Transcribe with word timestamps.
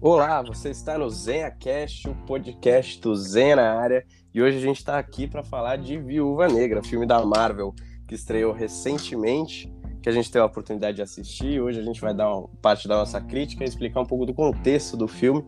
Olá, 0.00 0.40
você 0.42 0.70
está 0.70 0.96
no 0.96 1.10
ZenhaCast, 1.10 2.08
o 2.08 2.14
podcast 2.24 3.00
do 3.00 3.16
Zen 3.16 3.56
na 3.56 3.72
área, 3.72 4.06
e 4.32 4.40
hoje 4.40 4.56
a 4.56 4.60
gente 4.60 4.76
está 4.76 4.96
aqui 4.96 5.26
para 5.26 5.42
falar 5.42 5.74
de 5.74 5.98
Viúva 5.98 6.46
Negra, 6.46 6.84
filme 6.84 7.04
da 7.04 7.20
Marvel 7.26 7.74
que 8.06 8.14
estreou 8.14 8.52
recentemente, 8.52 9.68
que 10.00 10.08
a 10.08 10.12
gente 10.12 10.30
teve 10.30 10.40
a 10.40 10.46
oportunidade 10.46 10.98
de 10.98 11.02
assistir. 11.02 11.60
Hoje 11.60 11.80
a 11.80 11.82
gente 11.82 12.00
vai 12.00 12.14
dar 12.14 12.32
uma 12.32 12.48
parte 12.62 12.86
da 12.86 12.96
nossa 12.96 13.20
crítica 13.20 13.64
e 13.64 13.66
explicar 13.66 14.00
um 14.00 14.06
pouco 14.06 14.24
do 14.24 14.32
contexto 14.32 14.96
do 14.96 15.08
filme 15.08 15.44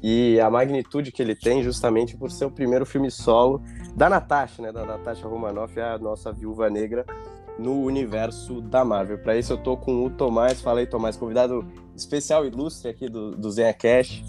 e 0.00 0.38
a 0.38 0.48
magnitude 0.48 1.10
que 1.10 1.20
ele 1.20 1.34
tem, 1.34 1.64
justamente 1.64 2.16
por 2.16 2.30
ser 2.30 2.44
o 2.44 2.52
primeiro 2.52 2.86
filme 2.86 3.10
solo 3.10 3.60
da 3.96 4.08
Natasha, 4.08 4.62
né, 4.62 4.70
da 4.70 4.86
Natasha 4.86 5.26
Romanoff, 5.26 5.78
a 5.80 5.98
nossa 5.98 6.32
Viúva 6.32 6.70
Negra 6.70 7.04
no 7.58 7.82
universo 7.82 8.60
da 8.60 8.84
Marvel. 8.84 9.18
Para 9.18 9.36
isso 9.36 9.54
eu 9.54 9.58
tô 9.58 9.76
com 9.76 10.04
o 10.04 10.10
Tomás, 10.10 10.62
fala 10.62 10.78
aí 10.78 10.86
Tomás, 10.86 11.16
convidado 11.16 11.66
especial 12.00 12.46
ilustre 12.46 12.90
aqui 12.90 13.08
do, 13.08 13.32
do 13.32 13.50
Zenha 13.50 13.74
Cash. 13.74 14.22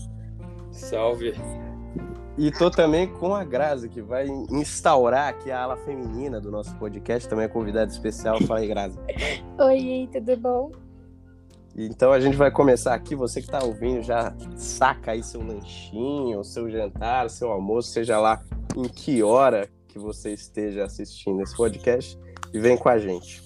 Salve! 0.72 1.34
E 2.38 2.52
tô 2.52 2.72
também 2.72 3.06
com 3.06 3.36
a 3.36 3.44
Grazi, 3.44 3.90
que 3.90 4.02
vai 4.02 4.28
instaurar 4.50 5.28
aqui 5.28 5.52
a 5.52 5.62
ala 5.62 5.76
feminina 5.78 6.40
do 6.40 6.50
nosso 6.50 6.74
podcast, 6.78 7.28
também 7.28 7.46
é 7.46 7.50
convidado 7.50 7.92
especial. 7.92 8.42
Fala 8.44 8.62
aí, 8.62 8.68
Grazi. 8.68 8.98
Oi, 9.60 10.10
tudo 10.12 10.38
bom? 10.38 10.72
Então 11.76 12.12
a 12.12 12.20
gente 12.20 12.38
vai 12.38 12.50
começar 12.50 12.94
aqui. 12.94 13.16
Você 13.16 13.42
que 13.42 13.48
está 13.48 13.64
ouvindo 13.64 14.02
já 14.02 14.34
saca 14.56 15.12
aí 15.12 15.24
seu 15.24 15.42
lanchinho, 15.42 16.44
seu 16.44 16.70
jantar, 16.70 17.30
seu 17.30 17.52
almoço, 17.52 17.90
seja 17.90 18.20
lá 18.20 18.42
em 18.76 18.84
que 18.84 19.22
hora 19.22 19.70
que 19.88 20.00
você 20.00 20.32
esteja 20.32 20.86
assistindo 20.86 21.42
esse 21.42 21.56
podcast 21.56 22.18
e 22.54 22.60
vem 22.60 22.78
com 22.78 22.90
a 22.90 22.98
gente. 22.98 23.44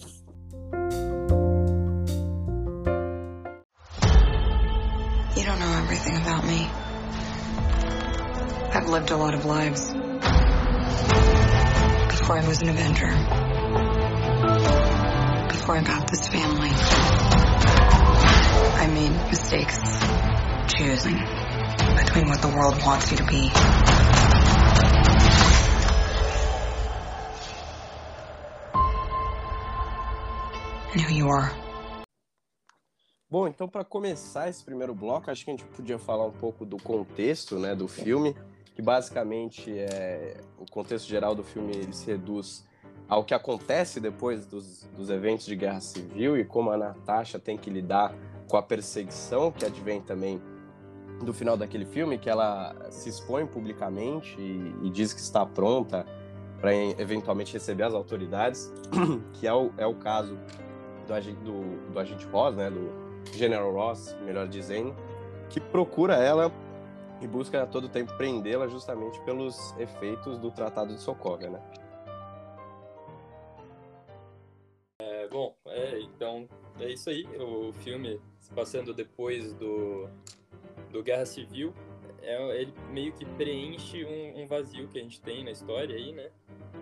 Everything 5.94 6.20
about 6.20 6.44
me. 6.44 6.68
I've 8.74 8.90
lived 8.90 9.12
a 9.12 9.16
lot 9.16 9.36
of 9.36 9.46
lives. 9.46 9.92
Before 12.10 12.38
I 12.40 12.48
was 12.48 12.64
an 12.64 12.70
Avenger. 12.70 13.10
Before 15.50 15.78
I 15.78 15.84
got 15.84 16.10
this 16.10 16.28
family. 16.28 16.72
I 18.76 18.88
made 18.88 19.12
mistakes. 19.30 19.78
Choosing 20.76 21.18
between 21.96 22.28
what 22.28 22.42
the 22.42 22.52
world 22.56 22.82
wants 22.84 23.12
you 23.12 23.18
to 23.18 23.26
be 23.26 23.52
and 30.94 31.02
who 31.02 31.14
you 31.14 31.28
are. 31.28 31.52
Bom, 33.34 33.48
então 33.48 33.68
para 33.68 33.84
começar 33.84 34.48
esse 34.48 34.64
primeiro 34.64 34.94
bloco, 34.94 35.32
acho 35.32 35.44
que 35.44 35.50
a 35.50 35.56
gente 35.56 35.66
podia 35.66 35.98
falar 35.98 36.24
um 36.24 36.32
pouco 36.32 36.64
do 36.64 36.78
contexto, 36.78 37.58
né, 37.58 37.74
do 37.74 37.88
filme, 37.88 38.36
que 38.76 38.80
basicamente 38.80 39.76
é 39.76 40.38
o 40.56 40.70
contexto 40.70 41.08
geral 41.08 41.34
do 41.34 41.44
filme 41.44 41.76
ele 41.76 41.94
se 41.94 42.06
reduz 42.06 42.64
ao 43.10 43.24
que 43.24 43.34
acontece 43.34 44.00
depois 44.00 44.46
dos, 44.46 44.84
dos 44.96 45.10
eventos 45.10 45.48
de 45.48 45.56
guerra 45.56 45.80
civil 45.80 46.38
e 46.38 46.46
como 46.46 46.70
a 46.70 46.78
Natasha 46.78 47.40
tem 47.40 47.58
que 47.58 47.72
lidar 47.72 48.14
com 48.48 48.56
a 48.56 48.62
perseguição 48.62 49.52
que 49.52 49.66
advém 49.66 50.00
também 50.00 50.40
do 51.26 51.34
final 51.34 51.58
daquele 51.58 51.86
filme, 51.86 52.20
que 52.20 52.30
ela 52.30 52.76
se 52.92 53.10
expõe 53.10 53.48
publicamente 53.48 54.40
e, 54.40 54.76
e 54.84 54.92
diz 54.92 55.12
que 55.12 55.22
está 55.22 55.44
pronta 55.44 56.06
para 56.62 56.76
eventualmente 56.76 57.52
receber 57.52 57.82
as 57.82 57.96
autoridades, 57.96 58.72
que 59.34 59.48
é 59.48 59.54
o, 59.56 59.72
é 59.76 59.88
o 59.88 59.96
caso 59.96 60.38
do, 61.08 61.44
do, 61.44 61.92
do 61.94 62.00
agente 62.00 62.28
Ross, 62.28 62.56
né, 62.56 62.70
do 62.70 63.03
General 63.32 63.72
Ross, 63.72 64.16
melhor 64.22 64.48
dizendo, 64.48 64.96
que 65.50 65.60
procura 65.60 66.16
ela 66.16 66.52
e 67.22 67.28
busca 67.28 67.64
a 67.64 67.66
todo 67.66 67.88
tempo 67.88 68.16
prendê-la 68.18 68.68
justamente 68.68 69.20
pelos 69.22 69.74
efeitos 69.78 70.38
do 70.38 70.52
Tratado 70.52 70.94
de 70.94 71.00
Sokovia, 71.00 71.50
né? 71.50 71.62
É, 75.00 75.28
bom, 75.28 75.56
é, 75.66 76.00
então 76.02 76.48
é 76.80 76.92
isso 76.92 77.10
aí. 77.10 77.26
O 77.40 77.72
filme 77.74 78.20
se 78.40 78.52
passando 78.52 78.94
depois 78.94 79.54
do, 79.54 80.10
do 80.92 81.02
Guerra 81.02 81.26
Civil, 81.26 81.74
é, 82.22 82.62
ele 82.62 82.74
meio 82.92 83.14
que 83.14 83.26
preenche 83.26 84.06
um, 84.06 84.42
um, 84.42 84.48
vazio 84.48 84.88
que 84.88 84.98
a 84.98 85.02
gente 85.02 85.22
tem 85.22 85.44
na 85.44 85.52
história 85.52 85.96
aí, 85.96 86.12
né? 86.12 86.30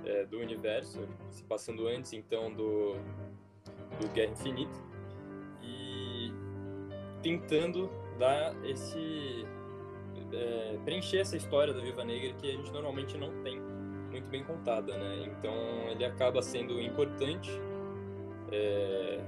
É, 0.05 0.25
do 0.25 0.39
universo, 0.39 1.07
se 1.29 1.43
passando 1.43 1.87
antes 1.87 2.13
então 2.13 2.51
do, 2.51 2.93
do 3.99 4.07
Guerra 4.13 4.31
Infinita 4.31 4.90
tentando 7.21 7.89
dar 8.17 8.53
esse 8.65 9.45
é, 10.33 10.77
preencher 10.85 11.19
essa 11.19 11.35
história 11.35 11.73
da 11.73 11.81
Viva 11.81 12.03
Negra 12.03 12.33
que 12.33 12.49
a 12.49 12.51
gente 12.51 12.71
normalmente 12.71 13.17
não 13.17 13.31
tem 13.41 13.59
muito 14.11 14.29
bem 14.29 14.43
contada, 14.43 14.97
né? 14.97 15.25
Então 15.25 15.53
ele 15.89 16.03
acaba 16.05 16.41
sendo 16.41 16.79
importante, 16.81 17.49
é, 18.51 19.19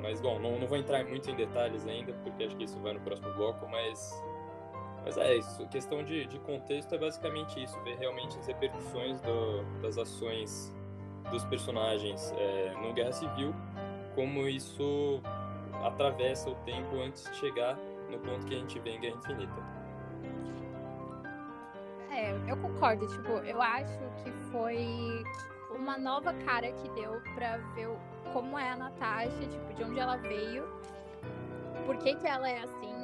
mas 0.00 0.20
bom, 0.20 0.38
não, 0.38 0.58
não 0.58 0.66
vou 0.66 0.76
entrar 0.76 1.04
muito 1.04 1.30
em 1.30 1.34
detalhes 1.34 1.86
ainda 1.86 2.12
porque 2.24 2.44
acho 2.44 2.56
que 2.56 2.64
isso 2.64 2.78
vai 2.80 2.92
no 2.92 3.00
próximo 3.00 3.32
bloco, 3.34 3.66
mas 3.68 4.22
mas 5.04 5.18
é 5.18 5.36
isso. 5.36 5.66
Questão 5.66 6.04
de, 6.04 6.26
de 6.26 6.38
contexto 6.40 6.94
é 6.94 6.98
basicamente 6.98 7.60
isso, 7.60 7.78
ver 7.82 7.96
realmente 7.96 8.38
as 8.38 8.46
repercussões 8.46 9.20
do, 9.20 9.80
das 9.80 9.98
ações 9.98 10.72
dos 11.30 11.44
personagens 11.46 12.32
é, 12.38 12.72
no 12.80 12.92
Guerra 12.92 13.12
Civil 13.12 13.52
como 14.14 14.46
isso 14.46 15.20
atravessa 15.84 16.50
o 16.50 16.54
tempo 16.64 16.96
antes 16.96 17.24
de 17.30 17.36
chegar 17.36 17.76
no 18.10 18.18
ponto 18.18 18.46
que 18.46 18.54
a 18.54 18.58
gente 18.58 18.78
vê 18.80 18.90
em 18.90 19.00
Guerra 19.00 19.16
Infinita. 19.16 19.82
É, 22.10 22.32
eu 22.46 22.56
concordo. 22.58 23.06
Tipo, 23.08 23.30
eu 23.44 23.60
acho 23.60 23.98
que 24.22 24.30
foi 24.50 25.24
uma 25.74 25.96
nova 25.96 26.32
cara 26.34 26.70
que 26.72 26.88
deu 26.90 27.20
pra 27.34 27.56
ver 27.74 27.88
como 28.32 28.58
é 28.58 28.70
a 28.70 28.76
Natasha, 28.76 29.46
tipo, 29.48 29.74
de 29.74 29.84
onde 29.84 29.98
ela 29.98 30.16
veio, 30.16 30.64
por 31.86 31.96
que, 31.98 32.14
que 32.14 32.26
ela 32.26 32.48
é 32.48 32.62
assim. 32.62 32.94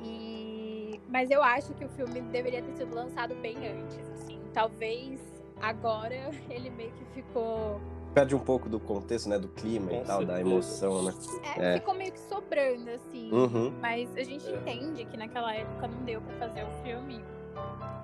E... 0.00 1.00
Mas 1.08 1.30
eu 1.30 1.42
acho 1.42 1.72
que 1.74 1.84
o 1.84 1.88
filme 1.90 2.20
deveria 2.20 2.62
ter 2.62 2.72
sido 2.72 2.94
lançado 2.94 3.34
bem 3.36 3.56
antes, 3.68 4.10
assim. 4.10 4.40
Talvez 4.52 5.20
agora 5.60 6.30
ele 6.50 6.70
meio 6.70 6.92
que 6.92 7.04
ficou 7.06 7.80
perde 8.12 8.34
um 8.34 8.38
pouco 8.38 8.68
do 8.68 8.78
contexto, 8.78 9.28
né? 9.28 9.38
Do 9.38 9.48
clima 9.48 9.88
Com 9.88 9.96
e 9.96 10.00
tal, 10.04 10.18
certeza. 10.18 10.32
da 10.32 10.40
emoção, 10.40 11.02
né? 11.02 11.14
É, 11.56 11.74
é, 11.74 11.74
ficou 11.78 11.94
meio 11.94 12.12
que 12.12 12.20
sobrando, 12.20 12.90
assim. 12.90 13.32
Uhum. 13.32 13.72
Mas 13.80 14.14
a 14.16 14.22
gente 14.22 14.46
é. 14.46 14.56
entende 14.56 15.04
que 15.04 15.16
naquela 15.16 15.54
época 15.54 15.88
não 15.88 16.02
deu 16.04 16.20
pra 16.20 16.34
fazer 16.36 16.64
o 16.64 16.70
filme 16.82 17.22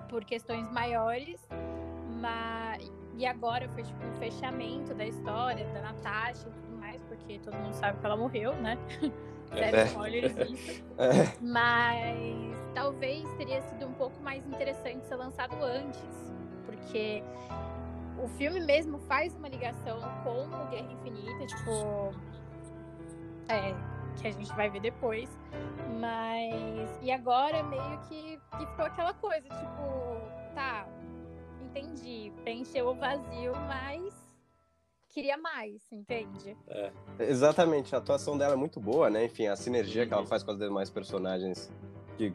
por 0.09 0.25
questões 0.25 0.71
maiores. 0.73 1.41
Mas... 2.21 2.91
E 3.17 3.27
agora 3.27 3.69
foi 3.71 3.83
tipo 3.83 4.07
um 4.07 4.13
fechamento 4.15 4.95
da 4.95 5.05
história 5.05 5.67
da 5.75 5.81
Natasha 5.81 6.47
e 6.47 6.53
tudo 6.53 6.79
mais, 6.79 7.03
porque 7.09 7.41
todo 7.41 7.57
mundo 7.57 7.75
sabe 7.75 7.99
que 7.99 8.07
ela 8.07 8.17
morreu, 8.17 8.55
né? 8.55 8.79
Zero 9.53 9.77
é. 9.77 9.85
spoilers 9.87 10.37
isso. 10.37 10.85
É. 10.99 11.37
Mas 11.41 12.57
talvez 12.75 13.29
teria 13.35 13.61
sido 13.63 13.87
um 13.87 13.93
pouco 13.93 14.21
mais 14.23 14.47
interessante 14.47 15.05
ser 15.07 15.17
lançado 15.17 15.57
antes. 15.63 16.33
Porque 16.67 17.23
o 18.23 18.29
filme 18.29 18.61
mesmo 18.61 18.99
faz 18.99 19.35
uma 19.35 19.49
ligação 19.49 20.01
com 20.25 20.47
o 20.47 20.67
Guerra 20.71 20.93
Infinita, 20.93 21.47
tipo. 21.47 22.15
É, 23.49 23.75
que 24.21 24.27
a 24.27 24.31
gente 24.31 24.53
vai 24.55 24.69
ver 24.71 24.81
depois. 24.81 25.29
Mas. 26.01 26.99
E 27.03 27.11
agora 27.11 27.63
meio 27.63 27.99
que, 28.09 28.41
que 28.57 28.67
ficou 28.67 28.85
aquela 28.85 29.15
coisa, 29.15 29.49
tipo, 29.49 30.55
tá, 30.55 30.87
entendi. 31.61 32.33
Preencheu 32.43 32.89
o 32.89 32.95
vazio, 32.95 33.53
mas 33.67 34.15
queria 35.09 35.37
mais, 35.37 35.81
entende? 35.91 36.57
É. 36.69 36.93
Exatamente, 37.19 37.95
a 37.95 37.99
atuação 37.99 38.37
dela 38.37 38.55
é 38.55 38.57
muito 38.57 38.79
boa, 38.79 39.09
né? 39.11 39.25
Enfim, 39.25 39.47
a 39.47 39.57
sinergia 39.57 40.07
que 40.07 40.13
ela 40.13 40.27
faz 40.27 40.43
com 40.43 40.51
as 40.51 40.59
demais 40.59 40.91
personagens 40.91 41.73
que 42.17 42.33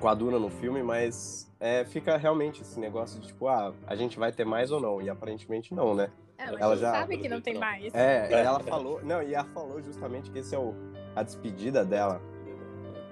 coaduna 0.00 0.38
no 0.38 0.48
filme, 0.48 0.82
mas 0.82 1.50
é, 1.60 1.84
fica 1.84 2.16
realmente 2.16 2.62
esse 2.62 2.78
negócio 2.78 3.20
de 3.20 3.28
tipo, 3.28 3.48
ah, 3.48 3.72
a 3.86 3.94
gente 3.94 4.18
vai 4.18 4.32
ter 4.32 4.44
mais 4.44 4.70
ou 4.70 4.80
não? 4.80 5.02
E 5.02 5.10
aparentemente 5.10 5.74
não, 5.74 5.94
né? 5.94 6.10
Ela, 6.38 6.60
ela 6.60 6.76
já 6.76 6.92
sabe 6.92 7.18
que 7.18 7.28
não 7.28 7.40
tem 7.40 7.58
mais. 7.58 7.92
É, 7.92 8.32
ela 8.32 8.60
falou, 8.60 9.00
não, 9.02 9.22
e 9.22 9.34
ela 9.34 9.44
falou 9.46 9.82
justamente 9.82 10.30
que 10.30 10.38
esse 10.38 10.54
é 10.54 10.58
o, 10.58 10.72
a 11.16 11.22
despedida 11.22 11.84
dela 11.84 12.22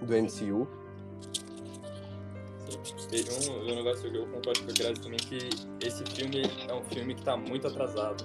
do 0.00 0.14
MCU. 0.14 0.68
Sim. 2.96 3.50
Um, 3.50 3.72
um 3.72 3.74
negócio 3.76 4.10
que 4.10 4.16
eu 4.16 4.26
concordo 4.26 4.64
com 4.64 4.70
a 4.70 4.74
Grazi 4.74 5.00
também 5.00 5.18
que 5.18 5.48
esse 5.84 6.04
filme 6.06 6.42
é 6.68 6.74
um 6.74 6.84
filme 6.84 7.14
que 7.14 7.20
está 7.20 7.36
muito 7.36 7.66
atrasado 7.66 8.24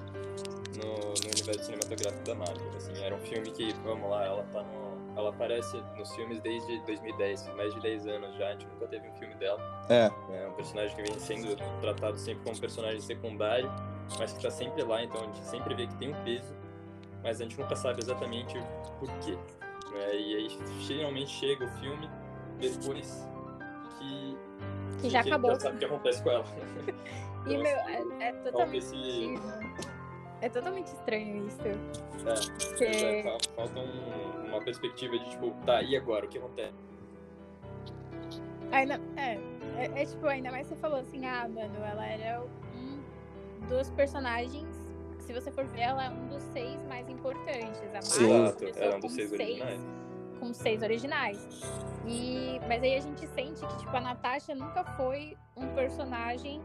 no, 0.78 0.94
no 0.94 1.32
universo 1.32 1.66
cinematográfico 1.66 2.24
da 2.24 2.36
Marvel. 2.36 2.70
Assim, 2.76 3.04
era 3.04 3.16
um 3.16 3.20
filme 3.20 3.52
que, 3.52 3.74
vamos 3.84 4.10
lá, 4.10 4.26
ela 4.26 4.44
tá 4.52 4.64
no 4.64 4.81
ela 5.16 5.30
aparece 5.30 5.82
nos 5.98 6.14
filmes 6.16 6.40
desde 6.42 6.80
2010, 6.86 7.50
mais 7.56 7.74
de 7.74 7.82
10 7.82 8.08
anos 8.08 8.36
já, 8.36 8.48
a 8.48 8.52
gente 8.52 8.66
nunca 8.68 8.88
teve 8.88 9.08
um 9.08 9.14
filme 9.14 9.36
dela. 9.36 9.86
É. 9.90 10.12
É 10.34 10.48
um 10.48 10.54
personagem 10.54 10.96
que 10.96 11.04
vem 11.04 11.20
sendo 11.20 11.56
tratado 11.82 12.18
sempre 12.18 12.44
como 12.44 12.60
personagem 12.60 13.02
secundário, 13.02 13.72
mas 14.18 14.34
que 14.34 14.42
tá 14.42 14.52
sempre 14.52 14.84
lá, 14.84 15.04
então 15.04 15.22
a 15.22 15.26
gente 15.26 15.40
sempre 15.46 15.76
vê 15.76 15.88
que 15.88 15.96
tem 15.96 16.14
um 16.14 16.24
peso, 16.24 16.56
mas 17.24 17.40
a 17.40 17.44
gente 17.44 17.60
nunca 17.60 17.76
sabe 17.76 18.02
exatamente 18.02 18.58
por 19.00 19.10
quê. 19.20 19.38
Né? 19.92 20.16
E 20.16 20.36
aí 20.36 20.50
finalmente 20.88 21.30
chega 21.30 21.66
o 21.66 21.70
filme, 21.80 22.10
depois 22.60 23.28
que. 23.98 24.38
Que 25.02 25.10
já 25.10 25.22
acabou. 25.22 25.52
Já 25.52 25.60
sabe 25.60 25.76
o 25.76 25.80
que 25.80 25.86
acontece 25.86 26.24
com 26.24 26.30
ela. 26.30 26.46
e, 27.48 27.58
meu, 27.58 27.66
é, 27.66 28.04
é 28.20 28.32
totalmente. 28.34 28.78
Esse... 28.78 29.36
É 30.42 30.50
totalmente 30.50 30.88
estranho 30.88 31.48
isso. 31.48 31.62
É, 31.62 31.76
Porque... 32.68 32.84
é, 32.86 33.38
falta 33.56 33.80
um, 33.80 34.48
uma 34.48 34.60
perspectiva 34.60 35.18
de 35.18 35.30
tipo, 35.30 35.52
tá, 35.66 35.82
e 35.84 35.96
agora? 35.96 36.26
O 36.26 36.30
que 36.30 36.38
acontece? 36.40 36.74
Ainda, 38.72 39.00
é, 39.18 39.38
é, 39.78 40.02
é, 40.02 40.06
tipo, 40.06 40.26
ainda 40.26 40.50
mais 40.50 40.66
você 40.66 40.76
falou 40.76 41.00
assim, 41.00 41.26
ah, 41.26 41.48
mano, 41.48 41.76
ela 41.84 42.06
era 42.06 42.42
um 42.76 43.68
dos 43.68 43.90
personagens. 43.92 44.68
Se 45.20 45.34
você 45.34 45.52
for 45.52 45.66
ver, 45.66 45.82
ela 45.82 46.06
é 46.06 46.10
um 46.10 46.28
dos 46.28 46.42
seis 46.42 46.84
mais 46.86 47.08
importantes. 47.08 47.82
A 47.94 48.02
Sim, 48.02 48.32
era 48.76 48.96
um 48.96 49.00
dos 49.00 49.12
seis 49.12 49.32
originais. 49.32 49.82
Com 50.40 50.54
seis 50.54 50.82
originais. 50.82 51.48
E, 52.08 52.60
mas 52.68 52.82
aí 52.82 52.96
a 52.96 53.00
gente 53.00 53.28
sente 53.28 53.66
que, 53.66 53.78
tipo, 53.78 53.96
a 53.96 54.02
Natasha 54.02 54.56
nunca 54.56 54.84
foi 54.96 55.38
um 55.56 55.68
personagem 55.76 56.62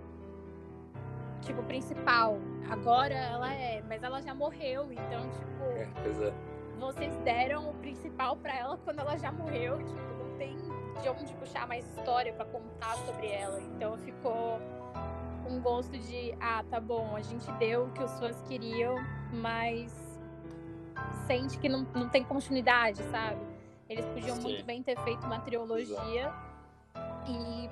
tipo, 1.46 1.62
principal. 1.62 2.38
Agora 2.68 3.14
ela 3.14 3.52
é, 3.54 3.82
mas 3.88 4.02
ela 4.02 4.20
já 4.20 4.34
morreu, 4.34 4.92
então, 4.92 5.30
tipo. 5.30 5.64
É, 5.64 5.88
pois 6.02 6.20
é. 6.20 6.32
Vocês 6.78 7.16
deram 7.18 7.70
o 7.70 7.74
principal 7.74 8.36
para 8.36 8.54
ela 8.54 8.76
quando 8.84 8.98
ela 8.98 9.16
já 9.16 9.32
morreu, 9.32 9.78
tipo, 9.78 10.14
não 10.18 10.36
tem 10.36 10.56
de 11.00 11.08
onde 11.08 11.32
puxar 11.34 11.66
mais 11.66 11.86
história 11.96 12.32
para 12.34 12.44
contar 12.44 12.96
sobre 12.96 13.28
ela. 13.28 13.60
Então 13.60 13.96
ficou 13.98 14.60
um 15.48 15.60
gosto 15.60 15.96
de, 15.96 16.34
ah, 16.40 16.64
tá 16.70 16.80
bom, 16.80 17.14
a 17.16 17.22
gente 17.22 17.50
deu 17.52 17.84
o 17.84 17.90
que 17.92 18.02
os 18.02 18.18
fãs 18.18 18.42
queriam, 18.42 18.96
mas 19.32 20.20
sente 21.26 21.56
que 21.58 21.68
não, 21.68 21.86
não 21.94 22.08
tem 22.08 22.24
continuidade, 22.24 23.02
sabe? 23.04 23.40
Eles 23.88 24.04
podiam 24.06 24.36
Sim. 24.36 24.42
muito 24.42 24.64
bem 24.64 24.82
ter 24.82 24.98
feito 25.00 25.24
uma 25.24 25.38
trilogia 25.40 26.32
e 27.26 27.70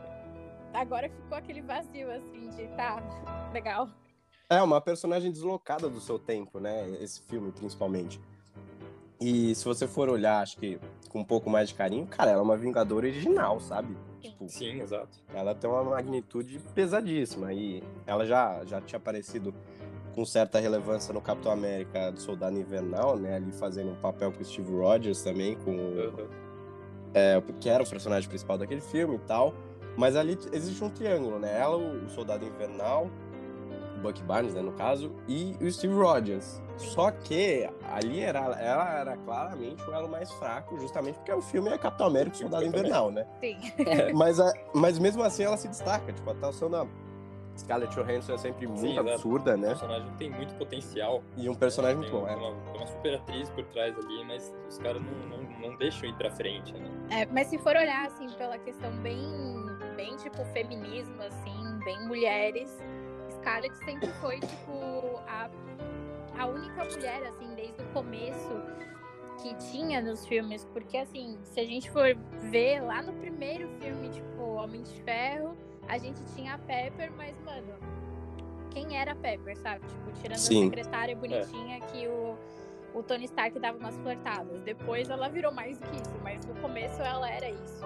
agora 0.74 1.08
ficou 1.08 1.38
aquele 1.38 1.62
vazio, 1.62 2.10
assim, 2.10 2.50
de 2.50 2.66
tá, 2.76 3.02
legal. 3.52 3.88
É, 4.50 4.60
uma 4.62 4.80
personagem 4.80 5.32
deslocada 5.32 5.88
do 5.88 6.00
seu 6.00 6.18
tempo, 6.18 6.60
né? 6.60 6.90
Esse 7.00 7.22
filme, 7.22 7.50
principalmente. 7.52 8.20
E 9.20 9.54
se 9.54 9.64
você 9.64 9.86
for 9.86 10.08
olhar, 10.08 10.42
acho 10.42 10.58
que 10.58 10.78
com 11.08 11.20
um 11.20 11.24
pouco 11.24 11.48
mais 11.48 11.68
de 11.68 11.74
carinho, 11.74 12.06
cara, 12.06 12.32
ela 12.32 12.40
é 12.40 12.42
uma 12.42 12.56
Vingadora 12.56 13.06
original, 13.06 13.58
sabe? 13.60 13.96
Tipo, 14.20 14.48
Sim, 14.48 14.80
exato. 14.80 15.18
Ela 15.32 15.54
tem 15.54 15.70
uma 15.70 15.82
magnitude 15.82 16.58
pesadíssima. 16.74 17.52
E 17.52 17.82
ela 18.06 18.26
já, 18.26 18.64
já 18.64 18.80
tinha 18.80 18.98
aparecido 18.98 19.54
com 20.14 20.24
certa 20.24 20.60
relevância 20.60 21.12
no 21.14 21.20
Capitão 21.20 21.52
América 21.52 22.10
do 22.10 22.20
Soldado 22.20 22.58
Invernal, 22.58 23.16
né? 23.16 23.36
Ali 23.36 23.52
fazendo 23.52 23.92
um 23.92 23.96
papel 23.96 24.32
com 24.32 24.42
o 24.42 24.44
Steve 24.44 24.70
Rogers 24.72 25.22
também, 25.22 25.56
com. 25.56 25.70
Uhum. 25.70 26.28
É, 27.14 27.40
que 27.60 27.68
era 27.68 27.82
o 27.82 27.88
personagem 27.88 28.28
principal 28.28 28.58
daquele 28.58 28.80
filme 28.80 29.14
e 29.16 29.20
tal. 29.20 29.54
Mas 29.96 30.16
ali 30.16 30.38
existe 30.52 30.82
um 30.82 30.90
triângulo, 30.90 31.38
né? 31.38 31.58
Ela, 31.58 31.76
o 31.76 32.08
Soldado 32.08 32.44
Invernal, 32.44 33.08
o 33.96 34.00
Buck 34.00 34.22
Barnes, 34.22 34.54
né, 34.54 34.60
no 34.60 34.72
caso, 34.72 35.12
e 35.28 35.56
o 35.60 35.70
Steve 35.70 35.94
Rogers. 35.94 36.60
Só 36.76 37.10
que 37.12 37.68
ali 37.92 38.20
era, 38.20 38.40
ela 38.40 38.98
era 38.98 39.16
claramente 39.18 39.82
o 39.88 39.94
elo 39.94 40.08
mais 40.08 40.30
fraco, 40.32 40.76
justamente 40.78 41.16
porque 41.16 41.32
o 41.32 41.40
filme 41.40 41.70
é 41.70 41.78
Capitão 41.78 42.08
América 42.08 42.36
e 42.36 42.38
Soldado 42.40 42.64
Invernal, 42.66 43.10
né? 43.10 43.26
Sim. 43.40 43.56
mas, 44.14 44.40
a, 44.40 44.52
mas 44.74 44.98
mesmo 44.98 45.22
assim 45.22 45.44
ela 45.44 45.56
se 45.56 45.68
destaca. 45.68 46.12
Tipo, 46.12 46.30
a 46.30 46.32
atuação 46.32 46.68
da 46.68 46.84
Scarlett 47.56 47.94
Johansson 47.94 48.34
é 48.34 48.38
sempre 48.38 48.66
muito 48.66 48.80
Sim, 48.80 48.98
absurda, 48.98 49.56
né? 49.56 49.68
O 49.68 49.70
personagem 49.70 50.10
tem 50.18 50.30
muito 50.30 50.54
potencial. 50.54 51.22
E 51.36 51.48
um 51.48 51.54
personagem 51.54 51.98
muito 51.98 52.12
bom, 52.12 52.26
é. 52.26 52.34
Uma, 52.34 52.50
uma 52.50 52.86
super 52.86 53.14
atriz 53.14 53.48
por 53.50 53.64
trás 53.66 53.96
ali, 53.98 54.24
mas 54.24 54.52
os 54.68 54.78
caras 54.78 55.00
não, 55.02 55.38
não, 55.38 55.60
não 55.60 55.76
deixam 55.76 56.08
ir 56.08 56.14
pra 56.14 56.30
frente, 56.30 56.72
né? 56.72 56.90
É, 57.10 57.26
mas 57.26 57.46
se 57.48 57.58
for 57.58 57.76
olhar, 57.76 58.06
assim, 58.06 58.28
pela 58.36 58.58
questão 58.58 58.90
bem 58.98 59.14
bem, 59.94 60.16
tipo, 60.16 60.44
feminismo, 60.46 61.20
assim, 61.22 61.78
bem 61.84 62.06
mulheres. 62.06 62.78
Scarlett 63.30 63.76
sempre 63.84 64.08
foi, 64.20 64.40
tipo, 64.40 65.18
a, 65.26 65.50
a 66.38 66.46
única 66.46 66.84
mulher, 66.84 67.22
assim, 67.26 67.54
desde 67.54 67.80
o 67.82 67.86
começo 67.86 68.62
que 69.42 69.54
tinha 69.70 70.00
nos 70.00 70.26
filmes. 70.26 70.64
Porque, 70.72 70.96
assim, 70.96 71.38
se 71.42 71.60
a 71.60 71.64
gente 71.64 71.90
for 71.90 72.14
ver 72.50 72.80
lá 72.80 73.02
no 73.02 73.12
primeiro 73.14 73.68
filme, 73.80 74.10
tipo, 74.10 74.42
Homem 74.42 74.82
de 74.82 75.02
Ferro, 75.02 75.56
a 75.88 75.98
gente 75.98 76.20
tinha 76.34 76.54
a 76.54 76.58
Pepper, 76.58 77.12
mas, 77.16 77.38
mano, 77.44 77.74
quem 78.70 78.96
era 78.96 79.12
a 79.12 79.14
Pepper, 79.14 79.56
sabe? 79.56 79.86
Tipo, 79.86 80.12
tirando 80.20 80.38
Sim. 80.38 80.62
a 80.62 80.64
secretária 80.64 81.16
bonitinha 81.16 81.76
é. 81.76 81.80
que 81.80 82.08
o, 82.08 82.36
o 82.94 83.02
Tony 83.02 83.24
Stark 83.24 83.58
dava 83.58 83.78
umas 83.78 83.96
flertadas. 83.98 84.60
Depois 84.62 85.08
ela 85.08 85.28
virou 85.28 85.52
mais 85.52 85.78
do 85.78 85.86
que 85.88 85.96
isso, 85.96 86.18
mas 86.22 86.44
no 86.44 86.54
começo 86.56 87.00
ela 87.00 87.30
era 87.30 87.48
isso. 87.48 87.84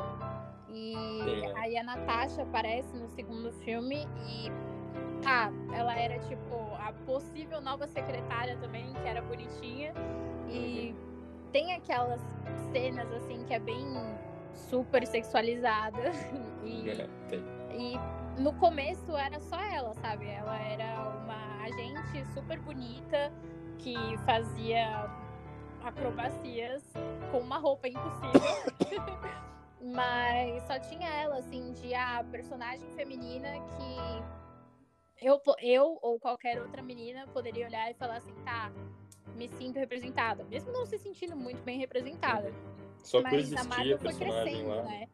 E 0.71 0.95
Sim. 0.95 1.53
aí 1.57 1.77
a 1.77 1.83
Natasha 1.83 2.43
aparece 2.43 2.97
no 2.97 3.09
segundo 3.09 3.53
filme 3.53 4.07
e 4.27 4.51
tá, 5.23 5.53
ela 5.73 5.95
era 5.95 6.19
tipo 6.21 6.55
a 6.79 6.93
possível 7.05 7.61
nova 7.61 7.87
secretária 7.87 8.57
também, 8.59 8.93
que 8.95 9.09
era 9.09 9.21
bonitinha. 9.23 9.93
E 10.49 10.91
uhum. 10.91 11.51
tem 11.53 11.75
aquelas 11.75 12.21
cenas 12.73 13.11
assim 13.13 13.45
que 13.45 13.55
é 13.55 13.59
bem 13.59 13.85
super 14.59 15.07
sexualizada. 15.07 15.99
E, 16.65 16.91
é, 16.91 17.09
e 17.75 18.43
no 18.43 18.53
começo 18.55 19.17
era 19.17 19.41
só 19.41 19.59
ela, 19.59 19.95
sabe? 19.95 20.27
Ela 20.27 20.61
era 20.61 21.09
uma 21.25 21.63
agente 21.65 22.27
super 22.35 22.59
bonita 22.59 23.33
que 23.79 23.95
fazia 24.27 25.11
acrobacias 25.83 26.83
com 27.31 27.39
uma 27.39 27.57
roupa 27.57 27.89
impossível. 27.89 29.09
Mas 29.81 30.63
só 30.65 30.79
tinha 30.79 31.09
ela, 31.09 31.39
assim, 31.39 31.73
de 31.73 31.95
a 31.95 32.19
ah, 32.19 32.25
personagem 32.25 32.87
feminina 32.97 33.49
que 33.53 35.27
eu, 35.27 35.41
eu 35.61 35.99
ou 36.03 36.19
qualquer 36.19 36.61
outra 36.61 36.83
menina 36.83 37.27
poderia 37.29 37.67
olhar 37.67 37.91
e 37.91 37.95
falar 37.95 38.17
assim, 38.17 38.35
tá, 38.45 38.71
me 39.35 39.49
sinto 39.49 39.77
representada. 39.79 40.45
Mesmo 40.45 40.73
não 40.73 40.85
se 40.85 40.99
sentindo 40.99 41.37
muito 41.37 41.63
bem 41.63 41.79
representada. 41.79 42.53
Só 43.03 43.23
Mas 43.23 43.53
a 43.53 43.65
Marvel 43.65 43.99
foi 43.99 44.15
crescendo, 44.15 44.69
lá. 44.69 44.83
né? 44.83 45.07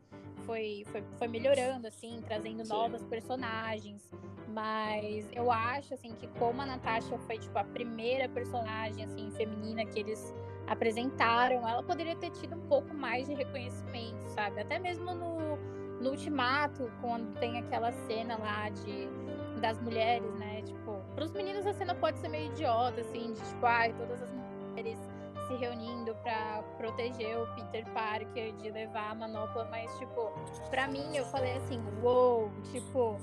Foi, 0.45 0.85
foi, 0.91 1.03
foi 1.19 1.29
melhorando, 1.29 1.87
assim, 1.87 2.21
trazendo 2.27 2.65
Sim. 2.65 2.73
novas 2.73 3.03
personagens. 3.05 4.11
Mas 4.49 5.27
eu 5.33 5.51
acho, 5.51 5.95
assim, 5.95 6.15
que 6.15 6.27
como 6.39 6.61
a 6.61 6.67
Natasha 6.67 7.19
foi, 7.21 7.39
tipo, 7.39 7.59
a 7.59 7.65
primeira 7.65 8.29
personagem, 8.29 9.05
assim, 9.05 9.31
feminina 9.31 9.87
que 9.87 9.99
eles 9.99 10.35
apresentaram, 10.67 11.67
ela 11.67 11.83
poderia 11.83 12.17
ter 12.17 12.31
tido 12.31 12.57
um 12.57 12.67
pouco 12.69 12.95
mais 12.95 13.27
de 13.27 13.35
reconhecimento, 13.35 14.29
sabe? 14.29 14.61
Até 14.61 14.79
mesmo 14.79 15.15
no, 15.15 15.57
no 16.01 16.11
Ultimato, 16.11 16.91
quando 17.01 17.39
tem 17.39 17.59
aquela 17.59 17.93
cena 17.93 18.37
lá 18.39 18.69
de 18.69 19.09
das 19.61 19.81
mulheres, 19.81 20.31
né? 20.35 20.63
Tipo, 20.63 21.01
pros 21.15 21.33
meninos 21.33 21.67
a 21.67 21.73
cena 21.73 21.95
pode 21.95 22.19
ser 22.19 22.29
meio 22.29 22.53
idiota, 22.53 23.01
assim, 23.01 23.33
de 23.33 23.41
tipo, 23.41 23.65
ai, 23.65 23.93
todas 23.95 24.23
as 24.23 24.31
mulheres 24.31 24.99
se 25.47 25.55
reunindo 25.55 26.15
para 26.17 26.63
proteger 26.77 27.39
o 27.39 27.47
Peter 27.55 27.85
Parker 27.93 28.53
de 28.55 28.71
levar 28.71 29.11
a 29.11 29.15
manopla, 29.15 29.67
mas 29.71 29.93
tipo, 29.99 30.33
para 30.71 30.89
mim 30.89 31.17
eu 31.17 31.25
falei 31.27 31.57
assim, 31.57 31.83
uou, 32.03 32.43
wow, 32.43 32.53
tipo, 32.73 33.17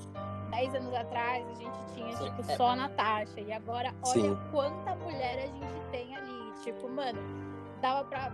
10 0.50 0.76
anos 0.76 0.94
atrás 0.94 1.48
a 1.48 1.54
gente 1.54 1.86
tinha 1.94 2.16
tipo 2.16 2.44
só 2.56 2.70
a 2.70 2.76
Natasha 2.76 3.40
e 3.40 3.52
agora 3.52 3.94
olha 4.04 4.14
Sim. 4.14 4.38
quanta 4.52 4.96
mulher 4.96 5.40
a 5.40 5.48
gente 5.48 5.82
tem 5.92 6.16
ali 6.16 6.42
Tipo, 6.64 6.88
mano, 6.90 7.20
dava 7.82 8.04
pra. 8.06 8.32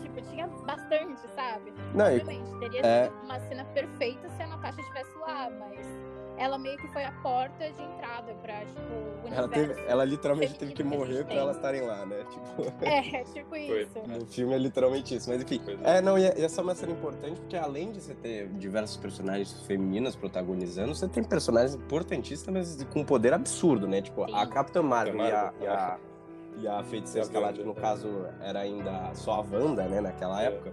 Tipo, 0.00 0.20
tinha 0.30 0.46
bastante, 0.46 1.20
sabe? 1.34 1.72
Não, 1.94 2.06
Obviamente, 2.06 2.58
teria 2.58 2.80
é... 2.84 3.04
sido 3.04 3.24
uma 3.24 3.40
cena 3.40 3.64
perfeita 3.66 4.28
se 4.28 4.42
a 4.42 4.46
Natasha 4.46 4.80
estivesse 4.80 5.18
lá, 5.18 5.48
mas 5.50 5.86
ela 6.36 6.58
meio 6.58 6.76
que 6.76 6.88
foi 6.88 7.04
a 7.04 7.12
porta 7.22 7.70
de 7.70 7.82
entrada 7.82 8.34
pra, 8.42 8.60
tipo, 8.64 8.80
o 9.24 9.32
ela, 9.32 9.48
teve, 9.48 9.84
ela 9.86 10.04
literalmente 10.04 10.54
teve 10.54 10.72
que 10.72 10.82
morrer 10.82 11.24
pra 11.24 11.34
elas 11.34 11.56
estarem 11.56 11.82
lá, 11.82 12.04
né? 12.06 12.24
Tipo... 12.30 12.74
É, 12.84 13.24
tipo 13.24 13.56
isso. 13.56 13.98
No 14.06 14.26
filme 14.26 14.54
é 14.54 14.58
literalmente 14.58 15.14
isso. 15.14 15.28
Mas 15.30 15.42
enfim, 15.42 15.60
é, 15.82 16.00
não, 16.00 16.18
e 16.18 16.24
essa 16.24 16.60
é 16.60 16.64
uma 16.64 16.74
cena 16.74 16.92
importante 16.92 17.40
porque 17.40 17.56
além 17.56 17.92
de 17.92 18.00
você 18.00 18.14
ter 18.14 18.48
diversos 18.48 18.96
personagens 18.96 19.52
femininas 19.66 20.14
protagonizando, 20.16 20.94
você 20.94 21.08
tem 21.08 21.22
personagens 21.22 21.74
importantíssimos 21.74 22.84
com 22.92 23.00
um 23.00 23.04
poder 23.04 23.32
absurdo, 23.32 23.86
né? 23.86 24.02
Tipo, 24.02 24.26
Sim. 24.26 24.34
a 24.34 24.46
Capitã 24.46 24.82
Marvel 24.82 25.16
e 25.16 25.32
a, 25.32 25.52
e 25.60 25.66
a 25.66 25.98
e 26.56 26.68
a 26.68 26.82
Feiticeira 26.84 27.26
Escarlate, 27.26 27.62
no 27.62 27.74
caso, 27.74 28.26
era 28.40 28.60
ainda 28.60 29.12
só 29.14 29.34
a 29.34 29.40
Wanda, 29.40 29.84
né, 29.84 30.00
naquela 30.00 30.42
é. 30.42 30.46
época. 30.46 30.72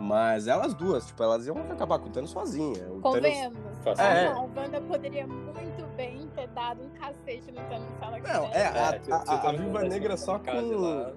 Mas 0.00 0.46
elas 0.46 0.74
duas, 0.74 1.06
tipo, 1.06 1.22
elas 1.22 1.46
iam 1.46 1.56
acabar 1.70 1.98
com 1.98 2.08
o 2.08 2.10
Thanos 2.10 2.30
sozinha. 2.30 2.86
O 2.90 3.00
Convenhamos. 3.00 3.58
Thanos... 3.82 3.98
É. 4.00 4.26
A 4.28 4.40
Wanda 4.40 4.80
poderia 4.80 5.26
muito 5.26 5.96
bem 5.96 6.28
ter 6.34 6.48
dado 6.48 6.82
um 6.82 6.88
cacete 6.90 7.50
no 7.50 7.60
Thanos 7.68 7.88
se 7.98 8.04
ela 8.04 8.18
Não, 8.18 8.46
é, 8.52 8.66
a, 8.66 9.00
a, 9.10 9.34
a, 9.34 9.48
a 9.48 9.52
Viúva 9.52 9.82
Negra 9.82 10.16
só 10.16 10.38
com... 10.38 11.12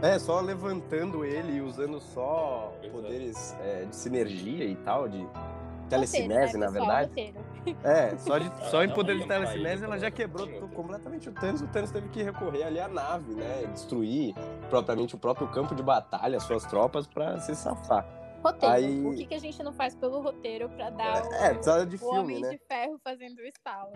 É, 0.00 0.18
só 0.18 0.40
levantando 0.40 1.24
ele 1.24 1.58
e 1.58 1.60
usando 1.60 2.00
só 2.00 2.72
poderes 2.90 3.56
é, 3.60 3.84
de 3.84 3.94
sinergia 3.94 4.64
e 4.64 4.74
tal, 4.76 5.08
de 5.08 5.24
telecinese, 5.92 6.58
né, 6.58 6.66
na 6.66 6.72
verdade. 6.72 7.34
É, 7.84 8.16
só, 8.16 8.38
de, 8.38 8.70
só 8.70 8.82
em 8.82 8.92
poder 8.92 9.18
de 9.18 9.26
telecinese 9.26 9.84
ela 9.84 9.98
já 9.98 10.10
quebrou 10.10 10.48
completamente 10.68 11.28
o 11.28 11.32
Thanos. 11.32 11.60
O 11.60 11.68
Thanos 11.68 11.90
teve 11.90 12.08
que 12.08 12.22
recorrer 12.22 12.64
ali 12.64 12.80
à 12.80 12.88
nave, 12.88 13.34
né? 13.34 13.64
Destruir 13.72 14.34
propriamente 14.68 15.14
o 15.14 15.18
próprio 15.18 15.48
campo 15.48 15.74
de 15.74 15.82
batalha, 15.82 16.40
suas 16.40 16.64
tropas, 16.64 17.06
para 17.06 17.38
se 17.40 17.54
safar. 17.54 18.06
Roteiro. 18.42 18.74
Aí... 18.74 19.06
O 19.06 19.14
que, 19.14 19.26
que 19.26 19.34
a 19.34 19.40
gente 19.40 19.62
não 19.62 19.72
faz 19.72 19.94
pelo 19.94 20.20
roteiro 20.20 20.68
pra 20.70 20.90
dar 20.90 21.24
é, 21.26 21.52
o, 21.52 21.70
é, 21.80 21.86
de 21.86 21.96
filme, 21.96 22.18
Homem 22.18 22.40
né? 22.40 22.50
de 22.50 22.58
Ferro 22.58 22.98
fazendo 23.04 23.38
o 23.38 23.46
estalo? 23.46 23.92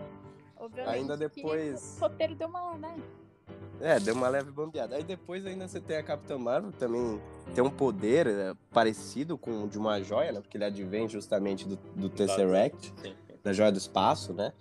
Obviamente 0.55 0.95
Ainda 0.95 1.17
depois... 1.17 1.97
o 1.97 2.01
roteiro 2.01 2.35
deu 2.35 2.47
uma, 2.47 2.77
né? 2.77 2.95
É, 3.79 3.99
deu 3.99 4.15
uma 4.15 4.27
leve 4.27 4.51
bambeada. 4.51 4.95
Aí 4.95 5.03
depois 5.03 5.45
ainda 5.45 5.67
você 5.67 5.79
tem 5.79 5.97
a 5.97 6.03
Capitã 6.03 6.37
Marvel, 6.37 6.71
também 6.71 7.21
tem 7.53 7.63
um 7.63 7.69
poder 7.69 8.27
é, 8.27 8.53
parecido 8.71 9.37
com 9.37 9.63
o 9.63 9.67
de 9.67 9.77
uma 9.77 10.01
joia, 10.01 10.31
né? 10.31 10.41
Porque 10.41 10.57
ele 10.57 10.65
advém 10.65 11.07
justamente 11.07 11.67
do, 11.67 11.77
do 11.95 12.09
Tesseract, 12.09 12.93
da 13.43 13.53
joia 13.53 13.71
do 13.71 13.77
espaço, 13.77 14.33
né? 14.33 14.51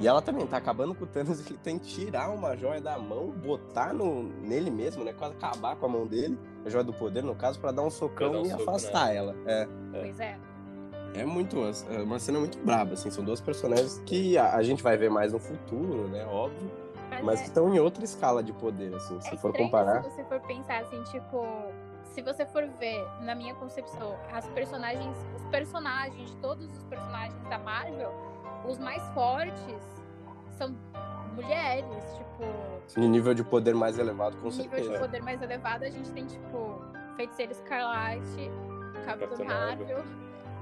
E 0.00 0.08
ela 0.08 0.20
também 0.20 0.44
tá 0.44 0.56
acabando 0.56 0.92
com 0.92 1.04
o 1.04 1.06
Thanos 1.06 1.40
e 1.40 1.46
ele 1.50 1.58
tem 1.62 1.78
que 1.78 1.86
tirar 1.86 2.30
uma 2.30 2.56
joia 2.56 2.80
da 2.80 2.98
mão, 2.98 3.30
botar 3.30 3.92
no, 3.92 4.24
nele 4.24 4.70
mesmo, 4.70 5.04
né? 5.04 5.12
Quase 5.12 5.34
acabar 5.36 5.76
com 5.76 5.86
a 5.86 5.88
mão 5.88 6.06
dele, 6.06 6.36
a 6.64 6.70
joia 6.70 6.84
do 6.84 6.92
poder, 6.92 7.22
no 7.22 7.34
caso, 7.34 7.60
para 7.60 7.70
dar 7.70 7.82
um 7.82 7.90
socão 7.90 8.32
dar 8.32 8.38
um 8.40 8.46
e 8.46 8.50
soco, 8.50 8.62
afastar 8.62 9.06
né? 9.06 9.16
ela. 9.16 9.36
É. 9.46 9.68
Pois 9.92 10.20
é. 10.20 10.36
É 11.14 11.24
muito. 11.24 11.58
É 11.90 12.02
uma 12.02 12.18
cena 12.18 12.40
muito 12.40 12.58
braba, 12.58 12.94
assim. 12.94 13.08
São 13.08 13.22
duas 13.22 13.40
personagens 13.40 14.02
que 14.04 14.36
a, 14.36 14.56
a 14.56 14.62
gente 14.64 14.82
vai 14.82 14.96
ver 14.96 15.10
mais 15.10 15.32
no 15.32 15.38
futuro, 15.38 16.08
né? 16.08 16.26
Óbvio 16.26 16.83
mas, 17.22 17.40
que 17.40 17.46
estão 17.46 17.72
em 17.74 17.78
outra 17.78 18.04
escala 18.04 18.42
de 18.42 18.52
poder, 18.52 18.94
assim, 18.94 19.20
se 19.20 19.34
é 19.34 19.36
for 19.36 19.52
comparar. 19.52 20.02
Se 20.02 20.10
você 20.10 20.24
for 20.24 20.40
pensar 20.40 20.80
assim, 20.80 21.02
tipo, 21.04 21.46
se 22.14 22.22
você 22.22 22.46
for 22.46 22.66
ver, 22.78 23.04
na 23.20 23.34
minha 23.34 23.54
concepção, 23.54 24.16
as 24.32 24.46
personagens, 24.48 25.16
os 25.36 25.44
personagens, 25.46 26.36
todos 26.40 26.72
os 26.72 26.84
personagens 26.84 27.42
da 27.48 27.58
Marvel, 27.58 28.12
os 28.68 28.78
mais 28.78 29.02
fortes 29.08 29.82
são 30.56 30.74
mulheres, 31.34 31.86
tipo. 32.16 33.00
Em 33.00 33.08
nível 33.08 33.34
de 33.34 33.42
poder 33.42 33.74
mais 33.74 33.98
elevado, 33.98 34.36
com 34.36 34.50
certeza. 34.50 34.82
Nível 34.82 34.94
de 34.94 34.98
poder 35.00 35.22
mais 35.22 35.42
elevado, 35.42 35.84
a 35.84 35.90
gente 35.90 36.10
tem, 36.12 36.26
tipo, 36.26 36.80
Feiticeiro 37.16 37.52
Escarlate, 37.52 38.50
Capitão 39.04 39.44
Marvel. 39.44 40.04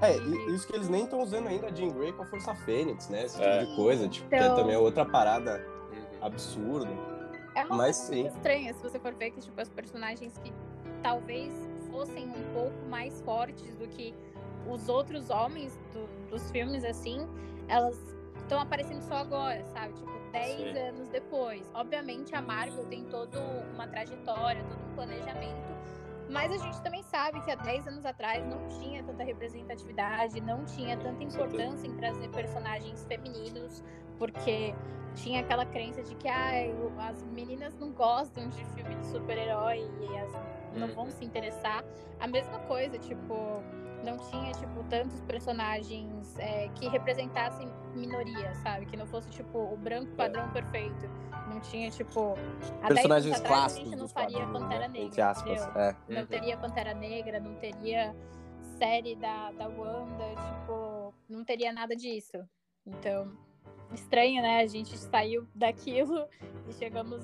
É, 0.01 0.17
isso 0.51 0.67
que 0.67 0.75
eles 0.75 0.89
nem 0.89 1.03
estão 1.03 1.21
usando 1.21 1.47
ainda 1.47 1.67
a 1.67 1.71
Jean 1.71 1.89
Grey 1.89 2.11
com 2.11 2.23
a 2.23 2.25
Força 2.25 2.53
Fênix, 2.53 3.09
né? 3.09 3.23
Esse 3.23 3.35
tipo 3.35 3.47
é. 3.47 3.63
de 3.63 3.75
coisa, 3.75 4.09
tipo, 4.09 4.27
então... 4.27 4.39
que 4.39 4.45
é 4.45 4.55
também 4.55 4.75
outra 4.75 5.05
parada 5.05 5.72
absurdo. 6.25 6.91
É 7.55 7.65
uma 7.65 7.75
mas 7.75 7.97
coisa 8.07 8.13
sim. 8.13 8.27
estranha 8.27 8.73
se 8.73 8.81
você 8.81 8.99
for 8.99 9.13
ver 9.13 9.31
que 9.31 9.41
tipo, 9.41 9.59
as 9.59 9.69
personagens 9.69 10.37
que 10.39 10.51
talvez 11.03 11.53
fossem 11.91 12.27
um 12.27 12.53
pouco 12.53 12.85
mais 12.89 13.21
fortes 13.21 13.75
do 13.75 13.87
que 13.87 14.13
os 14.67 14.89
outros 14.89 15.29
homens 15.29 15.77
do, 15.91 16.29
dos 16.29 16.49
filmes, 16.49 16.83
assim, 16.83 17.27
elas 17.67 17.99
estão 18.37 18.59
aparecendo 18.59 19.01
só 19.01 19.15
agora, 19.15 19.63
sabe? 19.65 19.93
Tipo, 19.93 20.11
10 20.31 20.77
anos 20.77 21.09
depois. 21.09 21.69
Obviamente 21.73 22.35
a 22.35 22.41
Marvel 22.41 22.85
tem 22.85 23.05
toda 23.05 23.39
uma 23.73 23.87
trajetória, 23.87 24.63
todo 24.63 24.83
um 24.91 24.95
planejamento, 24.95 25.73
mas 26.29 26.51
a 26.51 26.57
gente 26.57 26.81
também 26.81 27.03
sabe 27.03 27.39
que 27.41 27.51
há 27.51 27.55
10 27.55 27.87
anos 27.87 28.05
atrás 28.05 28.43
não 28.45 28.67
tinha 28.67 29.03
tanta 29.03 29.23
representatividade, 29.23 30.41
não 30.41 30.65
tinha 30.65 30.97
tanta 30.97 31.23
importância 31.23 31.85
em 31.87 31.95
trazer 31.95 32.29
personagens 32.29 33.05
femininos, 33.05 33.83
porque 34.23 34.73
tinha 35.15 35.41
aquela 35.41 35.65
crença 35.65 36.01
de 36.01 36.15
que 36.15 36.29
ah, 36.29 36.51
as 37.09 37.21
meninas 37.23 37.75
não 37.75 37.91
gostam 37.91 38.47
de 38.47 38.63
filme 38.67 38.95
de 38.95 39.05
super-herói 39.07 39.85
e 39.99 40.17
as, 40.17 40.31
não 40.73 40.87
vão 40.95 41.03
uhum. 41.03 41.11
se 41.11 41.25
interessar. 41.25 41.83
A 42.21 42.25
mesma 42.25 42.57
coisa, 42.59 42.97
tipo, 42.97 43.35
não 44.01 44.17
tinha, 44.29 44.53
tipo, 44.53 44.81
tantos 44.89 45.19
personagens 45.23 46.39
é, 46.39 46.69
que 46.69 46.87
representassem 46.87 47.69
minorias, 47.93 48.57
sabe? 48.59 48.85
Que 48.85 48.95
não 48.95 49.05
fosse, 49.05 49.29
tipo, 49.29 49.57
o 49.57 49.75
branco 49.75 50.13
é. 50.13 50.15
padrão 50.15 50.45
é. 50.45 50.51
perfeito. 50.53 51.05
Não 51.49 51.59
tinha, 51.59 51.91
tipo. 51.91 52.35
Personagens 52.87 53.41
clássicos. 53.41 53.87
A 53.87 53.89
gente 53.89 53.99
não 53.99 54.07
faria 54.07 54.47
Pantera 54.47 54.87
né? 54.87 54.99
Negra. 54.99 55.31
Aspas, 55.31 55.67
é. 55.75 55.95
Não 56.07 56.21
uhum. 56.21 56.27
teria 56.27 56.57
Pantera 56.57 56.93
Negra, 56.93 57.41
não 57.41 57.55
teria 57.55 58.15
série 58.79 59.17
da, 59.17 59.51
da 59.51 59.67
Wanda, 59.67 60.23
tipo, 60.47 61.13
não 61.27 61.43
teria 61.43 61.73
nada 61.73 61.93
disso. 61.93 62.37
Então 62.85 63.52
estranho, 63.93 64.41
né? 64.41 64.61
A 64.61 64.67
gente 64.67 64.97
saiu 64.97 65.47
daquilo 65.53 66.25
e 66.67 66.73
chegamos 66.73 67.21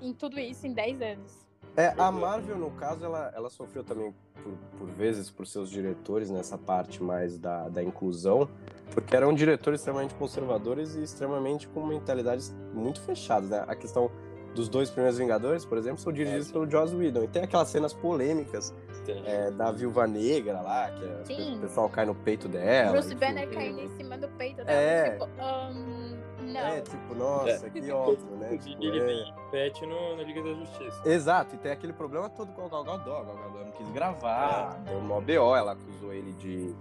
em 0.00 0.12
tudo 0.12 0.38
isso 0.38 0.66
em 0.66 0.72
10 0.72 1.02
anos. 1.02 1.50
É, 1.76 1.94
a 1.96 2.10
Marvel, 2.10 2.58
no 2.58 2.70
caso, 2.72 3.04
ela, 3.04 3.32
ela 3.34 3.48
sofreu 3.48 3.84
também, 3.84 4.12
por, 4.42 4.52
por 4.78 4.88
vezes, 4.88 5.30
por 5.30 5.46
seus 5.46 5.70
diretores 5.70 6.28
nessa 6.28 6.58
parte 6.58 7.02
mais 7.02 7.38
da, 7.38 7.68
da 7.68 7.82
inclusão, 7.82 8.48
porque 8.92 9.14
eram 9.14 9.32
diretores 9.32 9.80
extremamente 9.80 10.14
conservadores 10.14 10.96
e 10.96 11.02
extremamente 11.02 11.68
com 11.68 11.86
mentalidades 11.86 12.52
muito 12.74 13.00
fechadas, 13.00 13.50
né? 13.50 13.64
A 13.68 13.76
questão 13.76 14.10
dos 14.54 14.68
dois 14.68 14.90
primeiros 14.90 15.18
Vingadores, 15.18 15.64
por 15.64 15.78
exemplo, 15.78 15.98
são 15.98 16.12
dirigidos 16.12 16.48
é, 16.48 16.52
pelo 16.52 16.68
Joss 16.68 16.94
Whedon. 16.94 17.22
E 17.22 17.28
tem 17.28 17.42
aquelas 17.42 17.68
cenas 17.68 17.92
polêmicas 17.92 18.74
é, 19.24 19.50
da 19.50 19.70
Viúva 19.72 20.06
Negra 20.06 20.60
lá, 20.60 20.90
que 20.90 21.04
é, 21.32 21.54
o 21.54 21.60
pessoal 21.60 21.88
cai 21.88 22.06
no 22.06 22.14
peito 22.14 22.48
dela. 22.48 22.92
Bruce 22.92 23.14
Banner 23.14 23.48
caindo 23.50 23.80
em 23.80 23.88
cima 23.96 24.16
do 24.16 24.28
peito 24.30 24.64
dela. 24.64 24.70
É. 24.70 25.10
Tipo, 25.10 25.24
um, 25.24 26.18
não. 26.42 26.60
É, 26.60 26.80
tipo, 26.80 27.14
nossa, 27.14 27.66
é. 27.66 27.70
que 27.70 27.90
óbvio, 27.90 28.36
né? 28.36 28.56
Tipo, 28.58 28.82
ele 28.82 29.00
é... 29.00 29.50
pet 29.50 29.86
no, 29.86 30.16
na 30.16 30.22
Liga 30.22 30.42
da 30.42 30.54
Justiça. 30.54 31.08
Exato, 31.08 31.54
e 31.54 31.58
tem 31.58 31.72
aquele 31.72 31.92
problema 31.92 32.28
todo 32.28 32.52
com 32.52 32.66
o 32.66 32.68
Gal 32.68 32.84
Gadot. 32.84 33.10
A 33.10 33.24
Gal 33.24 33.36
Gadot 33.36 33.64
não 33.64 33.72
quis 33.72 33.88
gravar, 33.90 34.80
é. 34.86 34.90
deu 34.90 34.98
uma 34.98 35.20
BO, 35.20 35.56
ela 35.56 35.72
acusou 35.72 36.12
ele 36.12 36.32
de 36.32 36.74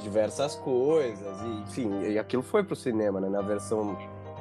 diversas 0.00 0.56
coisas, 0.56 1.40
e, 1.42 1.48
enfim, 1.62 2.00
e 2.02 2.18
aquilo 2.18 2.42
foi 2.42 2.62
pro 2.62 2.74
cinema, 2.74 3.20
né? 3.20 3.28
Na 3.28 3.42
versão 3.42 3.96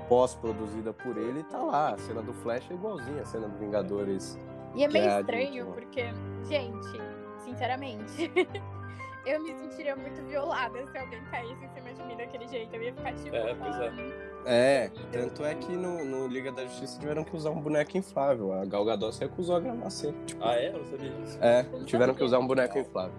pós-produzida 0.07 0.91
por 0.93 1.17
ele, 1.17 1.43
tá 1.43 1.57
lá. 1.57 1.93
A 1.93 1.97
cena 1.97 2.21
do 2.21 2.33
Flash 2.33 2.69
é 2.69 2.73
igualzinha 2.73 3.21
a 3.21 3.25
cena 3.25 3.47
do 3.47 3.57
Vingadores. 3.57 4.37
E 4.75 4.83
é 4.83 4.87
meio 4.87 5.09
é 5.09 5.19
estranho, 5.19 5.65
porque, 5.73 6.05
gente, 6.47 7.01
sinceramente, 7.43 8.31
eu 9.25 9.41
me 9.41 9.53
sentiria 9.53 9.95
muito 9.95 10.21
violada 10.23 10.85
se 10.87 10.97
alguém 10.97 11.21
caísse 11.25 11.63
em 11.63 11.69
cima 11.69 11.93
de 11.93 12.03
mim 12.03 12.15
daquele 12.17 12.47
jeito. 12.47 12.75
Eu 12.75 12.83
ia 12.83 12.93
ficar 12.93 13.13
tipo. 13.13 13.35
É, 13.35 13.55
pois 13.55 13.75
é. 13.75 13.91
É, 14.43 14.91
tanto 15.11 15.45
é 15.45 15.53
que 15.53 15.71
no, 15.71 16.03
no, 16.03 16.27
Liga 16.27 16.51
da 16.51 16.65
Justiça 16.65 16.99
tiveram 16.99 17.23
que 17.23 17.35
usar 17.35 17.51
um 17.51 17.59
boneco 17.59 17.97
inflável. 17.97 18.53
A 18.53 18.65
Gal 18.65 18.83
Gadot 18.85 19.13
se 19.13 19.21
recusou 19.21 19.55
a 19.55 19.59
gravar 19.59 19.87
assim. 19.87 20.13
Tipo, 20.25 20.43
ah, 20.43 20.55
é? 20.55 20.69
Eu 20.69 20.79
não 20.79 20.85
sabia 20.85 21.11
disso. 21.11 21.37
É, 21.41 21.63
tiveram 21.85 22.13
que 22.13 22.23
usar 22.23 22.39
um 22.39 22.47
boneco 22.47 22.77
inflável. 22.77 23.13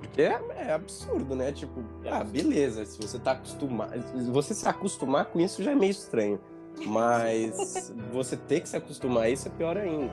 Porque 0.00 0.22
é, 0.22 0.40
é, 0.56 0.72
absurdo, 0.72 1.36
né? 1.36 1.52
Tipo, 1.52 1.84
ah, 2.10 2.24
beleza, 2.24 2.84
se 2.84 3.00
você 3.00 3.18
tá 3.18 3.32
acostumado. 3.32 4.02
Você 4.32 4.52
se 4.52 4.68
acostumar 4.68 5.26
com 5.26 5.38
isso 5.38 5.62
já 5.62 5.70
é 5.70 5.74
meio 5.74 5.92
estranho. 5.92 6.40
Mas 6.86 7.94
você 8.12 8.36
ter 8.36 8.60
que 8.60 8.68
se 8.68 8.76
acostumar 8.76 9.24
a 9.24 9.30
isso 9.30 9.46
é 9.46 9.50
pior 9.52 9.76
ainda. 9.76 10.10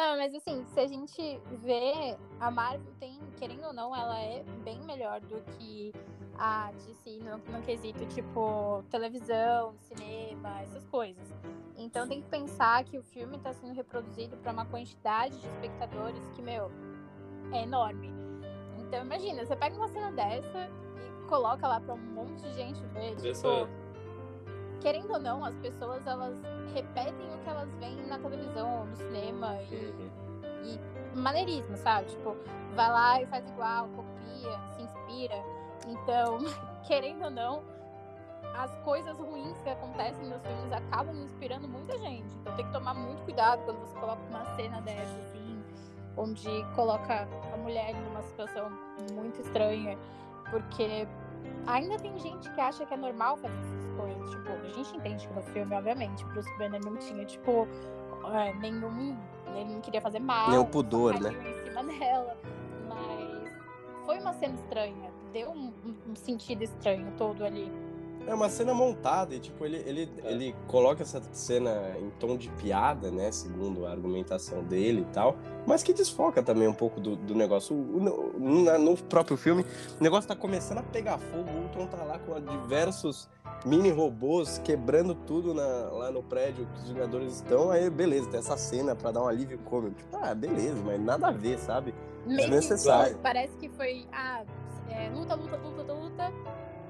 Não, 0.00 0.16
mas 0.16 0.34
assim, 0.34 0.64
se 0.64 0.80
a 0.80 0.86
gente 0.86 1.38
vê, 1.62 2.16
a 2.40 2.50
Marvel 2.50 2.90
tem, 2.98 3.20
querendo 3.36 3.66
ou 3.66 3.72
não, 3.74 3.94
ela 3.94 4.18
é 4.18 4.42
bem 4.64 4.80
melhor 4.86 5.20
do 5.20 5.42
que 5.58 5.92
a 6.38 6.72
DC 6.72 7.18
no, 7.18 7.36
no 7.36 7.62
quesito, 7.62 8.06
tipo, 8.06 8.82
televisão, 8.90 9.74
cinema, 9.78 10.58
essas 10.62 10.86
coisas. 10.86 11.28
Então 11.76 12.08
tem 12.08 12.22
que 12.22 12.28
pensar 12.30 12.82
que 12.84 12.96
o 12.96 13.02
filme 13.02 13.36
está 13.36 13.52
sendo 13.52 13.74
reproduzido 13.74 14.38
para 14.38 14.52
uma 14.52 14.64
quantidade 14.64 15.38
de 15.38 15.46
espectadores 15.46 16.26
que, 16.30 16.40
meu, 16.40 16.70
é 17.52 17.64
enorme. 17.64 18.10
Então 18.78 19.02
imagina, 19.04 19.44
você 19.44 19.54
pega 19.54 19.76
uma 19.76 19.88
cena 19.88 20.10
dessa 20.12 20.70
e 20.96 21.28
coloca 21.28 21.68
lá 21.68 21.78
para 21.78 21.92
um 21.92 21.98
monte 21.98 22.40
de 22.40 22.54
gente 22.54 22.82
ver, 22.86 23.16
tipo, 23.16 23.68
querendo 24.80 25.12
ou 25.12 25.20
não, 25.20 25.44
as 25.44 25.54
pessoas 25.56 26.06
elas 26.06 26.34
repetem 26.74 27.34
o 27.34 27.38
que 27.38 27.48
elas 27.48 27.68
veem 27.74 28.06
na 28.06 28.18
televisão, 28.18 28.86
no 28.86 28.96
cinema 28.96 29.56
e, 29.70 29.74
uhum. 29.74 30.10
e 30.64 31.18
maneirismo, 31.18 31.76
sabe? 31.76 32.08
Tipo, 32.10 32.36
vai 32.74 32.90
lá 32.90 33.22
e 33.22 33.26
faz 33.26 33.48
igual, 33.48 33.88
copia, 33.88 34.60
se 34.74 34.82
inspira. 34.82 35.36
Então, 35.86 36.38
querendo 36.86 37.24
ou 37.24 37.30
não, 37.30 37.62
as 38.54 38.74
coisas 38.78 39.18
ruins 39.18 39.60
que 39.62 39.70
acontecem 39.70 40.26
nos 40.28 40.42
filmes 40.42 40.72
acabam 40.72 41.16
inspirando 41.22 41.68
muita 41.68 41.96
gente. 41.98 42.34
Então 42.40 42.54
tem 42.56 42.66
que 42.66 42.72
tomar 42.72 42.94
muito 42.94 43.22
cuidado 43.22 43.64
quando 43.64 43.78
você 43.80 43.98
coloca 43.98 44.22
uma 44.28 44.44
cena 44.56 44.80
dessa, 44.82 45.16
assim, 45.16 45.62
onde 46.16 46.64
coloca 46.74 47.28
a 47.52 47.56
mulher 47.56 47.94
numa 47.94 48.22
situação 48.22 48.70
muito 49.12 49.40
estranha. 49.40 49.98
Porque 50.50 51.06
ainda 51.66 51.96
tem 51.98 52.18
gente 52.18 52.50
que 52.52 52.60
acha 52.60 52.84
que 52.86 52.94
é 52.94 52.96
normal 52.96 53.36
fazer 53.36 53.56
essas 53.58 53.86
coisas. 53.96 54.30
Tipo, 54.30 54.50
a 54.50 54.72
gente 54.72 54.96
entende 54.96 55.28
que 55.28 55.34
no 55.34 55.42
filme, 55.42 55.74
obviamente, 55.74 56.24
Bruce 56.26 56.50
Banner 56.58 56.80
não 56.84 56.96
tinha, 56.96 57.24
tipo, 57.24 57.66
é, 58.32 58.52
nenhum. 58.54 59.16
Ele 59.54 59.74
não 59.74 59.80
queria 59.80 60.00
fazer 60.00 60.20
mal. 60.20 60.50
Nenhum 60.50 60.64
pudor, 60.64 61.18
né? 61.20 61.30
Em 61.30 61.64
cima 61.64 61.82
dela. 61.98 62.36
Mas 62.88 63.52
foi 64.04 64.18
uma 64.18 64.32
cena 64.34 64.54
estranha. 64.54 65.10
Deu 65.32 65.50
um, 65.50 65.72
um 66.08 66.14
sentido 66.14 66.62
estranho 66.62 67.12
todo 67.16 67.44
ali. 67.44 67.70
É 68.30 68.34
uma 68.34 68.48
cena 68.48 68.72
montada 68.72 69.34
e, 69.34 69.40
tipo, 69.40 69.64
ele, 69.66 69.78
ele, 69.84 70.08
é. 70.22 70.30
ele 70.30 70.54
coloca 70.68 71.02
essa 71.02 71.20
cena 71.32 71.96
em 71.98 72.10
tom 72.10 72.36
de 72.36 72.48
piada, 72.50 73.10
né? 73.10 73.32
Segundo 73.32 73.84
a 73.84 73.90
argumentação 73.90 74.62
dele 74.62 75.00
e 75.00 75.12
tal. 75.12 75.36
Mas 75.66 75.82
que 75.82 75.92
desfoca 75.92 76.40
também 76.40 76.68
um 76.68 76.72
pouco 76.72 77.00
do, 77.00 77.16
do 77.16 77.34
negócio. 77.34 77.74
O, 77.74 77.98
no, 77.98 78.78
no, 78.78 78.96
próprio 78.96 79.36
filme, 79.36 79.66
o 79.98 80.02
negócio 80.02 80.28
tá 80.28 80.36
começando 80.36 80.78
a 80.78 80.82
pegar 80.84 81.18
fogo. 81.18 81.50
O 81.50 81.62
Ultron 81.62 81.88
tá 81.88 82.04
lá 82.04 82.20
com 82.20 82.40
diversos 82.40 83.28
mini 83.66 83.90
robôs 83.90 84.58
quebrando 84.58 85.12
tudo 85.12 85.52
na, 85.52 85.90
lá 85.90 86.12
no 86.12 86.22
prédio 86.22 86.68
que 86.72 86.82
os 86.82 86.88
Vingadores 86.88 87.34
estão. 87.34 87.72
Aí, 87.72 87.90
beleza, 87.90 88.30
tem 88.30 88.38
essa 88.38 88.56
cena 88.56 88.94
pra 88.94 89.10
dar 89.10 89.24
um 89.24 89.26
alívio 89.26 89.58
cômico. 89.64 89.96
Tipo, 89.96 90.16
ah, 90.22 90.32
beleza, 90.36 90.80
mas 90.86 91.00
nada 91.00 91.26
a 91.26 91.32
ver, 91.32 91.58
sabe? 91.58 91.92
Meio 92.24 92.42
é 92.42 92.46
necessário. 92.46 93.18
Parece 93.20 93.56
que 93.56 93.68
foi, 93.70 94.06
ah, 94.12 94.44
é, 94.88 95.08
luta, 95.08 95.34
luta, 95.34 95.56
luta, 95.56 95.92
luta, 95.92 96.32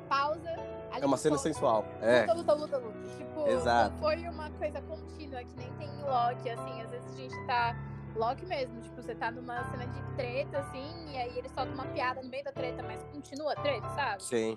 pausa 0.06 0.69
é 1.00 1.06
uma 1.06 1.16
cena 1.16 1.38
sensual. 1.38 1.84
É. 2.00 2.20
Luta, 2.20 2.34
luta, 2.34 2.54
luta, 2.54 2.78
luta. 2.78 2.98
Tipo, 3.16 3.48
Exato. 3.48 3.92
não 3.92 4.00
foi 4.00 4.16
uma 4.28 4.50
coisa 4.50 4.80
contínua, 4.82 5.44
que 5.44 5.56
nem 5.56 5.72
tem 5.74 5.88
em 5.88 6.02
Loki, 6.02 6.50
assim. 6.50 6.82
Às 6.82 6.90
vezes 6.90 7.12
a 7.12 7.16
gente 7.16 7.46
tá. 7.46 7.76
Loki 8.16 8.44
mesmo, 8.46 8.80
tipo, 8.80 9.00
você 9.00 9.14
tá 9.14 9.30
numa 9.30 9.62
cena 9.70 9.86
de 9.86 10.02
treta, 10.16 10.58
assim, 10.58 11.12
e 11.12 11.16
aí 11.16 11.38
ele 11.38 11.48
solta 11.48 11.72
uma 11.72 11.84
piada 11.86 12.20
no 12.20 12.28
meio 12.28 12.42
da 12.42 12.50
treta, 12.50 12.82
mas 12.82 13.00
continua 13.12 13.52
a 13.52 13.56
treta, 13.56 13.88
sabe? 13.90 14.22
Sim. 14.22 14.56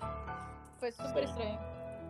Foi 0.80 0.90
super 0.90 1.22
estranho. 1.22 1.58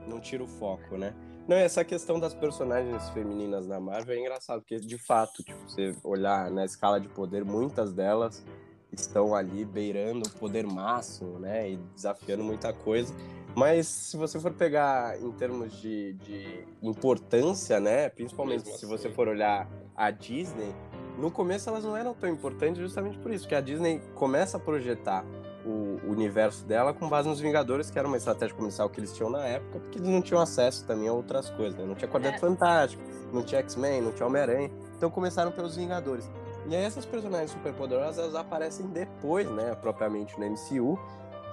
Não 0.08 0.20
tira 0.20 0.42
o 0.42 0.46
foco, 0.46 0.96
né? 0.96 1.14
Não, 1.46 1.56
essa 1.56 1.84
questão 1.84 2.18
das 2.18 2.32
personagens 2.32 3.10
femininas 3.10 3.66
da 3.66 3.78
Marvel 3.78 4.16
é 4.16 4.20
engraçado, 4.20 4.60
porque 4.60 4.80
de 4.80 4.96
fato, 4.96 5.42
tipo, 5.42 5.58
você 5.68 5.94
olhar 6.02 6.50
na 6.50 6.64
escala 6.64 6.98
de 6.98 7.08
poder, 7.08 7.44
muitas 7.44 7.92
delas 7.92 8.42
estão 8.90 9.34
ali 9.34 9.64
beirando 9.64 10.26
o 10.26 10.32
poder 10.32 10.66
máximo, 10.66 11.38
né? 11.38 11.72
E 11.72 11.76
desafiando 11.94 12.42
muita 12.42 12.72
coisa. 12.72 13.14
Mas 13.54 13.86
se 13.86 14.16
você 14.16 14.38
for 14.40 14.52
pegar 14.52 15.20
em 15.20 15.30
termos 15.32 15.72
de, 15.80 16.14
de 16.14 16.66
importância, 16.82 17.78
né? 17.78 18.08
Principalmente 18.08 18.64
Mesmo 18.64 18.78
se 18.78 18.84
assim. 18.84 18.86
você 18.86 19.10
for 19.10 19.28
olhar 19.28 19.68
a 19.96 20.10
Disney, 20.10 20.74
no 21.18 21.30
começo 21.30 21.68
elas 21.68 21.84
não 21.84 21.96
eram 21.96 22.14
tão 22.14 22.28
importantes 22.28 22.80
justamente 22.80 23.16
por 23.18 23.30
isso, 23.30 23.46
que 23.46 23.54
a 23.54 23.60
Disney 23.60 24.00
começa 24.14 24.56
a 24.56 24.60
projetar 24.60 25.24
o 25.64 26.00
universo 26.10 26.64
dela 26.66 26.92
com 26.92 27.08
base 27.08 27.28
nos 27.28 27.40
Vingadores, 27.40 27.90
que 27.90 27.98
era 27.98 28.06
uma 28.06 28.16
estratégia 28.16 28.54
comercial 28.54 28.90
que 28.90 29.00
eles 29.00 29.14
tinham 29.14 29.30
na 29.30 29.44
época, 29.46 29.78
porque 29.80 29.98
eles 29.98 30.08
não 30.08 30.20
tinham 30.20 30.40
acesso 30.40 30.86
também 30.86 31.08
a 31.08 31.12
outras 31.12 31.48
coisas, 31.50 31.78
né? 31.78 31.86
Não 31.86 31.94
tinha 31.94 32.10
Quarteto 32.10 32.36
é. 32.36 32.38
Fantástico, 32.38 33.02
não 33.32 33.42
tinha 33.42 33.60
X-Men, 33.60 34.02
não 34.02 34.12
tinha 34.12 34.26
Homem-Aranha, 34.26 34.70
então 34.96 35.10
começaram 35.10 35.50
pelos 35.50 35.76
Vingadores. 35.76 36.28
E 36.66 36.74
aí 36.74 36.82
essas 36.82 37.04
personagens 37.04 37.50
superpoderosas, 37.50 38.18
elas 38.18 38.34
aparecem 38.34 38.86
depois, 38.86 39.48
né, 39.50 39.74
propriamente 39.80 40.38
no 40.38 40.46
MCU, 40.46 40.98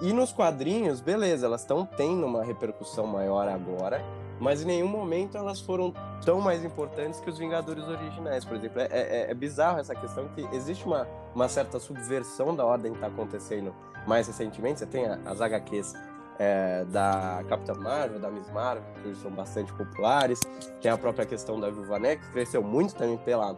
e 0.02 0.12
nos 0.12 0.32
quadrinhos, 0.32 1.00
beleza, 1.00 1.46
elas 1.46 1.60
estão 1.60 1.86
tendo 1.86 2.26
uma 2.26 2.42
repercussão 2.42 3.06
maior 3.06 3.46
agora, 3.46 4.04
mas 4.40 4.60
em 4.62 4.66
nenhum 4.66 4.88
momento 4.88 5.38
elas 5.38 5.60
foram 5.60 5.94
tão 6.24 6.40
mais 6.40 6.64
importantes 6.64 7.20
que 7.20 7.30
os 7.30 7.38
Vingadores 7.38 7.86
originais, 7.86 8.44
por 8.44 8.56
exemplo. 8.56 8.80
É, 8.80 8.88
é, 8.90 9.30
é 9.30 9.34
bizarro 9.34 9.78
essa 9.78 9.94
questão 9.94 10.26
que 10.34 10.44
existe 10.52 10.84
uma, 10.84 11.06
uma 11.32 11.48
certa 11.48 11.78
subversão 11.78 12.54
da 12.54 12.66
ordem 12.66 12.90
que 12.90 12.98
está 12.98 13.06
acontecendo 13.06 13.72
mais 14.04 14.26
recentemente. 14.26 14.80
Você 14.80 14.86
tem 14.86 15.06
as 15.06 15.40
HQs 15.40 15.94
é, 16.36 16.84
da 16.86 17.44
Capitã 17.48 17.74
Marvel, 17.74 18.18
da 18.18 18.28
Miss 18.28 18.50
Marvel, 18.50 18.82
que 19.00 19.08
hoje 19.08 19.20
são 19.20 19.30
bastante 19.30 19.72
populares. 19.72 20.40
Tem 20.80 20.90
a 20.90 20.98
própria 20.98 21.24
questão 21.24 21.60
da 21.60 21.70
Viúva 21.70 22.00
Negra, 22.00 22.24
que 22.26 22.32
cresceu 22.32 22.64
muito 22.64 22.96
também 22.96 23.18
pela 23.18 23.56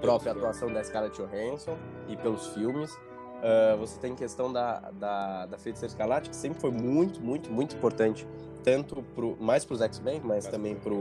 própria 0.00 0.32
atuação 0.32 0.72
da 0.72 0.82
Scarlett 0.82 1.20
Johansson 1.20 1.76
e 2.08 2.16
pelos 2.16 2.46
filmes. 2.48 2.90
Uh, 3.46 3.76
você 3.78 4.00
tem 4.00 4.12
questão 4.16 4.52
da, 4.52 4.80
da, 4.90 5.46
da 5.46 5.56
Feiticeira 5.56 5.92
Escarlate, 5.92 6.28
que 6.28 6.34
sempre 6.34 6.58
foi 6.58 6.72
muito, 6.72 7.20
muito, 7.20 7.48
muito 7.48 7.76
importante, 7.76 8.26
tanto 8.64 9.04
pro, 9.14 9.36
mais 9.40 9.64
para 9.64 9.74
os 9.74 9.80
X-Men, 9.80 10.20
mas 10.24 10.48
também 10.48 10.74
para 10.74 10.92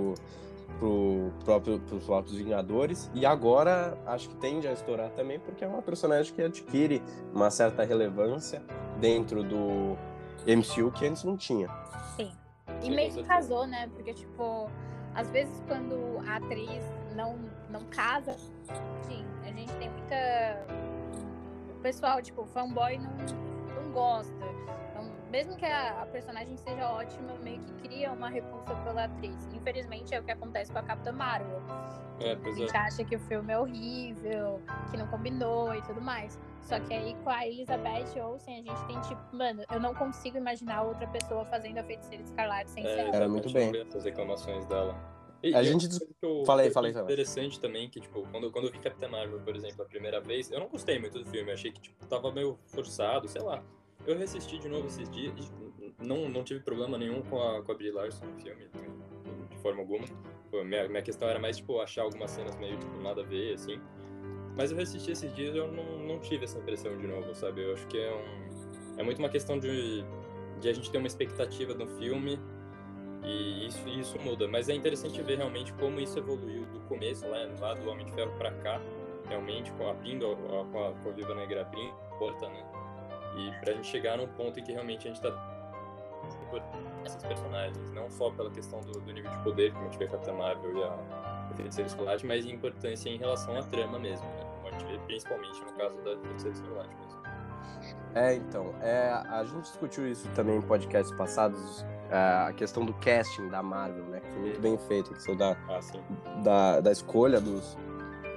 pro 0.78 1.32
próprio 1.44 1.80
pros 1.80 2.04
próprios 2.04 2.38
Vingadores. 2.38 3.10
E 3.16 3.25
agora 3.25 3.98
acho 4.06 4.30
que 4.30 4.36
tende 4.36 4.68
a 4.68 4.74
estourar 4.74 5.10
também, 5.12 5.40
porque 5.40 5.64
é 5.64 5.68
uma 5.68 5.82
personagem 5.82 6.32
que 6.36 6.42
adquire 6.44 7.02
uma 7.34 7.50
certa 7.50 7.84
relevância 7.84 8.62
dentro 9.00 9.44
do 9.44 9.98
MCU 10.46 10.92
que 10.92 11.08
antes 11.08 11.24
não 11.24 11.36
tinha. 11.36 11.68
Sim. 12.16 12.32
E 12.84 12.92
meio 12.92 13.12
que 13.12 13.24
casou, 13.24 13.66
né? 13.66 13.90
Porque, 13.96 14.14
tipo, 14.14 14.70
às 15.16 15.32
vezes 15.32 15.64
quando 15.68 16.20
a 16.28 16.36
atriz 16.36 16.84
não, 17.16 17.40
não 17.72 17.86
casa, 17.86 18.36
sim, 19.08 19.25
a 19.44 19.48
gente 19.48 19.74
tem 19.78 19.90
muita 19.90 20.68
pessoal, 21.86 22.20
tipo, 22.20 22.44
fanboy 22.48 22.98
não, 22.98 23.12
não 23.75 23.92
gosta. 23.92 24.33
Então, 24.90 25.07
mesmo 25.29 25.55
que 25.55 25.66
a, 25.68 26.01
a, 26.01 26.05
personagem 26.07 26.57
seja 26.57 26.90
ótima, 26.90 27.36
meio 27.44 27.60
que 27.60 27.72
cria 27.88 28.12
uma 28.12 28.27
repulsa 28.27 28.74
pela 28.83 29.03
atriz. 29.03 29.48
Infelizmente 29.53 30.16
é 30.16 30.20
o 30.20 30.24
que 30.24 30.31
acontece 30.31 30.72
com 30.72 30.79
a 30.79 30.81
Capitã 30.81 31.12
Marvel. 31.12 31.62
É, 32.20 32.36
pois 32.38 32.55
a 32.55 32.60
gente 32.60 32.75
é. 32.75 32.79
acha 32.79 33.03
que 33.03 33.16
o 33.16 33.20
filme 33.20 33.53
é 33.53 33.60
horrível, 33.60 34.60
que 34.90 34.98
não 34.98 35.05
combinou 35.07 35.75
e 35.75 35.81
tudo 35.83 36.01
mais. 36.01 36.40
Só 36.64 36.79
que 36.79 36.92
aí 36.92 37.16
com 37.24 37.29
a 37.29 37.46
Elizabeth 37.46 38.20
Olsen, 38.20 38.62
a 38.62 38.64
gente 38.64 38.86
tem 38.88 39.00
tipo, 39.01 39.22
mano, 39.31 39.64
eu 39.72 39.79
não 39.79 39.94
consigo 39.94 40.38
imaginar 40.38 40.81
outra 40.81 41.05
pessoa 41.05 41.46
fazendo 41.46 41.77
a 41.77 41.83
feiticeira 41.83 42.24
escarlate 42.24 42.72
sem 42.72 42.83
é, 42.83 42.96
ser. 42.96 43.16
Era 43.16 43.29
muito 43.29 43.53
bem. 43.53 43.72
As 43.96 44.03
reclamações 44.03 44.66
dela. 44.66 44.98
E, 45.44 45.54
a 45.54 45.64
gente. 45.64 45.88
Eu, 46.22 46.44
falei, 46.46 46.70
falei, 46.72 46.92
falei. 46.92 47.06
interessante 47.06 47.60
também 47.60 47.90
que, 47.90 48.00
tipo, 48.00 48.28
quando, 48.32 48.52
quando 48.52 48.66
eu 48.66 48.72
vi 48.72 48.80
Capitã 48.80 49.08
Marvel, 49.08 49.40
por 49.42 49.56
exemplo, 49.56 49.82
a 49.84 49.86
primeira 49.86 50.20
vez, 50.20 50.52
eu 50.52 50.60
não 50.60 50.68
gostei 50.68 51.00
muito 51.00 51.20
do 51.20 51.26
filme. 51.26 51.52
Achei 51.52 51.72
que, 51.72 51.82
tipo, 51.82 52.06
tava 52.08 52.32
meio 52.32 52.58
forçado, 52.66 53.28
sei 53.28 53.42
lá. 53.42 53.64
Eu 54.06 54.18
reassisti 54.18 54.58
de 54.58 54.68
novo 54.68 54.88
esses 54.88 55.10
dias. 55.10 55.34
Não, 56.00 56.28
não 56.30 56.44
tive 56.44 56.60
problema 56.60 56.98
nenhum 56.98 57.22
com 57.24 57.42
a, 57.42 57.62
com 57.62 57.72
a 57.72 57.76
Brie 57.76 57.92
Larson 57.92 58.26
no 58.26 58.40
filme, 58.40 58.68
de 59.50 59.58
forma 59.60 59.82
alguma. 59.82 60.06
Minha, 60.52 60.88
minha 60.88 61.02
questão 61.02 61.28
era 61.28 61.40
mais, 61.40 61.58
tipo, 61.58 61.80
achar 61.80 62.04
algumas 62.04 62.32
cenas 62.32 62.56
meio, 62.56 62.78
tipo, 62.78 62.98
nada 63.02 63.22
a 63.22 63.26
ver, 63.26 63.54
assim. 63.54 63.80
Mas 64.56 64.72
eu 64.72 64.78
reassisti 64.78 65.12
esses 65.12 65.34
dias 65.36 65.54
e 65.54 65.58
eu 65.58 65.72
não, 65.72 66.00
não 66.00 66.20
tive 66.20 66.46
essa 66.46 66.58
impressão 66.58 66.98
de 66.98 67.06
novo, 67.06 67.36
sabe? 67.36 67.64
Eu 67.64 67.74
acho 67.74 67.86
que 67.88 67.98
é 67.98 68.14
um. 68.14 69.00
É 69.00 69.04
muito 69.04 69.20
uma 69.20 69.30
questão 69.30 69.60
de, 69.60 70.04
de 70.62 70.70
a 70.70 70.74
gente 70.74 70.90
ter 70.90 70.98
uma 70.98 71.08
expectativa 71.08 71.74
no 71.74 71.88
filme 71.98 72.40
e 73.25 73.68
isso, 73.68 73.88
isso 73.90 74.20
muda. 74.20 74.48
Mas 74.48 74.70
é 74.70 74.74
interessante 74.74 75.22
ver 75.22 75.38
realmente 75.38 75.74
como 75.74 76.00
isso 76.00 76.18
evoluiu 76.18 76.66
do 76.66 76.79
começo, 76.81 77.27
lá, 77.27 77.38
lá 77.59 77.74
do 77.74 77.90
Homem 77.90 78.05
de 78.05 78.11
Ferro 78.11 78.31
para 78.38 78.51
cá, 78.51 78.79
realmente, 79.27 79.72
com 79.74 79.90
abrindo 79.90 80.31
a, 80.31 80.35
com, 80.66 80.88
a, 80.88 80.94
com 80.94 81.09
a 81.09 81.11
Viva 81.11 81.33
Negra 81.33 81.61
abrindo 81.61 81.94
a 82.11 82.16
porta, 82.16 82.48
né? 82.48 82.64
E 83.38 83.51
pra 83.59 83.74
gente 83.74 83.88
chegar 83.88 84.18
num 84.18 84.27
ponto 84.27 84.59
em 84.59 84.64
que 84.64 84.72
realmente 84.72 85.07
a 85.07 85.11
gente 85.11 85.22
tá 85.22 85.31
por 86.50 86.61
essas 87.03 87.24
personagens, 87.24 87.92
não 87.92 88.09
só 88.09 88.29
pela 88.31 88.50
questão 88.50 88.81
do, 88.81 88.94
do 88.94 89.14
nível 89.14 89.29
de 89.29 89.38
poder, 89.44 89.72
como 89.74 89.85
a 89.85 89.90
gente 89.90 90.00
vê 90.00 90.05
a 90.05 90.09
Capitã 90.09 90.33
Marvel 90.33 90.77
e 90.77 90.83
a, 90.83 91.50
a 91.51 91.53
Feiticeira 91.55 91.88
Escolate, 91.88 92.25
mas 92.25 92.46
importância 92.46 93.09
em 93.09 93.18
relação 93.18 93.57
à 93.57 93.64
trama 93.64 94.00
mesmo, 94.00 94.25
né? 94.25 94.44
Como 94.55 94.68
a 94.68 94.72
gente 94.72 94.85
vê 94.85 95.00
principalmente 95.00 95.59
no 95.61 95.74
caso 95.74 95.98
da 96.01 96.18
Feiticeira 96.18 96.57
mesmo. 96.59 97.04
É, 98.14 98.34
então, 98.34 98.74
é, 98.82 99.10
a 99.10 99.44
gente 99.44 99.64
discutiu 99.64 100.08
isso 100.10 100.28
também 100.36 100.56
em 100.58 100.62
podcasts 100.62 101.16
passados, 101.18 101.86
a 102.10 102.54
questão 102.54 102.86
do 102.86 102.94
casting 102.94 103.50
da 103.50 103.62
Marvel, 103.62 104.06
né? 104.06 104.22
Que 104.22 104.32
foi 104.32 104.42
muito 104.42 104.62
bem 104.62 104.78
feito, 104.78 105.12
a 105.12 105.16
questão 105.16 105.36
da, 105.36 105.51
ah, 105.51 105.80
da, 106.42 106.80
da 106.80 106.92
escolha 106.92 107.42
dos 107.42 107.78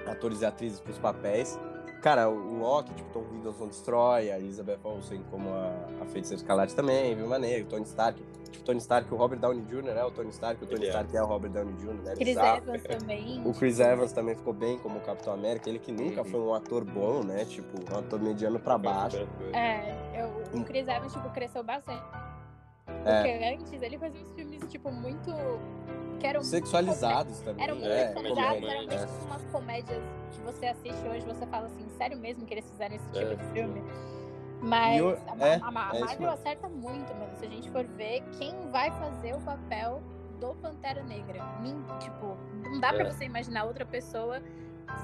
atores 0.04 0.40
e 0.40 0.46
atrizes 0.46 0.80
para 0.80 0.90
os 0.90 0.98
papéis. 0.98 1.58
Cara, 2.02 2.28
o 2.28 2.58
Loki, 2.58 2.92
tipo, 2.94 3.10
Tom 3.10 3.24
Hiddleston 3.34 3.68
destrói, 3.68 4.30
a 4.30 4.38
Elizabeth 4.38 4.78
Olsen 4.82 5.22
como 5.30 5.50
a, 5.50 6.02
a 6.02 6.06
Feiticeira 6.06 6.42
Escarlate 6.42 6.74
também, 6.74 7.14
viu? 7.14 7.26
Maneiro, 7.28 7.64
o 7.64 7.68
Tony 7.68 7.84
Stark. 7.84 8.20
Tipo, 8.50 8.64
Tony 8.64 8.78
Stark, 8.78 9.12
o 9.12 9.16
Robert 9.16 9.38
Downey 9.38 9.62
Jr., 9.62 9.82
né? 9.82 10.04
O 10.04 10.10
Tony 10.10 10.30
Stark, 10.30 10.62
o 10.62 10.66
Tony 10.66 10.80
ele 10.80 10.88
Stark 10.88 11.14
é. 11.14 11.18
é. 11.18 11.22
o 11.22 11.26
Robert 11.26 11.50
Downey 11.50 11.74
Jr., 11.74 11.94
né? 12.04 12.14
Chris 12.14 12.36
Evans 12.36 12.82
também. 12.82 13.42
O 13.48 13.54
Chris 13.54 13.80
Evans 13.80 14.12
também 14.12 14.34
ficou 14.34 14.52
bem 14.52 14.78
como 14.78 14.98
o 14.98 15.02
Capitão 15.02 15.32
América, 15.32 15.68
ele 15.68 15.78
que 15.78 15.92
nunca 15.92 16.22
uhum. 16.22 16.28
foi 16.28 16.40
um 16.40 16.54
ator 16.54 16.84
bom, 16.84 17.22
né? 17.22 17.44
Tipo, 17.44 17.78
um 17.92 17.98
ator 17.98 18.20
mediano 18.20 18.58
pra 18.58 18.78
baixo. 18.78 19.26
É, 19.52 20.22
eu, 20.22 20.60
o 20.60 20.64
Chris 20.64 20.88
Evans, 20.88 21.12
tipo, 21.12 21.28
cresceu 21.30 21.62
bastante 21.62 22.02
é. 23.04 23.22
Porque 23.22 23.44
é. 23.44 23.54
antes 23.54 23.82
ele 23.82 23.98
fazia 23.98 24.20
uns 24.20 24.32
filmes, 24.34 24.60
tipo, 24.68 24.90
muito. 24.90 25.30
Que 26.18 26.26
eram 26.26 26.42
Sexualizados 26.42 27.38
também. 27.40 27.64
Eram 27.64 27.76
muito 27.76 27.88
é, 27.88 28.08
sexualizados, 28.08 28.68
eram 28.68 28.86
meio 28.86 29.00
é. 29.00 29.06
umas 29.24 29.42
comédias 29.52 30.02
que 30.32 30.40
você 30.40 30.66
assiste 30.66 31.08
hoje 31.08 31.24
você 31.24 31.46
fala 31.46 31.66
assim, 31.66 31.86
sério 31.96 32.18
mesmo 32.18 32.44
que 32.44 32.54
eles 32.54 32.68
fizeram 32.68 32.96
esse 32.96 33.06
tipo 33.06 33.32
é. 33.32 33.34
de 33.36 33.44
filme? 33.52 33.82
Mas 34.60 34.98
eu, 34.98 35.10
a, 35.10 35.46
é, 35.46 35.54
a, 35.56 35.66
a 35.66 35.70
Marvel 35.70 36.30
acerta 36.30 36.68
muito, 36.68 37.14
mano. 37.14 37.30
Se 37.38 37.46
a 37.46 37.48
gente 37.48 37.70
for 37.70 37.84
ver 37.84 38.22
quem 38.38 38.54
vai 38.70 38.90
fazer 38.90 39.34
o 39.34 39.40
papel 39.40 40.02
do 40.38 40.54
Pantera 40.54 41.02
Negra. 41.02 41.40
Tipo, 42.00 42.36
não 42.62 42.80
dá 42.80 42.92
pra 42.92 43.12
você 43.12 43.24
imaginar 43.24 43.64
outra 43.64 43.84
pessoa 43.84 44.40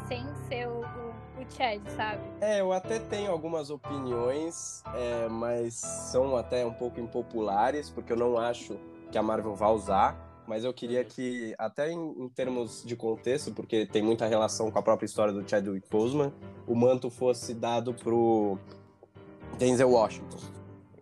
sem 0.08 0.24
ser 0.48 0.66
o, 0.68 0.80
o, 0.80 1.42
o 1.42 1.50
Chad, 1.50 1.80
sabe? 1.96 2.22
É, 2.40 2.60
eu 2.60 2.72
até 2.72 2.98
tenho 2.98 3.30
algumas 3.30 3.70
opiniões, 3.70 4.82
é, 4.94 5.28
mas 5.28 5.74
são 5.74 6.36
até 6.36 6.64
um 6.64 6.72
pouco 6.72 7.00
impopulares, 7.00 7.90
porque 7.90 8.12
eu 8.12 8.16
não 8.16 8.38
acho 8.38 8.78
que 9.10 9.18
a 9.18 9.22
Marvel 9.22 9.54
vá 9.54 9.68
usar. 9.68 10.32
Mas 10.46 10.62
eu 10.62 10.74
queria 10.74 11.00
uhum. 11.00 11.06
que, 11.06 11.54
até 11.56 11.90
em, 11.90 12.24
em, 12.24 12.28
termos 12.28 12.84
de 12.84 12.94
contexto, 12.94 13.50
porque 13.52 13.86
tem 13.86 14.02
muita 14.02 14.26
relação 14.26 14.70
com 14.70 14.78
a 14.78 14.82
própria 14.82 15.06
história 15.06 15.32
do 15.32 15.48
Chadwick 15.48 15.88
Boseman, 15.88 16.34
o 16.66 16.74
manto 16.74 17.08
fosse 17.08 17.54
dado 17.54 17.94
pro 17.94 18.58
Denzel 19.54 19.90
Washington. 19.90 20.38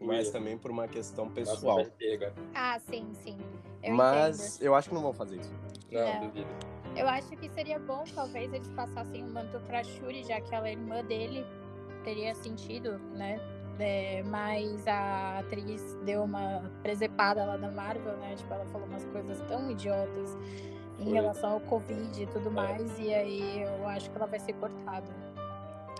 mas 0.00 0.30
também 0.30 0.58
por 0.58 0.70
uma 0.70 0.88
questão 0.88 1.28
pessoal. 1.28 1.86
Ah, 2.54 2.78
sim, 2.78 3.06
sim. 3.14 3.38
Eu 3.82 3.94
mas 3.94 4.56
entendo. 4.56 4.66
eu 4.66 4.74
acho 4.74 4.88
que 4.88 4.94
não 4.94 5.02
vão 5.02 5.12
fazer 5.12 5.36
isso. 5.36 5.52
Não, 5.90 6.00
é. 6.00 6.20
duvido. 6.20 6.48
Eu 6.94 7.08
acho 7.08 7.28
que 7.36 7.48
seria 7.50 7.78
bom, 7.78 8.04
talvez, 8.14 8.52
eles 8.52 8.68
passassem 8.70 9.22
o 9.22 9.26
um 9.26 9.32
manto 9.32 9.58
pra 9.60 9.82
Shuri, 9.82 10.24
já 10.24 10.40
que 10.40 10.54
ela 10.54 10.68
é 10.68 10.72
irmã 10.72 11.02
dele. 11.04 11.44
Teria 12.04 12.34
sentido, 12.34 12.98
né? 13.14 13.40
É, 13.78 14.22
mas 14.24 14.86
a 14.86 15.38
atriz 15.38 15.96
deu 16.04 16.24
uma 16.24 16.70
presepada 16.82 17.44
lá 17.44 17.56
da 17.56 17.70
Marvel, 17.70 18.16
né? 18.18 18.34
Tipo, 18.36 18.52
ela 18.54 18.66
falou 18.66 18.86
umas 18.86 19.04
coisas 19.06 19.40
tão 19.48 19.70
idiotas 19.70 20.36
em 20.98 21.04
Foi. 21.04 21.12
relação 21.14 21.52
ao 21.54 21.60
Covid 21.60 22.22
e 22.22 22.26
tudo 22.26 22.48
é. 22.48 22.52
mais, 22.52 22.98
e 22.98 23.12
aí 23.12 23.62
eu 23.62 23.86
acho 23.88 24.10
que 24.10 24.16
ela 24.16 24.26
vai 24.26 24.38
ser 24.38 24.52
cortada. 24.54 25.31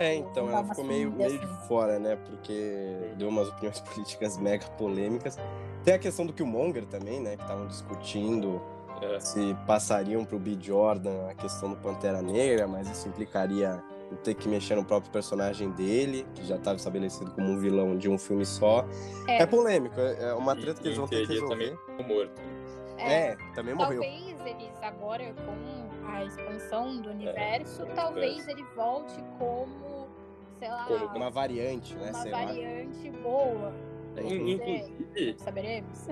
É, 0.03 0.15
então, 0.17 0.49
ela 0.49 0.65
ficou 0.65 0.85
meio, 0.85 1.13
meio 1.13 1.39
de 1.39 1.45
assim. 1.45 1.67
fora, 1.69 1.99
né? 1.99 2.19
Porque 2.27 3.13
deu 3.17 3.29
umas 3.29 3.49
opiniões 3.49 3.79
políticas 3.95 4.37
mega 4.37 4.67
polêmicas. 4.71 5.39
Tem 5.85 5.95
a 5.95 5.99
questão 5.99 6.27
do 6.27 6.33
Killmonger 6.33 6.85
também, 6.87 7.21
né? 7.21 7.37
Que 7.37 7.43
estavam 7.43 7.67
discutindo 7.69 8.61
é. 9.01 9.21
se 9.21 9.57
passariam 9.67 10.25
pro 10.25 10.39
B. 10.39 10.57
Jordan 10.61 11.29
a 11.29 11.35
questão 11.35 11.71
do 11.71 11.77
Pantera 11.77 12.21
Negra, 12.21 12.67
mas 12.67 12.91
isso 12.91 13.09
implicaria 13.09 13.83
ter 14.25 14.35
que 14.35 14.49
mexer 14.49 14.75
no 14.75 14.85
próprio 14.85 15.11
personagem 15.11 15.71
dele, 15.71 16.27
que 16.35 16.45
já 16.45 16.57
estava 16.57 16.77
estabelecido 16.77 17.31
como 17.31 17.49
um 17.49 17.59
vilão 17.59 17.97
de 17.97 18.09
um 18.09 18.19
filme 18.19 18.45
só. 18.45 18.85
É, 19.27 19.43
é 19.43 19.47
polêmico, 19.47 19.99
é, 19.99 20.31
é 20.31 20.35
uma 20.35 20.55
treta 20.55 20.81
que 20.81 20.89
eles 20.89 20.99
vão 20.99 21.09
ter 21.09 21.27
que 21.27 21.33
resolver. 21.33 21.77
Também 21.87 22.07
morto. 22.07 22.43
É, 22.99 23.29
é, 23.29 23.37
também 23.55 23.75
morreu. 23.75 24.03
Talvez 24.03 24.32
eles 24.47 24.83
agora, 24.83 25.35
com 25.35 26.07
a 26.07 26.25
expansão 26.25 27.01
do 27.01 27.11
universo, 27.11 27.83
é, 27.83 27.95
talvez 27.95 28.47
ele 28.49 28.65
volte 28.75 29.23
como, 29.39 30.09
sei 30.59 30.69
lá... 30.69 30.85
Como 30.87 31.17
uma 31.17 31.31
variante, 31.31 31.95
né? 31.95 32.11
Uma 32.11 32.31
variante 32.31 33.11
lá. 33.11 33.19
boa. 33.19 33.73
Inclusive, 34.19 35.35
saberemos. 35.39 36.07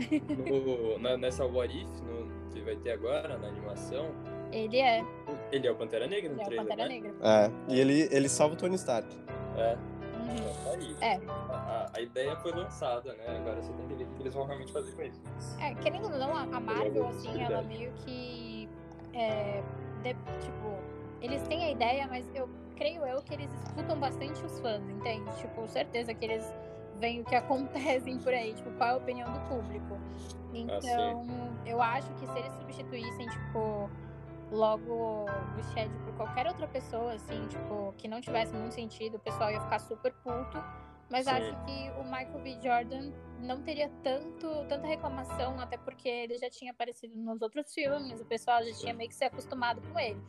No, 0.48 0.98
na, 0.98 1.16
nessa 1.16 1.44
What 1.44 1.76
If, 1.76 1.88
no, 2.00 2.50
que 2.50 2.60
vai 2.62 2.76
ter 2.76 2.92
agora 2.92 3.36
na 3.36 3.48
animação. 3.48 4.10
Ele 4.50 4.78
é. 4.78 5.04
Ele 5.52 5.66
é 5.66 5.70
o 5.70 5.76
Pantera 5.76 6.06
Negra 6.06 6.30
no 6.30 6.40
ele 6.40 6.44
trailer, 6.44 6.60
é 6.60 6.64
o 6.64 6.68
Pantera 6.68 6.88
né? 6.88 6.94
Negra. 6.94 7.14
É, 7.22 7.50
e 7.68 7.80
ele, 7.80 8.08
ele 8.10 8.28
salva 8.28 8.54
o 8.54 8.56
Tony 8.56 8.74
Stark. 8.76 9.08
É. 9.56 9.76
Uhum. 10.30 10.94
Tá 10.94 11.06
é. 11.06 11.20
A, 11.50 11.90
a, 11.94 12.00
ideia 12.00 12.36
foi 12.36 12.52
lançada, 12.52 13.12
né? 13.14 13.38
Agora 13.38 13.60
você 13.60 13.72
tem 13.72 13.86
que 13.88 13.94
ver 13.94 14.04
o 14.04 14.14
que 14.14 14.22
eles 14.22 14.34
vão 14.34 14.46
realmente 14.46 14.72
fazer 14.72 14.92
com 14.92 15.02
isso. 15.02 15.20
É, 15.60 15.74
querendo 15.76 16.04
ou 16.04 16.18
não, 16.18 16.36
a 16.36 16.60
Marvel, 16.60 17.08
assim, 17.08 17.40
ela 17.42 17.62
meio 17.62 17.92
que. 18.04 18.68
É, 19.12 19.62
de, 20.02 20.14
tipo, 20.40 20.78
eles 21.20 21.42
têm 21.42 21.64
a 21.64 21.70
ideia, 21.70 22.06
mas 22.06 22.30
eu 22.34 22.48
creio 22.76 23.04
eu 23.04 23.20
que 23.22 23.34
eles 23.34 23.52
escutam 23.64 23.98
bastante 23.98 24.42
os 24.44 24.58
fãs, 24.60 24.82
entende? 24.88 25.30
Tipo, 25.36 25.68
certeza 25.68 26.14
que 26.14 26.24
eles 26.24 26.54
veem 26.98 27.20
o 27.20 27.24
que 27.24 27.34
acontecem 27.36 28.18
por 28.18 28.32
aí, 28.32 28.54
tipo, 28.54 28.70
qual 28.72 28.90
é 28.90 28.92
a 28.92 28.96
opinião 28.96 29.32
do 29.32 29.40
público. 29.48 29.98
Então, 30.52 31.20
assim. 31.20 31.52
eu 31.66 31.80
acho 31.80 32.12
que 32.14 32.26
se 32.26 32.38
eles 32.38 32.52
substituíssem, 32.54 33.28
tipo, 33.28 33.90
logo 34.50 35.26
o 35.26 35.62
Shed 35.72 35.90
por 36.04 36.14
qualquer 36.14 36.46
outra 36.46 36.66
pessoa, 36.66 37.12
assim, 37.12 37.46
tipo, 37.46 37.94
que 37.96 38.08
não 38.08 38.20
tivesse 38.20 38.54
muito 38.54 38.74
sentido, 38.74 39.16
o 39.16 39.20
pessoal 39.20 39.50
ia 39.50 39.60
ficar 39.60 39.78
super 39.78 40.12
puto. 40.14 40.62
Mas 41.10 41.24
Sim. 41.24 41.32
acho 41.32 41.64
que 41.64 41.90
o 41.98 42.04
Michael 42.04 42.40
B. 42.40 42.58
Jordan 42.62 43.12
não 43.40 43.62
teria 43.62 43.90
tanto, 44.02 44.48
tanta 44.68 44.86
reclamação, 44.86 45.58
até 45.58 45.76
porque 45.76 46.08
ele 46.08 46.38
já 46.38 46.48
tinha 46.50 46.72
aparecido 46.72 47.16
nos 47.16 47.40
outros 47.42 47.72
filmes, 47.72 48.20
o 48.20 48.24
pessoal 48.24 48.62
já 48.62 48.72
tinha 48.74 48.94
meio 48.94 49.08
que 49.08 49.14
se 49.14 49.24
acostumado 49.24 49.80
com 49.90 49.98
ele. 49.98 50.20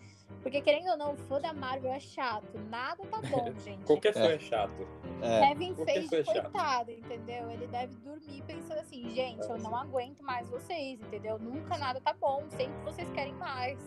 Porque, 0.41 0.61
querendo 0.61 0.89
ou 0.91 0.97
não, 0.97 1.13
o 1.13 1.17
fã 1.17 1.39
da 1.39 1.53
Marvel 1.53 1.91
é 1.91 1.99
chato. 1.99 2.57
Nada 2.69 3.05
tá 3.05 3.21
bom, 3.21 3.51
gente. 3.59 3.83
Qualquer 3.83 4.13
fã 4.13 4.21
é, 4.21 4.35
é 4.35 4.39
chato. 4.39 4.87
É. 5.21 5.47
Kevin 5.49 5.75
Feige, 5.75 6.15
é 6.15 6.23
coitado, 6.23 6.91
entendeu? 6.91 7.51
Ele 7.51 7.67
deve 7.67 7.95
dormir 7.97 8.41
pensando 8.47 8.79
assim, 8.79 9.09
gente, 9.09 9.47
eu 9.47 9.57
não 9.57 9.75
aguento 9.75 10.23
mais 10.23 10.49
vocês, 10.49 10.99
entendeu? 11.01 11.37
Nunca 11.37 11.77
nada 11.77 11.99
tá 11.99 12.13
bom, 12.13 12.43
sempre 12.49 12.81
vocês 12.83 13.11
querem 13.11 13.33
mais. 13.33 13.77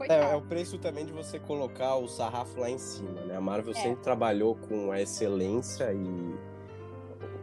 É, 0.00 0.32
é, 0.32 0.36
o 0.36 0.42
preço 0.42 0.78
também 0.78 1.04
de 1.04 1.12
você 1.12 1.38
colocar 1.38 1.96
o 1.96 2.08
sarrafo 2.08 2.60
lá 2.60 2.70
em 2.70 2.78
cima, 2.78 3.20
né? 3.22 3.36
A 3.36 3.40
Marvel 3.40 3.72
é. 3.72 3.76
sempre 3.76 4.02
trabalhou 4.02 4.56
com 4.68 4.90
a 4.90 5.00
excelência 5.00 5.92
e 5.92 6.34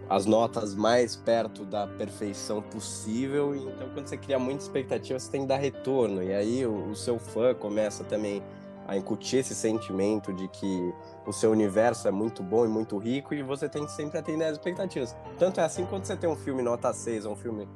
as 0.10 0.26
notas 0.26 0.76
mais 0.76 1.16
perto 1.16 1.66
da 1.66 1.88
perfeição 1.88 2.62
possível. 2.62 3.56
Então, 3.56 3.90
quando 3.94 4.08
você 4.08 4.18
cria 4.18 4.38
muita 4.38 4.64
expectativa, 4.64 5.20
você 5.20 5.32
tem 5.32 5.42
que 5.42 5.48
dar 5.48 5.58
retorno. 5.58 6.22
E 6.22 6.34
aí 6.34 6.66
o, 6.66 6.90
o 6.90 6.96
seu 6.96 7.18
fã 7.18 7.54
começa 7.54 8.04
também 8.04 8.44
a 8.88 8.98
incutir 8.98 9.40
esse 9.40 9.56
sentimento 9.56 10.34
de 10.34 10.48
que 10.50 10.94
o 11.26 11.32
seu 11.32 11.52
universo 11.52 12.08
é 12.08 12.12
muito 12.12 12.44
bom 12.44 12.66
e 12.66 12.68
muito 12.68 12.98
rico 12.98 13.34
e 13.34 13.42
você 13.42 13.70
tem 13.70 13.86
que 13.86 13.92
sempre 13.92 14.18
atender 14.18 14.46
às 14.46 14.54
expectativas. 14.54 15.16
Tanto 15.38 15.60
é 15.60 15.64
assim 15.64 15.86
quando 15.86 16.06
você 16.06 16.16
tem 16.16 16.30
um 16.30 16.36
filme 16.36 16.62
nota 16.62 16.92
6 16.92 17.26
ou 17.26 17.34
um 17.34 17.36
filme 17.36 17.68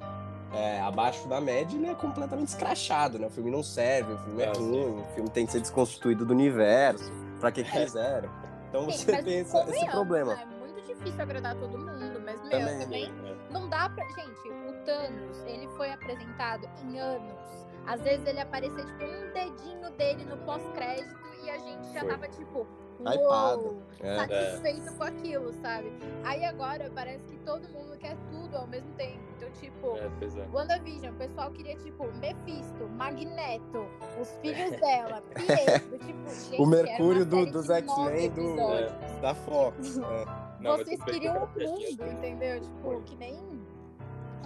é, 0.58 0.82
abaixo 0.82 1.28
da 1.28 1.40
média, 1.40 1.78
ele 1.78 1.88
é 1.88 1.94
completamente 1.94 2.48
escrachado, 2.48 3.20
né? 3.20 3.28
O 3.28 3.30
filme 3.30 3.52
não 3.52 3.62
serve, 3.62 4.14
o 4.14 4.18
filme 4.18 4.42
é, 4.42 4.46
é 4.46 4.52
ruim, 4.52 5.02
o 5.02 5.06
filme 5.14 5.30
tem 5.30 5.46
que 5.46 5.52
ser 5.52 5.62
desconstituído 5.62 6.26
do 6.26 6.34
universo, 6.34 7.12
para 7.40 7.52
quem 7.52 7.64
quiser. 7.64 8.28
Então 8.70 8.84
você 8.84 9.16
Sim, 9.16 9.24
tem 9.24 9.40
esse, 9.40 9.58
esse 9.58 9.86
problema. 9.92 10.34
É 10.34 10.46
muito 10.46 10.82
difícil 10.86 11.22
agradar 11.22 11.56
todo 11.56 11.78
mundo, 11.78 12.22
mas 12.26 12.38
meu, 12.42 12.50
também, 12.50 12.80
também 12.80 13.06
é. 13.06 13.54
não 13.54 13.70
dá 13.70 13.90
pra. 13.90 14.06
Gente, 14.10 14.50
o 14.50 14.74
Thanos, 14.84 15.42
ele 15.46 15.70
foi 15.78 15.90
apresentado 15.90 16.70
em 16.84 17.00
anos. 17.00 17.40
Às 17.86 18.02
vezes 18.02 18.28
ele 18.28 18.42
aparecia, 18.42 18.84
tipo, 18.84 19.06
um 19.06 19.32
dedinho 19.32 19.90
dele 19.92 20.26
no 20.26 20.36
pós-crédito 20.40 21.16
e 21.46 21.50
a 21.50 21.58
gente 21.60 21.94
já 21.94 22.02
foi. 22.02 22.10
tava, 22.10 22.28
tipo, 22.28 22.68
Uou, 23.00 23.78
é. 24.00 24.18
satisfeito 24.18 24.94
com 24.96 25.04
aquilo, 25.04 25.54
sabe? 25.62 25.92
Aí 26.24 26.44
agora 26.46 26.92
parece 26.94 27.24
que 27.26 27.38
todo 27.40 27.68
mundo 27.70 27.98
quer 27.98 28.18
tudo 28.32 28.58
ao 28.58 28.68
mesmo 28.68 28.92
tempo. 28.94 29.20
Então, 29.36 29.50
tipo, 29.52 29.98
é, 29.98 30.42
é. 30.42 30.48
WandaVision, 30.52 31.14
o 31.14 31.18
pessoal 31.18 31.52
queria, 31.52 31.76
tipo, 31.78 32.12
Mephisto, 32.14 32.88
Magneto, 32.90 33.86
os 34.20 34.30
filhos 34.42 34.72
dela, 34.80 35.22
Pietro, 35.36 35.98
tipo, 36.00 36.30
gente, 36.30 36.62
O 36.62 36.66
Mercúrio 36.66 37.26
do, 37.26 37.46
dos 37.46 37.70
X-Men 37.70 38.30
do, 38.32 38.60
é, 38.74 39.20
da 39.22 39.34
Fox. 39.34 40.00
É. 40.08 40.48
Não, 40.60 40.78
Vocês 40.78 41.02
queriam 41.04 41.36
o 41.36 41.48
mundo, 41.48 42.12
entendeu? 42.12 42.60
Tipo, 42.60 43.02
que 43.04 43.16
nem 43.16 43.38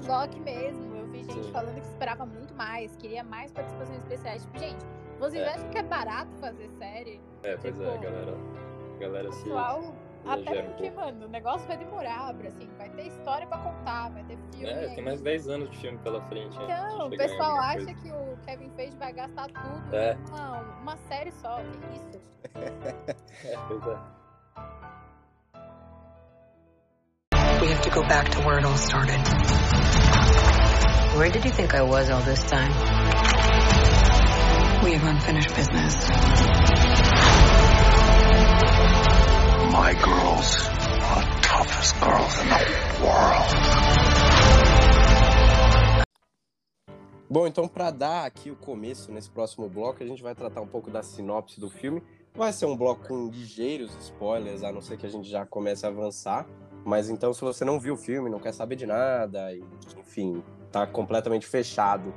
Loki 0.08 0.40
mesmo. 0.40 0.96
Eu 0.96 1.08
vi 1.08 1.24
gente 1.24 1.46
Sim. 1.46 1.52
falando 1.52 1.76
que 1.76 1.88
esperava 1.88 2.26
muito 2.26 2.54
mais, 2.56 2.96
queria 2.98 3.24
mais 3.24 3.52
participações 3.52 4.00
especiais. 4.00 4.42
Tipo, 4.44 4.60
gente, 4.60 4.86
vocês 5.22 5.44
é. 5.44 5.50
acham 5.50 5.70
que 5.70 5.78
é 5.78 5.84
barato 5.84 6.36
fazer 6.42 6.68
série? 6.80 7.22
É, 7.44 7.56
pois 7.56 7.80
é, 7.80 7.92
tipo, 7.92 8.06
é, 8.06 8.10
galera. 8.10 8.38
Galera 9.00 9.30
pessoal, 9.30 9.84
se. 9.84 9.94
Até 10.24 10.62
porque, 10.64 10.92
mano, 10.92 11.26
o 11.26 11.30
negócio 11.30 11.68
vai 11.68 11.78
demorar, 11.78 12.36
assim, 12.46 12.70
vai 12.78 12.90
ter 12.90 13.08
história 13.08 13.48
pra 13.48 13.58
contar, 13.60 14.10
vai 14.10 14.24
ter 14.24 14.38
filme. 14.52 14.68
É, 14.68 14.94
tem 14.94 15.04
mais 15.04 15.22
10 15.22 15.50
anos 15.50 15.70
de 15.72 15.78
filme 15.78 15.98
pela 16.00 16.22
frente. 16.24 16.58
Então, 16.62 17.08
o 17.08 17.10
pessoal 17.10 17.58
acha 17.58 17.86
coisa. 17.86 17.94
que 17.96 18.12
o 18.12 18.38
Kevin 18.46 18.70
Feige 18.76 18.98
vai 18.98 19.14
gastar 19.14 19.48
tudo 19.48 19.96
é. 19.96 20.18
uma, 20.30 20.60
uma 20.82 20.98
série 20.98 21.32
só, 21.32 21.58
que 21.58 21.96
isso? 21.96 22.22
é, 23.46 23.58
pois 23.68 23.88
é. 23.88 24.22
We 27.62 27.72
have 27.72 27.82
to 27.82 27.92
go 27.92 28.02
back 28.08 28.30
to 28.32 28.40
where 28.40 28.58
it 28.58 28.66
all 28.66 28.76
started. 28.76 29.20
Where 31.16 31.30
did 31.30 31.46
you 31.46 31.52
think 31.52 31.76
I 31.76 31.84
was 31.84 32.10
all 32.10 32.22
this 32.22 32.44
time? 32.44 32.72
We 34.84 34.94
have 34.96 35.04
unfinished 35.04 35.56
business. 35.56 35.94
My 39.72 39.94
girls 39.94 40.58
are 41.06 41.22
the 41.22 41.40
toughest 41.44 41.96
girls 42.00 42.42
in 42.42 42.50
the 42.50 43.06
world. 43.06 43.46
Bom, 47.30 47.46
então 47.46 47.68
para 47.68 47.92
dar 47.92 48.26
aqui 48.26 48.50
o 48.50 48.56
começo 48.56 49.12
nesse 49.12 49.30
próximo 49.30 49.70
bloco, 49.70 50.02
a 50.02 50.08
gente 50.08 50.24
vai 50.24 50.34
tratar 50.34 50.62
um 50.62 50.68
pouco 50.68 50.90
da 50.90 51.04
sinopse 51.04 51.60
do 51.60 51.70
filme. 51.70 52.02
Vai 52.34 52.52
ser 52.52 52.66
um 52.66 52.76
bloco 52.76 53.08
com 53.08 53.28
ligeiros 53.28 53.96
spoilers, 54.02 54.64
a 54.64 54.72
não 54.72 54.82
ser 54.82 54.98
que 54.98 55.06
a 55.06 55.10
gente 55.10 55.30
já 55.30 55.46
comece 55.46 55.86
a 55.86 55.90
avançar. 55.90 56.48
Mas 56.84 57.08
então, 57.08 57.32
se 57.34 57.42
você 57.42 57.64
não 57.64 57.80
viu 57.80 57.94
o 57.94 57.98
filme, 57.98 58.32
não 58.32 58.40
quer 58.40 58.52
saber 58.52 58.78
de 58.78 58.88
nada, 58.88 59.54
e, 59.54 59.64
enfim, 59.96 60.44
tá 60.72 60.88
completamente 60.88 61.46
fechado 61.46 62.12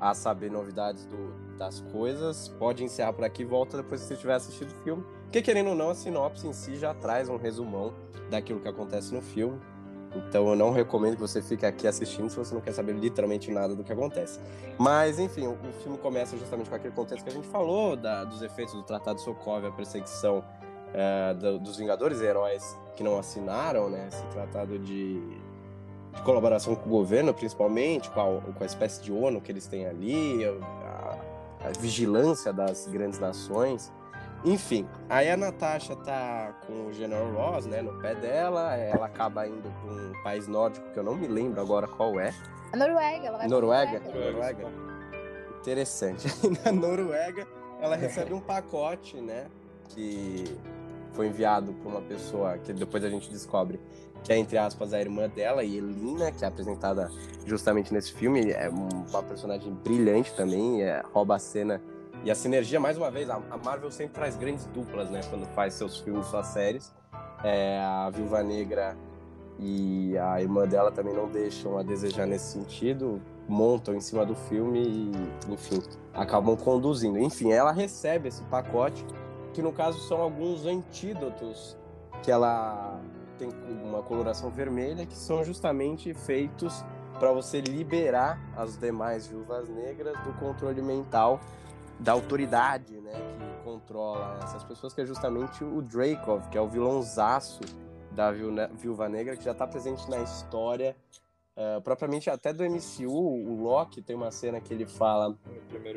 a 0.00 0.14
saber 0.14 0.50
novidades 0.50 1.04
do, 1.04 1.47
das 1.58 1.80
coisas, 1.80 2.48
pode 2.58 2.84
encerrar 2.84 3.12
por 3.12 3.24
aqui 3.24 3.42
e 3.42 3.44
volta 3.44 3.76
depois 3.76 4.00
que 4.00 4.06
você 4.06 4.16
tiver 4.16 4.34
assistido 4.34 4.70
o 4.70 4.82
filme. 4.84 5.04
Porque, 5.24 5.42
querendo 5.42 5.70
ou 5.70 5.74
não, 5.74 5.90
a 5.90 5.94
sinopse 5.94 6.46
em 6.46 6.52
si 6.52 6.76
já 6.76 6.94
traz 6.94 7.28
um 7.28 7.36
resumão 7.36 7.92
daquilo 8.30 8.60
que 8.60 8.68
acontece 8.68 9.12
no 9.12 9.20
filme. 9.20 9.58
Então 10.16 10.48
eu 10.48 10.56
não 10.56 10.70
recomendo 10.70 11.16
que 11.16 11.20
você 11.20 11.42
fique 11.42 11.66
aqui 11.66 11.86
assistindo 11.86 12.30
se 12.30 12.36
você 12.36 12.54
não 12.54 12.62
quer 12.62 12.72
saber 12.72 12.94
literalmente 12.94 13.50
nada 13.50 13.74
do 13.74 13.84
que 13.84 13.92
acontece. 13.92 14.40
Mas, 14.78 15.18
enfim, 15.18 15.46
o, 15.46 15.52
o 15.52 15.72
filme 15.82 15.98
começa 15.98 16.36
justamente 16.36 16.70
com 16.70 16.76
aquele 16.76 16.94
contexto 16.94 17.24
que 17.24 17.30
a 17.30 17.34
gente 17.34 17.48
falou, 17.48 17.94
da, 17.94 18.24
dos 18.24 18.40
efeitos 18.40 18.74
do 18.74 18.82
Tratado 18.82 19.20
Sokovia, 19.20 19.68
a 19.68 19.72
perseguição 19.72 20.42
é, 20.94 21.34
do, 21.34 21.58
dos 21.58 21.76
Vingadores, 21.76 22.22
heróis 22.22 22.76
que 22.96 23.02
não 23.02 23.18
assinaram 23.18 23.88
né, 23.88 24.08
esse 24.08 24.24
tratado 24.26 24.78
de, 24.78 25.20
de 25.20 26.22
colaboração 26.24 26.74
com 26.74 26.86
o 26.86 26.92
governo, 26.92 27.32
principalmente, 27.32 28.10
com 28.10 28.20
a, 28.20 28.40
com 28.52 28.62
a 28.62 28.66
espécie 28.66 29.02
de 29.02 29.12
ONU 29.12 29.40
que 29.40 29.52
eles 29.52 29.68
têm 29.68 29.86
ali, 29.86 30.44
a, 31.64 31.78
vigilância 31.78 32.52
das 32.52 32.86
grandes 32.86 33.18
nações. 33.18 33.92
Enfim, 34.44 34.86
aí 35.08 35.28
a 35.30 35.36
Natasha 35.36 35.96
tá 35.96 36.54
com 36.66 36.86
o 36.86 36.92
General 36.92 37.30
Ross, 37.32 37.66
né, 37.66 37.82
no 37.82 38.00
pé 38.00 38.14
dela, 38.14 38.76
ela 38.76 39.06
acaba 39.06 39.46
indo 39.48 39.68
pra 39.82 39.92
um 39.92 40.22
país 40.22 40.46
nórdico 40.46 40.88
que 40.92 40.98
eu 40.98 41.02
não 41.02 41.16
me 41.16 41.26
lembro 41.26 41.60
agora 41.60 41.88
qual 41.88 42.20
é. 42.20 42.32
A 42.72 42.76
Noruega, 42.76 43.26
ela 43.26 43.38
vai 43.38 43.48
Noruega? 43.48 44.00
Noruega. 44.00 44.30
Noruega. 44.30 44.68
Interessante. 45.60 46.28
na 46.64 46.70
Noruega, 46.70 47.48
ela 47.80 47.96
recebe 47.96 48.32
um 48.32 48.40
pacote, 48.40 49.20
né, 49.20 49.46
que 49.88 50.44
foi 51.12 51.26
enviado 51.26 51.72
por 51.72 51.88
uma 51.88 52.02
pessoa 52.02 52.56
que 52.58 52.72
depois 52.72 53.02
a 53.02 53.10
gente 53.10 53.28
descobre 53.28 53.80
que 54.22 54.32
é, 54.32 54.36
entre 54.36 54.58
aspas, 54.58 54.92
a 54.92 55.00
irmã 55.00 55.28
dela, 55.28 55.64
Elina, 55.64 56.30
que 56.30 56.44
é 56.44 56.48
apresentada 56.48 57.10
justamente 57.46 57.92
nesse 57.92 58.12
filme. 58.12 58.50
É 58.50 58.68
uma 58.68 59.22
personagem 59.22 59.72
brilhante 59.72 60.34
também, 60.34 60.82
é, 60.82 61.02
rouba 61.12 61.36
a 61.36 61.38
cena. 61.38 61.80
E 62.24 62.30
a 62.30 62.34
sinergia, 62.34 62.80
mais 62.80 62.98
uma 62.98 63.10
vez, 63.10 63.30
a, 63.30 63.40
Marvel 63.64 63.90
sempre 63.90 64.14
traz 64.14 64.36
grandes 64.36 64.66
duplas, 64.66 65.08
né? 65.08 65.20
Quando 65.30 65.46
faz 65.54 65.74
seus 65.74 65.98
filmes, 65.98 66.26
suas 66.26 66.46
séries. 66.48 66.92
É, 67.44 67.80
a 67.80 68.10
Viúva 68.10 68.42
Negra 68.42 68.96
e 69.58 70.16
a 70.18 70.40
irmã 70.40 70.66
dela 70.66 70.90
também 70.90 71.14
não 71.14 71.28
deixam 71.28 71.78
a 71.78 71.82
desejar 71.82 72.26
nesse 72.26 72.52
sentido. 72.52 73.20
Montam 73.48 73.94
em 73.94 74.00
cima 74.00 74.26
do 74.26 74.34
filme 74.34 74.82
e, 74.82 75.52
enfim, 75.52 75.82
acabam 76.12 76.56
conduzindo. 76.56 77.18
Enfim, 77.18 77.52
ela 77.52 77.72
recebe 77.72 78.28
esse 78.28 78.42
pacote, 78.44 79.04
que 79.54 79.62
no 79.62 79.72
caso 79.72 80.00
são 80.00 80.20
alguns 80.20 80.66
antídotos 80.66 81.76
que 82.22 82.30
ela 82.30 83.00
tem 83.38 83.48
uma 83.82 84.02
coloração 84.02 84.50
vermelha, 84.50 85.06
que 85.06 85.16
são 85.16 85.44
justamente 85.44 86.12
feitos 86.12 86.84
para 87.18 87.32
você 87.32 87.60
liberar 87.60 88.38
as 88.56 88.76
demais 88.76 89.26
viúvas 89.26 89.68
negras 89.68 90.16
do 90.24 90.32
controle 90.34 90.82
mental 90.82 91.40
da 91.98 92.12
autoridade, 92.12 93.00
né, 93.00 93.12
que 93.12 93.64
controla 93.64 94.38
essas 94.42 94.62
pessoas, 94.62 94.94
que 94.94 95.00
é 95.00 95.06
justamente 95.06 95.64
o 95.64 95.82
Dracov, 95.82 96.48
que 96.48 96.56
é 96.56 96.60
o 96.60 96.68
vilãozaço 96.68 97.60
da 98.12 98.30
Viúva 98.30 99.08
Negra, 99.08 99.36
que 99.36 99.44
já 99.44 99.52
está 99.52 99.66
presente 99.66 100.08
na 100.08 100.20
história, 100.20 100.96
uh, 101.56 101.80
propriamente 101.82 102.30
até 102.30 102.52
do 102.52 102.64
MCU, 102.64 103.10
o 103.10 103.62
Loki 103.62 104.00
tem 104.00 104.14
uma 104.14 104.30
cena 104.30 104.60
que 104.60 104.72
ele 104.72 104.86
fala 104.86 105.36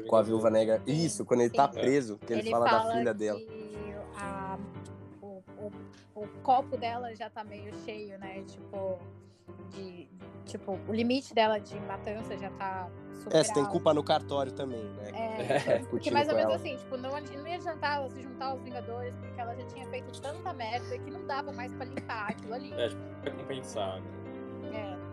com 0.07 0.15
a 0.15 0.21
Viúva 0.23 0.49
Negra, 0.49 0.81
isso, 0.87 1.23
quando 1.23 1.41
ele 1.41 1.49
está 1.49 1.67
preso, 1.67 2.17
que 2.17 2.33
ele, 2.33 2.41
ele 2.41 2.49
fala, 2.49 2.67
fala, 2.67 2.83
da 2.83 2.97
filha 2.97 3.13
dela 3.13 3.39
o 6.23 6.27
copo 6.41 6.77
dela 6.77 7.15
já 7.15 7.29
tá 7.29 7.43
meio 7.43 7.73
cheio, 7.83 8.17
né? 8.19 8.43
Tipo, 8.47 8.99
de, 9.71 10.07
tipo, 10.45 10.79
o 10.87 10.93
limite 10.93 11.33
dela 11.33 11.59
de 11.59 11.79
matança 11.81 12.37
já 12.37 12.49
tá 12.51 12.89
super 13.13 13.35
É, 13.35 13.43
você 13.43 13.53
tem 13.53 13.65
culpa 13.65 13.93
no 13.93 14.03
cartório 14.03 14.51
também, 14.51 14.83
né? 14.83 15.11
É, 15.13 15.73
é 15.75 15.79
porque 15.89 16.11
mais 16.11 16.27
ou 16.29 16.35
menos 16.35 16.53
assim, 16.53 16.75
tipo, 16.77 16.97
não, 16.97 17.11
não 17.11 17.47
ia 17.47 17.55
adiantar 17.55 17.97
ela 17.97 18.09
se 18.09 18.21
juntar 18.21 18.47
aos 18.47 18.61
Vingadores, 18.61 19.15
porque 19.19 19.39
ela 19.39 19.55
já 19.55 19.65
tinha 19.67 19.87
feito 19.87 20.21
tanta 20.21 20.53
merda 20.53 20.97
que 20.97 21.11
não 21.11 21.25
dava 21.25 21.51
mais 21.51 21.73
pra 21.73 21.85
limpar 21.85 22.29
aquilo 22.29 22.53
ali. 22.53 22.73
É, 22.73 22.89
tipo, 22.89 23.01
pra 23.21 23.31
compensar, 23.31 24.01
né? 24.01 24.97
É. 24.97 25.11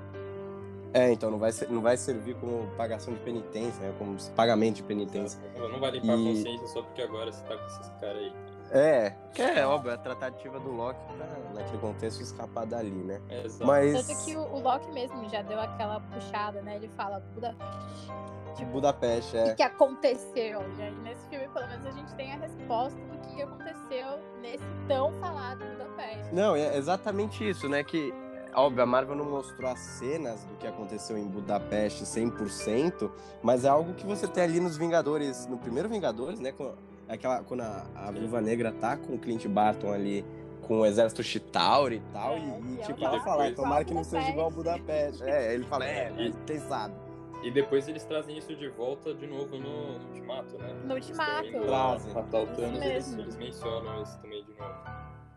É, 0.94 1.12
então 1.12 1.30
não 1.30 1.38
vai, 1.38 1.52
ser, 1.52 1.70
não 1.70 1.82
vai 1.82 1.96
servir 1.96 2.34
como 2.36 2.66
pagação 2.76 3.12
de 3.12 3.20
penitência, 3.20 3.80
né? 3.82 3.94
Como 3.98 4.16
pagamento 4.34 4.76
de 4.76 4.82
penitência. 4.84 5.38
Não 5.56 5.78
vai 5.78 5.90
limpar 5.90 6.06
e... 6.06 6.10
a 6.12 6.16
consciência 6.16 6.66
só 6.68 6.82
porque 6.82 7.02
agora 7.02 7.30
você 7.30 7.44
tá 7.44 7.56
com 7.56 7.66
esses 7.66 7.88
caras 8.00 8.16
aí. 8.16 8.32
É, 8.70 9.14
que 9.32 9.42
é 9.42 9.66
óbvio, 9.66 9.92
a 9.92 9.96
tratativa 9.96 10.58
do 10.60 10.70
Loki 10.70 11.00
pra, 11.16 11.26
naquele 11.54 11.78
contexto, 11.78 12.20
escapar 12.20 12.66
dali, 12.66 12.90
né? 12.90 13.20
Exato. 13.30 13.66
Mas... 13.66 14.06
Tanto 14.06 14.24
que 14.24 14.36
o, 14.36 14.40
o, 14.40 14.60
Loki 14.60 14.90
mesmo 14.92 15.28
já 15.28 15.42
deu 15.42 15.60
aquela 15.60 16.00
puxada, 16.00 16.60
né? 16.62 16.76
Ele 16.76 16.88
fala 16.88 17.20
Budapeste. 17.34 18.12
Tipo, 18.56 18.70
Budapeste, 18.72 19.36
é. 19.36 19.52
O 19.52 19.56
que 19.56 19.62
aconteceu, 19.62 20.60
gente? 20.76 20.98
Nesse 21.00 21.26
filme, 21.28 21.48
pelo 21.48 21.66
menos, 21.68 21.86
a 21.86 21.90
gente 21.92 22.14
tem 22.14 22.32
a 22.32 22.36
resposta 22.36 22.98
do 23.00 23.18
que 23.28 23.42
aconteceu 23.42 24.18
nesse 24.42 24.64
tão 24.86 25.12
falado 25.20 25.64
Budapeste. 25.64 26.34
Não, 26.34 26.54
é 26.54 26.76
exatamente 26.76 27.48
isso, 27.48 27.68
né? 27.68 27.82
Que, 27.84 28.12
óbvio, 28.54 28.82
a 28.82 28.86
Marvel 28.86 29.14
não 29.14 29.24
mostrou 29.24 29.70
as 29.70 29.78
cenas 29.78 30.44
do 30.44 30.56
que 30.56 30.66
aconteceu 30.66 31.16
em 31.16 31.26
Budapeste 31.26 32.04
100%, 32.04 33.10
mas 33.42 33.64
é 33.64 33.68
algo 33.68 33.94
que 33.94 34.04
você 34.04 34.26
tem 34.26 34.42
ali 34.42 34.60
nos 34.60 34.76
Vingadores, 34.76 35.46
no 35.46 35.56
primeiro 35.56 35.88
Vingadores, 35.88 36.40
né? 36.40 36.52
Com 36.52 36.74
aquela, 37.08 37.42
quando 37.42 37.62
a, 37.62 37.86
a 37.94 38.10
Viúva 38.10 38.40
Negra 38.40 38.72
tá 38.72 38.96
com 38.96 39.14
o 39.14 39.18
Clint 39.18 39.46
Barton 39.46 39.92
ali, 39.92 40.24
com 40.62 40.80
o 40.80 40.86
exército 40.86 41.22
Chitauri 41.22 41.96
e 41.96 42.12
tal, 42.12 42.34
é, 42.34 42.38
e, 42.38 42.74
e 42.74 42.76
tipo, 42.84 43.04
ela 43.04 43.20
fala, 43.20 43.50
tomara 43.52 43.84
que 43.84 43.94
não 43.94 44.04
seja 44.04 44.28
igual 44.28 44.50
Budapeste. 44.50 45.22
É, 45.22 45.54
ele 45.54 45.64
fala, 45.64 45.86
é, 45.86 46.12
e, 46.18 46.32
quem 46.46 46.58
sabe. 46.58 46.94
E 47.42 47.50
depois 47.50 47.86
eles 47.88 48.04
trazem 48.04 48.36
isso 48.36 48.54
de 48.54 48.68
volta 48.68 49.14
de 49.14 49.26
novo 49.26 49.56
no, 49.56 49.98
no 49.98 50.06
Ultimato, 50.08 50.58
né? 50.58 50.74
No 50.84 50.94
Ultimato. 50.94 51.50
Trazem. 51.50 52.12
Matar 52.12 52.42
o 52.42 52.46
Thanos, 52.48 52.82
eles, 52.82 53.12
eles 53.14 53.36
mencionam 53.36 54.02
isso 54.02 54.18
também 54.20 54.44
de 54.44 54.54
novo. 54.54 54.74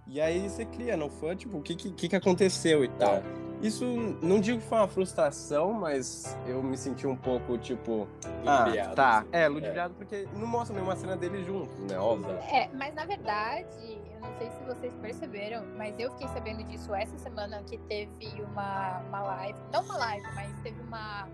E 0.07 0.19
aí 0.19 0.49
você 0.49 0.65
cria, 0.65 0.97
não 0.97 1.09
foi? 1.09 1.35
Tipo, 1.35 1.59
o 1.59 1.61
que, 1.61 1.75
que, 1.75 2.09
que 2.09 2.15
aconteceu 2.15 2.83
e 2.83 2.89
tal. 2.89 3.15
É. 3.15 3.50
Isso, 3.61 3.85
não 4.21 4.39
digo 4.39 4.59
que 4.59 4.65
foi 4.65 4.77
uma 4.79 4.87
frustração, 4.87 5.71
mas 5.71 6.37
eu 6.47 6.63
me 6.63 6.77
senti 6.77 7.05
um 7.05 7.15
pouco, 7.15 7.57
tipo... 7.57 8.07
Ah, 8.45 8.65
tá. 8.95 9.19
Assim. 9.19 9.29
É, 9.31 9.47
ludibriado 9.47 9.93
é. 9.93 9.97
porque 9.97 10.27
não 10.33 10.47
mostra 10.47 10.73
nenhuma 10.73 10.95
cena 10.95 11.15
deles 11.15 11.45
juntos, 11.45 11.77
né? 11.79 11.97
Óbvio. 11.99 12.31
É, 12.51 12.69
mas 12.73 12.93
na 12.95 13.05
verdade, 13.05 14.01
eu 14.13 14.19
não 14.19 14.33
sei 14.37 14.49
se 14.49 14.63
vocês 14.63 14.93
perceberam, 14.95 15.63
mas 15.77 15.97
eu 15.99 16.11
fiquei 16.11 16.27
sabendo 16.29 16.63
disso 16.63 16.93
essa 16.95 17.17
semana 17.19 17.61
que 17.63 17.77
teve 17.77 18.41
uma, 18.51 18.99
uma 19.07 19.21
live. 19.21 19.59
Não 19.71 19.83
uma 19.83 19.97
live, 19.97 20.27
mas 20.35 20.51
teve 20.61 20.81
uma 20.81 21.27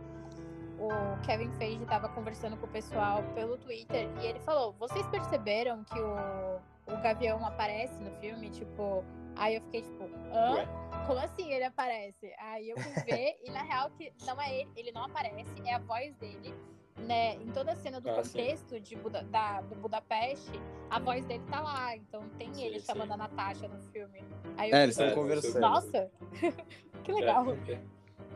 o 0.79 1.17
Kevin 1.25 1.49
Feige 1.53 1.81
estava 1.81 2.07
conversando 2.09 2.55
com 2.57 2.65
o 2.65 2.69
pessoal 2.69 3.23
pelo 3.33 3.57
Twitter 3.57 4.07
e 4.21 4.27
ele 4.27 4.39
falou: 4.39 4.73
vocês 4.79 5.05
perceberam 5.07 5.83
que 5.83 5.99
o, 5.99 6.93
o 6.93 7.01
Gavião 7.01 7.43
aparece 7.45 7.95
no 8.03 8.11
filme? 8.19 8.49
Tipo, 8.49 9.03
aí 9.37 9.55
eu 9.55 9.61
fiquei 9.61 9.81
tipo, 9.81 10.03
hã? 10.33 10.65
Como 11.05 11.19
assim 11.19 11.51
ele 11.51 11.63
aparece? 11.63 12.33
Aí 12.37 12.69
eu 12.69 12.77
fui 12.77 13.03
ver 13.03 13.37
e 13.45 13.51
na 13.51 13.63
real 13.63 13.89
que 13.91 14.11
não 14.25 14.41
é 14.41 14.61
ele, 14.61 14.69
ele 14.75 14.91
não 14.91 15.03
aparece, 15.03 15.49
é 15.65 15.73
a 15.73 15.79
voz 15.79 16.15
dele. 16.15 16.53
Né, 16.97 17.35
em 17.35 17.51
toda 17.51 17.73
a 17.73 17.75
cena 17.75 18.01
do 18.01 18.09
ah, 18.09 18.15
contexto 18.15 18.79
de 18.79 18.95
Buda, 18.95 19.21
da, 19.25 19.61
do 19.61 19.75
Budapeste, 19.75 20.59
a 20.89 20.99
voz 20.99 21.23
dele 21.27 21.43
tá 21.47 21.61
lá. 21.61 21.95
Então 21.95 22.27
tem 22.39 22.51
sim, 22.51 22.63
ele 22.63 22.79
sim. 22.79 22.87
chamando 22.87 23.11
a 23.11 23.17
Natasha 23.17 23.67
no 23.67 23.79
filme. 23.91 24.25
Aí 24.57 24.71
é, 24.71 24.81
eles 24.81 24.97
estão 24.97 25.13
conversando. 25.13 25.61
Nossa, 25.61 26.09
que 27.03 27.11
legal. 27.11 27.45
É, 27.67 27.79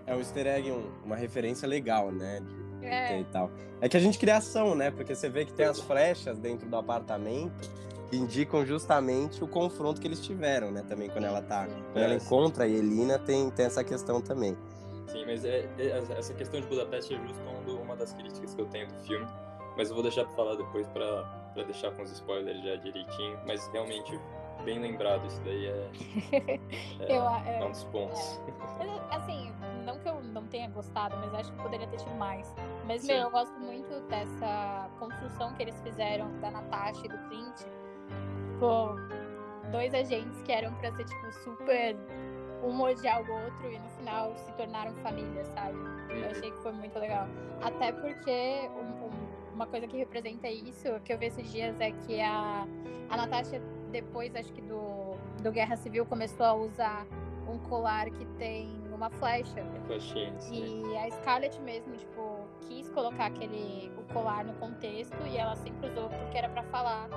é 0.06 0.16
um 0.16 0.20
easter 0.20 0.46
egg, 0.46 0.72
um, 0.72 0.92
uma 1.04 1.16
referência 1.16 1.68
legal, 1.68 2.12
né? 2.12 2.40
De, 2.80 2.86
é. 2.86 3.20
e 3.20 3.26
tal. 3.26 3.50
É 3.82 3.90
que 3.90 3.98
a 3.98 4.00
gente 4.00 4.20
cria 4.20 4.38
ação, 4.38 4.76
né? 4.76 4.92
Porque 4.92 5.16
você 5.16 5.28
vê 5.28 5.44
que 5.44 5.54
tem 5.54 5.66
as 5.66 5.80
flechas 5.80 6.38
dentro 6.38 6.70
do 6.70 6.76
apartamento 6.76 7.68
indicam 8.12 8.66
justamente 8.66 9.44
o 9.44 9.48
confronto 9.48 10.02
que 10.02 10.08
eles 10.08 10.20
tiveram, 10.20 10.72
né? 10.72 10.84
Também 10.88 11.10
quando 11.10 11.26
ela 11.26 11.42
tá. 11.42 11.68
Quando 11.94 12.04
ela 12.04 12.16
encontra 12.16 12.66
a 12.66 12.68
Elina, 12.68 13.18
tem, 13.20 13.50
tem 13.52 13.66
essa 13.66 13.84
questão 13.84 14.22
também. 14.22 14.58
Sim, 15.08 15.26
mas 15.26 15.44
é, 15.44 15.68
é, 15.78 16.04
essa 16.18 16.34
questão 16.34 16.60
de 16.62 16.68
Budapeste 16.68 17.14
é 17.14 17.18
justo 17.18 17.42
uma 17.82 17.96
das 17.96 18.14
críticas 18.14 18.54
que 18.54 18.62
eu 18.62 18.66
tenho 18.68 18.88
do 18.88 18.96
filme. 19.04 19.28
Mas 19.78 19.90
eu 19.90 19.96
vou 19.96 20.04
deixar 20.04 20.26
pra 20.26 20.36
falar 20.36 20.56
depois 20.56 20.88
pra, 20.88 21.24
pra 21.54 21.64
deixar 21.64 21.92
com 21.92 22.04
os 22.04 22.12
spoilers 22.12 22.64
já 22.64 22.76
direitinho. 22.76 23.40
Mas 23.46 23.68
realmente 23.68 24.20
bem 24.64 24.80
lembrado, 24.80 25.26
isso 25.28 25.42
daí 25.42 25.66
é, 25.66 25.90
é, 27.00 27.18
eu, 27.18 27.30
é, 27.30 27.60
é 27.60 27.66
um 27.66 27.72
dos 27.72 27.84
pontos. 27.86 28.42
É. 28.80 29.16
Assim, 29.16 29.52
não 29.86 30.00
que 30.00 30.08
eu 30.08 30.22
não 30.22 30.46
tenha 30.48 30.70
gostado, 30.70 31.16
mas 31.18 31.34
acho 31.34 31.52
que 31.52 31.62
poderia 31.62 31.88
ter 31.88 31.98
tido 31.98 32.16
mais. 32.16 32.54
Mas, 32.86 33.02
Sim. 33.02 33.08
meu, 33.08 33.24
eu 33.24 33.32
gosto 33.32 33.60
muito 33.60 34.00
dessa 34.08 34.90
construção 35.00 35.54
que 35.54 35.64
eles 35.64 35.80
fizeram 35.82 36.32
da 36.40 36.52
Natasha 36.52 37.06
e 37.06 37.10
do 37.10 37.18
Clint. 37.30 37.62
Tipo, 38.54 38.96
dois 39.72 39.94
agentes 39.94 40.42
que 40.44 40.52
eram 40.52 40.74
pra 40.76 40.92
ser, 40.92 41.06
tipo, 41.06 41.32
super 41.44 41.96
um 42.64 42.80
odiar 42.82 43.22
o 43.22 43.44
outro 43.44 43.72
e 43.72 43.80
no 43.80 43.90
final 43.98 44.36
se 44.36 44.52
tornaram 44.54 44.94
família, 44.98 45.44
sabe? 45.46 45.78
Eu 46.10 46.18
uhum. 46.18 46.32
achei 46.32 46.52
que 46.52 46.58
foi 46.62 46.72
muito 46.72 46.98
legal. 47.00 47.28
Até 47.62 47.92
porque 47.92 48.70
um, 48.76 49.06
um, 49.06 49.54
uma 49.56 49.66
coisa 49.66 49.88
que 49.88 49.98
representa 49.98 50.48
isso, 50.48 50.88
que 51.04 51.12
eu 51.12 51.18
vi 51.18 51.26
esses 51.26 51.52
dias, 51.52 51.80
é 51.80 51.92
que 51.92 52.22
a, 52.22 52.68
a 53.10 53.18
Natasha 53.18 53.60
depois, 53.92 54.36
acho 54.36 54.52
que 54.54 54.62
do, 54.62 55.16
do 55.42 55.52
Guerra 55.52 55.76
Civil, 55.76 56.06
começou 56.06 56.46
a 56.46 56.54
usar 56.54 57.06
um 57.48 57.58
colar 57.60 58.10
que 58.10 58.26
tem 58.38 58.70
uma 58.94 59.10
flecha. 59.10 59.66
E 60.52 60.98
a 60.98 61.10
Scarlett 61.12 61.60
mesmo, 61.62 61.96
tipo, 61.98 62.48
quis 62.62 62.90
colocar 62.90 63.26
aquele 63.26 63.92
o 63.98 64.14
colar 64.14 64.46
no 64.46 64.54
contexto 64.54 65.18
e 65.28 65.38
ela 65.38 65.56
sempre 65.56 65.90
usou 65.90 66.10
porque 66.10 66.38
era 66.38 66.50
para 66.50 66.64
falar 66.64 67.10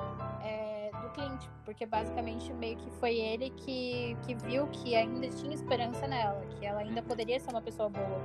Clint, 1.15 1.45
porque 1.65 1.87
basicamente 1.87 2.53
meio 2.53 2.77
que 2.77 2.91
foi 2.99 3.15
ele 3.15 3.51
que, 3.51 4.17
que 4.27 4.35
viu 4.35 4.67
que 4.69 4.95
ainda 4.95 5.29
tinha 5.29 5.55
esperança 5.55 6.07
nela, 6.07 6.45
que 6.59 6.67
ela 6.67 6.81
ainda 6.81 7.03
poderia 7.03 7.39
ser 7.41 7.51
uma 7.51 7.63
pessoa 7.63 7.89
boa. 7.89 8.21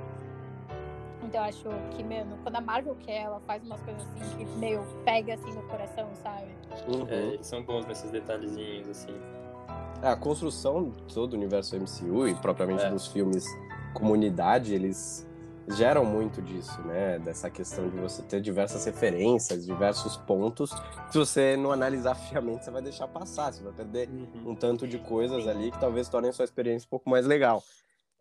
Então 1.22 1.40
eu 1.40 1.48
acho 1.48 1.68
que, 1.92 2.02
mesmo 2.02 2.36
quando 2.42 2.56
a 2.56 2.60
Marvel 2.60 2.96
quer, 2.96 3.22
ela 3.22 3.40
faz 3.46 3.62
umas 3.62 3.80
coisas 3.82 4.02
assim 4.02 4.44
que 4.44 4.44
meio 4.58 4.82
pega 5.04 5.34
assim 5.34 5.52
no 5.52 5.62
coração, 5.62 6.08
sabe? 6.14 6.48
Uhum. 6.88 7.06
É, 7.08 7.34
eles 7.34 7.46
são 7.46 7.62
bons 7.62 7.86
nesses 7.86 8.10
detalhezinhos, 8.10 8.88
assim. 8.88 9.14
É, 10.02 10.08
a 10.08 10.16
construção 10.16 10.90
de 10.90 11.14
todo 11.14 11.34
o 11.34 11.36
universo 11.36 11.76
MCU 11.76 12.26
e 12.26 12.34
propriamente 12.34 12.84
é. 12.84 12.90
dos 12.90 13.06
filmes 13.06 13.44
comunidade, 13.94 14.74
eles 14.74 15.28
geram 15.76 16.04
muito 16.04 16.40
disso, 16.42 16.80
né? 16.82 17.18
Dessa 17.18 17.50
questão 17.50 17.88
de 17.88 17.96
você 17.96 18.22
ter 18.22 18.40
diversas 18.40 18.84
referências, 18.84 19.64
diversos 19.64 20.16
pontos. 20.16 20.70
Se 21.10 21.18
você 21.18 21.56
não 21.56 21.72
analisar 21.72 22.14
friamente, 22.28 22.64
você 22.64 22.70
vai 22.70 22.82
deixar 22.82 23.08
passar, 23.08 23.52
você 23.52 23.62
vai 23.62 23.72
perder 23.72 24.08
uhum. 24.08 24.50
um 24.50 24.54
tanto 24.54 24.86
de 24.86 24.98
coisas 24.98 25.46
ali 25.46 25.70
que 25.70 25.78
talvez 25.78 26.08
tornem 26.08 26.30
a 26.30 26.32
sua 26.32 26.44
experiência 26.44 26.86
um 26.86 26.90
pouco 26.90 27.08
mais 27.08 27.26
legal. 27.26 27.62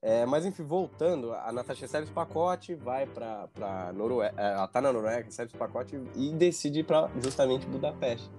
É, 0.02 0.26
mas 0.26 0.46
enfim, 0.46 0.64
voltando, 0.64 1.34
a 1.34 1.52
Natasha 1.52 1.82
recebe 1.82 2.06
esse 2.06 2.14
pacote, 2.14 2.74
vai 2.74 3.06
para 3.06 3.92
Noruega, 3.94 4.34
é, 4.38 4.54
ela 4.54 4.68
tá 4.68 4.80
na 4.80 4.94
Noruega, 4.94 5.26
recebe 5.26 5.50
esse 5.50 5.58
pacote 5.58 6.02
e 6.16 6.32
decide 6.32 6.80
ir 6.80 6.84
para 6.84 7.10
justamente 7.22 7.68
Budapeste. 7.68 8.30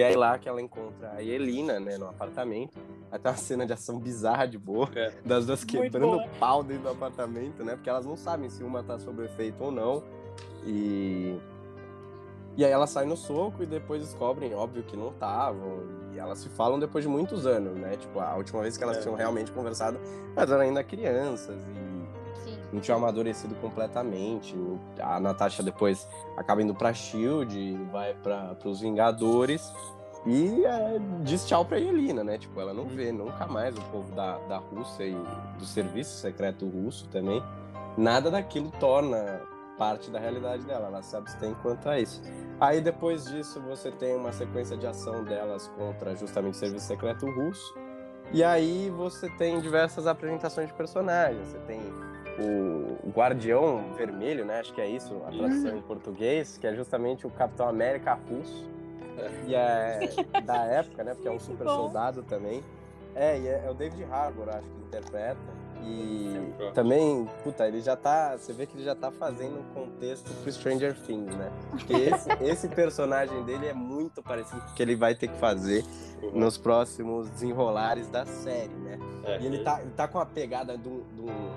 E 0.00 0.02
aí 0.02 0.16
lá 0.16 0.38
que 0.38 0.48
ela 0.48 0.62
encontra 0.62 1.12
a 1.12 1.22
Elina, 1.22 1.78
né, 1.78 1.98
no 1.98 2.08
apartamento. 2.08 2.78
Até 3.12 3.28
uma 3.28 3.36
cena 3.36 3.66
de 3.66 3.74
ação 3.74 3.98
bizarra 3.98 4.46
de 4.46 4.56
boa, 4.56 4.88
é. 4.96 5.12
das 5.22 5.44
duas 5.44 5.62
quebrando 5.62 6.22
pau 6.38 6.64
dentro 6.64 6.84
do 6.84 6.88
apartamento, 6.88 7.62
né? 7.62 7.74
Porque 7.74 7.90
elas 7.90 8.06
não 8.06 8.16
sabem 8.16 8.48
se 8.48 8.64
uma 8.64 8.82
tá 8.82 8.98
sob 8.98 9.22
efeito 9.22 9.62
ou 9.62 9.70
não. 9.70 10.02
E 10.64 11.38
e 12.56 12.64
aí 12.64 12.72
elas 12.72 12.88
saem 12.88 13.08
no 13.08 13.16
soco 13.16 13.62
e 13.62 13.66
depois 13.66 14.00
descobrem, 14.00 14.54
óbvio, 14.54 14.82
que 14.82 14.96
não 14.96 15.08
estavam. 15.08 15.82
E 16.14 16.18
elas 16.18 16.38
se 16.38 16.48
falam 16.48 16.78
depois 16.78 17.04
de 17.04 17.10
muitos 17.10 17.46
anos, 17.46 17.76
né? 17.76 17.98
Tipo, 17.98 18.20
a 18.20 18.34
última 18.36 18.62
vez 18.62 18.78
que 18.78 18.82
elas 18.82 18.96
é. 18.96 19.00
tinham 19.00 19.14
realmente 19.14 19.52
conversado, 19.52 20.00
elas 20.34 20.50
eram 20.50 20.62
ainda 20.62 20.82
crianças 20.82 21.62
e. 21.62 21.79
não 22.72 22.80
tinham 22.80 22.98
amadurecido 22.98 23.54
completamente. 23.56 24.54
A 25.00 25.18
Natasha 25.20 25.62
depois 25.62 26.08
acaba 26.36 26.62
indo 26.62 26.74
pra 26.74 26.92
Shield 26.92 27.74
vai 27.90 28.14
para 28.14 28.56
os 28.64 28.80
Vingadores. 28.80 29.72
E 30.26 30.64
é, 30.64 31.00
diz 31.22 31.46
tchau 31.46 31.64
pra 31.64 31.78
Yelena, 31.78 32.22
né? 32.22 32.36
Tipo, 32.36 32.60
ela 32.60 32.74
não 32.74 32.82
uhum. 32.82 32.88
vê 32.90 33.10
nunca 33.10 33.46
mais 33.46 33.76
o 33.76 33.80
povo 33.84 34.14
da, 34.14 34.36
da 34.40 34.58
Rússia 34.58 35.04
e 35.04 35.16
do 35.58 35.64
serviço 35.64 36.18
secreto 36.18 36.68
russo 36.68 37.08
também. 37.08 37.42
Nada 37.96 38.30
daquilo 38.30 38.70
torna 38.78 39.40
parte 39.78 40.10
da 40.10 40.18
realidade 40.18 40.62
dela, 40.64 40.88
ela 40.88 41.02
se 41.02 41.16
abstém 41.16 41.54
quanto 41.62 41.88
a 41.88 41.98
isso. 41.98 42.20
Aí 42.60 42.82
depois 42.82 43.24
disso 43.24 43.58
você 43.62 43.90
tem 43.90 44.14
uma 44.14 44.30
sequência 44.30 44.76
de 44.76 44.86
ação 44.86 45.24
delas 45.24 45.68
contra 45.68 46.14
justamente 46.14 46.54
o 46.54 46.58
serviço 46.58 46.86
secreto 46.86 47.24
russo. 47.30 47.74
E 48.30 48.44
aí 48.44 48.90
você 48.90 49.28
tem 49.30 49.58
diversas 49.58 50.06
apresentações 50.06 50.68
de 50.68 50.74
personagens. 50.74 51.48
Você 51.48 51.58
tem 51.60 51.80
o 52.40 53.10
Guardião 53.10 53.92
Vermelho, 53.96 54.44
né? 54.44 54.60
Acho 54.60 54.72
que 54.72 54.80
é 54.80 54.88
isso, 54.88 55.14
a 55.26 55.30
tradução 55.30 55.76
em 55.76 55.82
português, 55.82 56.56
que 56.58 56.66
é 56.66 56.74
justamente 56.74 57.26
o 57.26 57.30
Capitão 57.30 57.68
América 57.68 58.14
russo. 58.14 58.68
E 59.46 59.54
é 59.54 60.00
da 60.44 60.64
época, 60.64 61.04
né? 61.04 61.14
Porque 61.14 61.28
é 61.28 61.30
um 61.30 61.40
super 61.40 61.66
soldado 61.66 62.22
também. 62.22 62.62
É, 63.14 63.38
e 63.38 63.48
é, 63.48 63.64
é 63.66 63.70
o 63.70 63.74
David 63.74 64.04
Harbour, 64.04 64.48
acho 64.48 64.68
que 64.68 64.80
interpreta. 64.86 65.60
E 65.82 66.52
também, 66.74 67.28
puta, 67.42 67.66
ele 67.66 67.80
já 67.80 67.96
tá. 67.96 68.36
Você 68.36 68.52
vê 68.52 68.66
que 68.66 68.76
ele 68.76 68.84
já 68.84 68.94
tá 68.94 69.10
fazendo 69.10 69.60
um 69.60 69.74
contexto 69.74 70.30
pro 70.42 70.52
Stranger 70.52 70.94
Things, 70.94 71.34
né? 71.34 71.50
Porque 71.70 71.92
esse, 71.94 72.28
esse 72.44 72.68
personagem 72.68 73.42
dele 73.44 73.66
é 73.66 73.72
muito 73.72 74.22
parecido 74.22 74.60
com 74.60 74.68
o 74.68 74.74
que 74.74 74.82
ele 74.82 74.94
vai 74.94 75.14
ter 75.14 75.28
que 75.28 75.38
fazer 75.38 75.84
uhum. 76.22 76.38
nos 76.38 76.58
próximos 76.58 77.30
desenrolares 77.30 78.08
da 78.08 78.26
série, 78.26 78.74
né? 78.74 78.98
É, 79.24 79.40
e 79.40 79.46
ele, 79.46 79.64
tá, 79.64 79.80
ele 79.80 79.90
tá 79.92 80.06
com 80.06 80.18
a 80.18 80.26
pegada 80.26 80.74
um. 80.74 81.50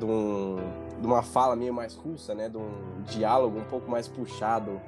De, 0.00 0.04
um, 0.06 0.56
de 1.00 1.06
uma 1.06 1.22
fala 1.22 1.54
meio 1.54 1.72
mais 1.72 1.94
russa, 1.94 2.34
né? 2.34 2.48
De 2.48 2.56
um 2.56 3.02
diálogo 3.04 3.58
um 3.58 3.64
pouco 3.64 3.90
mais 3.90 4.08
puxado 4.08 4.80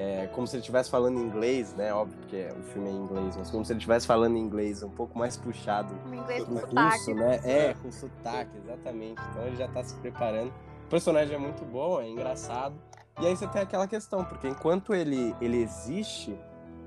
é, 0.00 0.28
como 0.28 0.46
se 0.46 0.56
ele 0.56 0.60
estivesse 0.60 0.90
falando 0.90 1.20
inglês, 1.20 1.74
né? 1.74 1.92
Óbvio 1.92 2.18
que 2.26 2.48
o 2.58 2.62
filme 2.72 2.88
é 2.88 2.92
em 2.92 2.96
inglês, 2.96 3.36
mas 3.36 3.50
como 3.50 3.66
se 3.66 3.72
ele 3.72 3.78
estivesse 3.78 4.06
falando 4.06 4.34
inglês 4.34 4.82
um 4.82 4.88
pouco 4.88 5.18
mais 5.18 5.36
puxado 5.36 5.94
um 6.06 6.14
inglês 6.14 6.44
com 6.44 6.54
russo, 6.54 7.14
né? 7.14 7.40
É, 7.44 7.74
com 7.74 7.92
sotaque, 7.92 8.56
exatamente. 8.64 9.20
Então 9.30 9.46
ele 9.46 9.56
já 9.56 9.68
tá 9.68 9.84
se 9.84 9.94
preparando. 9.96 10.50
O 10.86 10.88
personagem 10.88 11.34
é 11.34 11.38
muito 11.38 11.66
bom, 11.66 12.00
é 12.00 12.08
engraçado. 12.08 12.74
E 13.20 13.26
aí 13.26 13.36
você 13.36 13.46
tem 13.48 13.60
aquela 13.60 13.86
questão, 13.86 14.24
porque 14.24 14.48
enquanto 14.48 14.94
ele, 14.94 15.36
ele 15.38 15.62
existe, 15.62 16.34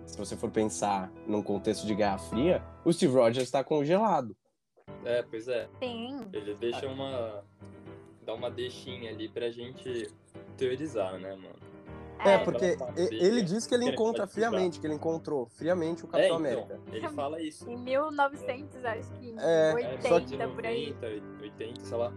se 0.08 0.18
você 0.18 0.36
for 0.36 0.50
pensar 0.50 1.12
num 1.28 1.44
contexto 1.44 1.86
de 1.86 1.94
Guerra 1.94 2.18
Fria, 2.18 2.64
o 2.84 2.92
Steve 2.92 3.14
Rogers 3.14 3.46
está 3.46 3.64
congelado. 3.64 4.36
É, 5.06 5.22
pois 5.24 5.48
é. 5.48 5.68
Sim. 5.80 6.28
Ele 6.32 6.54
deixa 6.56 6.88
uma. 6.88 7.44
dá 8.26 8.34
uma 8.34 8.50
deixinha 8.50 9.12
ali 9.12 9.28
pra 9.28 9.50
gente 9.50 10.10
teorizar, 10.58 11.20
né, 11.20 11.36
mano? 11.36 11.74
É, 12.20 12.36
é, 12.36 12.38
porque 12.38 12.78
ele 13.12 13.42
diz 13.42 13.66
que 13.68 13.76
ele 13.76 13.86
encontra 13.86 14.26
friamente, 14.26 14.80
que 14.80 14.88
ele 14.88 14.94
encontrou 14.94 15.46
friamente 15.46 16.06
o 16.06 16.08
Capitão 16.08 16.24
é, 16.46 16.52
então, 16.52 16.64
América. 16.64 16.80
Ele 16.92 17.10
fala 17.10 17.42
isso. 17.42 17.70
Em 17.70 17.78
1900, 17.78 18.86
acho 18.86 19.12
que 19.14 19.36
é, 19.38 19.74
80, 19.74 20.44
é, 20.44 20.48
por 20.48 20.66
aí. 20.66 20.96
80, 21.42 21.82
sei 21.82 21.98
lá. 21.98 22.14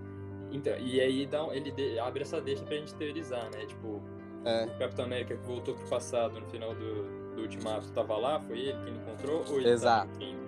Então, 0.53 0.77
e 0.79 1.01
aí 1.01 1.27
dá, 1.27 1.45
ele 1.53 1.99
abre 1.99 2.23
essa 2.23 2.41
deixa 2.41 2.65
pra 2.65 2.77
gente 2.77 2.95
teorizar, 2.95 3.51
né? 3.53 3.67
Tipo, 3.67 4.01
é. 4.45 4.67
o 4.67 4.79
Capitão 4.79 5.07
América 5.07 5.37
que 5.37 5.45
voltou 5.45 5.75
pro 5.75 5.89
passado 5.89 6.39
no 6.39 6.47
final 6.47 6.73
do, 6.73 7.35
do 7.35 7.43
Ultimato 7.43 7.91
tava 7.91 8.17
lá, 8.17 8.41
foi 8.41 8.61
ele 8.61 8.79
que 8.79 8.89
ele 8.89 8.99
encontrou? 8.99 9.45
Ou 9.49 9.59
ele 9.59 9.71
Exato. 9.71 10.11
Ele 10.21 10.46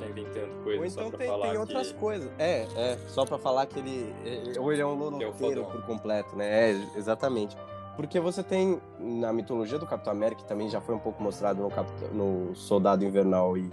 tá 0.00 0.06
inventando 0.06 0.64
coisas 0.64 0.96
ou 0.96 1.02
então 1.06 1.18
tem, 1.18 1.40
tem 1.40 1.58
outras 1.58 1.92
que... 1.92 1.98
coisas. 1.98 2.30
É, 2.38 2.66
é, 2.76 2.98
só 3.08 3.24
pra 3.24 3.38
falar 3.38 3.66
que 3.66 3.78
ele. 3.78 4.14
Ou 4.58 4.72
ele 4.72 4.82
é 4.82 4.86
um 4.86 4.94
loloteiro 4.94 5.62
é 5.62 5.64
por 5.64 5.82
completo, 5.82 6.36
né? 6.36 6.70
É, 6.70 6.88
exatamente. 6.96 7.56
Porque 7.96 8.20
você 8.20 8.44
tem, 8.44 8.80
na 8.98 9.32
mitologia 9.32 9.76
do 9.76 9.86
Capitão 9.86 10.12
América, 10.12 10.42
que 10.42 10.48
também 10.48 10.68
já 10.70 10.80
foi 10.80 10.94
um 10.94 11.00
pouco 11.00 11.20
mostrado 11.20 11.60
no, 11.60 11.68
Capitão, 11.68 12.08
no 12.10 12.54
Soldado 12.54 13.04
Invernal 13.04 13.56
e, 13.56 13.68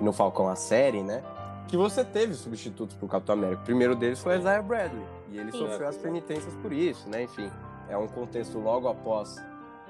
no 0.00 0.12
Falcão, 0.12 0.48
a 0.48 0.54
série, 0.54 1.02
né? 1.02 1.22
Que 1.66 1.76
você 1.76 2.04
teve 2.04 2.34
substitutos 2.34 2.94
pro 2.94 3.08
Capitão 3.08 3.34
América. 3.34 3.62
O 3.62 3.64
primeiro 3.64 3.96
deles 3.96 4.20
foi 4.20 4.36
Isaiah 4.36 4.60
Bradley. 4.60 5.02
E 5.30 5.38
ele 5.38 5.50
Sim. 5.50 5.60
sofreu 5.60 5.88
as 5.88 5.96
penitências 5.96 6.52
por 6.56 6.74
isso, 6.74 7.08
né? 7.08 7.22
Enfim, 7.22 7.50
é 7.88 7.96
um 7.96 8.06
contexto 8.06 8.58
logo 8.58 8.86
após 8.86 9.42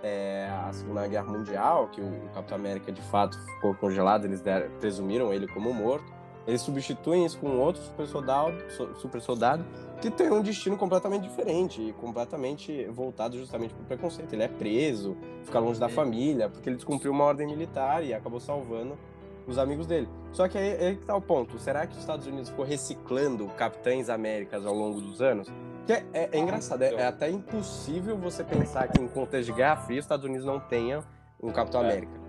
é, 0.02 0.48
a 0.66 0.72
Segunda 0.72 1.06
Guerra 1.06 1.32
Mundial, 1.32 1.88
que 1.88 2.00
o, 2.00 2.30
Capitão 2.34 2.56
América 2.56 2.92
de 2.92 3.02
fato 3.02 3.38
ficou 3.38 3.74
congelado, 3.74 4.24
eles 4.24 4.40
deram, 4.40 4.70
presumiram 4.78 5.32
ele 5.32 5.46
como 5.48 5.72
morto. 5.72 6.12
Eles 6.46 6.60
substituem 6.60 7.24
isso 7.24 7.38
com 7.38 7.58
outro 7.58 7.80
super 7.82 8.06
soldado, 8.06 8.54
super 8.96 9.20
soldado 9.20 9.64
que 10.00 10.10
tem 10.10 10.30
um 10.30 10.42
destino 10.42 10.76
completamente 10.76 11.22
diferente 11.22 11.80
e 11.80 11.92
completamente 11.94 12.84
voltado 12.88 13.38
justamente 13.38 13.72
para 13.72 13.82
o 13.82 13.86
preconceito. 13.86 14.30
Ele 14.34 14.42
é 14.42 14.48
preso, 14.48 15.16
fica 15.44 15.58
longe 15.58 15.80
da 15.80 15.88
família, 15.88 16.50
porque 16.50 16.68
ele 16.68 16.76
descumpriu 16.76 17.10
uma 17.10 17.24
ordem 17.24 17.46
militar 17.46 18.04
e 18.04 18.12
acabou 18.12 18.38
salvando 18.38 18.98
os 19.46 19.56
amigos 19.56 19.86
dele. 19.86 20.06
Só 20.30 20.46
que 20.46 20.58
aí, 20.58 20.72
aí 20.72 20.96
que 20.96 21.06
tá 21.06 21.16
o 21.16 21.22
ponto. 21.22 21.58
Será 21.58 21.86
que 21.86 21.94
os 21.94 22.00
Estados 22.00 22.26
Unidos 22.26 22.50
ficou 22.50 22.66
reciclando 22.66 23.46
Capitães 23.56 24.10
Américas 24.10 24.66
ao 24.66 24.74
longo 24.74 25.00
dos 25.00 25.22
anos? 25.22 25.48
Que 25.86 25.92
é, 25.92 26.06
é, 26.12 26.28
é 26.32 26.38
engraçado, 26.38 26.82
é, 26.82 26.94
é, 26.94 27.06
até 27.06 27.30
impossível 27.30 28.16
você 28.16 28.42
pensar 28.42 28.88
que 28.88 29.00
em 29.00 29.06
contexto 29.06 29.46
de 29.46 29.52
Guerra 29.52 29.76
Fria 29.76 29.98
os 29.98 30.04
Estados 30.04 30.24
Unidos 30.24 30.46
não 30.46 30.58
tenham 30.58 31.04
um 31.42 31.52
Capitão 31.52 31.82
é. 31.82 31.84
América. 31.84 32.24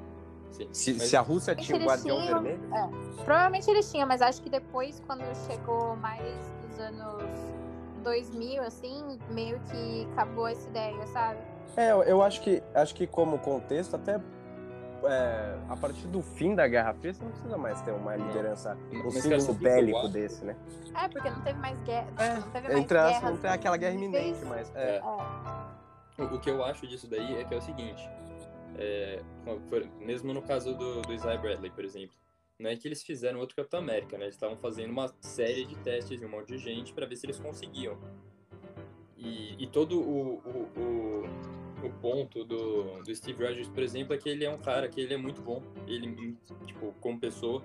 Sim. 0.51 0.69
Se, 0.71 0.93
mas... 0.93 1.03
se, 1.03 1.17
a 1.17 1.21
Rússia 1.21 1.55
tinha 1.55 1.77
o 1.77 1.83
Guardião 1.83 2.21
tinham, 2.21 2.41
Vermelho? 2.41 2.75
É. 2.75 3.23
Provavelmente 3.23 3.69
eles 3.69 3.89
tinham, 3.91 4.07
mas 4.07 4.21
acho 4.21 4.41
que 4.41 4.49
depois, 4.49 5.01
quando 5.05 5.23
chegou 5.47 5.95
mais 5.97 6.53
dos 6.67 6.79
anos 6.79 7.23
2000, 8.03 8.63
assim, 8.63 9.19
meio 9.31 9.59
que 9.71 10.07
acabou 10.13 10.47
essa 10.47 10.67
ideia, 10.69 11.07
sabe? 11.07 11.39
É, 11.75 11.91
eu 11.91 12.21
acho 12.21 12.41
que, 12.41 12.61
acho 12.73 12.93
que 12.95 13.07
como 13.07 13.37
contexto, 13.39 13.95
até 13.95 14.19
é, 15.07 15.57
a 15.69 15.75
partir 15.75 16.07
do 16.07 16.21
fim 16.21 16.55
da 16.55 16.67
Guerra 16.67 16.93
Fria, 16.93 17.13
você 17.13 17.23
não 17.23 17.31
precisa 17.31 17.57
mais 17.57 17.81
ter 17.81 17.91
uma 17.91 18.15
liderança, 18.15 18.77
um 18.91 19.11
símbolo 19.11 19.53
bélico 19.53 20.07
desse, 20.09 20.43
né? 20.43 20.55
É, 20.95 21.07
porque 21.07 21.29
não 21.29 21.41
teve 21.41 21.59
mais 21.59 21.79
guerra. 21.83 22.07
É, 22.17 22.33
não 22.35 22.51
teve 22.51 22.67
mais 22.67 22.79
entre 22.79 22.97
as, 22.97 23.21
não 23.21 23.37
tem 23.37 23.49
aquela 23.51 23.77
guerra 23.77 23.95
iminente, 23.95 24.43
mas. 24.45 24.71
É. 24.75 24.97
é. 26.17 26.23
O 26.23 26.39
que 26.39 26.49
eu 26.49 26.63
acho 26.63 26.87
disso 26.87 27.07
daí 27.09 27.41
é 27.41 27.43
que 27.43 27.53
é 27.53 27.57
o 27.57 27.61
seguinte: 27.61 28.09
é, 28.77 29.21
mesmo 29.99 30.33
no 30.33 30.41
caso 30.41 30.73
do, 30.73 31.01
do 31.01 31.13
Isaiah 31.13 31.41
Bradley, 31.41 31.71
por 31.71 31.83
exemplo, 31.83 32.15
não 32.57 32.69
é 32.69 32.75
que 32.75 32.87
eles 32.87 33.03
fizeram 33.03 33.39
outro 33.39 33.55
Capitão 33.55 33.79
América, 33.79 34.17
né? 34.17 34.25
Eles 34.25 34.35
estavam 34.35 34.57
fazendo 34.57 34.91
uma 34.91 35.13
série 35.19 35.65
de 35.65 35.75
testes 35.77 36.21
em 36.21 36.25
um 36.25 36.29
monte 36.29 36.47
de 36.47 36.57
gente 36.57 36.93
para 36.93 37.05
ver 37.05 37.15
se 37.15 37.25
eles 37.25 37.39
conseguiam. 37.39 37.97
E, 39.17 39.61
e 39.63 39.67
todo 39.67 39.99
o, 39.99 40.35
o, 40.37 40.79
o, 40.79 41.23
o, 41.85 41.89
ponto 42.01 42.43
do, 42.43 43.03
do 43.03 43.15
Steve 43.15 43.43
Rogers, 43.43 43.67
por 43.67 43.83
exemplo, 43.83 44.13
é 44.13 44.17
que 44.17 44.29
ele 44.29 44.45
é 44.45 44.49
um 44.49 44.57
cara 44.57 44.87
que 44.87 44.99
ele 45.01 45.13
é 45.13 45.17
muito 45.17 45.41
bom, 45.41 45.61
ele, 45.87 46.37
tipo, 46.65 46.93
como 46.99 47.19
pessoa, 47.19 47.61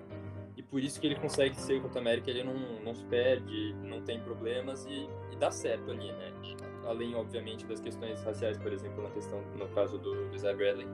e 0.55 0.61
por 0.63 0.81
isso 0.81 0.99
que 0.99 1.07
ele 1.07 1.15
consegue 1.15 1.59
ser 1.59 1.75
o 1.75 1.81
Capitão 1.81 2.01
América, 2.01 2.29
ele 2.29 2.43
não, 2.43 2.53
não 2.83 2.93
se 2.93 3.03
perde, 3.05 3.73
não 3.83 4.01
tem 4.01 4.19
problemas 4.19 4.85
e, 4.85 5.07
e 5.31 5.35
dá 5.37 5.49
certo 5.49 5.91
ali, 5.91 6.11
né? 6.11 6.31
além, 6.85 7.15
obviamente, 7.15 7.65
das 7.65 7.79
questões 7.79 8.21
raciais, 8.23 8.57
por 8.57 8.71
exemplo, 8.71 9.03
na 9.03 9.09
questão, 9.09 9.41
no 9.57 9.67
caso 9.69 9.97
do, 9.97 10.29
do 10.29 10.37
Zé 10.37 10.53
Bradley. 10.53 10.87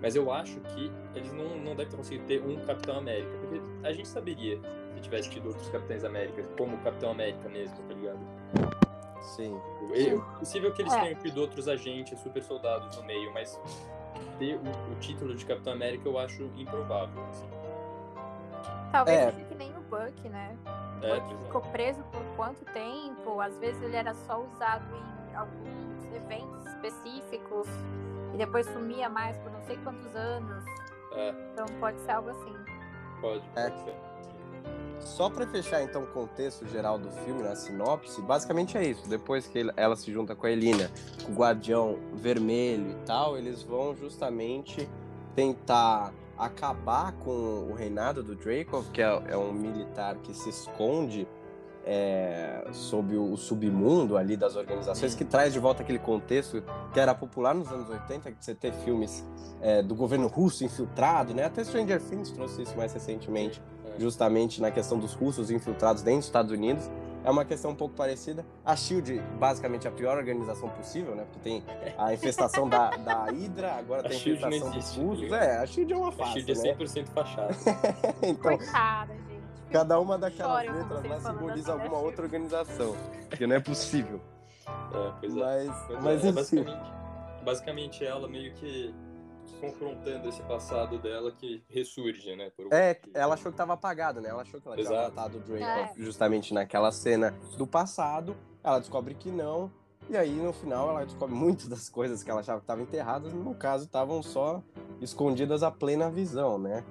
Mas 0.00 0.14
eu 0.14 0.30
acho 0.30 0.60
que 0.60 0.90
eles 1.14 1.32
não, 1.32 1.56
não 1.56 1.74
devem 1.74 1.96
conseguir 1.96 2.22
ter 2.24 2.42
um 2.42 2.56
Capitão 2.66 2.98
América, 2.98 3.30
porque 3.38 3.60
a 3.82 3.92
gente 3.92 4.08
saberia 4.08 4.60
se 4.94 5.00
tivesse 5.00 5.30
tido 5.30 5.48
outros 5.48 5.68
Capitães 5.68 6.04
América, 6.04 6.42
como 6.56 6.76
o 6.76 6.78
Capitão 6.80 7.10
América 7.10 7.48
mesmo, 7.48 7.76
tá 7.76 7.94
ligado? 7.94 8.85
Sim. 9.26 9.60
É 9.92 10.38
possível 10.38 10.72
que 10.72 10.82
eles 10.82 10.92
é. 10.94 11.00
tenham 11.00 11.14
tido 11.20 11.40
outros 11.40 11.68
agentes, 11.68 12.18
super 12.20 12.42
soldados 12.42 12.96
no 12.96 13.04
meio, 13.04 13.32
mas 13.34 13.60
ter 14.38 14.56
o, 14.56 14.92
o 14.92 14.94
título 15.00 15.34
de 15.34 15.44
Capitão 15.44 15.72
América 15.72 16.08
eu 16.08 16.18
acho 16.18 16.44
improvável, 16.56 17.22
assim. 17.28 17.48
Talvez 18.92 19.18
é. 19.18 19.32
fique 19.32 19.54
nem 19.54 19.76
o 19.76 19.80
Buck, 19.80 20.28
né? 20.28 20.56
É, 21.02 21.20
Buck 21.20 21.44
ficou 21.44 21.60
preso 21.72 22.02
por 22.04 22.22
quanto 22.36 22.64
tempo? 22.66 23.40
Às 23.40 23.58
vezes 23.58 23.82
ele 23.82 23.96
era 23.96 24.14
só 24.14 24.42
usado 24.42 24.86
em 24.96 25.34
alguns 25.34 26.04
eventos 26.14 26.66
específicos 26.66 27.66
e 28.32 28.38
depois 28.38 28.66
sumia 28.66 29.08
mais 29.08 29.36
por 29.38 29.50
não 29.50 29.62
sei 29.62 29.76
quantos 29.78 30.14
anos. 30.14 30.64
É. 31.12 31.34
Então 31.52 31.66
pode 31.80 31.98
ser 32.00 32.12
algo 32.12 32.30
assim. 32.30 32.54
Pode, 33.20 33.44
É. 33.56 33.70
pode 33.70 33.84
ser. 33.84 33.94
Só 34.98 35.30
para 35.30 35.46
fechar 35.46 35.82
então 35.82 36.02
o 36.02 36.06
contexto 36.08 36.66
geral 36.66 36.98
do 36.98 37.10
filme, 37.10 37.42
na 37.42 37.54
sinopse, 37.54 38.20
basicamente 38.22 38.76
é 38.76 38.84
isso. 38.84 39.08
Depois 39.08 39.46
que 39.46 39.70
ela 39.76 39.94
se 39.94 40.12
junta 40.12 40.34
com 40.34 40.46
a 40.46 40.50
Elina, 40.50 40.90
com 41.24 41.32
o 41.32 41.34
Guardião 41.34 41.98
Vermelho 42.14 42.90
e 42.90 43.06
tal, 43.06 43.38
eles 43.38 43.62
vão 43.62 43.94
justamente 43.94 44.88
tentar 45.34 46.12
acabar 46.36 47.12
com 47.12 47.68
o 47.70 47.74
reinado 47.74 48.22
do 48.22 48.34
Dracov, 48.34 48.90
que 48.90 49.00
é, 49.00 49.22
é 49.28 49.36
um 49.36 49.52
militar 49.52 50.16
que 50.16 50.34
se 50.34 50.50
esconde 50.50 51.26
é, 51.86 52.66
sob 52.72 53.16
o, 53.16 53.32
o 53.32 53.36
submundo 53.36 54.16
ali 54.16 54.36
das 54.36 54.56
organizações, 54.56 55.14
que 55.14 55.24
traz 55.24 55.52
de 55.52 55.60
volta 55.60 55.84
aquele 55.84 56.00
contexto 56.00 56.62
que 56.92 56.98
era 56.98 57.14
popular 57.14 57.54
nos 57.54 57.70
anos 57.70 57.88
80, 57.88 58.32
de 58.32 58.44
você 58.44 58.54
ter 58.54 58.72
filmes 58.72 59.24
é, 59.60 59.82
do 59.82 59.94
governo 59.94 60.26
russo 60.26 60.64
infiltrado, 60.64 61.32
né? 61.32 61.44
Até 61.44 61.62
Stranger 61.62 62.02
Things 62.02 62.32
trouxe 62.32 62.62
isso 62.62 62.76
mais 62.76 62.92
recentemente. 62.92 63.62
Justamente 63.98 64.60
na 64.60 64.70
questão 64.70 64.98
dos 64.98 65.14
russos 65.14 65.50
infiltrados 65.50 66.02
dentro 66.02 66.20
dos 66.20 66.26
Estados 66.26 66.52
Unidos. 66.52 66.90
É 67.24 67.30
uma 67.30 67.44
questão 67.44 67.72
um 67.72 67.74
pouco 67.74 67.94
parecida. 67.94 68.46
A 68.64 68.76
SHIELD, 68.76 69.20
basicamente, 69.36 69.84
é 69.84 69.90
a 69.90 69.92
pior 69.92 70.16
organização 70.16 70.68
possível, 70.68 71.16
né? 71.16 71.24
Porque 71.24 71.40
tem 71.40 71.64
a 71.98 72.14
infestação 72.14 72.68
da, 72.68 72.90
da 72.90 73.24
Hydra, 73.24 73.74
agora 73.74 74.06
A 74.06 74.08
tem 74.08 74.16
a 74.16 74.20
SHIELD 74.20 74.40
não 74.42 74.48
infestação 74.48 74.70
dos 74.70 74.78
existe, 74.78 75.00
tá 75.00 75.06
russos. 75.06 75.32
É, 75.32 75.56
a 75.58 75.66
SHIELD 75.66 75.92
é 75.92 75.96
uma 75.96 76.08
A 76.08 76.12
farsa, 76.12 76.32
Shield 76.34 76.52
é 76.52 76.54
né? 76.54 76.74
100% 76.74 77.06
fachada. 77.08 77.56
então, 78.22 78.56
Coitada, 78.56 79.12
gente. 79.12 79.42
cada 79.72 79.98
uma 79.98 80.16
daquelas 80.16 80.72
letras 80.72 81.04
lá 81.04 81.20
simboliza 81.20 81.72
alguma 81.72 81.98
outra 81.98 82.22
organização. 82.22 82.94
Que 83.30 83.44
não 83.44 83.56
é 83.56 83.60
possível. 83.60 84.20
É, 84.68 85.12
pois 85.20 85.36
é. 85.36 85.40
Mas, 85.40 85.84
Pois 85.86 86.02
mas 86.02 86.24
é, 86.24 86.28
é 86.28 86.32
basicamente, 86.32 86.92
basicamente 87.44 88.04
ela 88.04 88.28
meio 88.28 88.52
que 88.54 88.94
confrontando 89.56 90.28
esse 90.28 90.42
passado 90.42 90.98
dela 90.98 91.32
que 91.32 91.62
ressurge, 91.68 92.34
né? 92.36 92.50
É, 92.72 92.98
ela 93.14 93.34
achou 93.34 93.50
que 93.50 93.58
tava 93.58 93.72
apagada, 93.74 94.20
né? 94.20 94.28
Ela 94.28 94.42
achou 94.42 94.60
que 94.60 94.66
ela 94.68 94.76
tinha 94.76 94.88
Exato. 94.88 95.14
matado 95.14 95.38
o 95.38 95.40
Draco 95.40 95.64
É. 95.64 95.92
justamente 95.96 96.54
naquela 96.54 96.92
cena 96.92 97.34
do 97.56 97.66
passado. 97.66 98.36
Ela 98.62 98.78
descobre 98.78 99.14
que 99.14 99.30
não. 99.30 99.70
E 100.08 100.16
aí, 100.16 100.30
no 100.36 100.52
final, 100.52 100.88
ela 100.90 101.04
descobre 101.04 101.34
muitas 101.34 101.66
das 101.66 101.88
coisas 101.88 102.22
que 102.22 102.30
ela 102.30 102.40
achava 102.40 102.58
que 102.60 102.64
estavam 102.64 102.84
enterradas, 102.84 103.32
no 103.32 103.54
caso, 103.54 103.84
estavam 103.86 104.22
só 104.22 104.62
escondidas 105.00 105.62
à 105.62 105.70
plena 105.70 106.08
visão, 106.10 106.58
né? 106.58 106.84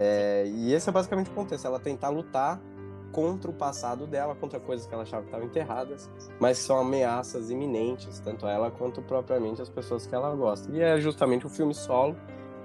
É, 0.00 0.44
e 0.46 0.72
esse 0.72 0.88
é 0.88 0.92
basicamente 0.92 1.30
o 1.30 1.34
contexto. 1.34 1.66
Ela 1.66 1.78
tentar 1.78 2.08
lutar 2.08 2.60
contra 3.12 3.50
o 3.50 3.54
passado 3.54 4.06
dela, 4.06 4.34
contra 4.34 4.60
coisas 4.60 4.86
que 4.86 4.92
ela 4.94 5.02
achava 5.02 5.22
que 5.22 5.28
estavam 5.28 5.46
enterradas, 5.46 6.10
mas 6.38 6.58
são 6.58 6.78
ameaças 6.78 7.50
iminentes, 7.50 8.20
tanto 8.20 8.46
a 8.46 8.50
ela 8.52 8.70
quanto 8.70 9.00
propriamente 9.02 9.60
as 9.62 9.68
pessoas 9.68 10.06
que 10.06 10.14
ela 10.14 10.34
gosta. 10.34 10.70
E 10.70 10.80
é 10.80 11.00
justamente 11.00 11.46
o 11.46 11.48
filme 11.48 11.74
solo 11.74 12.14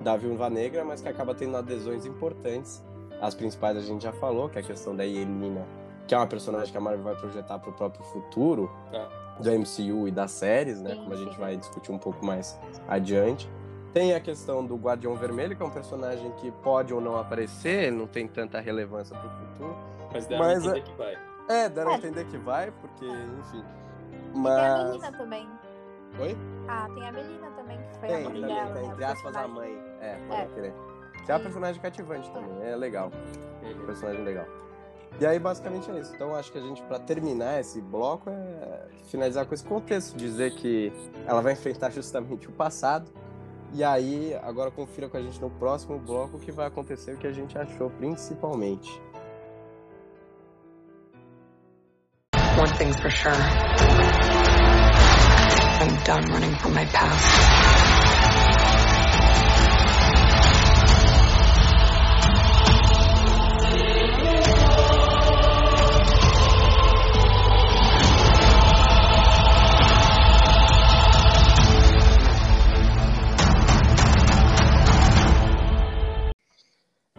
da 0.01 0.17
Viúva 0.17 0.49
Negra, 0.49 0.83
mas 0.83 1.01
que 1.01 1.07
acaba 1.07 1.33
tendo 1.33 1.55
adesões 1.55 2.05
importantes. 2.05 2.83
As 3.21 3.33
principais 3.33 3.77
a 3.77 3.81
gente 3.81 4.03
já 4.03 4.11
falou, 4.11 4.49
que 4.49 4.57
é 4.57 4.61
a 4.61 4.65
questão 4.65 4.93
da 4.95 5.03
Yelena, 5.03 5.65
que 6.05 6.13
é 6.13 6.17
uma 6.17 6.27
personagem 6.27 6.69
que 6.71 6.77
a 6.77 6.81
Marvel 6.81 7.03
vai 7.03 7.15
projetar 7.15 7.57
para 7.59 7.69
o 7.69 7.73
próprio 7.73 8.03
futuro 8.05 8.69
Ah. 8.93 9.07
do 9.39 9.49
MCU 9.49 10.07
e 10.07 10.11
das 10.11 10.31
séries, 10.31 10.81
né? 10.81 10.95
Como 10.95 11.13
a 11.13 11.15
gente 11.15 11.37
vai 11.39 11.55
discutir 11.55 11.91
um 11.91 11.97
pouco 11.97 12.23
mais 12.25 12.59
adiante. 12.87 13.49
Tem 13.93 14.13
a 14.13 14.19
questão 14.19 14.65
do 14.65 14.75
Guardião 14.75 15.15
Vermelho, 15.15 15.55
que 15.55 15.61
é 15.63 15.65
um 15.65 15.69
personagem 15.71 16.31
que 16.37 16.51
pode 16.51 16.93
ou 16.93 16.99
não 16.99 17.15
aparecer, 17.17 17.91
não 17.91 18.07
tem 18.07 18.27
tanta 18.27 18.59
relevância 18.59 19.15
para 19.17 19.27
o 19.27 19.31
futuro. 19.31 19.75
Mas 20.13 20.25
deram 20.27 20.43
Mas 20.45 20.57
a 20.67 20.69
entender 20.69 20.81
que 20.83 20.95
vai. 20.97 21.17
É, 21.49 21.69
deram 21.69 21.89
a 21.91 21.93
É. 21.93 21.97
entender 21.97 22.25
que 22.25 22.37
vai, 22.37 22.71
porque, 22.71 23.05
enfim. 23.05 23.63
E 23.63 24.33
tem 24.33 24.39
a 24.39 24.39
Mas. 24.39 24.85
Melina 24.89 25.11
também. 25.17 25.49
Oi? 26.19 26.37
Ah, 26.67 26.87
tem 26.93 27.07
a 27.07 27.11
Melina 27.11 27.49
também, 27.51 27.77
que 27.77 27.99
foi 27.99 28.07
Tem, 28.09 28.17
a 28.17 28.29
mãe 28.29 28.41
também, 28.41 28.55
dela. 28.55 28.73
tem, 28.73 28.83
né, 28.83 28.89
entre 28.93 29.03
aspas, 29.03 29.35
a 29.35 29.47
mãe. 29.47 29.77
É, 29.99 30.15
pode 30.27 30.41
É. 30.41 30.45
crer. 30.55 30.73
Que 31.25 31.31
é 31.31 31.35
uma 31.35 31.41
personagem 31.41 31.81
cativante 31.81 32.31
também, 32.31 32.67
é 32.69 32.75
legal. 32.75 33.11
Um 33.63 33.67
Uhum. 33.79 33.85
personagem 33.85 34.23
legal. 34.23 34.45
E 35.19 35.25
aí, 35.25 35.37
basicamente 35.39 35.89
é 35.91 35.99
isso. 35.99 36.13
Então, 36.15 36.35
acho 36.35 36.51
que 36.51 36.57
a 36.57 36.61
gente, 36.61 36.81
pra 36.83 36.97
terminar 36.99 37.59
esse 37.59 37.79
bloco, 37.79 38.29
é 38.29 38.87
finalizar 39.05 39.45
com 39.45 39.53
esse 39.53 39.63
contexto, 39.63 40.15
dizer 40.17 40.55
que 40.55 40.91
ela 41.27 41.39
vai 41.41 41.53
enfrentar 41.53 41.91
justamente 41.91 42.47
o 42.47 42.51
passado. 42.51 43.11
E 43.71 43.83
aí, 43.83 44.35
agora 44.43 44.69
confira 44.71 45.07
com 45.07 45.17
a 45.17 45.21
gente 45.21 45.39
no 45.41 45.49
próximo 45.51 45.97
bloco 45.99 46.37
o 46.37 46.39
que 46.39 46.51
vai 46.51 46.67
acontecer, 46.67 47.13
o 47.13 47.17
que 47.17 47.27
a 47.27 47.31
gente 47.31 47.57
achou 47.57 47.89
principalmente. 47.91 49.01
One 52.63 52.71
thing's 52.77 52.97
for 53.01 53.09
sure. 53.09 53.33
I'm 55.81 55.95
done 56.05 56.31
running 56.31 56.55
from 56.55 56.73
my 56.73 56.85
past. 56.85 57.82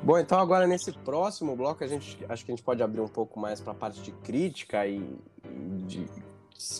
Bom, 0.04 0.18
então 0.18 0.38
agora 0.38 0.66
nesse 0.66 0.92
próximo 0.92 1.56
bloco 1.56 1.82
a 1.82 1.86
gente 1.86 2.18
acho 2.28 2.44
que 2.44 2.52
a 2.52 2.54
gente 2.54 2.62
pode 2.62 2.82
abrir 2.82 3.00
um 3.00 3.08
pouco 3.08 3.40
mais 3.40 3.58
para 3.58 3.72
a 3.72 3.74
parte 3.74 4.02
de 4.02 4.12
crítica 4.12 4.86
e, 4.86 5.02
de 5.86 6.06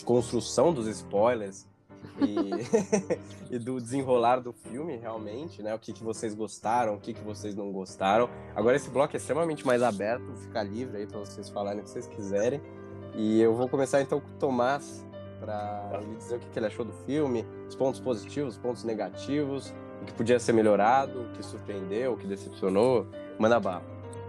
construção 0.04 0.74
dos 0.74 0.86
spoilers 0.86 1.66
e, 2.20 2.36
e 3.56 3.58
do 3.58 3.80
desenrolar 3.80 4.40
do 4.40 4.52
filme 4.52 4.98
realmente, 4.98 5.62
né? 5.62 5.74
O 5.74 5.78
que, 5.78 5.94
que 5.94 6.04
vocês 6.04 6.34
gostaram, 6.34 6.96
o 6.96 7.00
que, 7.00 7.14
que 7.14 7.24
vocês 7.24 7.54
não 7.54 7.72
gostaram. 7.72 8.28
Agora 8.54 8.76
esse 8.76 8.90
bloco 8.90 9.16
é 9.16 9.16
extremamente 9.16 9.66
mais 9.66 9.82
aberto, 9.82 10.30
fica 10.42 10.62
livre 10.62 10.98
aí 10.98 11.06
para 11.06 11.20
vocês 11.20 11.48
falarem 11.48 11.80
o 11.80 11.84
que 11.84 11.88
vocês 11.88 12.06
quiserem. 12.06 12.60
E 13.14 13.40
eu 13.40 13.54
vou 13.54 13.70
começar 13.70 14.02
então 14.02 14.20
com 14.20 14.28
o 14.28 14.38
Tomás 14.38 15.02
para 15.40 15.98
ele 16.02 16.16
dizer 16.16 16.36
o 16.36 16.40
que, 16.40 16.50
que 16.50 16.58
ele 16.58 16.66
achou 16.66 16.84
do 16.84 16.92
filme, 17.06 17.46
os 17.66 17.74
pontos 17.74 18.00
positivos, 18.00 18.56
os 18.56 18.60
pontos 18.60 18.84
negativos, 18.84 19.72
o 20.04 20.06
que 20.06 20.12
podia 20.12 20.38
ser 20.38 20.52
melhorado, 20.52 21.22
o 21.22 21.28
que 21.32 21.42
surpreendeu, 21.42 22.12
o 22.12 22.16
que 22.16 22.26
decepcionou. 22.26 23.06
Manda 23.38 23.58
bala. 23.58 23.82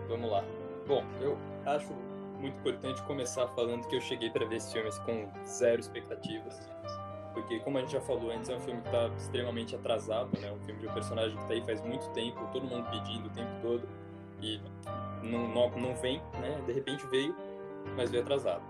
Vamos 0.08 0.32
lá. 0.32 0.44
Bom, 0.88 1.04
eu 1.22 1.38
acho 1.66 1.94
muito 2.40 2.58
importante 2.58 3.02
começar 3.04 3.48
falando 3.50 3.86
que 3.88 3.96
eu 3.96 4.02
cheguei 4.02 4.30
para 4.30 4.46
ver 4.46 4.56
esse 4.56 4.72
filme 4.72 4.90
com 5.06 5.28
zero 5.46 5.82
expectativas. 5.82 6.70
Porque, 7.34 7.60
como 7.60 7.78
a 7.78 7.82
gente 7.82 7.92
já 7.92 8.02
falou 8.02 8.32
antes, 8.32 8.50
é 8.50 8.56
um 8.56 8.60
filme 8.62 8.82
que 8.82 8.88
está 8.88 9.08
extremamente 9.18 9.76
atrasado, 9.76 10.30
né? 10.40 10.50
Um 10.52 10.60
filme 10.66 10.80
de 10.80 10.88
um 10.88 10.94
personagem 10.94 11.36
que 11.36 11.42
está 11.42 11.54
aí 11.54 11.62
faz 11.66 11.82
muito 11.82 12.08
tempo, 12.12 12.40
todo 12.54 12.66
mundo 12.66 12.90
pedindo 12.90 13.28
o 13.28 13.30
tempo 13.32 13.52
todo, 13.62 13.84
e 14.42 14.62
não, 15.22 15.48
não, 15.50 15.70
não 15.72 15.96
vem, 15.98 16.22
né? 16.40 16.62
De 16.66 16.72
repente 16.72 17.06
veio, 17.08 17.36
mas 17.98 18.10
veio 18.10 18.24
atrasado. 18.24 18.64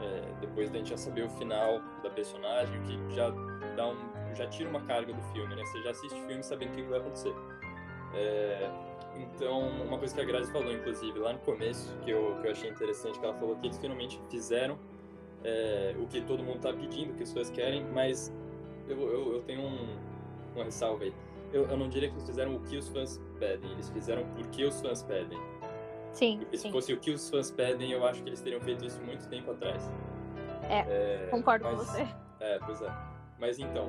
É, 0.00 0.22
depois 0.40 0.70
da 0.70 0.78
gente 0.78 0.90
já 0.90 0.96
saber 0.96 1.22
o 1.22 1.30
final 1.30 1.80
da 2.02 2.10
personagem, 2.10 2.80
que 2.82 3.14
já 3.14 3.30
dá 3.76 3.86
um, 3.86 4.09
já 4.34 4.46
tira 4.46 4.68
uma 4.68 4.80
carga 4.82 5.12
do 5.12 5.22
filme, 5.32 5.54
né? 5.54 5.64
Você 5.64 5.82
já 5.82 5.90
assiste 5.90 6.14
o 6.18 6.26
filme 6.26 6.42
sabendo 6.42 6.72
o 6.72 6.76
que 6.76 6.82
vai 6.82 6.98
acontecer. 6.98 7.34
É, 8.14 8.70
então, 9.16 9.60
uma 9.82 9.98
coisa 9.98 10.14
que 10.14 10.20
a 10.20 10.24
Grazi 10.24 10.50
falou, 10.52 10.72
inclusive, 10.72 11.18
lá 11.18 11.32
no 11.32 11.38
começo, 11.40 11.96
que 12.04 12.10
eu, 12.10 12.36
que 12.40 12.46
eu 12.46 12.52
achei 12.52 12.70
interessante, 12.70 13.18
que 13.18 13.24
ela 13.24 13.34
falou 13.34 13.56
que 13.56 13.66
eles 13.66 13.78
finalmente 13.78 14.20
fizeram 14.30 14.78
é, 15.44 15.94
o 15.98 16.06
que 16.06 16.20
todo 16.22 16.42
mundo 16.42 16.56
está 16.56 16.72
pedindo, 16.72 17.12
o 17.12 17.14
que 17.16 17.22
as 17.22 17.28
pessoas 17.32 17.50
querem, 17.50 17.84
mas 17.92 18.32
eu, 18.88 18.98
eu, 19.00 19.32
eu 19.34 19.42
tenho 19.42 19.62
um, 19.62 19.98
uma 20.54 20.64
ressalva 20.64 21.04
aí. 21.04 21.14
Eu, 21.52 21.64
eu 21.68 21.76
não 21.76 21.88
diria 21.88 22.08
que 22.08 22.14
eles 22.14 22.26
fizeram 22.26 22.54
o 22.56 22.60
que 22.60 22.76
os 22.76 22.88
fãs 22.88 23.20
pedem, 23.38 23.70
eles 23.72 23.88
fizeram 23.90 24.24
porque 24.36 24.64
os 24.64 24.80
fãs 24.80 25.02
pedem. 25.02 25.38
Sim, 26.12 26.38
Porque 26.40 26.56
se 26.56 26.62
sim. 26.64 26.72
fosse 26.72 26.92
o 26.92 26.98
que 26.98 27.12
os 27.12 27.30
fãs 27.30 27.52
pedem, 27.52 27.92
eu 27.92 28.04
acho 28.04 28.20
que 28.22 28.28
eles 28.28 28.40
teriam 28.40 28.60
feito 28.60 28.84
isso 28.84 29.00
muito 29.02 29.28
tempo 29.28 29.52
atrás. 29.52 29.88
É, 30.68 31.28
Concordo 31.30 31.64
com 31.64 31.76
mas- 31.76 31.86
você. 31.86 32.06
é, 32.40 32.58
pois 32.64 32.82
é. 32.82 32.92
Mas 33.38 33.58
então, 33.60 33.88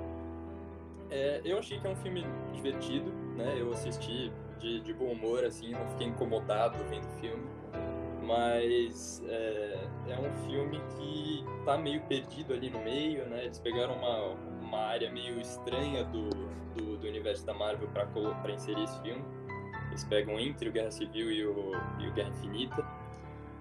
é, 1.12 1.42
eu 1.44 1.60
achei 1.60 1.80
que 1.80 1.86
é 1.86 1.90
um 1.90 1.96
filme 1.98 2.26
divertido, 2.54 3.12
né? 3.36 3.56
Eu 3.58 3.72
assisti 3.72 4.32
de, 4.60 4.80
de 4.80 4.94
bom 4.94 5.12
humor, 5.12 5.44
assim, 5.44 5.72
não 5.72 5.86
fiquei 5.90 6.08
incomodado 6.08 6.78
vendo 6.90 7.06
o 7.06 7.20
filme. 7.20 7.44
Mas 8.24 9.22
é, 9.28 9.88
é 10.08 10.20
um 10.20 10.32
filme 10.48 10.80
que 10.96 11.44
tá 11.66 11.78
meio 11.78 12.02
perdido 12.04 12.54
ali 12.54 12.70
no 12.70 12.80
meio, 12.80 13.26
né? 13.26 13.44
Eles 13.44 13.60
pegaram 13.60 13.96
uma, 13.96 14.36
uma 14.62 14.80
área 14.80 15.12
meio 15.12 15.40
estranha 15.42 16.06
do, 16.06 16.30
do, 16.76 16.98
do 16.98 17.08
universo 17.08 17.46
da 17.46 17.54
Marvel 17.54 17.90
para 17.90 18.52
inserir 18.54 18.84
esse 18.84 19.02
filme. 19.02 19.24
Eles 19.90 20.06
pegam 20.06 20.40
entre 20.40 20.70
o 20.70 20.72
Guerra 20.72 20.92
Civil 20.92 21.30
e 21.30 21.46
o, 21.46 21.72
e 22.00 22.08
o 22.08 22.14
Guerra 22.14 22.30
Infinita. 22.30 22.88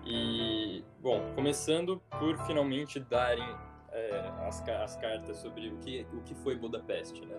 E, 0.07 0.84
bom, 1.01 1.20
começando 1.34 2.01
por 2.18 2.38
finalmente 2.46 3.01
darem 3.01 3.44
é, 3.93 4.11
as, 4.47 4.66
as 4.68 4.97
cartas 4.97 5.36
sobre 5.38 5.68
o 5.68 5.76
que, 5.78 6.07
o 6.12 6.20
que 6.22 6.34
foi 6.34 6.57
Budapeste, 6.57 7.24
né? 7.24 7.36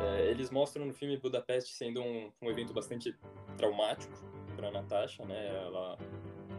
É, 0.00 0.30
eles 0.30 0.50
mostram 0.50 0.86
no 0.86 0.94
filme 0.94 1.16
Budapeste 1.16 1.74
sendo 1.74 2.00
um, 2.00 2.30
um 2.40 2.50
evento 2.50 2.72
bastante 2.72 3.14
traumático 3.56 4.14
para 4.56 4.70
Natasha, 4.70 5.24
né? 5.24 5.48
Ela 5.66 5.98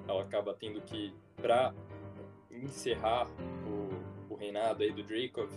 ela 0.08 0.24
acaba 0.24 0.54
tendo 0.54 0.82
que, 0.82 1.14
para 1.38 1.74
encerrar 2.52 3.28
o, 3.66 4.34
o, 4.34 4.36
reinado 4.36 4.84
aí 4.84 4.92
do 4.92 5.04
Dracov 5.04 5.50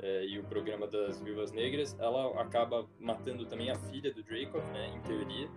é, 0.00 0.26
e 0.26 0.38
o 0.38 0.44
programa 0.44 0.86
das 0.86 1.20
Viúvas 1.20 1.52
Negras, 1.52 1.96
ela 1.98 2.40
acaba 2.40 2.86
matando 2.98 3.46
também 3.46 3.70
a 3.70 3.74
filha 3.74 4.12
do 4.12 4.22
Dracov, 4.22 4.64
né, 4.72 4.88
em 4.94 5.00
teoria. 5.00 5.48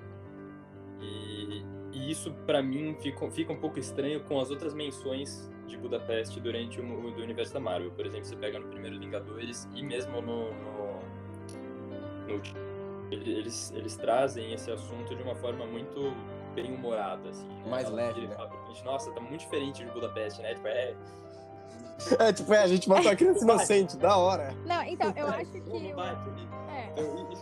E, 1.02 1.64
e 1.92 2.12
isso, 2.12 2.34
para 2.46 2.62
mim, 2.62 2.96
fica, 3.00 3.30
fica 3.30 3.52
um 3.52 3.60
pouco 3.60 3.78
estranho 3.78 4.24
com 4.24 4.40
as 4.40 4.50
outras 4.50 4.74
menções 4.74 5.52
de 5.68 5.78
Budapeste 5.78 6.40
durante 6.40 6.80
o, 6.80 7.12
do 7.12 7.22
universo 7.22 7.54
da 7.54 7.60
Marvel. 7.60 7.92
Por 7.92 8.06
exemplo, 8.06 8.26
você 8.26 8.36
pega 8.36 8.60
no 8.60 8.68
primeiro 8.68 9.00
Vingadores 9.00 9.68
e 9.74 9.84
mesmo 9.84 10.22
no, 10.22 10.54
no, 10.54 11.00
no 12.28 12.42
eles, 13.12 13.72
eles 13.76 13.96
trazem 13.96 14.54
esse 14.54 14.72
assunto 14.72 15.16
de 15.16 15.22
uma 15.22 15.36
forma 15.36 15.66
muito 15.66 16.14
bem 16.56 16.74
humorada, 16.74 17.30
assim. 17.30 17.48
Né? 17.48 17.70
Mais 17.70 17.90
leve, 17.90 18.28
né? 18.28 18.36
Gente, 18.68 18.84
Nossa, 18.84 19.12
tá 19.12 19.22
muito 19.22 19.42
diferente 19.42 19.84
de 19.84 19.92
Budapeste, 19.92 20.42
né? 20.42 20.56
Tipo, 20.56 20.68
é... 20.68 20.96
É, 22.20 22.34
tipo, 22.34 22.54
é, 22.54 22.64
a 22.64 22.68
gente 22.68 22.90
matou 22.90 23.12
a 23.12 23.16
criança 23.16 23.44
inocente, 23.44 23.98
da 23.98 24.18
hora. 24.18 24.54
Não, 24.66 24.82
então, 24.84 25.14
eu 25.16 25.28
acho 25.28 25.52
que... 25.52 25.58
É. 25.58 25.62
Então, 26.92 27.38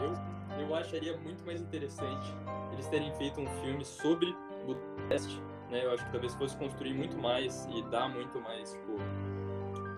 eu, 0.00 0.60
eu 0.60 0.74
acharia 0.74 1.16
muito 1.18 1.44
mais 1.44 1.60
interessante 1.60 2.32
eles 2.72 2.86
terem 2.86 3.12
feito 3.16 3.40
um 3.40 3.46
filme 3.62 3.84
sobre 3.84 4.34
Budapeste, 4.64 5.42
né? 5.70 5.84
Eu 5.84 5.92
acho 5.92 6.04
que 6.04 6.10
talvez 6.12 6.34
fosse 6.34 6.56
construir 6.56 6.94
muito 6.94 7.16
mais 7.16 7.66
e 7.72 7.82
dar 7.84 8.08
muito 8.08 8.40
mais, 8.40 8.72
tipo... 8.72 8.96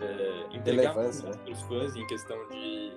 É, 0.01 0.57
entregar 0.57 0.95
para 0.95 1.09
os 1.09 1.23
né? 1.23 1.33
fãs 1.69 1.95
em 1.95 2.05
questão 2.09 2.37
de, 2.49 2.93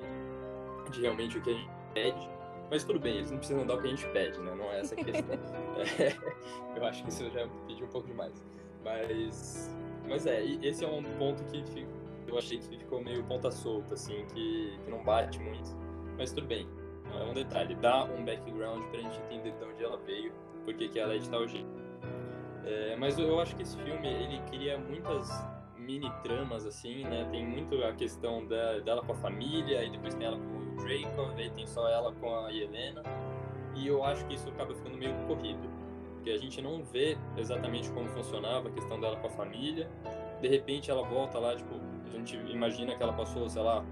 de 0.92 1.02
realmente 1.02 1.38
o 1.38 1.42
que 1.42 1.52
a 1.52 1.54
gente 1.54 1.70
pede. 1.94 2.30
Mas 2.72 2.84
tudo 2.84 3.00
bem, 3.00 3.18
eles 3.18 3.30
não 3.30 3.38
precisam 3.38 3.66
dar 3.66 3.76
o 3.76 3.82
que 3.82 3.88
a 3.88 3.90
gente 3.92 4.08
pede, 4.08 4.40
né? 4.40 4.56
Não 4.56 4.66
é 4.72 4.80
essa 4.80 4.96
a 4.96 5.04
questão. 5.04 5.36
é, 6.00 6.16
eu 6.76 6.86
acho 6.86 7.04
que 7.04 7.10
isso 7.10 7.24
eu 7.24 7.32
já 7.32 7.48
pedi 7.68 7.84
um 7.84 7.88
pouco 7.88 8.08
demais. 8.08 8.44
Mas, 8.84 9.76
mas 10.08 10.26
é, 10.26 10.44
esse 10.44 10.84
é 10.84 10.88
um 10.88 11.04
ponto 11.18 11.44
que 11.46 11.88
eu 12.28 12.38
achei 12.38 12.58
que 12.58 12.78
ficou 12.78 13.04
meio 13.04 13.24
ponta 13.24 13.52
solta, 13.52 13.94
assim, 13.94 14.26
que, 14.34 14.78
que 14.84 14.92
não 14.92 15.04
bate 15.04 15.40
muito. 15.40 15.76
Mas 16.18 16.32
tudo 16.32 16.48
bem, 16.48 16.68
é 17.14 17.24
um 17.24 17.34
detalhe. 17.34 17.76
Dá 17.76 18.04
um 18.06 18.24
background 18.26 18.84
pra 18.90 19.00
gente 19.00 19.20
entender 19.20 19.52
de 19.52 19.64
onde 19.64 19.84
ela 19.84 19.98
veio, 19.98 20.34
porque 20.64 20.88
que 20.88 21.00
ela 21.00 21.16
é 21.16 21.18
de 21.18 21.30
tal 21.30 21.48
jeito. 21.48 21.85
É, 22.66 22.96
mas 22.96 23.18
eu 23.20 23.40
acho 23.40 23.56
que 23.56 23.62
esse 23.62 23.78
filme, 23.78 24.08
ele 24.08 24.42
cria 24.50 24.78
muitas 24.78 25.30
mini 25.78 26.12
tramas, 26.24 26.66
assim, 26.66 27.04
né? 27.04 27.28
Tem 27.32 27.46
muito 27.46 27.84
a 27.84 27.94
questão 27.94 28.46
da, 28.46 28.80
dela 28.80 29.04
com 29.04 29.12
a 29.12 29.16
família, 29.16 29.84
e 29.84 29.90
depois 29.92 30.16
tem 30.16 30.26
ela 30.26 30.38
com 30.38 30.58
o 30.58 30.76
Draco, 30.84 31.32
aí 31.38 31.50
tem 31.52 31.68
só 31.68 31.88
ela 31.88 32.12
com 32.14 32.36
a 32.40 32.52
Helena. 32.52 33.04
E 33.76 33.88
eu 33.88 34.04
acho 34.04 34.26
que 34.26 34.34
isso 34.34 34.50
acaba 34.50 34.74
ficando 34.74 34.98
meio 34.98 35.14
corrido. 35.28 35.70
Porque 36.16 36.32
a 36.32 36.38
gente 36.38 36.62
não 36.62 36.84
vê 36.84 37.18
exatamente 37.38 37.92
como 37.92 38.10
funcionava 38.10 38.68
a 38.68 38.72
questão 38.72 39.00
dela 39.00 39.16
com 39.18 39.28
a 39.28 39.30
família. 39.30 39.88
De 40.42 40.48
repente 40.48 40.90
ela 40.90 41.04
volta 41.04 41.38
lá, 41.38 41.56
tipo, 41.56 41.76
a 42.08 42.10
gente 42.10 42.36
imagina 42.50 42.96
que 42.96 43.04
ela 43.04 43.14
passou, 43.14 43.48
sei 43.48 43.62
lá, 43.62 43.86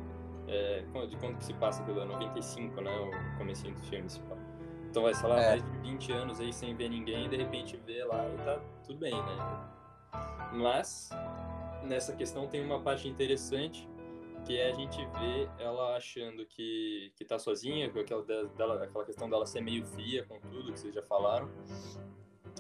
é, 0.48 0.84
de 1.08 1.16
quando 1.18 1.38
que 1.38 1.46
se 1.46 1.54
passa 1.54 1.84
aquilo? 1.84 2.04
95, 2.06 2.82
né? 2.82 2.92
O 2.92 3.38
comecinho 3.38 3.76
do 3.76 3.82
filme, 3.82 4.10
se 4.10 4.20
passa. 4.22 4.53
Então 4.94 5.02
vai, 5.02 5.14
sei 5.16 5.28
lá, 5.28 5.42
é. 5.42 5.50
mais 5.50 5.64
de 5.64 5.78
20 5.80 6.12
anos 6.12 6.40
aí 6.40 6.54
sem 6.54 6.76
ver 6.76 6.88
ninguém, 6.88 7.26
e 7.26 7.28
de 7.28 7.36
repente 7.36 7.76
vê 7.84 8.04
lá 8.04 8.30
e 8.30 8.38
tá 8.46 8.62
tudo 8.86 9.00
bem, 9.00 9.12
né? 9.12 9.72
Mas 10.54 11.10
nessa 11.82 12.16
questão 12.16 12.48
tem 12.48 12.64
uma 12.64 12.80
parte 12.80 13.08
interessante 13.08 13.90
que 14.46 14.56
é 14.56 14.70
a 14.70 14.74
gente 14.76 15.04
ver 15.20 15.50
ela 15.58 15.98
achando 15.98 16.46
que, 16.46 17.12
que 17.16 17.26
tá 17.26 17.40
sozinha, 17.40 17.90
com 17.90 18.02
aquela, 18.02 18.22
dela, 18.24 18.84
aquela 18.84 19.04
questão 19.04 19.28
dela 19.28 19.48
ser 19.48 19.62
meio 19.62 19.84
fria 19.84 20.26
com 20.26 20.40
tudo 20.42 20.72
que 20.72 20.80
vocês 20.80 20.94
já 20.94 21.02
falaram. 21.02 21.50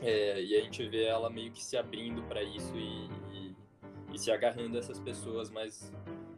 É, 0.01 0.41
e 0.41 0.55
a 0.55 0.61
gente 0.61 0.89
vê 0.89 1.03
ela 1.03 1.29
meio 1.29 1.51
que 1.51 1.63
se 1.63 1.77
abrindo 1.77 2.23
para 2.23 2.41
isso 2.41 2.75
e, 2.75 3.09
e, 3.31 3.55
e, 4.11 4.17
se 4.17 4.31
agarrando 4.31 4.75
a 4.75 4.79
essas 4.79 4.99
pessoas 4.99 5.51
mais, 5.51 5.93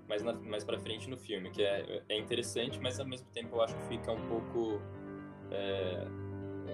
mais, 0.10 0.22
na, 0.22 0.34
mais 0.34 0.66
para 0.66 0.78
frente 0.78 1.10
no 1.10 1.16
filme, 1.16 1.50
que 1.52 1.64
é, 1.64 2.04
é 2.10 2.20
interessante, 2.20 2.82
mas 2.82 3.00
ao 3.00 3.08
mesmo 3.08 3.30
tempo 3.30 3.56
eu 3.56 3.62
acho 3.62 3.74
que 3.78 3.84
fica 3.84 4.12
um 4.12 4.28
pouco. 4.28 4.82
É, 5.52 6.06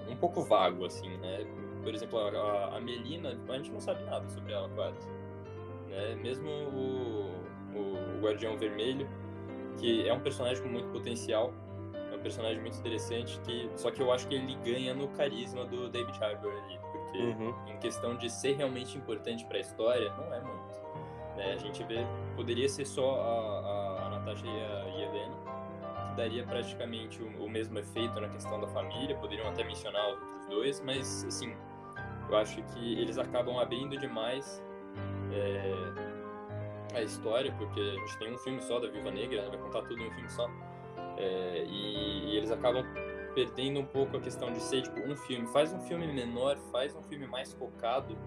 um 0.09 0.15
pouco 0.17 0.41
vago, 0.41 0.85
assim, 0.85 1.09
né? 1.17 1.45
Por 1.83 1.93
exemplo, 1.93 2.19
a, 2.19 2.77
a 2.77 2.79
Melina, 2.79 3.37
a 3.49 3.57
gente 3.57 3.71
não 3.71 3.79
sabe 3.79 4.03
nada 4.03 4.27
sobre 4.29 4.53
ela 4.53 4.69
quase 4.69 5.07
né? 5.91 6.15
Mesmo 6.15 6.49
o, 6.49 7.29
o 7.75 8.21
Guardião 8.21 8.57
Vermelho, 8.57 9.07
que 9.77 10.07
é 10.07 10.13
um 10.13 10.19
personagem 10.19 10.63
com 10.63 10.69
muito 10.69 10.89
potencial, 10.89 11.53
é 11.93 12.15
um 12.15 12.19
personagem 12.19 12.59
muito 12.61 12.77
interessante, 12.79 13.39
que 13.41 13.69
só 13.75 13.91
que 13.91 14.01
eu 14.01 14.11
acho 14.11 14.27
que 14.27 14.35
ele 14.35 14.55
ganha 14.63 14.93
no 14.93 15.07
carisma 15.09 15.65
do 15.65 15.89
David 15.89 16.17
Harbour 16.23 16.51
ali, 16.51 16.79
porque 16.91 17.17
uhum. 17.19 17.53
em 17.67 17.77
questão 17.77 18.15
de 18.15 18.29
ser 18.29 18.55
realmente 18.55 18.97
importante 18.97 19.45
para 19.45 19.57
a 19.57 19.61
história, 19.61 20.11
não 20.13 20.33
é 20.33 20.41
muito. 20.41 20.81
Né? 21.35 21.53
A 21.53 21.57
gente 21.57 21.83
vê, 21.83 22.05
poderia 22.35 22.67
ser 22.67 22.85
só 22.85 23.15
a, 23.15 23.59
a, 23.59 24.05
a 24.05 24.09
Natasha 24.09 24.45
e 24.45 24.49
a, 24.49 24.90
que 26.11 26.17
daria 26.17 26.43
praticamente 26.43 27.21
o, 27.21 27.45
o 27.45 27.49
mesmo 27.49 27.79
efeito 27.79 28.19
na 28.19 28.27
questão 28.27 28.59
da 28.59 28.67
família, 28.67 29.15
poderiam 29.15 29.47
até 29.47 29.63
mencionar 29.63 30.13
os 30.13 30.21
outros 30.21 30.45
dois, 30.47 30.81
mas 30.81 31.25
assim, 31.25 31.55
eu 32.29 32.37
acho 32.37 32.61
que 32.63 32.99
eles 32.99 33.17
acabam 33.17 33.57
abrindo 33.57 33.97
demais 33.97 34.61
é, 35.31 36.97
a 36.97 37.01
história, 37.01 37.51
porque 37.57 37.79
a 37.79 37.93
gente 37.93 38.17
tem 38.17 38.33
um 38.33 38.37
filme 38.37 38.61
só 38.61 38.79
da 38.79 38.87
Viúva 38.87 39.11
Negra, 39.11 39.43
né? 39.43 39.49
vai 39.49 39.59
contar 39.59 39.81
tudo 39.83 40.01
em 40.01 40.07
um 40.07 40.11
filme 40.11 40.29
só. 40.29 40.49
É, 41.17 41.65
e, 41.67 42.31
e, 42.31 42.37
eles 42.37 42.51
acabam 42.51 42.85
perdendo 43.33 43.79
um 43.79 43.85
pouco 43.85 44.17
a 44.17 44.19
questão 44.19 44.51
de 44.51 44.59
ser 44.59 44.81
tipo 44.81 44.99
um 44.99 45.15
filme. 45.15 45.47
Faz 45.47 45.71
um 45.71 45.79
filme 45.79 46.07
menor, 46.07 46.57
faz 46.71 46.95
um 46.95 47.03
filme 47.03 47.27
mais 47.27 47.53
focado, 47.53 48.17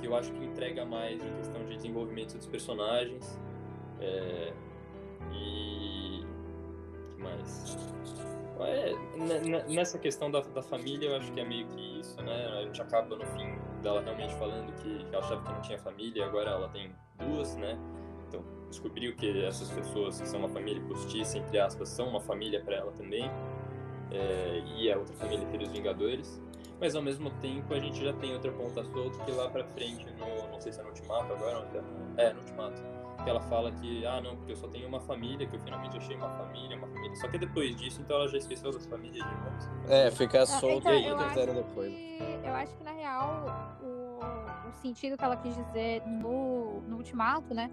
que 0.00 0.06
eu 0.06 0.14
acho 0.14 0.32
que 0.32 0.44
entrega 0.44 0.84
mais 0.84 1.24
em 1.24 1.34
questão 1.36 1.64
de 1.64 1.74
desenvolvimento 1.74 2.36
dos 2.36 2.46
personagens. 2.46 3.40
É, 4.00 4.52
e. 5.32 6.13
mais? 7.24 7.76
É, 8.60 8.94
nessa 9.68 9.98
questão 9.98 10.30
da, 10.30 10.40
da 10.40 10.62
família, 10.62 11.08
eu 11.08 11.16
acho 11.16 11.32
que 11.32 11.40
é 11.40 11.44
meio 11.44 11.66
que 11.66 12.00
isso, 12.00 12.22
né? 12.22 12.46
A 12.58 12.62
gente 12.62 12.80
acaba 12.80 13.16
no 13.16 13.26
fim 13.26 13.58
dela 13.82 14.00
realmente 14.00 14.32
falando 14.34 14.72
que, 14.80 15.06
ela 15.12 15.24
achava 15.24 15.42
que 15.42 15.52
não 15.52 15.60
tinha 15.60 15.78
família 15.78 16.20
e 16.20 16.22
agora 16.22 16.50
ela 16.50 16.68
tem 16.68 16.94
duas, 17.18 17.56
né? 17.56 17.76
Então 18.28 18.44
descobriu 18.68 19.14
que 19.16 19.44
essas 19.44 19.70
pessoas 19.70 20.20
que 20.20 20.28
são 20.28 20.38
uma 20.38 20.48
família 20.48 20.80
postiça, 20.82 21.38
entre 21.38 21.58
aspas, 21.58 21.88
são 21.88 22.08
uma 22.08 22.20
família 22.20 22.62
para 22.62 22.76
ela 22.76 22.92
também. 22.92 23.28
É, 24.12 24.62
e 24.76 24.92
a 24.92 24.96
outra 24.96 25.14
família 25.16 25.44
teria 25.46 25.66
os 25.66 25.72
Vingadores. 25.72 26.40
Mas 26.80 26.94
ao 26.94 27.02
mesmo 27.02 27.30
tempo 27.40 27.72
a 27.72 27.78
gente 27.78 28.04
já 28.04 28.12
tem 28.14 28.32
outra 28.32 28.52
ponta 28.52 28.84
solta 28.84 29.18
que 29.24 29.30
lá 29.32 29.48
pra 29.48 29.64
frente, 29.64 30.06
no, 30.18 30.50
não 30.50 30.60
sei 30.60 30.72
se 30.72 30.80
é 30.80 30.82
no 30.82 30.90
Ultimato 30.90 31.32
agora, 31.32 31.66
é, 32.16 32.26
é 32.26 32.32
no 32.32 32.40
Ultimato 32.40 32.93
que 33.24 33.30
ela 33.30 33.40
fala 33.40 33.72
que, 33.72 34.04
ah, 34.06 34.20
não, 34.20 34.36
porque 34.36 34.52
eu 34.52 34.56
só 34.56 34.68
tenho 34.68 34.86
uma 34.86 35.00
família, 35.00 35.46
que 35.46 35.56
eu 35.56 35.60
finalmente 35.60 35.96
achei 35.96 36.14
uma 36.14 36.28
família, 36.28 36.76
uma 36.76 36.86
família. 36.86 37.16
Só 37.16 37.26
que 37.26 37.38
depois 37.38 37.74
disso, 37.74 38.02
então 38.02 38.16
ela 38.16 38.28
já 38.28 38.36
esqueceu 38.36 38.70
das 38.70 38.86
famílias 38.86 39.26
de 39.26 39.34
novo. 39.34 39.90
É, 39.90 40.10
fica 40.10 40.44
solta 40.44 40.94
então, 40.94 41.18
e 41.18 41.22
aí 41.22 41.28
fizeram 41.30 41.54
depois. 41.54 41.92
Que, 41.92 42.18
eu 42.44 42.54
acho 42.54 42.76
que, 42.76 42.84
na 42.84 42.92
real, 42.92 43.78
o, 43.82 44.68
o 44.68 44.72
sentido 44.82 45.16
que 45.16 45.24
ela 45.24 45.36
quis 45.36 45.56
dizer 45.56 46.02
no, 46.06 46.82
no 46.82 46.98
ultimato, 46.98 47.54
né, 47.54 47.70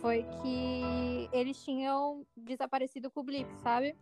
foi 0.00 0.24
que 0.42 1.28
eles 1.32 1.62
tinham 1.64 2.24
desaparecido 2.36 3.10
com 3.10 3.20
o 3.20 3.24
Blip, 3.24 3.48
sabe? 3.62 3.96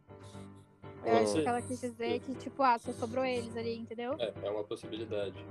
Eu 1.05 1.17
acho 1.17 1.35
que 1.35 1.47
ela 1.47 1.63
quis 1.63 1.81
dizer 1.81 2.21
que, 2.21 2.35
tipo, 2.35 2.63
ah, 2.63 2.79
só 2.79 2.93
sobrou 2.93 3.25
eles 3.25 3.57
ali, 3.57 3.77
entendeu? 3.77 4.15
É, 4.19 4.33
é 4.43 4.51
uma 4.51 4.65
possibilidade 4.65 5.45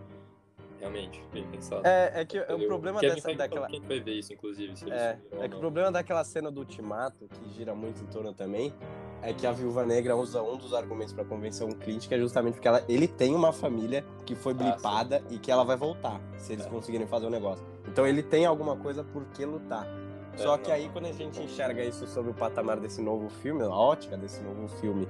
realmente, 0.82 1.24
bem 1.32 1.46
pensado. 1.48 1.86
É, 1.86 2.22
é 2.22 2.26
que 2.26 2.40
o 2.40 2.66
problema 2.66 3.00
dessa, 3.00 3.22
vai, 3.22 3.36
daquela... 3.36 3.68
Quem 3.68 3.80
vai 3.82 4.00
ver 4.00 4.14
isso, 4.14 4.34
inclusive, 4.34 4.76
se 4.76 4.92
É, 4.92 5.18
é 5.40 5.48
que 5.48 5.56
o 5.56 5.60
problema 5.60 5.92
daquela 5.92 6.24
cena 6.24 6.52
do 6.52 6.62
Ultimato, 6.62 7.28
que 7.28 7.54
gira 7.54 7.76
muito 7.76 8.04
em 8.04 8.08
torno 8.08 8.34
também, 8.34 8.74
é 9.22 9.32
que 9.32 9.46
a 9.46 9.52
Viúva 9.52 9.86
Negra 9.86 10.16
usa 10.16 10.42
um 10.42 10.58
dos 10.58 10.74
argumentos 10.74 11.14
para 11.14 11.24
convencer 11.24 11.66
um 11.66 11.72
crítico, 11.72 12.14
é 12.16 12.18
justamente 12.18 12.56
porque 12.56 12.68
ela, 12.68 12.84
ele 12.90 13.08
tem 13.08 13.36
uma 13.36 13.54
família 13.54 14.04
que 14.26 14.34
foi 14.34 14.54
ah, 14.54 14.56
blipada 14.56 15.24
ah, 15.24 15.34
e 15.34 15.38
que 15.38 15.52
ela 15.52 15.64
vai 15.64 15.78
voltar, 15.78 16.20
se 16.38 16.54
eles 16.54 16.66
é. 16.66 16.70
conseguirem 16.70 17.06
fazer 17.06 17.26
o 17.26 17.30
um 17.30 17.32
negócio. 17.32 17.64
Então 17.88 18.08
ele 18.08 18.24
tem 18.24 18.48
alguma 18.48 18.76
coisa 18.76 19.04
por 19.04 19.24
que 19.26 19.46
lutar. 19.46 19.88
É, 20.34 20.38
Só 20.38 20.58
que 20.58 20.70
não, 20.70 20.76
aí, 20.76 20.90
quando 20.90 21.06
a 21.06 21.12
gente 21.12 21.40
enxerga 21.40 21.84
isso 21.84 22.08
sobre 22.08 22.32
o 22.32 22.34
patamar 22.34 22.80
desse 22.80 23.02
novo 23.02 23.30
filme, 23.30 23.62
a 23.62 23.70
ótica 23.70 24.18
desse 24.18 24.42
novo 24.42 24.68
filme, 24.80 25.08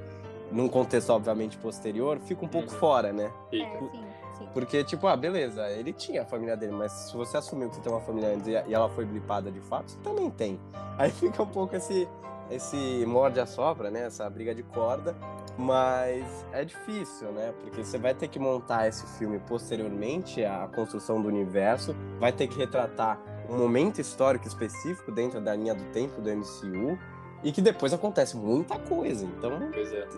num 0.52 0.68
contexto 0.68 1.12
obviamente 1.12 1.58
posterior, 1.58 2.20
fica 2.20 2.44
um 2.44 2.50
pouco 2.50 2.74
uhum. 2.74 2.80
fora, 2.80 3.14
né? 3.14 3.32
É, 3.54 3.80
sim. 3.80 4.11
Porque, 4.54 4.84
tipo, 4.84 5.08
ah, 5.08 5.16
beleza, 5.16 5.70
ele 5.70 5.94
tinha 5.94 6.24
a 6.24 6.26
família 6.26 6.56
dele, 6.56 6.74
mas 6.74 6.92
se 6.92 7.16
você 7.16 7.38
assumiu 7.38 7.70
que 7.70 7.76
você 7.76 7.82
tem 7.82 7.92
uma 7.92 8.02
família 8.02 8.30
antes 8.30 8.48
e 8.48 8.74
ela 8.74 8.90
foi 8.90 9.06
blipada 9.06 9.52
de 9.52 9.60
fato, 9.62 9.92
você 9.92 9.98
também 10.00 10.30
tem. 10.30 10.60
Aí 10.98 11.12
fica 11.12 11.42
um 11.42 11.48
pouco 11.48 11.76
esse, 11.76 12.08
esse 12.50 13.06
morde 13.06 13.40
a 13.40 13.46
sopra, 13.46 13.90
né? 13.90 14.06
Essa 14.06 14.30
briga 14.30 14.54
de 14.54 14.64
corda. 14.64 15.16
Mas 15.58 16.46
é 16.54 16.64
difícil, 16.64 17.32
né? 17.32 17.54
Porque 17.62 17.84
você 17.84 17.98
vai 17.98 18.14
ter 18.14 18.28
que 18.28 18.40
montar 18.40 18.88
esse 18.88 19.06
filme 19.18 19.40
posteriormente, 19.40 20.44
a 20.44 20.68
construção 20.74 21.22
do 21.22 21.28
universo, 21.28 21.96
vai 22.20 22.32
ter 22.32 22.48
que 22.48 22.58
retratar 22.58 23.20
um 23.50 23.58
momento 23.58 24.00
histórico 24.00 24.48
específico 24.48 25.12
dentro 25.12 25.42
da 25.42 25.54
linha 25.54 25.76
do 25.76 25.84
tempo 25.92 26.22
do 26.22 26.30
MCU 26.30 26.98
e 27.44 27.52
que 27.52 27.62
depois 27.62 27.94
acontece 27.94 28.38
muita 28.38 28.78
coisa. 28.80 29.26
Então 29.26 29.52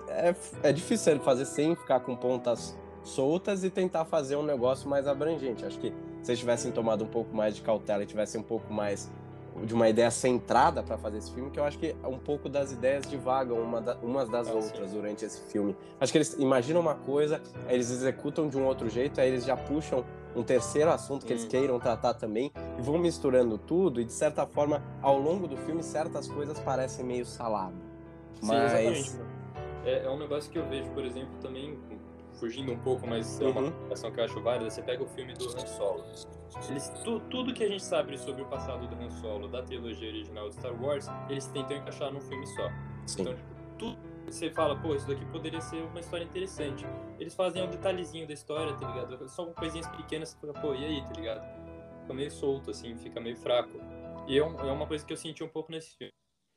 é. 0.07 0.30
é, 0.30 0.36
é 0.63 0.71
difícil 0.71 1.13
ele 1.13 1.21
fazer 1.21 1.45
sem 1.45 1.76
ficar 1.76 2.01
com 2.01 2.15
pontas 2.15 2.78
soltas 3.04 3.64
e 3.64 3.70
tentar 3.70 4.06
fazer 4.06 4.36
um 4.36 4.43
negócio 4.43 4.89
mais 4.89 5.08
abrangente. 5.08 5.66
Acho 5.66 5.80
que 5.80 5.93
se 6.22 6.32
eles 6.32 6.39
tivessem 6.39 6.72
tomado 6.72 7.04
um 7.04 7.08
pouco 7.08 7.36
mais 7.36 7.56
de 7.56 7.62
cautela 7.62 8.04
e 8.04 8.06
tivessem 8.06 8.39
um 8.39 8.43
pouco 8.43 8.72
mais 8.74 9.12
de 9.66 9.74
uma 9.74 9.88
ideia 9.88 10.10
centrada 10.10 10.82
para 10.82 10.97
fazer 10.97 11.20
esse 11.20 11.32
filme, 11.32 11.51
que 11.51 11.60
eu 11.60 11.64
acho 11.64 11.78
que 11.78 11.95
um 12.04 12.18
pouco 12.18 12.49
das 12.49 12.72
ideias 12.72 13.08
divagam 13.08 13.60
uma 13.60 13.80
da, 13.80 13.95
umas 13.97 14.28
das 14.28 14.47
ah, 14.47 14.54
outras 14.54 14.89
sim. 14.89 14.95
durante 14.95 15.24
esse 15.24 15.41
filme. 15.51 15.76
Acho 15.99 16.12
que 16.12 16.18
eles 16.18 16.34
imaginam 16.39 16.82
uma 16.82 16.95
coisa, 16.95 17.41
aí 17.68 17.76
eles 17.76 17.91
executam 17.91 18.49
de 18.49 18.58
um 18.58 18.66
outro 18.66 18.89
jeito, 18.89 19.22
aí 19.22 19.30
eles 19.30 19.45
já 19.45 19.56
puxam 19.56 20.04
um 20.36 20.41
terceiro 20.41 20.89
assunto 20.89 21.26
que 21.26 21.34
hum. 21.34 21.36
eles 21.36 21.45
queiram 21.45 21.80
tratar 21.80 22.16
também 22.16 22.51
e 22.78 22.82
vão 22.82 22.97
misturando 22.97 23.58
tudo 23.58 24.01
e 24.01 24.06
de 24.06 24.14
certa 24.14 24.47
forma 24.47 24.82
ao 25.01 25.20
longo 25.20 25.47
do 25.47 25.56
filme 25.58 25.84
certas 25.84 26.28
coisas 26.28 26.60
parecem 26.60 27.06
meio 27.06 27.26
salado. 27.26 27.76
Sim, 28.41 28.47
mas 28.47 28.74
exatamente. 28.74 29.34
É, 29.86 30.06
é 30.06 30.10
um 30.10 30.18
negócio 30.18 30.49
que 30.49 30.58
eu 30.58 30.68
vejo, 30.68 30.89
por 30.91 31.06
exemplo, 31.06 31.34
também 31.41 31.78
fugindo 32.34 32.71
um 32.71 32.79
pouco, 32.79 33.07
mas 33.07 33.39
é 33.39 33.45
uma 33.45 33.61
uhum. 33.61 33.71
comparação 33.71 34.11
que 34.11 34.19
eu 34.19 34.25
acho 34.25 34.41
válida, 34.41 34.69
você 34.69 34.81
pega 34.81 35.03
o 35.03 35.07
filme 35.07 35.34
do 35.34 35.45
Han 35.45 35.65
Solo. 35.65 36.03
Eles, 36.69 36.89
tu, 37.03 37.19
tudo 37.31 37.53
que 37.53 37.63
a 37.63 37.67
gente 37.67 37.84
sabe 37.84 38.17
sobre 38.17 38.41
o 38.41 38.45
passado 38.45 38.88
do 38.88 38.95
Han 38.95 39.09
Solo, 39.09 39.47
da 39.47 39.61
trilogia 39.63 40.09
original 40.09 40.49
de 40.49 40.55
Star 40.55 40.73
Wars, 40.81 41.07
eles 41.29 41.47
tentam 41.47 41.77
encaixar 41.77 42.11
num 42.11 42.21
filme 42.21 42.45
só. 42.47 42.69
Sim. 43.05 43.21
Então, 43.21 43.36
tipo, 43.36 43.49
tudo 43.77 43.97
você 44.34 44.49
fala, 44.49 44.75
pô, 44.75 44.95
isso 44.95 45.07
daqui 45.07 45.25
poderia 45.25 45.61
ser 45.61 45.84
uma 45.84 45.99
história 45.99 46.23
interessante. 46.23 46.86
Eles 47.19 47.36
fazem 47.36 47.63
um 47.63 47.69
detalhezinho 47.69 48.25
da 48.25 48.34
história, 48.34 48.73
tá 48.73 48.88
ligado? 48.88 49.29
Só 49.29 49.45
coisinhas 49.47 49.88
pequenas, 49.89 50.29
você 50.29 50.38
fica, 50.39 50.59
pô, 50.59 50.73
e 50.73 50.84
aí, 50.84 51.01
tá 51.01 51.13
ligado? 51.13 52.01
Fica 52.01 52.13
meio 52.13 52.31
solto, 52.31 52.71
assim, 52.71 52.97
fica 52.97 53.19
meio 53.19 53.36
fraco. 53.38 53.71
E 54.27 54.38
é, 54.38 54.43
um, 54.43 54.59
é 54.59 54.71
uma 54.71 54.88
coisa 54.88 55.05
que 55.05 55.13
eu 55.13 55.17
senti 55.17 55.43
um 55.43 55.49
pouco 55.49 55.71
nesse 55.71 55.95
filme. 55.95 56.13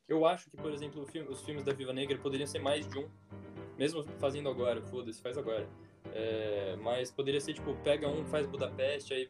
Eu 0.07 0.25
acho 0.25 0.49
que, 0.49 0.57
por 0.57 0.71
exemplo, 0.71 1.05
filme, 1.05 1.29
os 1.29 1.41
filmes 1.41 1.63
da 1.63 1.73
Viva 1.73 1.91
Negra 1.91 2.17
poderiam 2.17 2.47
ser 2.47 2.59
mais 2.59 2.87
de 2.87 2.97
um 2.97 3.09
mesmo 3.77 4.03
fazendo 4.19 4.49
agora, 4.49 4.81
foda-se, 4.81 5.21
faz 5.21 5.37
agora. 5.37 5.67
É, 6.13 6.75
mas 6.81 7.11
poderia 7.11 7.39
ser, 7.39 7.53
tipo, 7.53 7.75
pega 7.83 8.07
um, 8.07 8.25
faz 8.25 8.45
Budapeste, 8.47 9.13
aí 9.13 9.29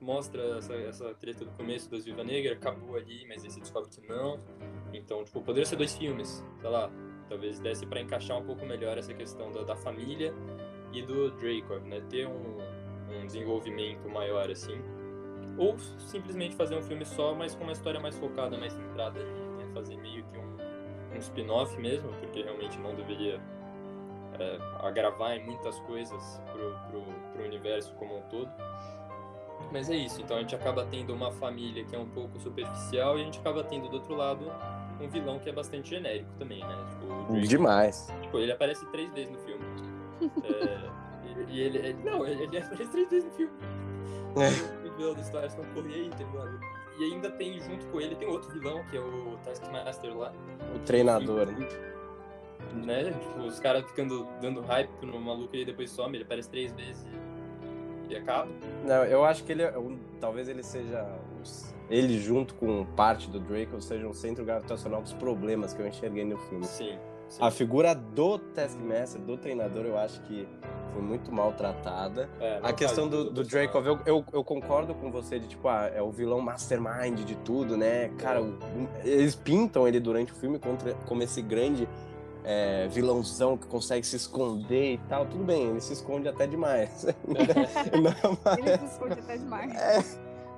mostra 0.00 0.58
essa, 0.58 0.74
essa 0.74 1.14
treta 1.14 1.44
do 1.44 1.50
começo 1.52 1.90
das 1.90 2.04
Viva 2.04 2.24
Negra, 2.24 2.54
acabou 2.54 2.96
ali, 2.96 3.24
mas 3.26 3.44
aí 3.44 3.50
você 3.50 3.60
descobre 3.60 3.88
que 3.88 4.06
não. 4.06 4.38
Então, 4.92 5.24
tipo, 5.24 5.40
poderia 5.40 5.64
ser 5.64 5.76
dois 5.76 5.96
filmes, 5.96 6.44
sei 6.60 6.70
lá. 6.70 6.90
Talvez 7.28 7.58
desse 7.60 7.86
para 7.86 8.00
encaixar 8.00 8.38
um 8.38 8.44
pouco 8.44 8.66
melhor 8.66 8.98
essa 8.98 9.14
questão 9.14 9.50
da, 9.52 9.62
da 9.62 9.76
família 9.76 10.34
e 10.92 11.00
do 11.00 11.30
Draco, 11.30 11.78
né? 11.86 12.02
Ter 12.10 12.26
um, 12.26 12.58
um 13.10 13.24
desenvolvimento 13.24 14.06
maior, 14.08 14.50
assim. 14.50 14.78
Ou 15.56 15.78
simplesmente 15.78 16.54
fazer 16.54 16.76
um 16.76 16.82
filme 16.82 17.06
só, 17.06 17.34
mas 17.34 17.54
com 17.54 17.62
uma 17.62 17.72
história 17.72 18.00
mais 18.00 18.18
focada, 18.18 18.58
mais 18.58 18.72
centrada 18.72 19.20
ali, 19.20 19.30
né? 19.30 19.70
Fazer 19.72 19.96
meio 19.96 20.24
que 20.24 20.36
um, 20.36 21.14
um 21.14 21.18
spin-off 21.18 21.78
mesmo, 21.80 22.12
porque 22.20 22.42
realmente 22.42 22.78
não 22.78 22.94
deveria 22.94 23.40
é, 24.42 24.58
agravar 24.86 25.36
em 25.36 25.44
muitas 25.44 25.78
coisas 25.80 26.40
pro, 26.52 26.74
pro, 26.88 27.02
pro 27.32 27.44
universo 27.44 27.94
como 27.94 28.18
um 28.18 28.22
todo. 28.22 28.50
Mas 29.70 29.88
é 29.88 29.96
isso, 29.96 30.20
então 30.20 30.36
a 30.36 30.40
gente 30.40 30.54
acaba 30.54 30.84
tendo 30.86 31.14
uma 31.14 31.30
família 31.30 31.84
que 31.84 31.94
é 31.94 31.98
um 31.98 32.08
pouco 32.08 32.38
superficial 32.40 33.18
e 33.18 33.22
a 33.22 33.24
gente 33.24 33.38
acaba 33.38 33.62
tendo 33.62 33.88
do 33.88 33.94
outro 33.94 34.14
lado 34.14 34.44
um 35.00 35.08
vilão 35.08 35.38
que 35.38 35.48
é 35.48 35.52
bastante 35.52 35.90
genérico 35.90 36.30
também, 36.38 36.60
né? 36.60 36.76
Tipo, 36.90 37.32
Drake, 37.32 37.48
Demais. 37.48 38.12
Tipo, 38.22 38.38
ele 38.38 38.52
aparece 38.52 38.84
três 38.86 39.12
vezes 39.12 39.30
no 39.32 39.38
filme. 39.38 39.64
é, 40.44 40.90
e 41.48 41.60
ele, 41.60 41.78
ele, 41.78 41.94
Não, 42.04 42.26
ele, 42.26 42.44
ele 42.44 42.58
aparece 42.58 42.90
três 42.90 43.08
vezes 43.08 43.24
no 43.24 43.30
filme. 43.32 43.52
É. 44.36 44.88
O 44.88 44.96
vilão 44.96 45.14
da 45.14 45.20
história 45.20 45.46
estão 45.46 45.64
correndo 45.74 45.94
aí, 45.94 46.10
tá 46.10 46.18
ligado? 46.18 46.60
E 46.98 47.04
ainda 47.04 47.30
tem 47.30 47.58
junto 47.60 47.86
com 47.86 48.00
ele, 48.00 48.14
tem 48.14 48.28
outro 48.28 48.50
vilão, 48.50 48.84
que 48.90 48.96
é 48.96 49.00
o 49.00 49.38
Taskmaster 49.44 50.16
lá. 50.16 50.32
O 50.74 50.78
treinador, 50.80 51.46
né? 51.46 51.91
Né? 52.74 53.12
Tipo, 53.12 53.40
os 53.40 53.58
caras 53.58 53.84
ficando 53.84 54.26
dando 54.40 54.60
hype 54.62 54.90
no 55.02 55.20
maluco 55.20 55.54
e 55.54 55.64
depois 55.64 55.90
some, 55.90 56.16
ele 56.16 56.24
aparece 56.24 56.48
três 56.48 56.72
vezes 56.72 57.06
e 58.08 58.16
acaba. 58.16 58.48
Não, 58.84 59.04
eu 59.04 59.24
acho 59.24 59.44
que 59.44 59.52
ele 59.52 59.62
é, 59.62 59.74
talvez 60.20 60.48
ele 60.48 60.62
seja 60.62 61.06
ele 61.90 62.18
junto 62.18 62.54
com 62.54 62.84
parte 62.96 63.28
do 63.28 63.38
Draco 63.38 63.80
seja 63.80 64.06
um 64.06 64.14
centro 64.14 64.44
gravitacional 64.44 65.02
dos 65.02 65.12
problemas 65.12 65.74
que 65.74 65.82
eu 65.82 65.86
enxerguei 65.86 66.24
no 66.24 66.38
filme. 66.38 66.64
Sim. 66.64 66.98
sim. 67.28 67.42
A 67.42 67.50
figura 67.50 67.94
do 67.94 68.38
Taskmaster, 68.38 69.20
do 69.20 69.36
treinador, 69.36 69.84
eu 69.84 69.98
acho 69.98 70.20
que 70.22 70.48
foi 70.92 71.02
muito 71.02 71.32
maltratada. 71.32 72.28
É, 72.40 72.60
a 72.62 72.72
questão 72.72 73.08
do, 73.08 73.30
do 73.30 73.44
Draco, 73.44 73.78
eu, 73.78 73.98
eu, 74.06 74.24
eu, 74.32 74.44
concordo 74.44 74.94
com 74.94 75.10
você 75.10 75.38
de 75.38 75.48
tipo, 75.48 75.68
ah, 75.68 75.90
é 75.92 76.00
o 76.00 76.10
vilão 76.10 76.40
mastermind 76.40 77.20
de 77.24 77.34
tudo, 77.36 77.76
né? 77.76 78.08
Cara, 78.18 78.40
é. 79.04 79.08
eles 79.08 79.34
pintam 79.34 79.88
ele 79.88 80.00
durante 80.00 80.32
o 80.32 80.34
filme 80.34 80.58
contra, 80.58 80.94
como 81.06 81.22
esse 81.22 81.42
grande 81.42 81.88
é, 82.44 82.88
vilãozão 82.88 83.56
que 83.56 83.66
consegue 83.66 84.06
se 84.06 84.16
esconder 84.16 84.94
e 84.94 84.98
tal, 85.08 85.26
tudo 85.26 85.44
bem, 85.44 85.68
ele 85.68 85.80
se 85.80 85.92
esconde 85.92 86.28
até 86.28 86.46
demais. 86.46 87.06
Não, 87.26 88.38
mas... 88.44 88.58
Ele 88.58 88.78
se 88.78 88.84
esconde 88.84 89.20
até 89.20 89.36
demais. 89.36 89.74
É, 89.74 90.02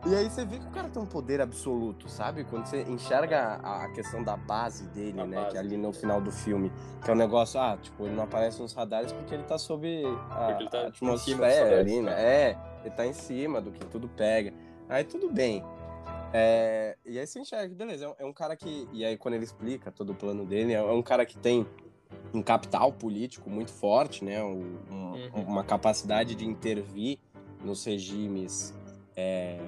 e 0.07 0.15
aí 0.15 0.29
você 0.29 0.45
vê 0.45 0.59
que 0.59 0.67
o 0.67 0.71
cara 0.71 0.89
tem 0.91 1.03
um 1.03 1.07
poder 1.07 1.41
absoluto, 1.41 2.11
sabe? 2.11 2.45
Quando 2.45 2.67
você 2.67 2.83
enxerga 2.83 3.59
a, 3.63 3.89
questão 3.95 4.23
da 4.23 4.37
base 4.37 4.87
dele, 4.89 5.19
a 5.19 5.27
né? 5.27 5.37
Base. 5.37 5.51
Que 5.51 5.57
é 5.57 5.61
ali 5.61 5.77
no 5.79 5.95
final 5.95 6.21
do 6.21 6.31
filme, 6.31 6.71
que 7.03 7.11
é 7.11 7.15
um 7.15 7.17
negócio, 7.17 7.59
ah, 7.59 7.79
tipo, 7.81 8.05
ele 8.05 8.15
não 8.15 8.25
aparece 8.25 8.61
nos 8.61 8.75
radares 8.75 9.13
porque 9.13 9.35
ele 9.35 9.45
tá 9.45 9.57
sob 9.57 10.05
a, 10.31 10.57
ele 10.61 10.69
tá 10.69 10.81
a 10.81 10.87
atmosfera 10.89 11.81
ali, 11.81 12.03
né? 12.03 12.13
É, 12.13 12.59
ele 12.85 12.95
tá 12.95 13.07
em 13.07 13.15
cima 13.15 13.63
do 13.63 13.71
que 13.71 13.83
tudo 13.87 14.07
pega. 14.07 14.53
Aí 14.91 15.05
tudo 15.05 15.31
bem. 15.31 15.65
É, 16.33 16.97
e 17.05 17.19
aí 17.19 17.27
você 17.27 17.39
enxerga, 17.39 17.75
beleza, 17.75 18.05
é 18.05 18.09
um, 18.09 18.15
é 18.19 18.25
um, 18.25 18.33
cara 18.33 18.57
que. 18.57 18.89
E 18.93 19.05
aí, 19.05 19.17
quando 19.17 19.35
ele 19.35 19.45
explica 19.45 19.91
todo 19.91 20.11
o 20.11 20.15
plano 20.15 20.45
dele, 20.45 20.73
é 20.73 20.83
um 20.83 21.03
cara 21.03 21.25
que 21.25 21.37
tem 21.37 21.67
um 22.33 22.43
capital 22.43 22.93
político 22.93 23.49
muito 23.49 23.73
forte, 23.73 24.25
né? 24.25 24.43
Um, 24.43 24.79
uhum. 24.91 25.45
Uma 25.47 25.65
capacidade 25.65 26.35
de 26.35 26.45
intervir 26.45 27.19
nos 27.63 27.85
regimes 27.85 28.75
é, 29.17 29.61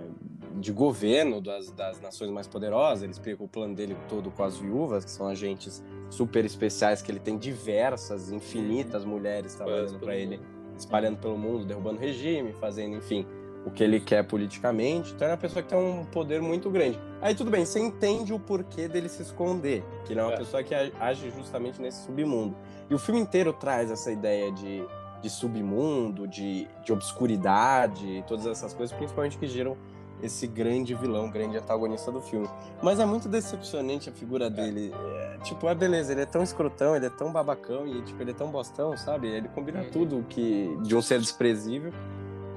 de 0.56 0.72
governo 0.72 1.40
das, 1.40 1.70
das 1.70 2.00
nações 2.00 2.30
mais 2.30 2.48
poderosas. 2.48 3.02
Ele 3.02 3.12
explica 3.12 3.42
o 3.42 3.48
plano 3.48 3.74
dele 3.74 3.96
todo 4.08 4.30
com 4.30 4.42
as 4.42 4.56
viúvas, 4.58 5.04
que 5.04 5.10
são 5.10 5.28
agentes 5.28 5.82
super 6.10 6.44
especiais, 6.44 7.00
que 7.00 7.10
ele 7.10 7.20
tem 7.20 7.38
diversas, 7.38 8.30
infinitas 8.30 9.04
mulheres 9.04 9.54
trabalhando 9.54 9.98
para 9.98 10.16
ele, 10.16 10.40
espalhando 10.76 11.18
pelo 11.18 11.38
mundo, 11.38 11.64
derrubando 11.64 12.00
regime, 12.00 12.52
fazendo, 12.52 12.96
enfim 12.96 13.26
o 13.66 13.70
que 13.70 13.82
ele 13.82 13.98
quer 13.98 14.22
politicamente. 14.22 15.12
Então 15.12 15.26
é 15.26 15.32
uma 15.32 15.36
pessoa 15.36 15.62
que 15.62 15.68
tem 15.68 15.78
um 15.78 16.04
poder 16.04 16.40
muito 16.40 16.70
grande. 16.70 16.98
Aí 17.20 17.34
tudo 17.34 17.50
bem, 17.50 17.66
você 17.66 17.80
entende 17.80 18.32
o 18.32 18.38
porquê 18.38 18.86
dele 18.86 19.08
se 19.08 19.22
esconder, 19.22 19.84
que 20.04 20.12
ele 20.12 20.20
é 20.20 20.22
uma 20.22 20.34
é. 20.34 20.36
pessoa 20.36 20.62
que 20.62 20.72
age 20.74 21.30
justamente 21.32 21.82
nesse 21.82 22.04
submundo. 22.04 22.56
E 22.88 22.94
o 22.94 22.98
filme 22.98 23.20
inteiro 23.20 23.52
traz 23.52 23.90
essa 23.90 24.12
ideia 24.12 24.52
de, 24.52 24.86
de 25.20 25.28
submundo, 25.28 26.28
de, 26.28 26.68
de 26.84 26.92
obscuridade, 26.92 28.24
todas 28.28 28.46
essas 28.46 28.72
coisas, 28.72 28.96
principalmente 28.96 29.36
que 29.36 29.48
geram 29.48 29.76
esse 30.22 30.46
grande 30.46 30.94
vilão, 30.94 31.28
grande 31.28 31.58
antagonista 31.58 32.10
do 32.12 32.20
filme. 32.20 32.48
Mas 32.80 33.00
é 33.00 33.04
muito 33.04 33.28
decepcionante 33.28 34.08
a 34.08 34.12
figura 34.12 34.48
dele. 34.48 34.94
É, 34.94 35.38
tipo, 35.42 35.68
é 35.68 35.74
beleza, 35.74 36.12
ele 36.12 36.22
é 36.22 36.26
tão 36.26 36.42
escrotão, 36.42 36.94
ele 36.96 37.06
é 37.06 37.10
tão 37.10 37.32
babacão 37.32 37.86
e 37.86 38.00
tipo, 38.02 38.22
ele 38.22 38.30
é 38.30 38.34
tão 38.34 38.48
bostão, 38.50 38.96
sabe? 38.96 39.28
Ele 39.28 39.48
combina 39.48 39.80
uhum. 39.80 39.90
tudo 39.90 40.24
que 40.28 40.78
de 40.82 40.94
um 40.94 41.02
ser 41.02 41.18
desprezível. 41.18 41.92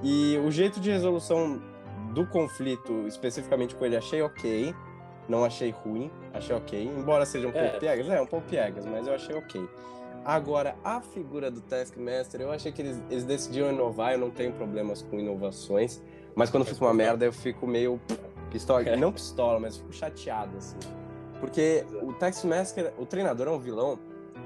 E 0.03 0.37
o 0.45 0.51
jeito 0.51 0.79
de 0.79 0.89
resolução 0.89 1.61
do 2.13 2.25
conflito, 2.25 3.05
especificamente 3.07 3.75
com 3.75 3.85
ele, 3.85 3.97
achei 3.97 4.21
ok. 4.21 4.73
Não 5.27 5.45
achei 5.45 5.69
ruim, 5.69 6.09
achei 6.33 6.55
ok. 6.55 6.83
Embora 6.85 7.25
seja 7.25 7.47
um 7.47 7.51
é. 7.51 7.63
pouco 7.63 7.79
piegas, 7.79 8.09
é 8.09 8.21
um 8.21 8.25
pouco 8.25 8.47
piegas, 8.47 8.85
mas 8.85 9.05
eu 9.05 9.13
achei 9.13 9.35
ok. 9.35 9.69
Agora, 10.25 10.75
a 10.83 11.01
figura 11.01 11.49
do 11.49 11.61
Taskmaster, 11.61 12.41
eu 12.41 12.51
achei 12.51 12.71
que 12.71 12.81
eles, 12.81 13.01
eles 13.09 13.23
decidiram 13.23 13.71
inovar, 13.71 14.13
eu 14.13 14.19
não 14.19 14.29
tenho 14.29 14.51
problemas 14.53 15.01
com 15.01 15.19
inovações, 15.19 16.01
mas 16.35 16.49
quando 16.49 16.65
fica 16.65 16.83
uma 16.83 16.93
merda 16.93 17.25
eu 17.25 17.33
fico 17.33 17.65
meio 17.65 17.99
pistola, 18.51 18.81
é. 18.81 18.95
não 18.95 19.11
pistola, 19.11 19.59
mas 19.59 19.77
fico 19.77 19.93
chateado, 19.93 20.57
assim. 20.57 20.77
Porque 21.39 21.85
o 22.01 22.11
Taskmaster, 22.13 22.91
o 22.97 23.05
treinador 23.05 23.47
é 23.47 23.51
um 23.51 23.59
vilão 23.59 23.97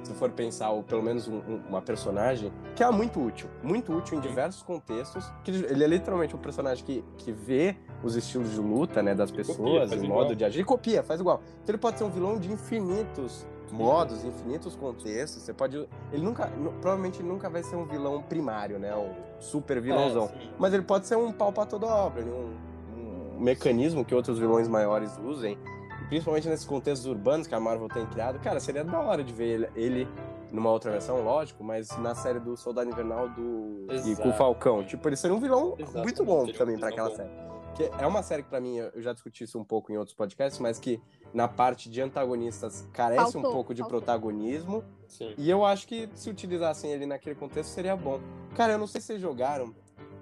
se 0.03 0.13
for 0.13 0.29
pensar, 0.29 0.69
ou 0.71 0.83
pelo 0.83 1.01
menos 1.01 1.27
um, 1.27 1.37
um, 1.37 1.61
uma 1.69 1.81
personagem, 1.81 2.51
que 2.75 2.83
é 2.83 2.91
muito 2.91 3.21
útil. 3.21 3.49
Muito 3.61 3.93
útil 3.93 4.17
em 4.17 4.21
diversos 4.21 4.61
contextos. 4.61 5.31
Que 5.43 5.51
ele 5.51 5.83
é 5.83 5.87
literalmente 5.87 6.35
um 6.35 6.39
personagem 6.39 6.83
que, 6.83 7.03
que 7.17 7.31
vê 7.31 7.75
os 8.03 8.15
estilos 8.15 8.51
de 8.51 8.59
luta 8.59 9.01
né, 9.01 9.15
das 9.15 9.31
pessoas, 9.31 9.91
o 9.91 10.03
modo 10.03 10.35
de 10.35 10.43
agir, 10.43 10.61
e 10.61 10.63
copia, 10.63 11.01
faz 11.03 11.19
igual. 11.19 11.41
Então 11.63 11.73
ele 11.73 11.77
pode 11.77 11.97
ser 11.97 12.03
um 12.03 12.09
vilão 12.09 12.37
de 12.37 12.51
infinitos 12.51 13.45
modos, 13.71 14.23
infinitos 14.23 14.75
contextos. 14.75 15.41
Você 15.41 15.53
pode. 15.53 15.87
Ele 16.11 16.23
nunca. 16.23 16.47
Provavelmente 16.79 17.19
ele 17.19 17.27
nunca 17.27 17.49
vai 17.49 17.63
ser 17.63 17.75
um 17.75 17.85
vilão 17.85 18.21
primário, 18.21 18.77
né? 18.79 18.95
Um 18.95 19.11
super 19.39 19.81
vilãozão. 19.81 20.25
É, 20.25 20.49
Mas 20.57 20.73
ele 20.73 20.83
pode 20.83 21.07
ser 21.07 21.17
um 21.17 21.31
pau 21.31 21.51
pra 21.51 21.65
toda 21.65 21.87
obra, 21.87 22.23
né, 22.23 22.31
um, 22.31 23.37
um 23.37 23.39
mecanismo 23.39 24.05
que 24.05 24.13
outros 24.13 24.37
vilões 24.37 24.67
maiores 24.67 25.17
usem 25.17 25.57
principalmente 26.09 26.47
nesses 26.47 26.65
contextos 26.65 27.07
urbanos 27.07 27.47
que 27.47 27.55
a 27.55 27.59
Marvel 27.59 27.87
tem 27.87 28.05
criado, 28.05 28.39
cara, 28.39 28.59
seria 28.59 28.83
da 28.83 28.99
hora 28.99 29.23
de 29.23 29.33
ver 29.33 29.71
ele, 29.75 30.07
numa 30.51 30.69
outra 30.69 30.91
versão, 30.91 31.23
lógico, 31.23 31.63
mas 31.63 31.95
na 31.97 32.13
série 32.15 32.39
do 32.39 32.55
Soldado 32.55 32.89
Invernal 32.89 33.29
do 33.29 33.87
e 34.05 34.15
com 34.15 34.29
o 34.29 34.33
Falcão. 34.33 34.83
Tipo, 34.83 35.09
ele 35.09 35.15
seria 35.15 35.35
um 35.35 35.39
vilão 35.39 35.75
Exatamente. 35.77 36.03
muito 36.03 36.25
bom 36.25 36.45
também 36.51 36.77
para 36.77 36.89
aquela 36.89 37.09
bom. 37.09 37.15
série. 37.15 37.29
que 37.75 37.89
é 37.97 38.05
uma 38.05 38.21
série 38.21 38.43
que 38.43 38.49
para 38.49 38.61
mim 38.61 38.77
eu 38.77 39.01
já 39.01 39.13
discuti 39.13 39.43
isso 39.45 39.57
um 39.57 39.63
pouco 39.63 39.91
em 39.91 39.97
outros 39.97 40.15
podcasts, 40.15 40.59
mas 40.59 40.77
que 40.77 41.01
na 41.33 41.47
parte 41.47 41.89
de 41.89 41.99
antagonistas 42.01 42.87
carece 42.93 43.33
faltou, 43.33 43.49
um 43.49 43.53
pouco 43.53 43.73
de 43.73 43.81
faltou. 43.81 43.99
protagonismo. 43.99 44.83
Sim. 45.07 45.33
E 45.37 45.49
eu 45.49 45.65
acho 45.65 45.87
que 45.87 46.07
se 46.13 46.29
utilizassem 46.29 46.91
ele 46.91 47.07
naquele 47.07 47.35
contexto 47.35 47.69
seria 47.71 47.95
bom. 47.95 48.19
Cara, 48.55 48.73
eu 48.73 48.77
não 48.77 48.85
sei 48.85 49.01
se 49.01 49.07
vocês 49.07 49.21
jogaram. 49.21 49.73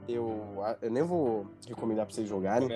Eu, 0.07 0.41
eu 0.81 0.91
nem 0.91 1.03
vou 1.03 1.45
recomendar 1.67 2.05
pra 2.05 2.13
vocês 2.13 2.27
jogarem. 2.27 2.69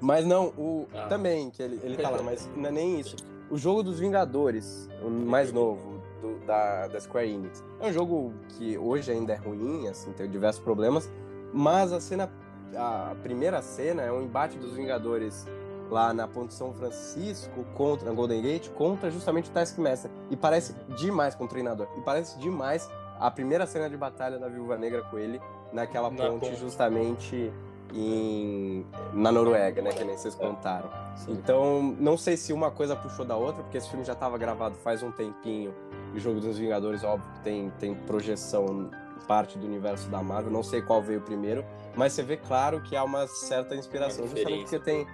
Mas 0.00 0.26
não, 0.26 0.46
o. 0.48 0.86
Ah. 0.94 1.06
Também, 1.06 1.50
que 1.50 1.62
ele, 1.62 1.80
ele 1.82 1.96
tá 1.96 2.10
lá, 2.10 2.22
mas 2.22 2.48
não 2.56 2.68
é 2.68 2.72
nem 2.72 3.00
isso. 3.00 3.16
O 3.50 3.56
jogo 3.56 3.82
dos 3.82 4.00
Vingadores, 4.00 4.88
o 5.02 5.08
mais 5.08 5.52
novo, 5.52 6.02
do, 6.20 6.44
da, 6.46 6.88
da 6.88 7.00
Square 7.00 7.30
Enix. 7.30 7.62
É 7.80 7.86
um 7.86 7.92
jogo 7.92 8.34
que 8.50 8.76
hoje 8.76 9.12
ainda 9.12 9.32
é 9.32 9.36
ruim, 9.36 9.86
assim, 9.88 10.12
tem 10.12 10.28
diversos 10.28 10.62
problemas. 10.62 11.10
Mas 11.52 11.92
a 11.92 12.00
cena. 12.00 12.30
A 12.74 13.14
primeira 13.22 13.62
cena 13.62 14.02
é 14.02 14.10
um 14.10 14.22
embate 14.22 14.58
dos 14.58 14.74
Vingadores 14.74 15.46
lá 15.90 16.12
na 16.12 16.26
Ponte 16.26 16.52
São 16.52 16.74
Francisco 16.74 17.64
contra 17.74 18.08
na 18.08 18.14
Golden 18.14 18.42
Gate 18.42 18.68
contra 18.70 19.10
justamente 19.10 19.50
o 19.50 19.52
Taskmaster 19.52 20.10
e 20.30 20.36
parece 20.36 20.74
demais 20.96 21.34
com 21.34 21.44
o 21.44 21.48
treinador 21.48 21.86
e 21.96 22.00
parece 22.00 22.38
demais 22.38 22.90
a 23.18 23.30
primeira 23.30 23.66
cena 23.66 23.88
de 23.88 23.96
batalha 23.96 24.38
da 24.38 24.48
Viúva 24.48 24.76
Negra 24.76 25.02
com 25.02 25.18
ele 25.18 25.40
naquela 25.76 26.10
na 26.10 26.24
ponte, 26.24 26.46
ponte, 26.46 26.56
justamente 26.56 27.52
em 27.94 28.84
na 29.12 29.30
Noruega, 29.30 29.80
né, 29.80 29.92
que 29.92 30.02
nem 30.02 30.16
vocês 30.16 30.34
contaram. 30.34 30.90
Então, 31.28 31.94
não 32.00 32.16
sei 32.16 32.36
se 32.36 32.52
uma 32.52 32.70
coisa 32.70 32.96
puxou 32.96 33.24
da 33.24 33.36
outra, 33.36 33.62
porque 33.62 33.78
esse 33.78 33.88
filme 33.88 34.04
já 34.04 34.14
estava 34.14 34.36
gravado 34.36 34.74
faz 34.76 35.02
um 35.02 35.12
tempinho. 35.12 35.72
O 36.14 36.18
Jogo 36.18 36.40
dos 36.40 36.58
Vingadores, 36.58 37.04
óbvio, 37.04 37.30
tem 37.44 37.70
tem 37.78 37.94
projeção 37.94 38.90
parte 39.28 39.58
do 39.58 39.66
universo 39.66 40.08
da 40.08 40.22
Marvel, 40.22 40.52
não 40.52 40.62
sei 40.62 40.80
qual 40.80 41.02
veio 41.02 41.20
primeiro, 41.20 41.64
mas 41.96 42.12
você 42.12 42.22
vê 42.22 42.36
claro 42.36 42.80
que 42.80 42.94
há 42.94 43.02
uma 43.02 43.26
certa 43.26 43.74
inspiração, 43.74 44.24
justamente 44.24 44.70
porque 44.70 44.78
tem 44.78 45.06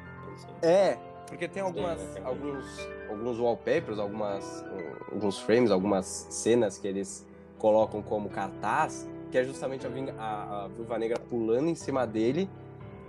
é, 0.61 0.99
porque 1.27 1.49
tem 1.49 1.63
algumas, 1.63 1.99
Sim, 1.99 2.21
né, 2.21 2.21
alguns, 2.25 2.89
alguns 3.09 3.39
wallpapers, 3.39 3.99
algumas, 3.99 4.65
alguns 5.11 5.39
frames, 5.39 5.71
algumas 5.71 6.05
cenas 6.29 6.77
que 6.77 6.87
eles 6.87 7.27
colocam 7.59 8.03
como 8.03 8.29
cartaz, 8.29 9.09
que 9.33 9.39
é 9.39 9.45
justamente 9.45 9.87
a, 9.87 9.91
a, 10.23 10.65
a 10.65 10.69
Viúva 10.69 10.99
Negra 10.99 11.19
pulando 11.19 11.69
em 11.69 11.75
cima 11.75 12.07
dele, 12.07 12.49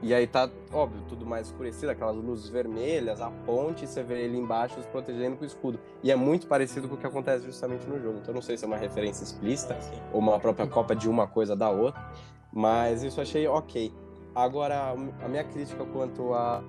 e 0.02 0.14
aí 0.14 0.26
tá, 0.26 0.50
óbvio, 0.72 1.02
tudo 1.08 1.26
mais 1.26 1.48
escurecido, 1.48 1.92
aquelas 1.92 2.16
luzes 2.16 2.50
vermelhas, 2.50 3.22
a 3.22 3.30
ponte, 3.46 3.86
você 3.86 4.02
vê 4.04 4.24
ele 4.24 4.38
embaixo 4.38 4.82
se 4.82 4.88
protegendo 4.88 5.38
com 5.38 5.44
o 5.44 5.48
escudo. 5.48 5.80
E 6.02 6.12
é 6.12 6.16
muito 6.16 6.48
parecido 6.48 6.90
com 6.90 6.96
o 6.96 6.98
que 6.98 7.08
acontece 7.08 7.46
justamente 7.46 7.88
no 7.88 8.02
jogo. 8.02 8.20
Então 8.22 8.34
não 8.34 8.42
sei 8.42 8.58
se 8.58 8.66
é 8.66 8.68
uma 8.68 8.76
referência 8.76 9.24
explícita 9.24 9.78
ah, 9.80 10.10
ou 10.12 10.20
uma 10.20 10.40
própria 10.40 10.68
cópia 10.68 10.96
de 10.96 11.08
uma 11.08 11.26
coisa 11.26 11.56
da 11.56 11.70
outra, 11.70 12.02
mas 12.52 13.04
isso 13.04 13.22
achei 13.22 13.48
ok. 13.48 13.94
Agora, 14.36 14.94
a 15.24 15.28
minha 15.28 15.44
crítica 15.44 15.86
quanto 15.86 16.34
a 16.34 16.64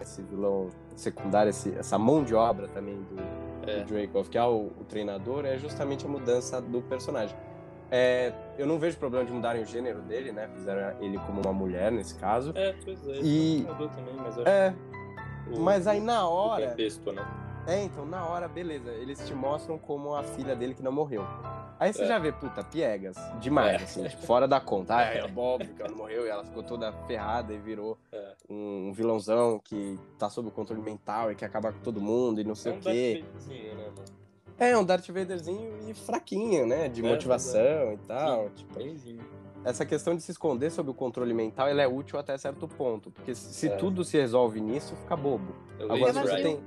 esse 0.00 0.22
vilão 0.22 0.70
secundário, 0.96 1.50
esse, 1.50 1.74
essa 1.76 1.98
mão 1.98 2.24
de 2.24 2.34
obra 2.34 2.66
também 2.68 2.96
do, 2.96 3.70
é. 3.70 3.80
do 3.80 3.86
Dreykov, 3.86 4.28
que 4.28 4.38
é 4.38 4.42
o, 4.42 4.72
o, 4.80 4.84
treinador, 4.88 5.44
é 5.44 5.58
justamente 5.58 6.04
a 6.06 6.08
mudança 6.08 6.60
do 6.60 6.82
personagem. 6.82 7.36
É, 7.90 8.32
eu 8.56 8.66
não 8.66 8.78
vejo 8.78 8.96
problema 8.96 9.24
de 9.24 9.32
mudarem 9.32 9.62
o 9.62 9.66
gênero 9.66 10.00
dele, 10.02 10.30
né? 10.30 10.48
Fizeram 10.54 10.96
ele 11.00 11.18
como 11.18 11.40
uma 11.40 11.52
mulher 11.52 11.90
nesse 11.90 12.14
caso. 12.14 12.52
É, 12.54 12.72
pois 12.84 13.08
é. 13.08 13.20
E... 13.22 13.66
também, 13.66 14.14
mas 14.16 14.38
é, 14.38 14.74
o, 15.50 15.60
mas 15.60 15.86
aí 15.86 16.00
na 16.00 16.28
hora. 16.28 16.66
O 16.66 16.68
contexto, 16.70 17.12
né? 17.12 17.26
É, 17.66 17.82
então 17.82 18.06
na 18.06 18.24
hora, 18.26 18.48
beleza, 18.48 18.90
eles 18.92 19.24
te 19.26 19.34
mostram 19.34 19.78
como 19.78 20.14
a 20.14 20.22
filha 20.22 20.56
dele 20.56 20.74
que 20.74 20.82
não 20.82 20.92
morreu. 20.92 21.24
Aí 21.78 21.92
você 21.92 22.02
é. 22.02 22.06
já 22.06 22.18
vê, 22.18 22.30
puta, 22.30 22.62
piegas, 22.62 23.16
demais, 23.40 23.80
é. 23.80 23.84
assim, 23.84 24.04
tipo, 24.06 24.22
fora 24.22 24.46
da 24.46 24.60
conta. 24.60 24.96
Ah, 24.96 25.02
é 25.02 25.22
óbvio 25.34 25.74
que 25.74 25.80
ela 25.80 25.90
não 25.90 25.98
morreu 25.98 26.26
e 26.26 26.28
ela 26.28 26.44
ficou 26.44 26.62
toda 26.62 26.92
ferrada 27.06 27.52
e 27.52 27.58
virou 27.58 27.98
é. 28.12 28.34
um, 28.48 28.92
vilãozão 28.92 29.58
que 29.58 29.98
tá 30.18 30.28
sob 30.28 30.48
o 30.48 30.50
controle 30.50 30.82
mental 30.82 31.32
e 31.32 31.34
quer 31.34 31.46
acabar 31.46 31.72
com 31.72 31.80
todo 31.80 32.00
mundo 32.00 32.40
e 32.40 32.44
não 32.44 32.54
sei 32.54 32.72
é 32.72 32.76
o 32.76 32.80
quê. 32.80 33.24
Né, 33.48 33.90
é, 34.60 34.76
um 34.76 34.84
Darth 34.84 35.08
Vaderzinho 35.08 35.72
e 35.88 35.94
fraquinho, 35.94 36.66
né? 36.66 36.88
De 36.88 37.04
é, 37.04 37.08
motivação 37.08 37.92
e 37.92 37.98
tal. 38.06 38.44
Sim, 38.44 38.54
tipo, 38.54 38.74
bemzinho. 38.74 39.24
essa 39.64 39.84
questão 39.84 40.14
de 40.14 40.22
se 40.22 40.30
esconder 40.30 40.70
sob 40.70 40.90
o 40.90 40.94
controle 40.94 41.34
mental, 41.34 41.66
ela 41.66 41.82
é 41.82 41.88
útil 41.88 42.18
até 42.18 42.36
certo 42.38 42.68
ponto. 42.68 43.10
Porque 43.10 43.34
se 43.34 43.68
é. 43.68 43.76
tudo 43.76 44.04
se 44.04 44.16
resolve 44.16 44.60
nisso, 44.60 44.94
fica 44.96 45.16
bobo. 45.16 45.54
Agora, 45.80 46.12
se 46.12 46.20
você 46.20 46.42
tem 46.42 46.60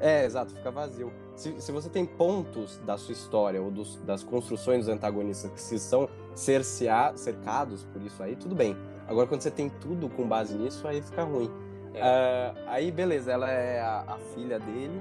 é, 0.00 0.24
exato, 0.24 0.54
fica 0.54 0.70
vazio. 0.70 1.12
Se, 1.34 1.60
se 1.60 1.72
você 1.72 1.88
tem 1.88 2.06
pontos 2.06 2.78
da 2.84 2.96
sua 2.96 3.12
história 3.12 3.60
ou 3.60 3.70
dos, 3.70 3.96
das 4.02 4.22
construções 4.22 4.86
dos 4.86 4.94
antagonistas 4.94 5.50
que 5.50 5.60
se 5.60 5.78
são 5.78 6.08
cercear, 6.34 7.16
cercados 7.16 7.84
por 7.84 8.02
isso 8.02 8.22
aí, 8.22 8.36
tudo 8.36 8.54
bem. 8.54 8.76
Agora, 9.06 9.26
quando 9.26 9.40
você 9.40 9.50
tem 9.50 9.68
tudo 9.68 10.08
com 10.08 10.26
base 10.26 10.56
nisso, 10.56 10.86
aí 10.86 11.02
fica 11.02 11.24
ruim. 11.24 11.50
É. 11.94 12.52
Uh, 12.54 12.58
aí, 12.66 12.92
beleza, 12.92 13.32
ela 13.32 13.50
é 13.50 13.80
a, 13.80 14.04
a, 14.06 14.18
filha 14.34 14.60
dele. 14.60 15.00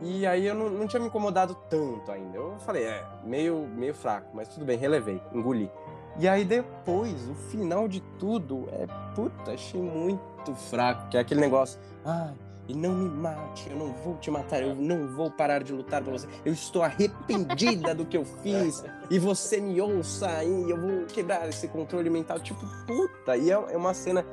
E 0.00 0.26
aí 0.26 0.46
eu 0.46 0.54
não, 0.54 0.70
não 0.70 0.86
tinha 0.86 1.00
me 1.00 1.06
incomodado 1.06 1.54
tanto 1.68 2.10
ainda. 2.10 2.36
Eu 2.36 2.56
falei, 2.60 2.84
é, 2.84 3.04
meio, 3.24 3.66
meio 3.74 3.94
fraco, 3.94 4.28
mas 4.34 4.48
tudo 4.48 4.64
bem, 4.64 4.78
relevei, 4.78 5.20
engoli. 5.32 5.70
E 6.18 6.26
aí 6.28 6.44
depois, 6.44 7.28
o 7.28 7.34
final 7.34 7.86
de 7.86 8.00
tudo 8.18 8.68
é, 8.72 8.86
puta, 9.14 9.52
achei 9.52 9.80
muito 9.80 10.54
fraco, 10.54 11.08
que 11.08 11.16
é 11.16 11.20
aquele 11.20 11.40
negócio, 11.40 11.78
ai, 12.04 12.30
ah, 12.30 12.48
e 12.68 12.74
não 12.74 12.92
me 12.92 13.08
mate, 13.08 13.70
eu 13.70 13.76
não 13.76 13.92
vou 13.92 14.16
te 14.16 14.30
matar, 14.30 14.62
eu 14.62 14.74
não 14.74 15.08
vou 15.08 15.30
parar 15.30 15.62
de 15.62 15.72
lutar 15.72 16.02
por 16.02 16.12
você. 16.12 16.28
Eu 16.44 16.52
estou 16.52 16.82
arrependida 16.82 17.94
do 17.94 18.04
que 18.04 18.16
eu 18.16 18.24
fiz 18.24 18.84
e 19.10 19.18
você 19.18 19.58
me 19.58 19.80
ouça 19.80 20.44
e 20.44 20.70
eu 20.70 20.78
vou 20.78 21.06
quebrar 21.06 21.48
esse 21.48 21.66
controle 21.66 22.10
mental. 22.10 22.38
Tipo, 22.38 22.60
puta, 22.86 23.36
e 23.36 23.50
é, 23.50 23.54
é 23.54 23.76
uma 23.76 23.94
cena 23.94 24.24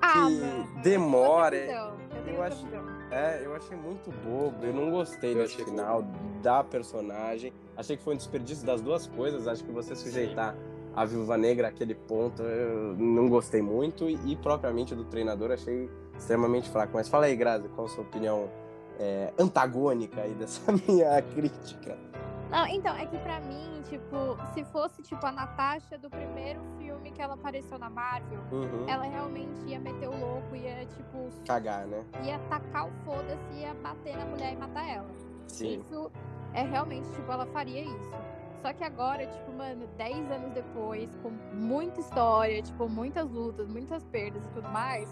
ah, 0.00 0.12
que 0.12 0.42
ah, 0.42 0.80
demora. 0.80 1.56
Eu, 1.56 1.92
eu 2.34 2.42
acho, 2.42 2.66
é, 3.12 3.42
eu 3.44 3.54
achei 3.54 3.76
muito 3.76 4.10
bobo, 4.24 4.64
eu 4.64 4.72
não 4.72 4.90
gostei 4.90 5.32
eu 5.32 5.38
desse 5.38 5.62
final 5.64 6.02
bobo. 6.02 6.40
da 6.42 6.64
personagem. 6.64 7.52
Achei 7.76 7.96
que 7.96 8.02
foi 8.02 8.14
um 8.14 8.16
desperdício 8.16 8.66
das 8.66 8.80
duas 8.80 9.06
coisas. 9.06 9.46
Acho 9.46 9.62
que 9.62 9.70
você 9.70 9.94
sujeitar 9.94 10.54
Sim. 10.54 10.60
a 10.96 11.04
Viúva 11.04 11.36
Negra 11.36 11.68
àquele 11.68 11.94
ponto, 11.94 12.42
eu 12.42 12.96
não 12.96 13.28
gostei 13.28 13.60
muito. 13.60 14.08
E, 14.08 14.18
e 14.32 14.36
propriamente 14.36 14.94
do 14.94 15.04
treinador, 15.04 15.52
achei 15.52 15.90
extremamente 16.16 16.70
fraco. 16.70 16.92
Mas 16.94 17.08
fala 17.08 17.26
aí, 17.26 17.36
Grazi, 17.36 17.68
qual 17.68 17.86
a 17.86 17.90
sua 17.90 18.02
opinião 18.02 18.48
é, 18.98 19.32
antagônica 19.38 20.20
aí 20.20 20.32
dessa 20.34 20.60
minha 20.88 21.20
crítica? 21.22 22.11
Não, 22.52 22.66
então, 22.66 22.94
é 22.94 23.06
que 23.06 23.18
pra 23.18 23.40
mim, 23.40 23.80
tipo, 23.88 24.36
se 24.52 24.62
fosse, 24.66 25.02
tipo, 25.02 25.24
a 25.24 25.32
Natasha 25.32 25.96
do 25.96 26.10
primeiro 26.10 26.60
filme 26.76 27.10
que 27.10 27.22
ela 27.22 27.32
apareceu 27.32 27.78
na 27.78 27.88
Marvel, 27.88 28.40
uhum. 28.52 28.86
ela 28.86 29.04
realmente 29.04 29.58
ia 29.66 29.80
meter 29.80 30.06
o 30.06 30.14
louco, 30.14 30.54
ia, 30.54 30.84
tipo... 30.84 31.30
Cagar, 31.46 31.86
né? 31.86 32.04
Ia 32.22 32.38
tacar 32.50 32.88
o 32.88 32.92
foda-se, 33.06 33.54
ia 33.54 33.72
bater 33.76 34.18
na 34.18 34.26
mulher 34.26 34.52
e 34.52 34.56
matar 34.56 34.86
ela. 34.86 35.08
Sim. 35.48 35.80
Isso 35.80 36.12
é 36.52 36.62
realmente, 36.62 37.10
tipo, 37.12 37.32
ela 37.32 37.46
faria 37.46 37.80
isso. 37.80 38.16
Só 38.62 38.72
que 38.72 38.84
agora, 38.84 39.26
tipo, 39.26 39.52
mano, 39.52 39.88
10 39.98 40.30
anos 40.30 40.52
depois, 40.52 41.12
com 41.16 41.30
muita 41.52 41.98
história, 41.98 42.62
tipo, 42.62 42.88
muitas 42.88 43.28
lutas, 43.28 43.66
muitas 43.66 44.04
perdas 44.04 44.46
e 44.46 44.48
tudo 44.50 44.68
mais, 44.68 45.10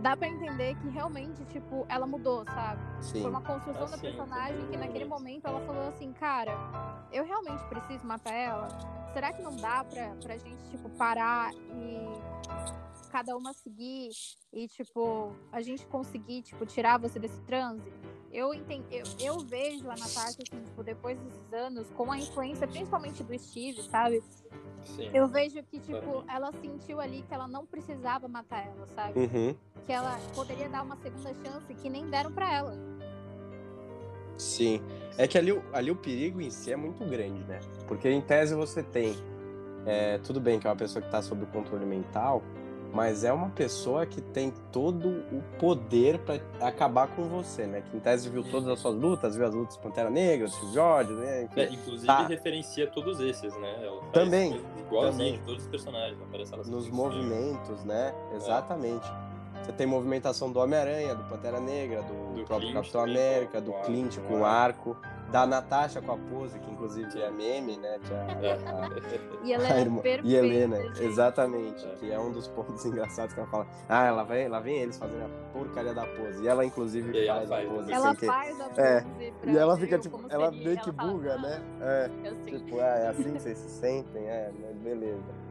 dá 0.00 0.16
para 0.16 0.28
entender 0.28 0.74
que 0.76 0.88
realmente, 0.88 1.44
tipo, 1.44 1.84
ela 1.90 2.06
mudou, 2.06 2.42
sabe? 2.46 2.80
Sim. 3.02 3.20
Foi 3.20 3.30
uma 3.30 3.42
construção 3.42 3.84
ah, 3.84 3.90
da 3.90 3.98
personagem 3.98 4.66
que 4.68 4.76
naquele 4.78 5.04
momento 5.04 5.46
ela 5.46 5.60
falou 5.66 5.88
assim, 5.88 6.10
cara, 6.14 6.52
eu 7.12 7.22
realmente 7.22 7.62
preciso 7.64 8.06
matar 8.06 8.32
ela? 8.32 8.68
Será 9.12 9.30
que 9.30 9.42
não 9.42 9.54
dá 9.56 9.84
pra, 9.84 10.14
pra 10.22 10.38
gente, 10.38 10.64
tipo, 10.70 10.88
parar 10.90 11.52
e 11.52 12.06
cada 13.10 13.36
uma 13.36 13.52
seguir 13.52 14.10
e, 14.54 14.66
tipo, 14.68 15.36
a 15.52 15.60
gente 15.60 15.86
conseguir, 15.86 16.42
tipo, 16.42 16.64
tirar 16.64 16.98
você 16.98 17.18
desse 17.18 17.40
transe? 17.42 17.92
Eu, 18.36 18.52
entendo, 18.52 18.84
eu, 18.90 19.04
eu 19.18 19.38
vejo 19.38 19.86
a 19.90 19.96
Natasha, 19.96 20.42
assim, 20.42 20.62
tipo, 20.62 20.82
depois 20.82 21.18
desses 21.18 21.52
anos, 21.54 21.86
com 21.96 22.12
a 22.12 22.18
influência 22.18 22.68
principalmente 22.68 23.24
do 23.24 23.38
Steve, 23.38 23.82
sabe? 23.84 24.22
Sim. 24.84 25.08
Eu 25.14 25.26
vejo 25.26 25.62
que, 25.62 25.80
tipo, 25.80 26.22
ela 26.28 26.52
sentiu 26.60 27.00
ali 27.00 27.22
que 27.22 27.32
ela 27.32 27.48
não 27.48 27.64
precisava 27.64 28.28
matar 28.28 28.66
ela, 28.66 28.86
sabe? 28.94 29.20
Uhum. 29.20 29.56
Que 29.86 29.92
ela 29.92 30.18
poderia 30.34 30.68
dar 30.68 30.82
uma 30.82 30.96
segunda 30.96 31.32
chance 31.32 31.74
que 31.76 31.88
nem 31.88 32.10
deram 32.10 32.30
para 32.30 32.52
ela. 32.52 32.78
Sim. 34.36 34.82
É 35.16 35.26
que 35.26 35.38
ali, 35.38 35.58
ali 35.72 35.90
o 35.90 35.96
perigo 35.96 36.38
em 36.38 36.50
si 36.50 36.70
é 36.70 36.76
muito 36.76 37.02
grande, 37.06 37.42
né? 37.44 37.58
Porque 37.88 38.06
em 38.06 38.20
tese 38.20 38.54
você 38.54 38.82
tem. 38.82 39.16
É, 39.86 40.18
tudo 40.18 40.42
bem 40.42 40.60
que 40.60 40.66
é 40.66 40.70
uma 40.70 40.76
pessoa 40.76 41.00
que 41.00 41.08
está 41.08 41.22
sob 41.22 41.46
controle 41.46 41.86
mental, 41.86 42.42
mas 42.92 43.24
é 43.24 43.32
uma 43.32 43.50
pessoa 43.50 44.06
que 44.06 44.20
tem 44.20 44.52
todo 44.72 45.08
o 45.08 45.42
poder 45.58 46.18
para 46.18 46.40
acabar 46.60 47.08
com 47.08 47.24
você, 47.28 47.66
né? 47.66 47.82
Que 47.82 47.96
em 47.96 48.00
tese 48.00 48.28
viu 48.28 48.42
todas 48.42 48.68
as 48.68 48.78
suas 48.78 48.94
lutas, 48.94 49.36
viu 49.36 49.46
as 49.46 49.54
lutas 49.54 49.76
Pantera 49.76 50.10
Negra, 50.10 50.48
George, 50.72 51.12
né? 51.12 51.48
É, 51.56 51.64
inclusive 51.64 52.06
tá. 52.06 52.26
referencia 52.26 52.86
todos 52.86 53.20
esses, 53.20 53.54
né? 53.56 53.84
Ela 53.84 54.02
também. 54.12 54.60
Igualzinho, 54.78 55.40
todos 55.44 55.64
os 55.64 55.68
personagens, 55.68 56.20
aparece 56.20 56.54
ela 56.54 56.64
Nos 56.64 56.88
movimentos, 56.88 57.84
né? 57.84 58.14
É. 58.32 58.36
Exatamente. 58.36 59.06
Você 59.62 59.72
tem 59.72 59.86
movimentação 59.86 60.52
do 60.52 60.60
Homem-Aranha, 60.60 61.14
do 61.14 61.24
Pantera 61.24 61.58
Negra, 61.58 62.02
do, 62.02 62.34
do 62.34 62.44
próprio 62.44 62.70
Clint, 62.70 62.74
Capitão 62.74 63.00
América, 63.02 63.60
do 63.60 63.72
Clint 63.84 64.18
com 64.28 64.40
o 64.40 64.44
arco. 64.44 64.96
Da 65.30 65.46
Natasha 65.46 66.00
com 66.00 66.12
a 66.12 66.16
pose, 66.16 66.58
que 66.58 66.70
inclusive 66.70 67.20
é 67.20 67.30
meme, 67.30 67.76
né? 67.76 67.98
Que 68.04 68.12
é, 68.12 68.52
a, 68.52 68.90
e 69.44 69.52
ela 69.52 69.68
é 69.68 69.80
irmã, 69.80 70.00
perfeita, 70.00 70.28
E 70.28 70.34
Helena, 70.34 70.82
gente. 70.82 71.02
exatamente. 71.04 71.86
Que 71.98 72.12
é 72.12 72.18
um 72.18 72.32
dos 72.32 72.46
pontos 72.48 72.84
engraçados 72.86 73.34
que 73.34 73.40
ela 73.40 73.48
fala. 73.48 73.66
Ah, 73.88 74.06
ela 74.06 74.24
vem, 74.24 74.48
lá 74.48 74.60
vem 74.60 74.78
eles 74.78 74.98
fazendo 74.98 75.24
a 75.24 75.52
porcaria 75.52 75.94
da 75.94 76.06
pose. 76.06 76.42
E 76.42 76.48
ela, 76.48 76.64
inclusive, 76.64 77.10
e 77.10 77.26
faz, 77.26 77.48
faz, 77.48 77.66
a 77.66 77.70
pose. 77.70 77.92
Ela 77.92 78.14
faz 78.14 78.56
que... 78.56 78.80
a 78.80 78.84
é. 78.84 79.00
pose. 79.00 79.24
É. 79.24 79.32
E 79.46 79.56
ela 79.56 79.76
fica, 79.76 79.98
tipo, 79.98 80.20
ela 80.28 80.50
meio 80.50 80.80
que 80.80 80.92
buga, 80.92 81.36
né? 81.38 81.62
É. 81.80 82.10
Tipo, 82.44 82.80
ah, 82.80 82.84
é 82.84 83.08
assim 83.08 83.32
que 83.32 83.42
vocês 83.42 83.58
se 83.58 83.68
sentem, 83.68 84.28
é, 84.28 84.52
beleza. 84.82 85.46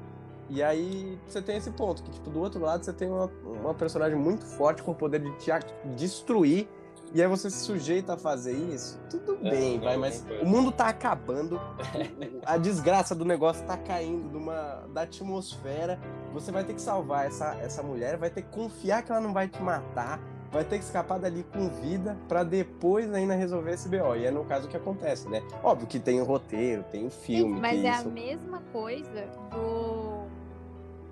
E 0.49 0.61
aí 0.61 1.17
você 1.27 1.41
tem 1.41 1.57
esse 1.57 1.71
ponto, 1.71 2.03
que 2.03 2.11
tipo, 2.11 2.29
do 2.29 2.39
outro 2.39 2.61
lado 2.61 2.83
você 2.83 2.93
tem 2.93 3.09
uma, 3.09 3.31
uma 3.43 3.73
personagem 3.73 4.17
muito 4.17 4.45
forte 4.45 4.83
com 4.83 4.91
o 4.91 4.95
poder 4.95 5.19
de 5.19 5.31
te 5.37 5.51
destruir. 5.95 6.67
E 7.15 7.21
aí 7.21 7.29
você 7.29 7.49
se 7.49 7.59
sujeita 7.59 8.15
a 8.15 8.17
fazer 8.17 8.51
isso, 8.51 8.99
tudo 9.09 9.37
é, 9.47 9.49
bem, 9.49 9.79
vai, 9.79 9.95
mas 9.95 10.21
o 10.41 10.45
mundo 10.45 10.69
tá 10.69 10.89
acabando, 10.89 11.61
a 12.45 12.57
desgraça 12.57 13.15
do 13.15 13.23
negócio 13.23 13.65
tá 13.65 13.77
caindo 13.77 14.29
numa, 14.29 14.83
da 14.93 15.03
atmosfera. 15.03 15.97
Você 16.33 16.51
vai 16.51 16.65
ter 16.65 16.73
que 16.73 16.81
salvar 16.81 17.25
essa, 17.25 17.55
essa 17.61 17.81
mulher, 17.81 18.17
vai 18.17 18.29
ter 18.29 18.41
que 18.41 18.49
confiar 18.49 19.01
que 19.01 19.13
ela 19.13 19.21
não 19.21 19.31
vai 19.31 19.47
te 19.47 19.61
matar, 19.61 20.19
vai 20.51 20.65
ter 20.65 20.77
que 20.77 20.83
escapar 20.83 21.17
dali 21.17 21.45
com 21.53 21.69
vida 21.69 22.17
para 22.27 22.43
depois 22.43 23.13
ainda 23.13 23.33
resolver 23.33 23.71
esse 23.71 23.87
BO. 23.87 24.17
E 24.17 24.25
é 24.25 24.31
no 24.31 24.43
caso 24.43 24.67
que 24.67 24.75
acontece, 24.75 25.29
né? 25.29 25.41
Óbvio 25.63 25.87
que 25.87 26.01
tem 26.01 26.19
o 26.19 26.25
roteiro, 26.25 26.83
tem 26.91 27.07
o 27.07 27.09
filme. 27.09 27.61
Mas 27.61 27.81
é 27.81 27.91
isso... 27.91 28.09
a 28.09 28.11
mesma 28.11 28.61
coisa 28.73 29.25
do 29.53 30.25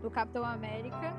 do 0.02 0.12
Capitão 0.12 0.44
América 0.44 1.14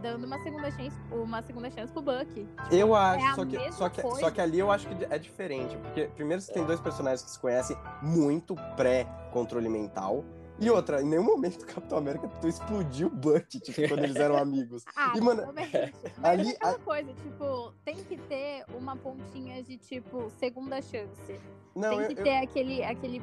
dando 0.00 0.24
uma 0.24 0.38
segunda 0.42 0.70
chance, 0.70 0.96
uma 1.10 1.42
segunda 1.42 1.70
chance 1.70 1.92
pro 1.92 2.02
Buck. 2.02 2.26
Tipo, 2.26 2.74
eu 2.74 2.94
acho, 2.94 3.26
é 3.26 3.34
só, 3.34 3.44
que, 3.44 3.72
só, 3.72 3.88
que, 3.88 4.02
só 4.20 4.30
que 4.30 4.40
ali 4.40 4.58
eu 4.58 4.70
acho 4.70 4.88
que 4.88 5.04
é 5.04 5.18
diferente, 5.18 5.76
porque 5.76 6.06
primeiro 6.14 6.42
você 6.42 6.52
tem 6.52 6.64
dois 6.64 6.80
personagens 6.80 7.22
que 7.22 7.30
se 7.30 7.38
conhecem 7.38 7.76
muito 8.02 8.54
pré-controle 8.76 9.68
mental. 9.68 10.24
E 10.58 10.68
outra, 10.68 11.00
em 11.00 11.06
nenhum 11.06 11.24
momento 11.24 11.62
o 11.62 11.66
Capitão 11.66 11.96
América 11.96 12.28
tu 12.38 12.46
explodiu 12.46 13.06
o 13.06 13.10
Buck, 13.10 13.58
tipo, 13.60 13.88
quando 13.88 14.04
eles 14.04 14.16
eram 14.16 14.36
amigos. 14.38 14.84
Ah, 14.94 15.14
e, 15.16 15.20
mano, 15.20 15.54
ali, 16.22 16.50
é 16.50 16.68
a... 16.68 16.74
coisa, 16.74 17.10
tipo, 17.14 17.72
tem 17.82 17.96
que 17.96 18.18
ter 18.18 18.64
uma 18.74 18.94
pontinha 18.94 19.62
de, 19.62 19.78
tipo, 19.78 20.30
segunda 20.38 20.82
chance. 20.82 21.40
Não, 21.74 21.96
tem 21.96 22.14
que 22.14 22.20
eu, 22.20 22.24
ter 22.24 22.36
eu... 22.36 22.42
aquele, 22.42 22.84
aquele 22.84 23.22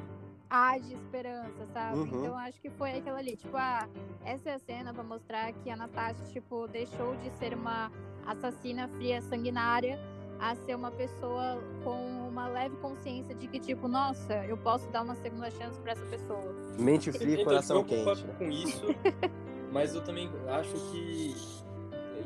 há 0.50 0.78
de 0.78 0.94
esperança, 0.94 1.66
sabe? 1.74 1.98
Uhum. 1.98 2.06
Então 2.06 2.38
acho 2.38 2.60
que 2.62 2.70
foi 2.70 2.94
aquilo 2.94 3.16
ali, 3.16 3.36
tipo, 3.36 3.56
ah, 3.56 3.88
essa 4.24 4.50
é 4.50 4.54
a 4.56 4.60
cena 4.60 4.94
pra 4.94 5.04
mostrar 5.04 5.52
que 5.54 5.70
a 5.70 5.76
Natasha, 5.76 6.24
tipo, 6.32 6.68
deixou 6.68 7.16
de 7.18 7.30
ser 7.38 7.54
uma 7.54 7.92
assassina 8.26 8.88
fria, 8.88 9.22
sanguinária, 9.22 10.00
a 10.40 10.56
ser 10.56 10.76
uma 10.76 10.92
pessoa 10.92 11.62
com 11.84 12.28
uma 12.28 12.48
leve 12.48 12.76
consciência 12.78 13.34
de 13.34 13.48
que, 13.48 13.60
tipo, 13.60 13.88
nossa, 13.88 14.46
eu 14.46 14.58
posso 14.58 14.88
dar 14.90 15.04
uma 15.04 15.16
segunda 15.16 15.50
chance 15.52 15.80
pra 15.80 15.94
essa 15.94 16.06
pessoa. 16.06 16.56
Mente 16.78 17.12
fria, 17.12 17.34
então, 17.34 17.46
coração 17.46 17.84
quente. 17.84 18.26
com 18.38 18.44
isso, 18.50 18.86
mas 19.72 19.96
eu 19.96 20.04
também 20.04 20.30
acho 20.50 20.74
que 20.92 21.58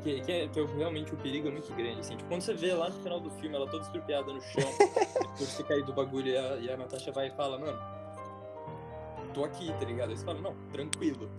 que, 0.04 0.20
que, 0.22 0.32
é, 0.32 0.48
que 0.48 0.60
é 0.60 0.66
realmente 0.66 1.14
o 1.14 1.18
perigo 1.18 1.48
é 1.48 1.52
muito 1.52 1.72
grande, 1.76 2.00
assim. 2.00 2.16
Tipo, 2.18 2.28
quando 2.30 2.42
você 2.42 2.54
vê 2.54 2.74
lá 2.74 2.90
no 2.90 2.96
final 3.02 3.20
do 3.20 3.30
filme, 3.32 3.56
ela 3.56 3.68
toda 3.68 3.84
estrupiada 3.84 4.34
no 4.34 4.42
chão, 4.42 4.64
depois 5.38 5.58
de 5.58 5.64
cair 5.64 5.84
do 5.84 5.94
bagulho, 5.94 6.28
e 6.28 6.38
a, 6.38 6.56
e 6.56 6.72
a 6.72 6.78
Natasha 6.78 7.12
vai 7.12 7.28
e 7.28 7.32
fala, 7.32 7.60
mano, 7.60 7.80
tô 9.32 9.44
aqui, 9.44 9.74
tá 9.80 9.86
ligado? 9.86 10.10
Aí 10.10 10.18
você 10.18 10.26
fala, 10.26 10.42
não, 10.42 10.56
tranquilo. 10.72 11.30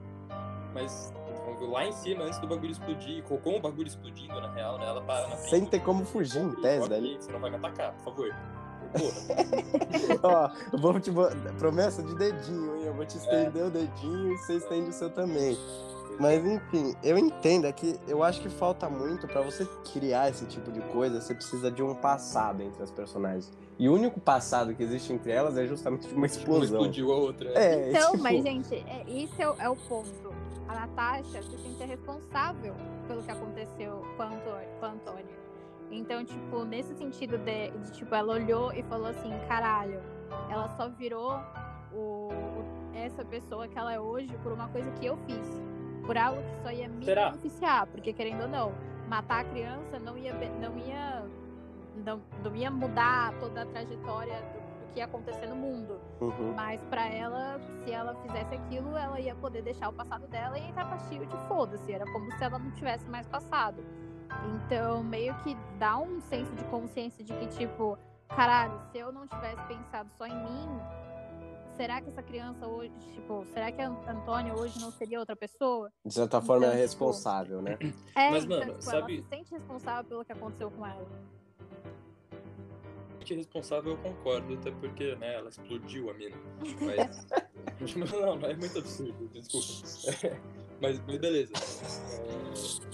Mas 0.74 1.12
lá 1.61 1.86
em 1.86 1.93
cima, 1.93 2.24
antes 2.24 2.38
do 2.38 2.47
bagulho 2.47 2.72
explodir, 2.72 3.22
com 3.22 3.34
o 3.34 3.61
bagulho 3.61 3.86
explodindo, 3.86 4.40
na 4.40 4.53
real, 4.53 4.78
né? 4.78 4.86
Ela 4.86 5.03
para 5.03 5.28
na 5.28 5.36
frente. 5.36 5.51
Sem 5.51 5.66
ter 5.66 5.80
como 5.80 6.05
fugir, 6.05 6.43
em 6.43 6.55
tese, 6.61 6.88
né? 6.88 7.16
Você 7.18 7.32
não 7.32 7.40
vai 7.40 7.51
me 7.51 7.57
atacar, 7.57 7.93
por 7.95 8.05
favor. 8.05 8.34
Ó, 10.22 10.76
vou 10.78 11.01
te. 11.01 11.11
Promessa 11.59 12.03
de 12.03 12.14
dedinho, 12.14 12.76
hein? 12.76 12.84
Eu 12.86 12.95
vou 12.95 13.07
te 13.07 13.16
estender 13.16 13.62
é. 13.62 13.66
o 13.66 13.70
dedinho 13.70 14.32
e 14.32 14.38
você 14.38 14.55
estende 14.55 14.90
o 14.90 14.93
seu 14.93 15.11
também. 15.11 15.57
Mas 16.18 16.44
enfim, 16.44 16.94
eu 17.02 17.18
entendo, 17.18 17.66
é 17.66 17.72
que 17.72 17.98
eu 18.06 18.22
acho 18.22 18.40
que 18.40 18.48
falta 18.48 18.88
muito 18.88 19.26
para 19.26 19.40
você 19.40 19.66
criar 19.92 20.30
esse 20.30 20.44
tipo 20.46 20.70
de 20.70 20.80
coisa, 20.80 21.20
você 21.20 21.34
precisa 21.34 21.70
de 21.70 21.82
um 21.82 21.94
passado 21.94 22.62
entre 22.62 22.82
as 22.82 22.90
personagens. 22.90 23.50
E 23.78 23.88
o 23.88 23.94
único 23.94 24.20
passado 24.20 24.74
que 24.74 24.82
existe 24.82 25.12
entre 25.12 25.32
elas 25.32 25.56
é 25.56 25.66
justamente 25.66 26.12
uma 26.14 26.26
explosão. 26.26 26.78
Uma 26.78 26.86
explodiu 26.86 27.12
a 27.12 27.16
outra. 27.16 27.50
É, 27.58 27.90
então, 27.90 28.12
tipo... 28.12 28.22
mas 28.22 28.42
gente, 28.42 28.74
é, 28.74 29.04
isso 29.08 29.34
é, 29.40 29.64
é, 29.64 29.68
o 29.68 29.76
ponto. 29.76 30.32
A 30.68 30.74
Natasha 30.74 31.42
se 31.42 31.58
sente 31.58 31.84
responsável 31.84 32.74
pelo 33.08 33.22
que 33.22 33.30
aconteceu 33.30 34.06
com 34.16 34.22
a 34.22 34.26
Antônia. 34.26 34.68
Com 34.78 34.86
a 34.86 34.88
Antônia. 34.90 35.42
Então, 35.90 36.24
tipo, 36.24 36.64
nesse 36.64 36.94
sentido 36.94 37.36
de, 37.38 37.70
de, 37.70 37.92
tipo, 37.92 38.14
ela 38.14 38.34
olhou 38.34 38.72
e 38.72 38.82
falou 38.84 39.08
assim, 39.08 39.30
caralho, 39.48 40.00
ela 40.48 40.68
só 40.76 40.88
virou 40.88 41.38
o, 41.92 42.30
essa 42.94 43.24
pessoa 43.24 43.68
que 43.68 43.78
ela 43.78 43.92
é 43.92 44.00
hoje 44.00 44.34
por 44.42 44.52
uma 44.52 44.68
coisa 44.68 44.90
que 44.92 45.04
eu 45.04 45.18
fiz 45.26 45.60
por 46.05 46.18
algo 46.18 46.42
que 46.42 46.62
só 46.62 46.70
ia 46.70 46.88
me 46.88 47.05
Será? 47.05 47.30
beneficiar, 47.30 47.86
porque 47.86 48.12
querendo 48.12 48.42
ou 48.42 48.48
não, 48.48 48.72
matar 49.09 49.40
a 49.40 49.44
criança 49.44 49.98
não 49.98 50.16
ia 50.16 50.32
não 50.32 50.78
ia 50.78 51.24
não, 51.96 52.20
não 52.42 52.57
ia 52.57 52.70
mudar 52.70 53.34
toda 53.38 53.62
a 53.62 53.66
trajetória 53.66 54.36
do, 54.36 54.80
do 54.86 54.92
que 54.92 54.98
ia 54.98 55.05
acontecer 55.05 55.46
no 55.46 55.57
mundo. 55.57 56.00
Uhum. 56.20 56.53
Mas 56.55 56.82
para 56.84 57.07
ela, 57.07 57.61
se 57.84 57.92
ela 57.92 58.14
fizesse 58.22 58.55
aquilo, 58.55 58.96
ela 58.96 59.20
ia 59.20 59.34
poder 59.34 59.62
deixar 59.62 59.88
o 59.88 59.92
passado 59.92 60.26
dela 60.28 60.59
e 60.59 60.68
entrar 60.68 60.86
pra 60.86 60.98
Shield, 60.98 61.28
foda-se, 61.48 61.92
era 61.92 62.05
como 62.12 62.30
se 62.32 62.42
ela 62.42 62.59
não 62.59 62.70
tivesse 62.72 63.09
mais 63.09 63.26
passado. 63.26 63.84
Então, 64.55 65.03
meio 65.05 65.34
que 65.36 65.57
dá 65.78 65.98
um 65.98 66.20
senso 66.20 66.55
de 66.55 66.64
consciência 66.64 67.22
de 67.22 67.34
que 67.34 67.46
tipo, 67.48 67.98
caralho, 68.28 68.80
se 68.90 68.98
eu 68.98 69.12
não 69.12 69.26
tivesse 69.26 69.62
pensado 69.64 70.09
só 70.16 70.26
em 70.26 70.34
mim, 70.34 70.68
será 71.77 72.01
que 72.01 72.09
essa 72.09 72.23
criança 72.23 72.66
hoje, 72.66 72.93
tipo, 73.14 73.45
será 73.53 73.70
que 73.73 73.81
a 73.81 73.89
Antônia 73.89 74.55
hoje 74.55 74.81
não 74.81 74.91
seria 74.91 75.18
outra 75.18 75.37
pessoa? 75.37 75.91
De 76.05 76.12
certa 76.12 76.41
forma 76.41 76.66
então, 76.66 76.77
é 76.77 76.81
responsável, 76.81 77.62
tipo, 77.62 77.85
né? 77.85 77.93
É, 78.16 78.31
Mas, 78.31 78.45
então, 78.45 78.59
mano, 78.59 78.73
tipo, 78.73 78.83
sabe... 78.83 79.14
ela 79.14 79.23
se 79.23 79.29
sente 79.29 79.51
responsável 79.53 80.05
pelo 80.05 80.25
que 80.25 80.33
aconteceu 80.33 80.70
com 80.70 80.87
ela. 80.87 81.07
responsável 83.27 83.93
eu 83.93 83.99
concordo, 83.99 84.55
até 84.55 84.70
porque, 84.70 85.14
né, 85.16 85.37
ela 85.37 85.49
explodiu 85.49 86.11
a 86.11 86.14
mina. 86.14 86.37
Mas... 86.81 87.27
não, 87.97 88.37
não, 88.37 88.49
é 88.49 88.55
muito 88.55 88.79
absurdo, 88.79 89.29
desculpa. 89.33 90.41
mas, 90.81 91.01
mas 91.07 91.18
beleza. 91.18 91.53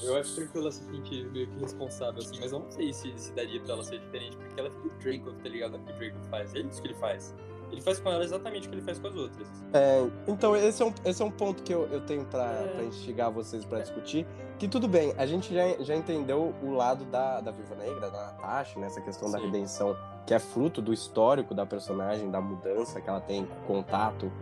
É, 0.02 0.06
eu 0.06 0.16
acho 0.16 0.34
tranquilo 0.36 0.64
ela 0.64 0.72
se 0.72 0.84
sentir 0.84 1.26
meio 1.30 1.48
que 1.48 1.58
responsável, 1.58 2.22
assim, 2.22 2.38
mas 2.40 2.52
eu 2.52 2.60
não 2.60 2.70
sei 2.70 2.92
se, 2.92 3.12
se 3.18 3.32
daria 3.32 3.60
pra 3.60 3.74
ela 3.74 3.82
ser 3.82 3.98
diferente, 3.98 4.36
porque 4.36 4.60
ela 4.60 4.70
fica 4.70 4.86
o 4.86 4.98
Draco, 4.98 5.32
tá 5.42 5.48
ligado? 5.48 5.76
O 5.76 5.80
que 5.80 5.92
o 5.92 5.98
Draco 5.98 6.24
faz. 6.30 6.54
É 6.54 6.60
isso 6.60 6.80
que 6.80 6.88
ele 6.88 6.94
faz. 6.94 7.34
Ele 7.70 7.80
faz 7.80 7.98
com 7.98 8.10
ela 8.10 8.24
exatamente 8.24 8.66
o 8.66 8.70
que 8.70 8.76
ele 8.76 8.84
faz 8.84 8.98
com 8.98 9.08
as 9.08 9.14
outras. 9.14 9.48
É, 9.72 10.06
então, 10.26 10.56
esse 10.56 10.82
é 10.82 10.86
um, 10.86 10.92
esse 11.04 11.22
é 11.22 11.24
um 11.24 11.30
ponto 11.30 11.62
que 11.62 11.72
eu, 11.72 11.86
eu 11.90 12.00
tenho 12.00 12.24
pra, 12.24 12.44
é. 12.44 12.66
Pra 12.74 12.84
instigar 12.84 13.30
vocês 13.30 13.64
pra 13.64 13.80
discutir. 13.80 14.26
Que 14.58 14.66
tudo 14.66 14.88
bem, 14.88 15.14
a 15.16 15.24
gente 15.24 15.54
já, 15.54 15.62
já 15.80 15.94
entendeu 15.94 16.54
o 16.62 16.72
lado 16.72 17.04
da, 17.04 17.40
da 17.40 17.50
Viva 17.50 17.76
Negra, 17.76 18.10
da 18.10 18.26
Natasha, 18.26 18.80
nessa 18.80 19.00
questão 19.00 19.28
Sim. 19.28 19.34
da 19.34 19.38
redenção, 19.38 19.96
que 20.26 20.34
é 20.34 20.38
fruto 20.38 20.82
do 20.82 20.92
histórico 20.92 21.54
da 21.54 21.64
personagem, 21.64 22.30
da 22.30 22.40
mudança 22.40 23.00
que 23.00 23.08
ela 23.08 23.20
tem 23.20 23.46
com 23.46 23.74
contato 23.74 24.32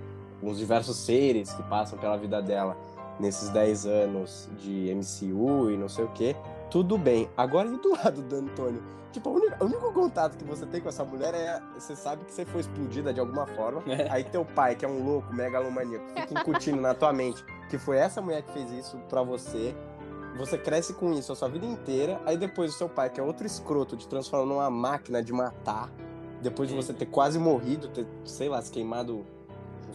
com 0.40 0.50
os 0.50 0.58
diversos 0.58 0.96
seres 0.96 1.52
que 1.52 1.62
passam 1.64 1.98
pela 1.98 2.16
vida 2.16 2.40
dela 2.40 2.76
nesses 3.18 3.48
10 3.50 3.86
anos 3.86 4.48
de 4.58 4.94
MCU 4.94 5.70
e 5.70 5.76
não 5.76 5.88
sei 5.88 6.04
o 6.04 6.08
que. 6.08 6.36
Tudo 6.76 6.98
bem. 6.98 7.26
Agora, 7.34 7.68
e 7.68 7.78
do 7.78 7.92
lado 7.92 8.20
do 8.20 8.36
Antônio? 8.36 8.82
Tipo, 9.10 9.30
o 9.30 9.36
único, 9.36 9.64
o 9.64 9.66
único, 9.66 9.92
contato 9.94 10.36
que 10.36 10.44
você 10.44 10.66
tem 10.66 10.78
com 10.78 10.90
essa 10.90 11.06
mulher 11.06 11.32
é. 11.32 11.58
Você 11.74 11.96
sabe 11.96 12.22
que 12.26 12.34
você 12.34 12.44
foi 12.44 12.60
explodida 12.60 13.14
de 13.14 13.18
alguma 13.18 13.46
forma. 13.46 13.82
É. 13.90 14.10
Aí 14.10 14.24
teu 14.24 14.44
pai, 14.44 14.76
que 14.76 14.84
é 14.84 14.88
um 14.88 15.02
louco, 15.02 15.32
megalomaníaco, 15.32 16.04
fica 16.20 16.38
incutindo 16.38 16.78
na 16.78 16.92
tua 16.92 17.14
mente 17.14 17.42
que 17.70 17.78
foi 17.78 17.96
essa 17.96 18.20
mulher 18.20 18.42
que 18.42 18.52
fez 18.52 18.70
isso 18.72 18.98
pra 19.08 19.22
você. 19.22 19.74
Você 20.36 20.58
cresce 20.58 20.92
com 20.92 21.14
isso 21.14 21.32
a 21.32 21.34
sua 21.34 21.48
vida 21.48 21.64
inteira. 21.64 22.20
Aí 22.26 22.36
depois 22.36 22.74
o 22.74 22.76
seu 22.76 22.90
pai, 22.90 23.08
que 23.08 23.18
é 23.18 23.22
outro 23.22 23.46
escroto, 23.46 23.96
te 23.96 24.06
transforma 24.06 24.44
numa 24.44 24.68
máquina 24.68 25.22
de 25.22 25.32
matar. 25.32 25.90
Depois 26.42 26.68
de 26.68 26.74
você 26.74 26.92
ter 26.92 27.06
quase 27.06 27.38
morrido, 27.38 27.88
ter, 27.88 28.06
sei 28.26 28.50
lá, 28.50 28.60
se 28.60 28.70
queimado 28.70 29.24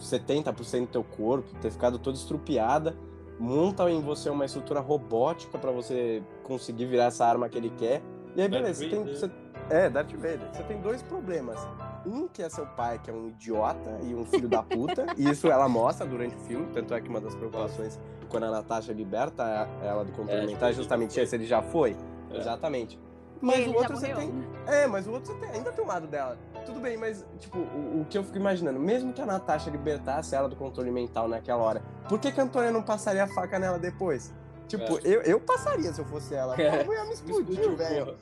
70% 0.00 0.80
do 0.80 0.86
teu 0.88 1.04
corpo, 1.04 1.48
ter 1.60 1.70
ficado 1.70 1.96
toda 2.00 2.16
estrupiada 2.16 2.96
monta 3.38 3.90
em 3.90 4.00
você 4.00 4.30
uma 4.30 4.44
estrutura 4.44 4.80
robótica 4.80 5.58
para 5.58 5.72
você 5.72 6.22
conseguir 6.42 6.86
virar 6.86 7.04
essa 7.04 7.26
arma 7.26 7.48
que 7.48 7.56
ele 7.56 7.70
quer. 7.70 8.02
E 8.34 8.42
aí, 8.42 8.48
beleza, 8.48 8.82
você 8.82 8.88
tem. 8.88 9.04
Você, 9.04 9.30
é, 9.70 9.88
Darth 9.88 10.12
Vader. 10.12 10.48
Você 10.52 10.62
tem 10.64 10.80
dois 10.80 11.02
problemas. 11.02 11.58
Um 12.04 12.26
que 12.26 12.42
é 12.42 12.48
seu 12.48 12.66
pai, 12.66 12.98
que 13.02 13.10
é 13.10 13.12
um 13.12 13.28
idiota 13.28 14.00
e 14.02 14.14
um 14.14 14.24
filho 14.24 14.48
da 14.48 14.62
puta. 14.62 15.06
e 15.16 15.30
isso 15.30 15.48
ela 15.48 15.68
mostra 15.68 16.06
durante 16.06 16.34
o 16.34 16.40
filme. 16.40 16.66
Tanto 16.72 16.94
é 16.94 17.00
que 17.00 17.08
uma 17.08 17.20
das 17.20 17.34
preocupações 17.34 17.98
quando 18.28 18.44
a 18.44 18.50
Natasha 18.50 18.92
liberta 18.92 19.68
ela 19.82 20.04
do 20.04 20.12
controle 20.12 20.42
é, 20.42 20.46
mental 20.46 20.70
é 20.70 20.72
justamente 20.72 21.20
esse, 21.20 21.36
ele 21.36 21.46
já 21.46 21.62
foi. 21.62 21.94
É. 22.30 22.38
Exatamente. 22.38 22.98
Mas 23.40 23.66
o 23.66 23.74
outro 23.74 23.96
você 23.96 24.14
tem. 24.14 24.32
É, 24.66 24.86
mas 24.86 25.06
o 25.06 25.12
outro 25.12 25.32
você 25.32 25.38
tem, 25.40 25.50
ainda 25.50 25.72
tem 25.72 25.84
o 25.84 25.86
lado 25.86 26.06
dela. 26.06 26.38
Tudo 26.64 26.80
bem, 26.80 26.96
mas, 26.96 27.26
tipo, 27.40 27.58
o, 27.58 28.00
o, 28.00 28.06
que 28.08 28.16
eu 28.16 28.22
fico 28.22 28.38
imaginando, 28.38 28.78
mesmo 28.78 29.12
que 29.12 29.20
a 29.20 29.26
Natasha 29.26 29.68
libertasse 29.68 30.34
ela 30.34 30.48
do 30.48 30.54
controle 30.54 30.92
mental 30.92 31.26
naquela 31.26 31.60
hora, 31.60 31.82
por 32.08 32.20
que, 32.20 32.30
que 32.30 32.40
a 32.40 32.44
Antônia 32.44 32.70
não 32.70 32.82
passaria 32.82 33.24
a 33.24 33.26
faca 33.26 33.58
nela 33.58 33.80
depois? 33.80 34.32
Tipo, 34.72 34.98
é. 34.98 35.00
eu, 35.04 35.22
eu 35.22 35.40
passaria 35.40 35.92
se 35.92 36.00
eu 36.00 36.04
fosse 36.06 36.34
ela. 36.34 36.58
É. 36.58 36.86
Eu 36.86 36.94
ia 36.94 37.04
me 37.04 37.12
explodir, 37.12 37.76
velho. 37.76 38.16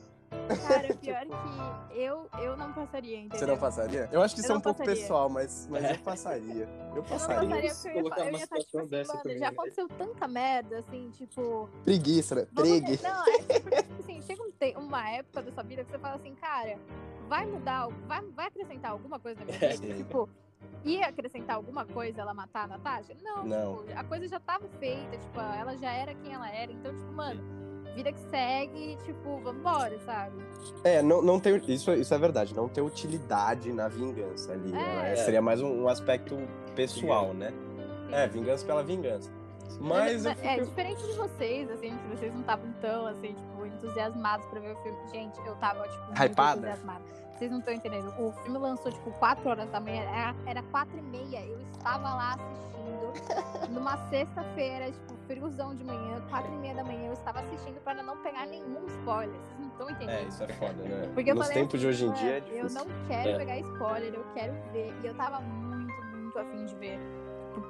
Cara, 0.66 0.94
pior 0.98 1.26
que 1.26 1.96
eu, 1.96 2.28
eu 2.40 2.57
não 2.57 2.72
passaria, 2.72 3.18
entendeu? 3.18 3.38
Você 3.38 3.46
não 3.46 3.57
passaria? 3.57 4.09
Eu 4.11 4.20
acho 4.20 4.34
que 4.34 4.40
isso 4.40 4.51
é 4.51 4.57
um 4.57 4.61
pouco 4.61 4.84
pessoal, 4.84 5.28
mas, 5.28 5.68
mas 5.70 5.84
eu 5.90 5.98
passaria. 5.98 6.68
Eu 6.94 7.03
passaria. 7.05 7.36
Eu 7.36 7.48
não 7.48 7.51
passaria 7.51 7.74
porque 7.74 7.88
eu 7.88 7.92
ia, 7.92 8.24
eu 8.24 8.30
ia 8.32 8.44
estar, 8.44 8.59
tipo, 8.59 8.78
assim, 8.78 9.28
mano, 9.28 9.38
já 9.38 9.48
aconteceu 9.48 9.88
tanta 9.88 10.28
merda, 10.28 10.78
assim, 10.78 11.11
tipo... 11.11 11.68
Preguiça, 11.84 12.34
né? 12.34 12.46
Pregue. 12.53 13.01
Não, 13.03 13.26
é 13.26 13.61
porque, 13.61 13.82
tipo 13.82 14.01
assim, 14.01 14.22
chega 14.22 14.42
um, 14.42 14.80
uma 14.80 15.09
época 15.11 15.42
da 15.42 15.53
sua 15.53 15.62
vida 15.62 15.84
que 15.84 15.90
você 15.92 15.98
fala 15.98 16.16
assim, 16.16 16.34
cara, 16.34 16.78
vai 17.28 17.46
mudar, 17.46 17.88
vai, 18.07 18.22
vai 18.34 18.46
acrescentar 18.46 18.90
alguma 18.90 19.20
coisa 19.20 19.40
na 19.40 19.46
minha 19.46 19.59
vida? 19.70 19.86
É, 19.86 19.96
tipo, 19.96 20.28
ia 20.84 21.06
acrescentar 21.06 21.56
alguma 21.56 21.84
coisa 21.84 22.20
ela 22.20 22.34
matar 22.34 22.64
a 22.64 22.68
Natasha? 22.68 23.14
Não, 23.22 23.44
não. 23.44 23.84
Tipo, 23.84 23.98
a 23.98 24.04
coisa 24.04 24.28
já 24.28 24.40
tava 24.40 24.68
feita, 24.78 25.16
tipo, 25.16 25.40
ela 25.40 25.76
já 25.76 25.92
era 25.92 26.14
quem 26.14 26.32
ela 26.32 26.50
era, 26.50 26.72
então, 26.72 26.94
tipo, 26.94 27.12
mano 27.12 27.61
vida 27.94 28.12
que 28.12 28.20
segue, 28.30 28.96
tipo, 29.04 29.40
vambora, 29.40 29.98
sabe? 30.00 30.36
É, 30.84 31.02
não, 31.02 31.22
não 31.22 31.40
tem. 31.40 31.56
Isso, 31.68 31.92
isso 31.92 32.14
é 32.14 32.18
verdade, 32.18 32.54
não 32.54 32.68
tem 32.68 32.82
utilidade 32.82 33.72
na 33.72 33.88
vingança 33.88 34.52
ali. 34.52 34.70
Né? 34.70 35.12
É. 35.12 35.16
Seria 35.16 35.42
mais 35.42 35.61
um, 35.61 35.82
um, 35.82 35.88
aspecto 35.88 36.36
pessoal, 36.74 37.34
né? 37.34 37.50
Sim. 37.50 38.14
É, 38.14 38.28
vingança 38.28 38.64
pela 38.64 38.82
vingança. 38.82 39.30
Mas. 39.80 40.26
É, 40.26 40.36
é, 40.42 40.61
diferente 40.61 41.02
de 41.02 41.12
vocês, 41.12 41.70
assim, 41.70 41.96
que 41.96 42.16
vocês 42.16 42.32
não 42.32 42.40
estavam 42.40 42.72
tão, 42.80 43.06
assim, 43.06 43.34
tipo, 43.34 43.66
entusiasmados 43.66 44.46
pra 44.46 44.61
ver 44.61 44.72
o 44.72 44.82
filme. 44.82 44.98
Gente, 45.12 45.38
eu 45.46 45.54
tava, 45.56 45.86
tipo, 45.88 46.12
Hypada. 46.12 46.58
entusiasmada. 46.58 47.20
Vocês 47.41 47.51
não 47.51 47.61
estão 47.61 47.72
entendendo. 47.72 48.12
O 48.18 48.32
filme 48.43 48.59
lançou, 48.59 48.93
tipo, 48.93 49.11
4 49.12 49.49
horas 49.49 49.70
da 49.70 49.80
manhã, 49.80 50.03
era, 50.03 50.36
era 50.45 50.62
4 50.64 50.99
e 50.99 51.01
meia. 51.01 51.41
Eu 51.47 51.59
estava 51.72 52.14
lá 52.14 52.34
assistindo 52.34 53.72
numa 53.72 53.97
sexta-feira, 54.11 54.93
tipo, 54.93 55.14
friozão 55.26 55.74
de 55.74 55.82
manhã, 55.82 56.20
quatro 56.28 56.53
e 56.53 56.57
meia 56.59 56.74
da 56.74 56.84
manhã, 56.84 57.07
eu 57.07 57.14
estava 57.14 57.41
assistindo 57.41 57.80
para 57.80 58.03
não 58.03 58.18
pegar 58.18 58.45
nenhum 58.45 58.84
spoiler. 58.88 59.41
Vocês 59.41 59.59
não 59.59 59.68
estão 59.68 59.91
entendendo? 59.91 60.18
É, 60.18 60.22
isso 60.24 60.43
é 60.43 60.49
foda, 60.49 60.82
né? 60.82 61.11
Porque 61.14 61.32
Nos 61.32 61.49
tempos 61.49 61.80
de 61.80 61.86
hoje 61.86 62.05
em 62.05 62.12
dia 62.12 62.36
é 62.36 62.41
difícil. 62.41 62.78
Eu 62.78 62.86
não 62.86 63.07
quero 63.07 63.28
é. 63.30 63.38
pegar 63.38 63.59
spoiler, 63.59 64.14
eu 64.14 64.24
quero 64.34 64.53
ver. 64.74 64.95
E 65.03 65.07
eu 65.07 65.14
tava 65.14 65.41
muito, 65.41 66.03
muito 66.14 66.38
afim 66.38 66.66
de 66.66 66.74
ver. 66.74 67.01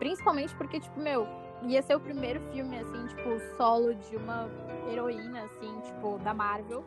Principalmente 0.00 0.52
porque, 0.56 0.80
tipo, 0.80 0.98
meu, 0.98 1.28
ia 1.62 1.80
ser 1.80 1.94
o 1.94 2.00
primeiro 2.00 2.40
filme, 2.50 2.76
assim, 2.76 3.06
tipo, 3.06 3.38
solo 3.56 3.94
de 3.94 4.16
uma 4.16 4.48
heroína, 4.90 5.44
assim, 5.44 5.80
tipo, 5.82 6.18
da 6.18 6.34
Marvel. 6.34 6.84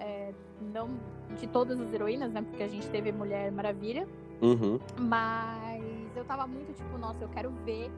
É, 0.00 0.32
não 0.72 0.90
de 1.38 1.46
todas 1.46 1.80
as 1.80 1.92
heroínas, 1.92 2.32
né? 2.32 2.42
Porque 2.42 2.62
a 2.62 2.68
gente 2.68 2.88
teve 2.90 3.12
Mulher 3.12 3.52
Maravilha. 3.52 4.08
Uhum. 4.42 4.80
Mas 4.98 6.16
eu 6.16 6.24
tava 6.24 6.46
muito, 6.46 6.72
tipo, 6.72 6.98
nossa, 6.98 7.22
eu 7.22 7.28
quero 7.28 7.50
ver 7.64 7.90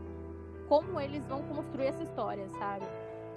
como 0.68 1.00
eles 1.00 1.24
vão 1.26 1.42
construir 1.42 1.86
essa 1.86 2.02
história, 2.02 2.48
sabe? 2.50 2.86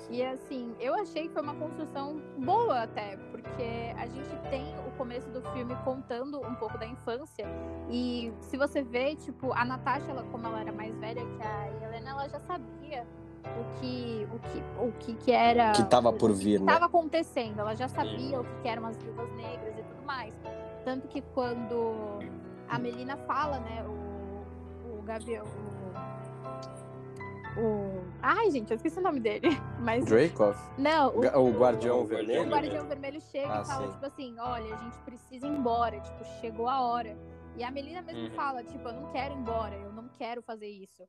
E 0.09 0.23
assim, 0.23 0.75
eu 0.79 0.93
achei 0.93 1.27
que 1.27 1.33
foi 1.33 1.41
uma 1.41 1.55
construção 1.55 2.21
boa 2.37 2.83
até, 2.83 3.17
porque 3.31 3.93
a 3.97 4.05
gente 4.07 4.29
tem 4.49 4.75
o 4.87 4.91
começo 4.97 5.29
do 5.29 5.41
filme 5.53 5.75
contando 5.83 6.39
um 6.39 6.53
pouco 6.55 6.77
da 6.77 6.85
infância. 6.85 7.45
E 7.89 8.31
se 8.39 8.57
você 8.57 8.83
vê, 8.83 9.15
tipo, 9.15 9.51
a 9.53 9.65
Natasha, 9.65 10.11
ela, 10.11 10.23
como 10.31 10.45
ela 10.45 10.61
era 10.61 10.71
mais 10.71 10.95
velha 10.97 11.21
que 11.25 11.41
a 11.41 11.71
Helena, 11.83 12.11
ela 12.11 12.27
já 12.27 12.39
sabia 12.41 13.05
o 13.59 13.79
que 13.79 14.27
o 14.31 14.39
que 14.39 14.63
o 14.79 14.91
que, 14.99 15.13
que 15.15 15.31
era 15.31 15.71
que 15.71 15.81
estava 15.81 16.11
por 16.11 16.31
vir, 16.33 16.59
que 16.59 16.65
né? 16.65 16.73
Estava 16.73 16.85
acontecendo. 16.85 17.59
Ela 17.59 17.75
já 17.75 17.87
sabia 17.87 18.39
o 18.39 18.43
que, 18.43 18.61
que 18.61 18.67
eram 18.67 18.85
as 18.85 18.97
viúvas 18.97 19.31
negras 19.35 19.77
e 19.77 19.83
tudo 19.83 20.03
mais. 20.05 20.33
Tanto 20.83 21.07
que 21.07 21.21
quando 21.21 22.19
a 22.67 22.77
Melina 22.77 23.17
fala, 23.17 23.59
né, 23.59 23.83
o, 23.87 24.99
o 24.99 25.01
Gavião, 25.03 25.45
o. 27.57 28.03
Ai, 28.21 28.51
gente, 28.51 28.71
eu 28.71 28.75
esqueci 28.75 28.99
o 28.99 29.01
nome 29.01 29.19
dele. 29.19 29.49
Mas... 29.79 30.05
Dracoff? 30.05 30.59
Não, 30.77 31.09
o, 31.15 31.47
o 31.47 31.51
Guardião 31.51 32.05
Vermelho. 32.05 32.43
O 32.43 32.49
Guardião 32.49 32.85
Vermelho 32.85 33.21
chega 33.21 33.59
ah, 33.59 33.61
e 33.61 33.65
fala, 33.65 33.85
sim. 33.85 33.93
tipo 33.93 34.05
assim, 34.05 34.39
olha, 34.39 34.75
a 34.75 34.77
gente 34.77 34.97
precisa 34.99 35.47
ir 35.47 35.51
embora, 35.51 35.99
tipo, 35.99 36.25
chegou 36.41 36.67
a 36.67 36.81
hora. 36.81 37.17
E 37.55 37.63
a 37.63 37.71
Melina 37.71 38.01
mesmo 38.01 38.23
uhum. 38.23 38.31
fala, 38.31 38.63
tipo, 38.63 38.87
eu 38.87 38.93
não 38.93 39.11
quero 39.11 39.33
ir 39.33 39.37
embora, 39.37 39.75
eu 39.75 39.93
não 39.93 40.09
quero 40.09 40.41
fazer 40.41 40.67
isso. 40.67 41.03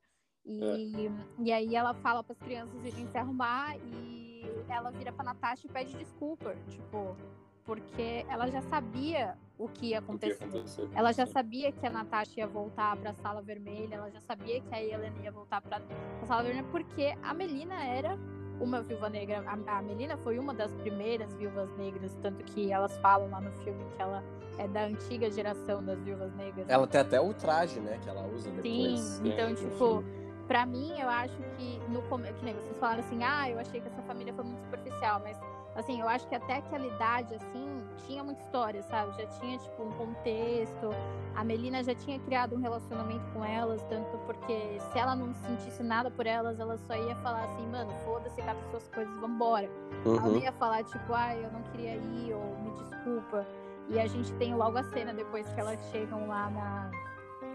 E, 0.47 1.07
é. 1.07 1.11
e 1.39 1.51
aí 1.51 1.75
ela 1.75 1.93
fala 1.95 2.23
para 2.23 2.31
as 2.31 2.39
crianças 2.39 2.83
irem 2.85 3.05
se 3.05 3.17
arrumar 3.17 3.75
e 3.77 4.49
ela 4.69 4.89
vira 4.91 5.11
pra 5.11 5.25
Natasha 5.25 5.67
e 5.67 5.69
pede 5.69 5.93
desculpa, 5.97 6.55
tipo, 6.69 7.17
porque 7.65 8.25
ela 8.29 8.47
já 8.47 8.61
sabia 8.61 9.37
o 9.57 9.67
que 9.67 9.87
ia 9.87 9.99
acontecer. 9.99 10.47
Ela 10.95 11.11
já 11.11 11.25
sabia 11.25 11.71
que 11.71 11.85
a 11.85 11.89
Natasha 11.89 12.39
ia 12.39 12.47
voltar 12.47 12.95
para 12.95 13.09
a 13.11 13.13
sala 13.15 13.41
vermelha, 13.41 13.95
ela 13.95 14.09
já 14.09 14.21
sabia 14.21 14.61
que 14.61 14.73
a 14.73 14.81
Helena 14.81 15.17
ia 15.21 15.31
voltar 15.31 15.61
para 15.61 15.81
a 16.21 16.25
sala 16.25 16.43
vermelha, 16.43 16.67
porque 16.71 17.13
a 17.21 17.33
Melina 17.33 17.83
era 17.83 18.17
uma 18.61 18.81
viúva 18.81 19.09
negra. 19.09 19.43
A, 19.45 19.77
a 19.77 19.81
Melina 19.81 20.17
foi 20.17 20.39
uma 20.39 20.53
das 20.53 20.73
primeiras 20.75 21.35
viúvas 21.35 21.69
negras, 21.77 22.15
tanto 22.21 22.43
que 22.45 22.71
elas 22.71 22.95
falam 22.99 23.29
lá 23.29 23.41
no 23.41 23.51
filme 23.63 23.83
que 23.95 24.01
ela 24.01 24.23
é 24.57 24.67
da 24.67 24.85
antiga 24.85 25.29
geração 25.29 25.83
das 25.83 25.99
viúvas 25.99 26.33
negras. 26.35 26.67
Ela 26.67 26.87
tem 26.87 27.01
até 27.01 27.19
o 27.19 27.33
traje, 27.33 27.79
né, 27.79 27.99
que 28.01 28.09
ela 28.09 28.25
usa 28.27 28.49
depois. 28.49 28.99
Sim, 28.99 29.29
então, 29.29 29.53
tipo, 29.53 30.03
para 30.47 30.65
mim, 30.65 30.97
eu 30.97 31.09
acho 31.09 31.37
que 31.57 31.79
no 31.89 32.01
que 32.01 32.45
nem 32.45 32.53
vocês 32.53 32.77
falaram 32.79 32.99
assim, 32.99 33.23
ah, 33.23 33.49
eu 33.49 33.59
achei 33.59 33.81
que 33.81 33.87
essa 33.87 34.01
família 34.03 34.33
foi 34.33 34.45
muito 34.45 34.61
superficial, 34.61 35.19
mas 35.23 35.37
assim, 35.75 35.99
eu 35.99 36.07
acho 36.07 36.27
que 36.27 36.33
até 36.33 36.57
aquela 36.57 36.85
idade, 36.87 37.35
assim, 37.35 37.83
tinha 38.07 38.23
muita 38.23 38.41
história, 38.41 38.81
sabe? 38.83 39.15
Já 39.21 39.27
tinha, 39.39 39.57
tipo, 39.59 39.83
um 39.83 39.91
contexto. 39.91 40.89
A 41.35 41.43
Melina 41.43 41.83
já 41.83 41.93
tinha 41.93 42.19
criado 42.19 42.55
um 42.55 42.59
relacionamento 42.59 43.23
com 43.31 43.45
elas, 43.45 43.81
tanto 43.83 44.17
porque 44.25 44.79
se 44.91 44.97
ela 44.97 45.15
não 45.15 45.33
sentisse 45.35 45.83
nada 45.83 46.09
por 46.09 46.25
elas, 46.25 46.59
ela 46.59 46.77
só 46.77 46.95
ia 46.95 47.15
falar 47.17 47.43
assim, 47.43 47.67
mano, 47.67 47.91
foda-se, 48.05 48.41
cata 48.41 48.59
suas 48.71 48.87
coisas, 48.87 49.15
vambora. 49.19 49.69
Uhum. 50.05 50.15
Ela 50.17 50.27
não 50.27 50.37
ia 50.37 50.51
falar, 50.53 50.83
tipo, 50.83 51.13
ah, 51.13 51.35
eu 51.35 51.51
não 51.51 51.61
queria 51.63 51.95
ir, 51.95 52.33
ou 52.33 52.57
me 52.59 52.71
desculpa. 52.71 53.45
E 53.89 53.99
a 53.99 54.07
gente 54.07 54.33
tem 54.33 54.55
logo 54.55 54.77
a 54.77 54.83
cena 54.83 55.13
depois 55.13 55.47
que 55.53 55.59
elas 55.59 55.79
chegam 55.91 56.27
lá 56.27 56.49
na 56.49 56.91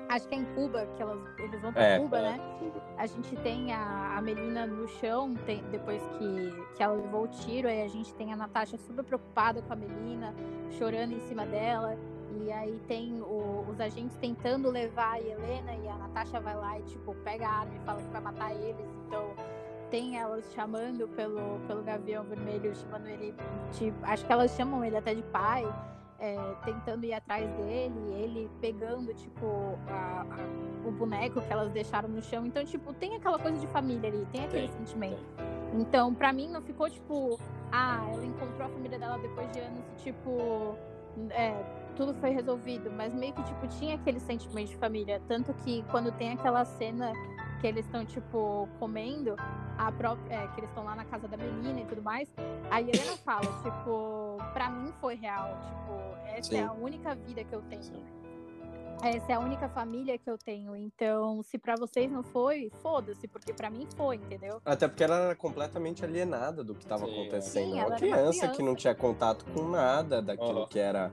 acho 0.09 0.29
que 0.29 0.35
é 0.35 0.39
em 0.39 0.45
Cuba, 0.55 0.87
que 0.97 1.03
elas, 1.03 1.19
eles 1.39 1.61
vão 1.61 1.73
pra 1.73 1.85
é, 1.85 1.99
Cuba, 1.99 2.21
né? 2.21 2.41
A 2.97 3.07
gente 3.07 3.35
tem 3.37 3.73
a, 3.73 4.17
a 4.17 4.23
Melina 4.23 4.67
no 4.67 4.87
chão, 4.87 5.35
tem, 5.47 5.63
depois 5.71 6.03
que, 6.19 6.75
que 6.75 6.83
ela 6.83 6.95
levou 6.95 7.25
o 7.25 7.29
tiro, 7.29 7.69
aí 7.69 7.83
a 7.83 7.89
gente 7.89 8.13
tem 8.15 8.33
a 8.33 8.37
Natasha 8.37 8.77
super 8.77 9.05
preocupada 9.05 9.63
com 9.63 9.73
a 9.73 9.77
Melina, 9.77 10.35
chorando 10.79 11.13
em 11.13 11.21
cima 11.21 11.47
dela. 11.47 11.97
E 12.41 12.51
aí 12.51 12.81
tem 12.89 13.21
o, 13.21 13.67
os 13.71 13.79
agentes 13.79 14.17
tentando 14.17 14.71
levar 14.71 15.13
a 15.13 15.21
Helena 15.21 15.75
e 15.75 15.89
a 15.89 15.97
Natasha 15.97 16.41
vai 16.41 16.57
lá 16.57 16.79
e, 16.79 16.83
tipo, 16.83 17.15
pega 17.17 17.47
a 17.47 17.61
arma 17.61 17.75
e 17.75 17.79
fala 17.85 18.03
que 18.03 18.09
vai 18.09 18.21
matar 18.23 18.53
eles. 18.53 18.87
Então, 19.07 19.35
tem 19.91 20.19
elas 20.19 20.51
chamando 20.55 21.07
pelo, 21.09 21.61
pelo 21.67 21.83
Gavião 21.83 22.25
Vermelho, 22.25 22.75
chamando 22.75 23.07
ele, 23.07 23.35
tipo, 23.73 23.97
acho 24.05 24.25
que 24.25 24.33
elas 24.33 24.51
chamam 24.53 24.83
ele 24.85 24.97
até 24.97 25.15
de 25.15 25.23
pai 25.25 25.67
é, 26.23 26.37
tentando 26.65 27.05
ir 27.05 27.13
atrás 27.13 27.51
dele, 27.57 28.13
ele 28.15 28.51
pegando, 28.61 29.13
tipo, 29.13 29.77
a, 29.89 30.23
a, 30.23 30.89
o 30.89 30.93
boneco 30.93 31.43
que 31.43 31.53
elas 31.53 31.69
deixaram 31.73 32.09
no 32.09 32.23
chão. 32.23 32.47
Então, 32.47 32.65
tipo, 32.65 32.95
tem 32.95 33.17
aquela 33.17 33.41
coisa 33.41 33.59
de 33.59 33.67
família 33.67 34.09
ali, 34.09 34.25
tem 34.31 34.45
aquele 34.45 34.69
tem, 34.69 34.77
sentimento. 34.79 35.21
Tem. 35.37 35.81
Então, 35.81 36.15
pra 36.15 36.33
mim, 36.33 36.49
não 36.49 36.63
ficou, 36.63 36.89
tipo, 36.89 37.41
ah, 37.73 38.07
ela 38.13 38.25
encontrou 38.25 38.69
a 38.69 38.71
família 38.71 39.01
dela 39.01 39.19
depois 39.19 39.51
de 39.51 39.59
anos 39.59 39.81
e, 39.81 40.05
tipo, 40.05 40.77
é, 41.31 41.61
tudo 41.97 42.15
foi 42.15 42.31
resolvido. 42.31 42.89
Mas 42.89 43.13
meio 43.13 43.33
que, 43.33 43.43
tipo, 43.43 43.67
tinha 43.67 43.97
aquele 43.97 44.21
sentimento 44.21 44.69
de 44.69 44.77
família. 44.77 45.21
Tanto 45.27 45.53
que 45.55 45.83
quando 45.91 46.13
tem 46.13 46.35
aquela 46.35 46.65
cena 46.65 47.13
que 47.63 47.67
eles 47.69 47.87
estão, 47.87 48.05
tipo, 48.05 48.69
comendo, 48.81 49.37
a 49.79 49.93
própria, 49.93 50.35
é, 50.35 50.49
que 50.49 50.59
eles 50.59 50.69
estão 50.69 50.83
lá 50.83 50.97
na 50.97 51.05
casa 51.05 51.29
da 51.29 51.37
menina 51.37 51.81
e 51.81 51.85
tudo 51.87 52.03
mais, 52.03 52.29
a 52.69 52.81
Helena 52.81 53.17
fala, 53.25 53.47
tipo, 53.63 54.37
pra 54.53 54.69
mim 54.69 54.93
foi 55.01 55.15
real, 55.15 55.57
tipo, 55.61 56.29
essa 56.37 56.51
Sim. 56.51 56.57
é 56.57 56.65
a 56.65 56.73
única 56.73 57.15
vida 57.15 57.45
que 57.45 57.55
eu 57.55 57.63
tenho. 57.63 57.85
Sim. 57.85 58.05
Essa 59.05 59.33
é 59.33 59.35
a 59.35 59.41
única 59.41 59.69
família 59.69 60.17
que 60.19 60.31
eu 60.31 60.39
tenho. 60.39 60.77
Então, 60.77 61.43
se 61.43 61.59
para 61.59 61.75
vocês 61.77 62.11
não 62.11 62.23
foi, 62.23 62.71
foda-se, 62.83 63.27
porque 63.27 63.53
para 63.53 63.71
mim 63.71 63.87
foi, 63.97 64.17
entendeu? 64.17 64.61
Até 64.65 64.87
porque 64.87 65.03
ela 65.03 65.17
era 65.19 65.35
completamente 65.35 66.05
alienada 66.05 66.63
do 66.63 66.75
que 66.75 66.83
estava 66.83 67.05
acontecendo. 67.05 67.73
Sim, 67.73 67.81
uma, 67.81 67.97
criança 67.97 68.05
uma 68.05 68.23
criança 68.23 68.49
que 68.49 68.63
não 68.63 68.75
tinha 68.77 68.95
contato 68.95 69.45
com 69.47 69.69
nada 69.69 70.21
daquilo 70.21 70.69
que 70.69 70.79
era 70.79 71.13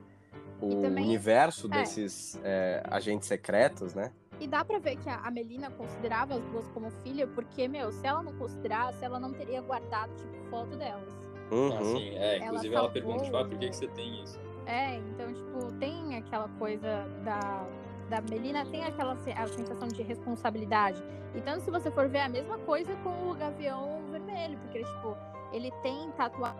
o 0.61 0.81
também, 0.81 1.03
universo 1.03 1.67
é. 1.67 1.79
desses 1.79 2.39
é, 2.43 2.83
agentes 2.87 3.27
secretos, 3.27 3.95
né? 3.95 4.11
E 4.39 4.47
dá 4.47 4.63
pra 4.63 4.79
ver 4.79 4.95
que 4.95 5.09
a 5.09 5.29
Melina 5.29 5.69
considerava 5.71 6.35
as 6.35 6.43
duas 6.45 6.67
como 6.69 6.89
filha, 7.03 7.27
porque, 7.27 7.67
meu, 7.67 7.91
se 7.91 8.07
ela 8.07 8.23
não 8.23 8.33
considerasse, 8.33 9.03
ela 9.03 9.19
não 9.19 9.33
teria 9.33 9.61
guardado, 9.61 10.13
tipo, 10.15 10.49
foto 10.49 10.77
delas. 10.77 11.13
Uhum. 11.51 11.77
Ah, 11.77 11.83
sim, 11.83 12.15
é. 12.15 12.37
Inclusive 12.37 12.73
ela, 12.73 12.83
ela 12.85 12.93
pergunta, 12.93 13.23
tipo, 13.23 13.37
ah, 13.37 13.45
por 13.45 13.57
que, 13.57 13.69
que 13.69 13.75
você 13.75 13.87
tem 13.89 14.23
isso? 14.23 14.39
É, 14.65 14.95
então, 14.95 15.33
tipo, 15.33 15.71
tem 15.73 16.15
aquela 16.15 16.47
coisa 16.59 17.05
da, 17.23 17.65
da 18.09 18.21
Melina, 18.21 18.65
tem 18.65 18.85
aquela 18.85 19.13
a 19.13 19.47
sensação 19.47 19.87
de 19.87 20.03
responsabilidade. 20.03 21.03
Então, 21.35 21.59
se 21.59 21.69
você 21.69 21.91
for 21.91 22.07
ver 22.07 22.19
a 22.19 22.29
mesma 22.29 22.57
coisa 22.59 22.95
com 22.97 23.29
o 23.29 23.33
Gavião 23.35 24.01
Vermelho, 24.11 24.57
porque, 24.59 24.83
tipo, 24.83 25.17
ele 25.51 25.71
tem 25.81 26.09
tatuado 26.11 26.57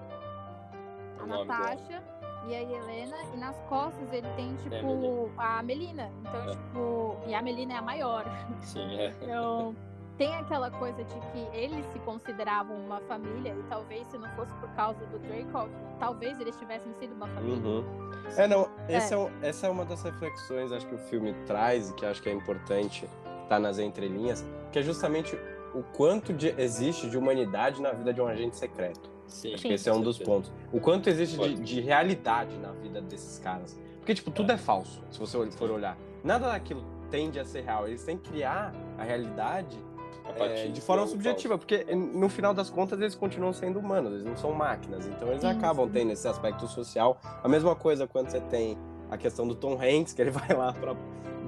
a 1.20 1.26
Natasha 1.26 2.04
e 2.48 2.56
a 2.56 2.62
Helena, 2.62 3.18
e 3.34 3.38
nas 3.38 3.56
costas 3.68 4.12
ele 4.12 4.28
tem, 4.36 4.56
tipo, 4.58 4.76
é 4.76 5.32
a 5.38 5.62
Melina. 5.62 6.12
Então, 6.22 6.44
é. 6.44 6.52
tipo, 6.52 7.18
e 7.28 7.34
a 7.34 7.42
Melina 7.42 7.74
é 7.74 7.78
a 7.78 7.82
maior. 7.82 8.26
Sim, 8.62 9.00
é. 9.00 9.14
Então, 9.22 9.76
tem 10.18 10.36
aquela 10.36 10.70
coisa 10.70 11.02
de 11.02 11.14
que 11.14 11.58
eles 11.58 11.86
se 11.94 12.00
consideravam 12.00 12.76
uma 12.76 13.00
família 13.02 13.56
e 13.58 13.64
talvez 13.70 14.06
se 14.08 14.18
não 14.18 14.30
fosse 14.36 14.52
por 14.56 14.70
causa 14.72 15.00
do 15.06 15.20
Dracov, 15.20 15.70
talvez 15.98 16.40
eles 16.42 16.58
tivessem 16.58 16.94
sido 17.00 17.14
uma 17.14 17.28
família. 17.28 17.58
Uhum. 17.58 17.86
É, 18.36 18.46
não, 18.46 18.70
é. 18.88 18.96
É, 18.96 18.98
essa 19.42 19.68
é 19.68 19.70
uma 19.70 19.86
das 19.86 20.04
reflexões, 20.04 20.74
acho 20.74 20.86
que 20.88 20.96
o 20.96 20.98
filme 20.98 21.34
traz 21.46 21.90
e 21.90 21.94
que 21.94 22.06
acho 22.06 22.22
que 22.22 22.30
é 22.30 22.34
importante 22.34 23.06
estar 23.06 23.48
tá 23.48 23.60
nas 23.60 23.80
entrelinhas, 23.80 24.46
que 24.74 24.80
é 24.80 24.82
justamente 24.82 25.40
o 25.74 25.84
quanto 25.96 26.34
de, 26.34 26.50
existe 26.62 27.10
de 27.10 27.18
humanidade 27.18 27.82
na 27.82 27.92
vida 27.92 28.14
de 28.14 28.20
um 28.20 28.28
agente 28.28 28.58
secreto. 28.58 29.10
Sim, 29.30 29.54
acho 29.54 29.64
que 29.64 29.74
esse 29.74 29.90
é 29.90 29.94
um 29.94 30.02
dos 30.02 30.18
pontos. 30.18 30.52
O 30.72 30.80
quanto 30.80 31.10
existe 31.10 31.38
de, 31.38 31.56
de, 31.56 31.82
realidade 31.82 32.58
na 32.58 32.72
vida 32.72 33.02
desses 33.02 33.40
caras. 33.40 33.80
Porque, 34.00 34.14
tipo, 34.16 34.32
tudo 34.32 34.52
é. 34.52 34.56
é 34.56 34.58
falso, 34.58 35.04
se 35.12 35.20
você 35.20 35.50
for 35.52 35.72
olhar. 35.72 35.98
Nada 36.24 36.50
daquilo 36.50 36.84
tende 37.10 37.40
a 37.40 37.46
ser 37.46 37.62
real. 37.62 37.88
Eles 37.88 38.04
têm 38.04 38.18
que 38.18 38.30
criar 38.30 38.74
a 38.98 39.04
realidade 39.04 39.78
é, 40.36 40.68
de 40.68 40.82
forma 40.82 41.08
subjetiva, 41.08 41.58
falso. 41.58 41.66
porque 41.66 41.96
no 41.96 42.30
final 42.30 42.54
das 42.54 42.70
contas 42.70 43.00
eles 43.00 43.16
continuam 43.16 43.52
sendo 43.52 43.80
humanos, 43.80 44.14
eles 44.14 44.26
não 44.26 44.38
são 44.38 44.52
máquinas. 44.52 45.08
Então 45.08 45.28
eles 45.30 45.42
sim, 45.42 45.48
acabam 45.48 45.86
sim. 45.88 45.94
tendo 45.94 46.12
esse 46.12 46.28
aspecto 46.28 46.68
social. 46.68 47.20
A 47.44 47.48
mesma 47.48 47.76
coisa 47.76 48.08
quando 48.08 48.30
você 48.30 48.40
tem 48.42 48.78
a 49.10 49.18
questão 49.18 49.48
do 49.48 49.56
Tom 49.56 49.74
Hanks, 49.74 50.14
que 50.14 50.22
ele 50.22 50.32
vai 50.32 50.56
lá 50.56 50.74
para 50.74 50.96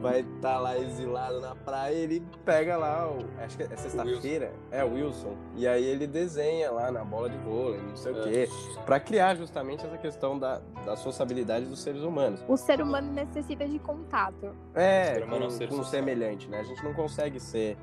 vai 0.01 0.21
estar 0.21 0.53
tá 0.53 0.59
lá 0.59 0.77
exilado 0.77 1.39
na 1.39 1.55
praia, 1.55 1.93
ele 1.93 2.23
pega 2.43 2.75
lá, 2.75 3.09
o, 3.09 3.19
acho 3.43 3.55
que 3.55 3.63
é 3.63 3.77
sexta-feira, 3.77 4.51
é 4.71 4.83
o 4.83 4.93
Wilson, 4.93 5.35
e 5.55 5.67
aí 5.67 5.83
ele 5.83 6.07
desenha 6.07 6.71
lá 6.71 6.91
na 6.91 7.05
bola 7.05 7.29
de 7.29 7.37
vôlei, 7.37 7.79
não 7.81 7.95
sei 7.95 8.11
é. 8.11 8.19
o 8.19 8.23
quê, 8.23 8.49
para 8.83 8.99
criar 8.99 9.35
justamente 9.35 9.85
essa 9.85 9.97
questão 9.97 10.37
da, 10.37 10.59
da 10.85 10.95
sociabilidade 10.95 11.65
dos 11.65 11.79
seres 11.79 12.01
humanos. 12.01 12.43
O 12.47 12.57
ser 12.57 12.81
humano 12.81 13.13
necessita 13.13 13.67
de 13.67 13.77
contato. 13.77 14.55
É, 14.73 15.21
com, 15.21 15.35
é 15.35 15.47
um 15.47 15.67
com 15.67 15.75
um 15.75 15.83
semelhante, 15.83 16.49
né? 16.49 16.59
A 16.59 16.63
gente 16.63 16.83
não 16.83 16.93
consegue 16.93 17.39
ser. 17.39 17.77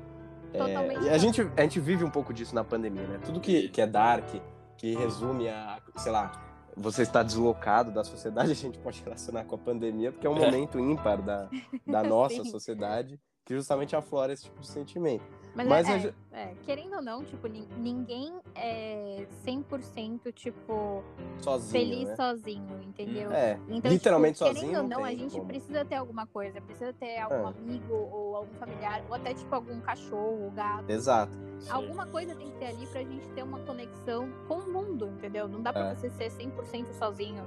É, 0.53 1.03
e 1.03 1.09
a 1.09 1.17
gente, 1.17 1.49
a 1.55 1.61
gente 1.61 1.79
vive 1.79 2.03
um 2.03 2.09
pouco 2.09 2.33
disso 2.33 2.53
na 2.53 2.63
pandemia, 2.63 3.07
né? 3.07 3.19
Tudo 3.23 3.39
que, 3.39 3.69
que 3.69 3.79
é 3.79 3.87
dark, 3.87 4.27
que 4.75 4.95
resume 4.95 5.47
a, 5.47 5.79
sei 5.95 6.11
lá, 6.11 6.48
você 6.79 7.03
está 7.03 7.21
deslocado 7.21 7.91
da 7.91 8.03
sociedade, 8.03 8.51
a 8.51 8.55
gente 8.55 8.77
pode 8.79 9.01
relacionar 9.01 9.45
com 9.45 9.55
a 9.55 9.57
pandemia, 9.57 10.11
porque 10.11 10.25
é 10.25 10.29
um 10.29 10.37
é. 10.37 10.45
momento 10.45 10.79
ímpar 10.79 11.21
da, 11.21 11.49
da 11.85 12.01
nossa 12.03 12.43
sociedade 12.45 13.19
que 13.45 13.55
justamente 13.55 13.95
aflora 13.95 14.31
esse 14.31 14.43
tipo 14.43 14.61
de 14.61 14.67
sentimento. 14.67 15.25
Mas, 15.55 15.67
Mas 15.67 15.89
é, 15.89 16.13
é, 16.31 16.41
é, 16.41 16.55
querendo 16.63 16.95
ou 16.95 17.01
não, 17.01 17.23
tipo, 17.23 17.47
ninguém 17.47 18.33
é 18.55 19.25
100% 19.45 20.31
tipo 20.31 21.03
sozinho, 21.41 21.71
feliz 21.71 22.07
né? 22.07 22.15
sozinho, 22.15 22.81
entendeu? 22.83 23.31
É, 23.31 23.59
então, 23.67 23.91
literalmente 23.91 24.37
tipo, 24.37 24.47
sozinho. 24.47 24.71
Querendo 24.71 24.83
ou 24.83 24.89
não, 24.89 25.03
a 25.03 25.11
gente 25.11 25.31
como. 25.31 25.45
precisa 25.45 25.83
ter 25.83 25.95
alguma 25.95 26.27
coisa, 26.27 26.61
precisa 26.61 26.93
ter 26.93 27.19
algum 27.19 27.47
é. 27.47 27.49
amigo 27.49 27.93
ou 27.93 28.35
algum 28.35 28.53
familiar, 28.55 29.03
ou 29.09 29.15
até 29.15 29.33
tipo 29.33 29.53
algum 29.53 29.79
cachorro, 29.81 30.51
gato. 30.55 30.89
Exato. 30.89 31.33
Sim. 31.59 31.71
Alguma 31.71 32.05
coisa 32.05 32.35
tem 32.35 32.51
que 32.51 32.57
ter 32.57 32.67
ali 32.67 32.87
pra 32.87 33.03
gente 33.03 33.27
ter 33.29 33.43
uma 33.43 33.59
conexão 33.59 34.29
com 34.47 34.59
o 34.59 34.71
mundo, 34.71 35.07
entendeu? 35.07 35.47
Não 35.47 35.61
dá 35.61 35.73
pra 35.73 35.89
é. 35.89 35.95
você 35.95 36.09
ser 36.11 36.31
100% 36.31 36.93
sozinho. 36.93 37.45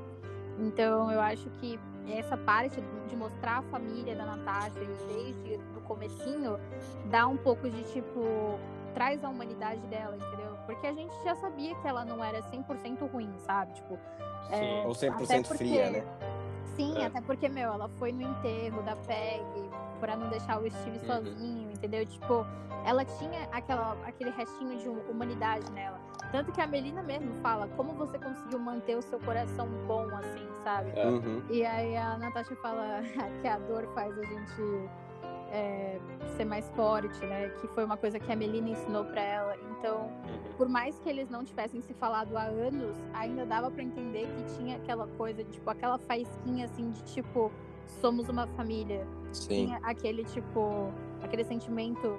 Então, 0.58 1.10
eu 1.10 1.20
acho 1.20 1.48
que 1.60 1.78
essa 2.08 2.36
parte 2.36 2.82
de 3.08 3.16
mostrar 3.16 3.58
a 3.58 3.62
família 3.62 4.14
da 4.14 4.26
Natasha 4.26 4.80
desde 5.08 5.54
o 5.71 5.71
comecinho 5.82 6.58
dá 7.10 7.26
um 7.26 7.36
pouco 7.36 7.68
de 7.68 7.82
tipo 7.92 8.20
traz 8.94 9.24
a 9.24 9.28
humanidade 9.28 9.80
dela, 9.86 10.16
entendeu? 10.16 10.56
Porque 10.66 10.86
a 10.86 10.92
gente 10.92 11.14
já 11.24 11.34
sabia 11.34 11.74
que 11.76 11.88
ela 11.88 12.04
não 12.04 12.22
era 12.22 12.42
100% 12.42 13.10
ruim, 13.10 13.32
sabe? 13.38 13.72
Tipo, 13.74 13.98
Sim, 14.48 14.54
é, 14.54 14.84
ou 14.86 14.92
100% 14.92 15.48
porque, 15.48 15.56
fria, 15.56 15.90
né? 15.90 16.04
Sim, 16.76 16.98
é. 16.98 17.06
até 17.06 17.20
porque, 17.20 17.48
meu, 17.48 17.72
ela 17.72 17.88
foi 17.98 18.12
no 18.12 18.22
enterro 18.22 18.82
da 18.82 18.96
Peg 18.96 19.44
pra 20.00 20.16
não 20.16 20.28
deixar 20.28 20.60
o 20.60 20.70
Steve 20.70 20.98
uhum. 20.98 21.06
sozinho, 21.06 21.70
entendeu? 21.72 22.04
Tipo, 22.06 22.46
ela 22.84 23.04
tinha 23.04 23.48
aquela, 23.52 23.96
aquele 24.04 24.30
restinho 24.30 24.78
de 24.78 24.88
humanidade 24.88 25.70
nela. 25.72 26.00
Tanto 26.30 26.50
que 26.50 26.60
a 26.60 26.66
Melina 26.66 27.02
mesmo 27.02 27.34
fala 27.42 27.68
como 27.76 27.92
você 27.92 28.18
conseguiu 28.18 28.58
manter 28.58 28.96
o 28.96 29.02
seu 29.02 29.20
coração 29.20 29.68
bom, 29.86 30.08
assim, 30.16 30.48
sabe? 30.64 30.92
É. 30.96 31.06
Uhum. 31.06 31.42
E 31.50 31.64
aí 31.64 31.96
a 31.96 32.16
Natasha 32.16 32.56
fala 32.56 33.02
que 33.40 33.48
a 33.48 33.58
dor 33.58 33.86
faz 33.94 34.18
a 34.18 34.24
gente 34.24 34.88
é, 35.52 36.00
ser 36.36 36.46
mais 36.46 36.68
forte, 36.70 37.24
né? 37.26 37.50
Que 37.60 37.68
foi 37.68 37.84
uma 37.84 37.96
coisa 37.96 38.18
que 38.18 38.32
a 38.32 38.34
Melina 38.34 38.70
ensinou 38.70 39.04
para 39.04 39.20
ela. 39.20 39.56
Então, 39.70 40.06
uhum. 40.06 40.54
por 40.56 40.68
mais 40.68 40.98
que 40.98 41.08
eles 41.08 41.28
não 41.28 41.44
tivessem 41.44 41.80
se 41.82 41.92
falado 41.92 42.36
há 42.36 42.44
anos, 42.44 42.96
ainda 43.12 43.44
dava 43.44 43.70
para 43.70 43.82
entender 43.82 44.26
que 44.34 44.56
tinha 44.56 44.76
aquela 44.76 45.06
coisa, 45.18 45.44
tipo, 45.44 45.68
aquela 45.68 45.98
faísquinha 45.98 46.64
assim 46.64 46.90
de 46.90 47.02
tipo, 47.04 47.52
somos 48.00 48.28
uma 48.28 48.46
família. 48.48 49.06
Sim. 49.32 49.66
Tinha 49.66 49.78
aquele 49.82 50.24
tipo, 50.24 50.90
aquele 51.22 51.44
sentimento 51.44 52.18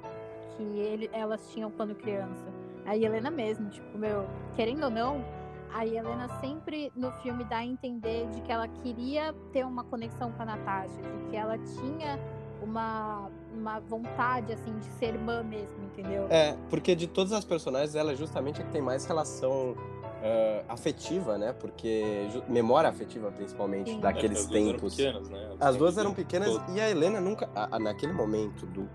que 0.55 0.63
ele, 0.63 1.09
elas 1.11 1.51
tinham 1.51 1.71
quando 1.71 1.95
criança. 1.95 2.45
A 2.86 2.95
Helena 2.95 3.31
mesmo, 3.31 3.69
tipo, 3.69 3.97
meu, 3.97 4.27
querendo 4.55 4.84
ou 4.84 4.89
não, 4.91 5.25
a 5.73 5.88
Helena 5.88 6.27
sempre 6.39 6.91
no 6.95 7.11
filme 7.13 7.43
dá 7.45 7.57
a 7.57 7.65
entender 7.65 8.27
de 8.29 8.41
que 8.41 8.51
ela 8.51 8.67
queria 8.67 9.34
ter 9.51 9.65
uma 9.65 9.84
conexão 9.84 10.31
com 10.34 10.43
a 10.43 10.45
Natasha, 10.45 11.01
de 11.01 11.29
que 11.29 11.36
ela 11.36 11.57
tinha 11.57 12.19
uma, 12.64 13.30
uma 13.53 13.80
vontade, 13.80 14.53
assim, 14.53 14.78
de 14.80 14.86
ser 14.86 15.07
irmã 15.07 15.43
mesmo, 15.43 15.84
entendeu? 15.84 16.28
É, 16.30 16.55
porque 16.70 16.95
de 16.95 17.07
todas 17.07 17.34
as 17.34 17.43
personagens, 17.43 17.95
ela 17.95 18.14
é 18.14 18.16
justamente 18.16 18.61
a 18.61 18.64
que 18.64 18.72
tem 18.72 18.82
mais 18.82 19.05
relação 19.05 19.76
Uh, 20.24 20.64
afetiva, 20.70 21.38
né? 21.38 21.51
Porque 21.51 22.30
memória 22.47 22.89
afetiva, 22.89 23.30
principalmente, 23.30 23.91
Sim. 23.91 23.99
daqueles 23.99 24.39
as 24.39 24.45
tempos. 24.45 24.80
Duas 24.80 24.95
pequenas, 24.95 25.30
né? 25.30 25.55
As 25.59 25.76
duas 25.76 25.97
eram 25.97 26.14
pequenas 26.14 26.61
e 26.74 26.80
a 26.80 26.89
Helena 26.89 27.20
nunca, 27.20 27.49
a, 27.53 27.76
a, 27.76 27.80
naquele 27.80 28.14
momento 28.14 28.66
do 28.66 28.89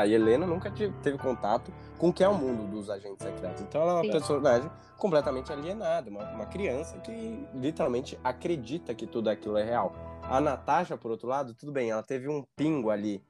a 0.00 0.08
Helena 0.08 0.46
nunca 0.46 0.70
teve 0.70 1.18
contato 1.18 1.72
com 1.98 2.08
o 2.08 2.12
que 2.12 2.24
é 2.24 2.28
o 2.28 2.34
mundo 2.34 2.66
dos 2.70 2.88
agentes 2.88 3.22
secretos. 3.22 3.62
Então 3.62 3.82
ela 3.82 3.92
é 3.92 3.94
uma 3.96 4.04
Sim. 4.04 4.10
personagem 4.10 4.70
completamente 4.96 5.52
alienada, 5.52 6.10
uma, 6.10 6.24
uma, 6.30 6.46
criança 6.46 6.98
que 6.98 7.46
literalmente 7.54 8.18
acredita 8.24 8.94
que 8.94 9.06
tudo 9.06 9.28
aquilo 9.28 9.56
é 9.56 9.64
real. 9.64 9.92
A 10.22 10.40
Natasha, 10.40 10.96
por 10.96 11.10
outro 11.10 11.28
lado, 11.28 11.54
tudo 11.54 11.72
bem, 11.72 11.90
ela 11.90 12.02
teve 12.02 12.28
um 12.28 12.44
pingo 12.56 12.90
ali, 12.90 13.22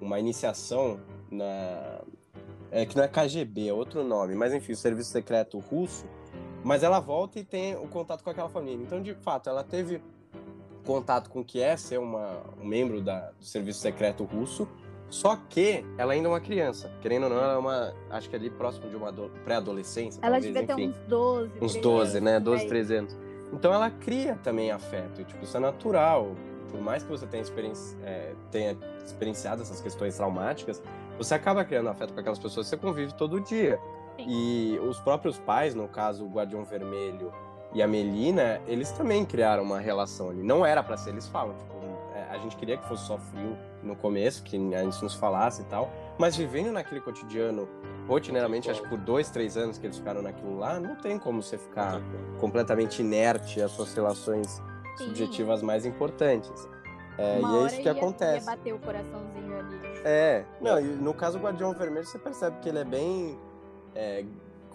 uma 0.00 0.18
iniciação 0.18 1.00
na. 1.30 2.00
É, 2.70 2.84
que 2.84 2.94
não 2.94 3.02
é 3.02 3.08
KGB, 3.08 3.68
é 3.68 3.72
outro 3.72 4.04
nome, 4.04 4.34
mas 4.34 4.52
enfim, 4.52 4.72
o 4.72 4.76
Serviço 4.76 5.10
Secreto 5.10 5.58
Russo. 5.58 6.04
Mas 6.62 6.82
ela 6.82 7.00
volta 7.00 7.38
e 7.38 7.44
tem 7.44 7.76
o 7.76 7.88
contato 7.88 8.22
com 8.22 8.28
aquela 8.28 8.48
família. 8.48 8.82
Então, 8.84 9.00
de 9.00 9.14
fato, 9.14 9.48
ela 9.48 9.64
teve 9.64 10.02
contato 10.84 11.30
com 11.30 11.40
o 11.40 11.44
que 11.44 11.60
é 11.62 11.76
ser 11.76 11.98
uma, 11.98 12.42
um 12.60 12.66
membro 12.66 13.00
da, 13.00 13.30
do 13.30 13.44
Serviço 13.44 13.80
Secreto 13.80 14.24
Russo 14.24 14.68
só 15.10 15.38
que 15.48 15.84
ela 15.96 16.12
ainda 16.12 16.28
é 16.28 16.30
uma 16.30 16.40
criança. 16.40 16.90
Querendo 17.00 17.24
ou 17.24 17.30
não, 17.30 17.38
ela 17.38 17.54
é 17.54 17.56
uma. 17.56 17.94
Acho 18.10 18.28
que 18.28 18.36
ali 18.36 18.50
próximo 18.50 18.90
de 18.90 18.96
uma 18.96 19.12
pré-adolescência. 19.44 20.20
Ela 20.22 20.40
talvez, 20.40 20.54
devia 20.54 20.62
enfim. 20.62 20.92
ter 20.92 20.98
uns 20.98 21.08
12. 21.08 21.52
Uns 21.60 21.76
12, 21.76 22.20
né? 22.20 22.40
12, 22.40 22.66
13 22.66 22.94
anos. 22.94 23.16
Então 23.52 23.72
ela 23.72 23.90
cria 23.90 24.38
também 24.42 24.70
afeto. 24.70 25.20
E, 25.20 25.24
tipo, 25.24 25.42
isso 25.42 25.56
é 25.56 25.60
natural. 25.60 26.34
Por 26.70 26.80
mais 26.80 27.02
que 27.02 27.08
você 27.08 27.26
tenha, 27.26 27.42
experienci... 27.42 27.96
é, 28.02 28.34
tenha 28.50 28.76
experienciado 29.04 29.62
essas 29.62 29.80
questões 29.80 30.16
traumáticas, 30.16 30.82
você 31.16 31.34
acaba 31.34 31.64
criando 31.64 31.88
afeto 31.88 32.12
com 32.12 32.20
aquelas 32.20 32.38
pessoas 32.38 32.66
que 32.66 32.70
você 32.70 32.76
convive 32.76 33.14
todo 33.14 33.40
dia. 33.40 33.80
Sim. 34.16 34.26
E 34.28 34.78
os 34.80 35.00
próprios 35.00 35.38
pais, 35.38 35.74
no 35.74 35.88
caso, 35.88 36.26
o 36.26 36.28
Guardião 36.28 36.62
Vermelho 36.64 37.32
e 37.72 37.82
a 37.82 37.88
Melina, 37.88 38.60
eles 38.66 38.90
também 38.92 39.24
criaram 39.24 39.62
uma 39.62 39.78
relação 39.78 40.30
ali. 40.30 40.42
Não 40.42 40.64
era 40.64 40.82
para 40.82 40.96
ser, 40.96 41.10
eles 41.10 41.26
falam, 41.26 41.54
tipo, 41.54 41.72
é, 41.72 41.77
a 42.30 42.38
gente 42.38 42.56
queria 42.56 42.76
que 42.76 42.86
fosse 42.86 43.06
só 43.06 43.18
frio 43.18 43.56
no 43.82 43.96
começo, 43.96 44.42
que 44.42 44.56
a 44.74 44.82
gente 44.84 45.02
nos 45.02 45.14
falasse 45.14 45.62
e 45.62 45.64
tal, 45.64 45.90
mas 46.18 46.36
vivendo 46.36 46.72
naquele 46.72 47.00
cotidiano 47.00 47.68
rotineiramente, 48.06 48.70
acho 48.70 48.82
que 48.82 48.88
por 48.88 48.98
dois, 48.98 49.30
três 49.30 49.56
anos 49.56 49.78
que 49.78 49.86
eles 49.86 49.98
ficaram 49.98 50.22
naquilo 50.22 50.58
lá, 50.58 50.78
não 50.80 50.96
tem 50.96 51.18
como 51.18 51.42
você 51.42 51.58
ficar 51.58 52.00
completamente 52.38 53.00
inerte 53.02 53.60
às 53.60 53.70
suas 53.72 53.92
relações 53.94 54.62
Sim. 54.96 55.06
subjetivas 55.06 55.62
mais 55.62 55.84
importantes. 55.84 56.68
É, 57.18 57.40
e 57.40 57.44
é 57.44 57.66
isso 57.66 57.76
que 57.76 57.82
ia, 57.82 57.92
acontece. 57.92 58.46
Ia 58.48 58.56
bater 58.56 58.72
o 58.72 58.78
coraçãozinho 58.78 59.58
ali. 59.58 59.78
É, 60.04 60.44
não, 60.60 60.78
e 60.78 60.84
no 60.84 61.12
caso 61.12 61.38
do 61.38 61.44
Guardião 61.44 61.72
Vermelho, 61.74 62.06
você 62.06 62.18
percebe 62.18 62.58
que 62.60 62.68
ele 62.68 62.78
é 62.78 62.84
bem 62.84 63.36
é, 63.94 64.24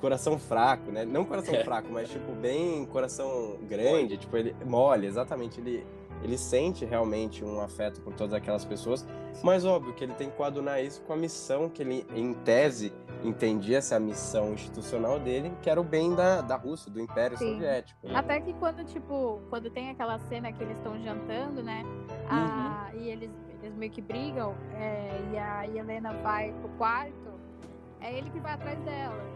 coração 0.03 0.37
fraco, 0.37 0.91
né? 0.91 1.05
Não 1.05 1.23
coração 1.23 1.55
é. 1.55 1.63
fraco, 1.63 1.87
mas 1.89 2.09
tipo, 2.09 2.33
bem 2.33 2.85
coração 2.87 3.57
grande, 3.61 4.17
tipo, 4.17 4.35
ele 4.35 4.53
mole, 4.65 5.07
exatamente, 5.07 5.61
ele 5.61 5.87
ele 6.23 6.37
sente 6.37 6.85
realmente 6.85 7.43
um 7.43 7.59
afeto 7.59 8.01
por 8.01 8.13
todas 8.13 8.33
aquelas 8.33 8.63
pessoas, 8.63 9.05
mas 9.43 9.65
óbvio 9.65 9.93
que 9.93 10.03
ele 10.03 10.13
tem 10.13 10.29
que 10.29 10.37
coadunar 10.37 10.81
isso 10.81 11.01
com 11.01 11.13
a 11.13 11.17
missão 11.17 11.69
que 11.69 11.81
ele, 11.81 12.05
em 12.15 12.33
tese, 12.33 12.93
entendia 13.23 13.77
essa 13.79 13.99
missão 13.99 14.53
institucional 14.53 15.19
dele, 15.19 15.51
que 15.61 15.69
era 15.69 15.79
o 15.79 15.83
bem 15.83 16.15
da, 16.15 16.41
da 16.41 16.55
Rússia, 16.55 16.91
do 16.91 16.99
Império 16.99 17.37
Sim. 17.37 17.53
Soviético. 17.53 18.07
Né? 18.07 18.15
Até 18.15 18.39
que 18.39 18.53
quando, 18.53 18.83
tipo, 18.85 19.41
quando 19.49 19.69
tem 19.69 19.89
aquela 19.89 20.17
cena 20.19 20.51
que 20.51 20.63
eles 20.63 20.77
estão 20.77 20.97
jantando, 21.01 21.61
né, 21.61 21.83
a, 22.29 22.89
uhum. 22.93 22.99
e 22.99 23.09
eles, 23.09 23.31
eles 23.61 23.75
meio 23.75 23.91
que 23.91 24.01
brigam, 24.01 24.55
é, 24.75 25.21
e 25.31 25.37
a 25.37 25.67
Helena 25.67 26.13
vai 26.21 26.53
pro 26.53 26.69
quarto, 26.77 27.32
é 28.03 28.17
ele 28.17 28.29
que 28.29 28.39
vai 28.39 28.53
atrás 28.53 28.79
dela 28.81 29.33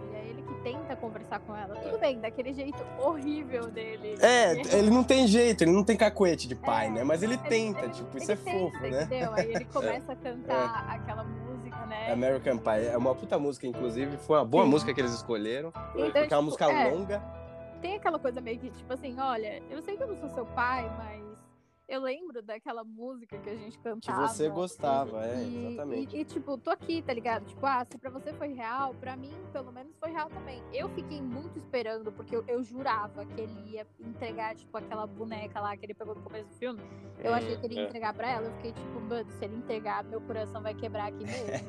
tenta 0.71 0.95
conversar 0.95 1.39
com 1.39 1.55
ela. 1.55 1.75
Tudo 1.75 1.97
bem, 1.97 2.19
daquele 2.19 2.53
jeito 2.53 2.85
horrível 2.99 3.69
dele. 3.69 4.15
É, 4.19 4.53
ele 4.75 4.89
não 4.89 5.03
tem 5.03 5.27
jeito, 5.27 5.63
ele 5.63 5.71
não 5.71 5.83
tem 5.83 5.95
cacuete 5.95 6.47
de 6.47 6.55
pai, 6.55 6.87
é, 6.87 6.89
né? 6.89 7.03
Mas 7.03 7.23
ele 7.23 7.37
tenta, 7.37 7.87
tipo, 7.87 8.17
isso 8.17 8.31
é 8.31 8.35
tenta, 8.35 8.51
fofo, 8.51 8.79
né? 8.81 9.03
Entendeu? 9.03 9.33
Aí 9.33 9.53
ele 9.53 9.65
começa 9.71 10.11
a 10.11 10.15
cantar 10.15 10.87
é. 10.89 10.95
aquela 10.95 11.23
música, 11.23 11.85
né? 11.85 12.07
né? 12.07 12.11
American 12.11 12.57
Pie. 12.57 12.87
É 12.91 12.97
uma 12.97 13.15
puta 13.15 13.39
música, 13.39 13.65
inclusive. 13.65 14.17
Foi 14.17 14.37
uma 14.37 14.45
boa 14.45 14.63
Sim. 14.63 14.69
música 14.69 14.93
que 14.93 14.99
eles 14.99 15.13
escolheram. 15.13 15.69
Então, 15.95 16.11
porque 16.11 16.17
é 16.17 16.21
uma 16.21 16.25
tipo, 16.27 16.43
música 16.43 16.71
é. 16.71 16.91
longa. 16.91 17.23
Tem 17.81 17.95
aquela 17.95 18.19
coisa 18.19 18.41
meio 18.41 18.59
que, 18.59 18.69
tipo 18.71 18.91
assim, 18.91 19.17
olha, 19.19 19.61
eu 19.69 19.81
sei 19.81 19.95
que 19.95 20.03
eu 20.03 20.07
não 20.07 20.17
sou 20.17 20.29
seu 20.29 20.45
pai, 20.47 20.89
mas 20.97 21.26
eu 21.87 22.01
lembro 22.01 22.41
daquela 22.41 22.83
música 22.83 23.37
que 23.37 23.49
a 23.49 23.55
gente 23.55 23.77
Que 23.77 23.83
cantava. 23.83 24.27
você 24.27 24.49
gostava, 24.49 25.25
é, 25.25 25.43
E, 25.43 25.65
exatamente. 25.67 26.15
e, 26.15 26.19
e, 26.19 26.25
tipo, 26.25 26.57
tô 26.57 26.69
aqui, 26.69 27.01
tá 27.01 27.13
ligado? 27.13 27.45
Tipo, 27.45 27.65
ah, 27.65 27.85
se 27.89 27.97
pra 27.97 28.09
você 28.09 28.33
foi 28.33 28.49
real, 28.53 28.93
pra 28.95 29.15
mim, 29.15 29.33
pelo 29.53 29.71
menos, 29.71 29.95
foi 29.97 30.11
real 30.11 30.29
também. 30.29 30.61
Eu 30.73 30.89
fiquei 30.89 31.21
muito 31.21 31.57
esperando, 31.57 32.11
porque 32.11 32.35
eu, 32.35 32.43
eu 32.47 32.61
jurava 32.63 33.25
que 33.25 33.39
ele 33.41 33.71
ia 33.71 33.87
entregar, 33.99 34.55
tipo, 34.55 34.77
aquela 34.77 35.07
boneca 35.07 35.61
lá 35.61 35.77
que 35.77 35.85
ele 35.85 35.93
pegou 35.93 36.13
no 36.13 36.21
começo 36.21 36.47
do 36.49 36.55
filme. 36.55 36.81
Eu 37.23 37.33
achei 37.33 37.55
que 37.57 37.65
ele 37.65 37.75
ia 37.75 37.81
é. 37.81 37.85
entregar 37.85 38.13
pra 38.13 38.29
ela. 38.29 38.47
Eu 38.47 38.53
fiquei 38.55 38.73
tipo, 38.73 38.99
mano, 39.01 39.29
se 39.31 39.45
ele 39.45 39.55
entregar, 39.55 40.03
meu 40.03 40.21
coração 40.21 40.61
vai 40.61 40.73
quebrar 40.73 41.07
aqui 41.07 41.23
mesmo. 41.23 41.67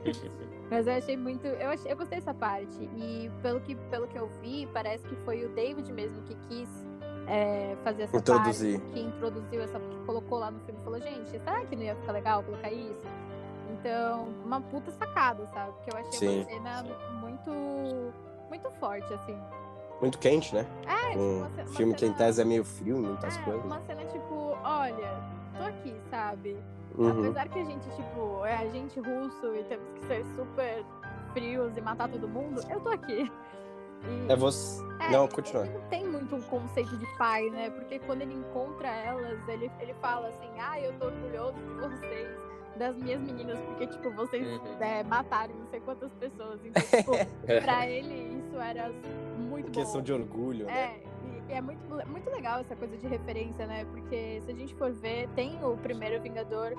Mas 0.70 0.86
eu 0.86 0.94
achei 0.94 1.16
muito. 1.16 1.46
Eu, 1.46 1.70
achei, 1.70 1.92
eu 1.92 1.96
gostei 1.96 2.18
dessa 2.18 2.32
parte. 2.32 2.78
E 2.96 3.30
pelo 3.42 3.60
que, 3.60 3.74
pelo 3.74 4.06
que 4.08 4.16
eu 4.16 4.28
vi, 4.40 4.68
parece 4.72 5.06
que 5.06 5.16
foi 5.16 5.44
o 5.44 5.48
David 5.50 5.92
mesmo 5.92 6.22
que 6.22 6.34
quis 6.48 6.89
é, 7.30 7.76
fazer 7.84 8.02
essa 8.02 8.16
Introduzir. 8.16 8.78
parte. 8.80 8.92
Que 8.92 9.00
introduziu 9.00 9.62
essa. 9.62 9.78
Que 9.78 9.96
colocou 10.06 10.38
lá 10.38 10.50
no 10.50 10.58
filme 10.60 10.80
e 10.80 10.84
falou, 10.84 11.00
gente, 11.00 11.30
será 11.30 11.64
que 11.64 11.76
não 11.76 11.82
ia 11.84 11.94
ficar 11.96 12.12
legal 12.12 12.42
colocar 12.42 12.70
isso? 12.72 13.06
Então, 13.72 14.28
uma 14.44 14.60
puta 14.60 14.90
sacada, 14.90 15.46
sabe? 15.54 15.72
Porque 15.72 15.90
eu 15.94 15.98
achei 16.00 16.12
Sim, 16.18 16.38
uma 16.40 16.44
cena 16.44 16.84
muito. 17.20 18.12
Muito 18.48 18.68
forte, 18.80 19.14
assim. 19.14 19.38
Muito 20.00 20.18
quente, 20.18 20.52
né? 20.54 20.66
É, 20.86 21.10
tipo, 21.10 21.18
Um 21.20 21.38
uma, 21.38 21.50
ce- 21.50 21.60
uma 21.60 21.66
filme 21.68 21.94
que 21.94 22.04
em 22.04 22.08
cena- 22.08 22.18
tese 22.18 22.42
é 22.42 22.44
meio 22.44 22.64
frio 22.64 22.98
muitas 22.98 23.36
é, 23.36 23.42
coisas. 23.42 23.64
uma 23.64 23.80
cena 23.82 24.04
tipo, 24.06 24.56
olha, 24.64 25.22
tô 25.56 25.62
aqui, 25.64 25.94
sabe? 26.10 26.56
Uhum. 26.98 27.20
Apesar 27.20 27.48
que 27.48 27.58
a 27.60 27.64
gente, 27.64 27.88
tipo, 27.94 28.44
é 28.44 28.56
agente 28.56 28.98
russo 28.98 29.54
e 29.54 29.62
temos 29.64 29.88
que 29.92 30.06
ser 30.06 30.24
super 30.34 30.84
frios 31.32 31.76
e 31.76 31.80
matar 31.80 32.08
todo 32.08 32.26
mundo, 32.26 32.60
eu 32.68 32.80
tô 32.80 32.88
aqui. 32.88 33.30
E, 34.28 34.32
É 34.32 34.36
você. 34.36 34.82
é, 35.00 35.10
Não, 35.10 35.26
continua. 35.28 35.64
Ele 35.66 35.74
não 35.78 35.88
tem 35.88 36.06
muito 36.08 36.34
um 36.36 36.42
conceito 36.42 36.96
de 36.96 37.06
pai, 37.18 37.48
né? 37.50 37.70
Porque 37.70 37.98
quando 38.00 38.22
ele 38.22 38.34
encontra 38.34 38.88
elas, 38.88 39.38
ele, 39.48 39.70
ele 39.80 39.94
fala 39.94 40.28
assim, 40.28 40.48
ah, 40.58 40.80
eu 40.80 40.92
tô 40.98 41.06
orgulhoso 41.06 41.54
de 41.58 41.74
vocês, 41.74 42.28
das 42.76 42.96
minhas 42.96 43.20
meninas, 43.20 43.58
porque, 43.60 43.86
tipo, 43.88 44.10
vocês 44.12 44.46
Uhum. 44.46 44.60
é, 44.80 45.02
mataram 45.04 45.54
não 45.54 45.66
sei 45.66 45.80
quantas 45.80 46.10
pessoas. 46.14 46.60
Então, 46.64 46.82
tipo, 46.82 47.12
pra 47.62 47.86
ele 47.88 48.38
isso 48.38 48.56
era 48.58 48.90
muito 49.38 49.70
Questão 49.70 50.00
bom. 50.00 50.04
de 50.04 50.12
orgulho, 50.12 50.66
né? 50.66 50.94
É, 50.94 51.10
e 51.48 51.52
é 51.52 51.60
muito, 51.60 51.82
muito 52.08 52.30
legal 52.30 52.60
essa 52.60 52.76
coisa 52.76 52.96
de 52.96 53.06
referência, 53.06 53.66
né? 53.66 53.84
Porque 53.86 54.40
se 54.46 54.50
a 54.50 54.54
gente 54.54 54.74
for 54.76 54.92
ver, 54.92 55.28
tem 55.34 55.62
o 55.64 55.76
primeiro 55.76 56.22
Vingador. 56.22 56.72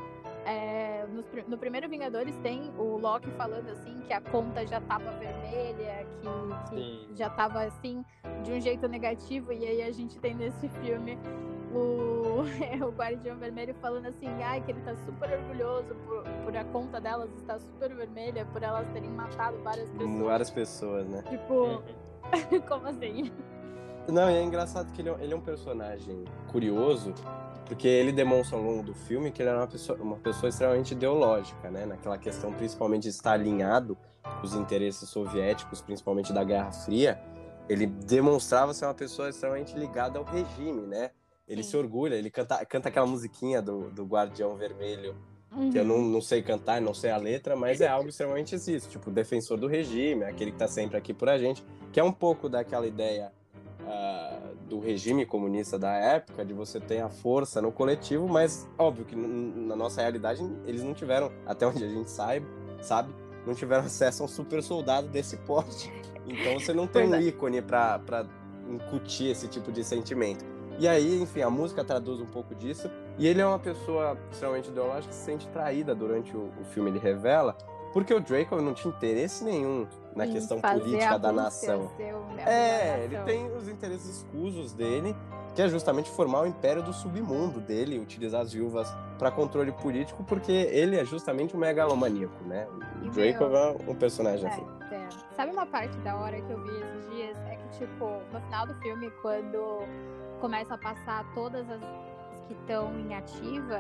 É, 0.46 1.06
pri- 1.32 1.46
no 1.48 1.58
primeiro 1.58 1.88
Vingadores 1.90 2.36
tem 2.38 2.72
o 2.78 2.98
Loki 2.98 3.30
falando 3.32 3.70
assim 3.70 4.02
que 4.02 4.14
a 4.14 4.22
conta 4.22 4.66
já 4.66 4.82
tava 4.82 5.12
vermelha, 5.12 6.06
que, 6.70 6.76
que 6.76 7.08
já 7.16 7.30
tava 7.30 7.64
assim, 7.64 8.04
de 8.44 8.52
um 8.52 8.60
jeito 8.60 8.88
negativo, 8.88 9.52
e 9.54 9.66
aí 9.66 9.82
a 9.84 9.92
gente 9.92 10.20
tem 10.20 10.34
nesse 10.34 10.68
filme 10.70 11.18
o, 11.74 12.42
o 12.86 12.92
Guardião 12.92 13.38
Vermelho 13.38 13.74
falando 13.76 14.08
assim, 14.08 14.28
ai, 14.44 14.62
que 14.62 14.72
ele 14.72 14.82
tá 14.82 14.96
super 14.96 15.32
orgulhoso 15.40 15.96
por, 16.06 16.24
por 16.44 16.58
a 16.58 16.64
conta 16.66 17.00
delas 17.00 17.30
estar 17.38 17.60
super 17.60 17.94
vermelha, 17.96 18.46
por 18.48 18.62
elas 18.64 18.88
terem 18.92 19.10
matado 19.10 19.58
várias 19.64 19.90
pessoas. 19.92 20.22
Várias 20.24 20.50
pessoas, 20.50 21.08
né? 21.08 21.24
Tipo, 21.30 21.54
Uhum. 21.54 22.62
como 22.68 22.88
assim? 22.88 23.32
Não, 24.08 24.30
e 24.30 24.36
é 24.36 24.44
engraçado 24.44 24.92
que 24.92 25.02
ele 25.02 25.10
é, 25.10 25.16
ele 25.22 25.34
é 25.34 25.36
um 25.36 25.42
personagem 25.42 26.26
curioso, 26.52 27.14
porque 27.66 27.88
ele 27.88 28.12
demonstra 28.12 28.58
ao 28.58 28.64
longo 28.64 28.84
do 28.84 28.94
filme 28.94 29.32
que 29.32 29.42
ele 29.42 29.50
era 29.50 29.60
uma 29.60 29.68
pessoa, 29.68 29.98
uma 30.02 30.18
pessoa 30.18 30.50
extremamente 30.50 30.92
ideológica, 30.92 31.70
né? 31.70 31.86
Naquela 31.86 32.18
questão 32.18 32.52
principalmente 32.52 33.04
de 33.04 33.10
estar 33.10 33.34
alinhado 33.34 33.98
com 34.24 34.46
os 34.46 34.54
interesses 34.54 35.08
soviéticos, 35.10 35.82
principalmente 35.82 36.34
da 36.34 36.44
Guerra 36.44 36.72
Fria, 36.72 37.22
ele 37.70 37.86
demonstrava 37.86 38.74
ser 38.74 38.86
uma 38.86 38.94
pessoa 38.94 39.30
extremamente 39.30 39.78
ligada 39.78 40.20
ao 40.20 40.26
regime, 40.26 40.82
né? 40.88 41.12
Ele 41.48 41.64
Sim. 41.64 41.70
se 41.72 41.78
orgulha, 41.78 42.16
ele 42.16 42.30
canta, 42.30 42.66
canta 42.66 42.90
aquela 42.90 43.06
musiquinha 43.06 43.62
do, 43.62 43.90
do 43.92 44.06
Guardião 44.06 44.56
Vermelho, 44.56 45.16
que 45.72 45.78
eu 45.78 45.84
Uhum. 45.84 45.88
não, 45.88 46.02
não 46.02 46.22
sei 46.22 46.42
cantar, 46.42 46.82
não 46.82 46.94
sei 46.94 47.12
a 47.12 47.18
letra, 47.18 47.56
mas 47.56 47.82
é 47.82 47.88
algo 47.88 48.10
extremamente 48.10 48.56
isso, 48.56 48.90
tipo, 48.90 49.12
defensor 49.12 49.58
do 49.58 49.68
regime, 49.68 50.24
aquele 50.24 50.52
que 50.52 50.58
tá 50.58 50.68
sempre 50.68 50.98
aqui 50.98 51.14
por 51.14 51.30
a 51.30 51.38
gente, 51.38 51.64
que 51.92 52.00
é 52.00 52.04
um 52.04 52.12
pouco 52.12 52.48
daquela 52.48 52.88
ideia 52.88 53.34
ah, 53.88 54.40
do 54.68 54.80
regime 54.80 55.26
comunista 55.26 55.78
da 55.78 55.92
época, 55.94 56.46
de 56.46 56.54
você 56.54 56.80
ter 56.80 57.00
a 57.02 57.10
força 57.10 57.62
no 57.62 57.72
coletivo, 57.72 58.28
mas 58.28 58.68
óbvio 58.78 59.06
que 59.06 59.16
na 59.16 59.76
nossa 59.76 60.02
realidade 60.02 60.42
eles 60.66 60.84
não 60.84 60.94
tiveram, 60.94 61.32
até 61.46 61.66
onde 61.68 61.84
a 61.84 61.88
gente 61.88 62.10
sabe, 62.10 62.46
sabe, 62.82 63.14
não 63.46 63.54
tiveram 63.54 63.84
acesso 63.84 64.24
a 64.24 64.26
um 64.26 64.30
super 64.30 64.62
soldado 64.64 65.08
desse 65.08 65.38
porte. 65.38 65.92
Então 66.24 66.60
você 66.60 66.72
não 66.72 66.86
tem 66.86 67.08
um 67.08 67.10
Verdade. 67.10 67.30
ícone 67.30 67.62
pra 67.64 68.00
incutir 68.70 69.32
esse 69.32 69.48
tipo 69.48 69.72
de 69.72 69.84
sentimento. 69.84 70.46
E 70.80 70.88
aí, 70.88 71.22
enfim, 71.22 71.42
a 71.42 71.50
música 71.50 71.84
traduz 71.84 72.20
um 72.20 72.26
pouco 72.26 72.56
disso. 72.56 72.90
E 73.18 73.28
ele 73.28 73.42
é 73.42 73.46
uma 73.46 73.60
pessoa 73.60 74.18
extremamente 74.32 74.70
ideológica 74.70 75.10
que 75.10 75.16
se 75.16 75.26
sente 75.26 75.48
traída 75.50 75.94
durante 75.94 76.36
o, 76.36 76.52
o 76.60 76.64
filme, 76.66 76.90
ele 76.90 77.00
revela, 77.00 77.58
porque 77.94 78.14
o 78.14 78.20
Draco 78.20 78.56
não 78.62 78.74
tinha 78.74 78.94
interesse 78.94 79.44
nenhum 79.44 79.88
na 80.16 80.26
em 80.26 80.34
questão 80.34 80.60
política 80.60 81.18
da 81.18 81.32
nação. 81.32 81.92
É, 82.46 83.04
ele 83.04 83.18
tem 83.20 83.52
os 83.56 83.68
interesses 83.68 84.18
escusos 84.18 84.74
dele, 84.74 85.16
que 85.56 85.62
é 85.62 85.68
justamente 85.68 86.10
formar 86.10 86.42
o 86.42 86.46
império 86.46 86.82
do 86.82 86.94
submundo 86.94 87.60
dele, 87.60 88.00
utilizar 88.00 88.42
as 88.42 88.54
viúvas 88.54 88.88
para 89.18 89.30
controle 89.30 89.72
político, 89.72 90.24
porque 90.24 90.52
ele 90.52 90.98
é 90.98 91.06
justamente 91.06 91.56
um 91.56 91.60
megalomaníaco, 91.60 92.44
né? 92.46 92.68
E, 93.04 93.08
O 93.08 93.12
Draco 93.12 93.46
meu, 93.46 93.58
é 93.58 93.76
um 93.88 93.96
personagem 93.96 94.48
assim. 94.48 94.66
É, 94.92 94.96
é. 94.96 95.10
Sabe 95.36 95.52
uma 95.52 95.66
parte 95.66 95.98
da 96.00 96.16
hora 96.16 96.40
que 96.42 96.50
eu 96.52 96.64
vi 96.64 96.82
esses 96.82 97.10
dias? 97.12 97.38
É 97.48 97.56
que, 97.56 97.80
tipo, 97.80 98.06
no 98.32 98.42
final 98.42 98.68
do 98.68 98.76
filme, 98.76 99.12
quando 99.22 99.86
começa 100.40 100.74
a 100.74 100.78
passar 100.78 101.26
todas 101.34 101.70
as 101.70 101.82
que 102.48 102.54
estão 102.54 102.98
em 103.00 103.14
ativa, 103.14 103.80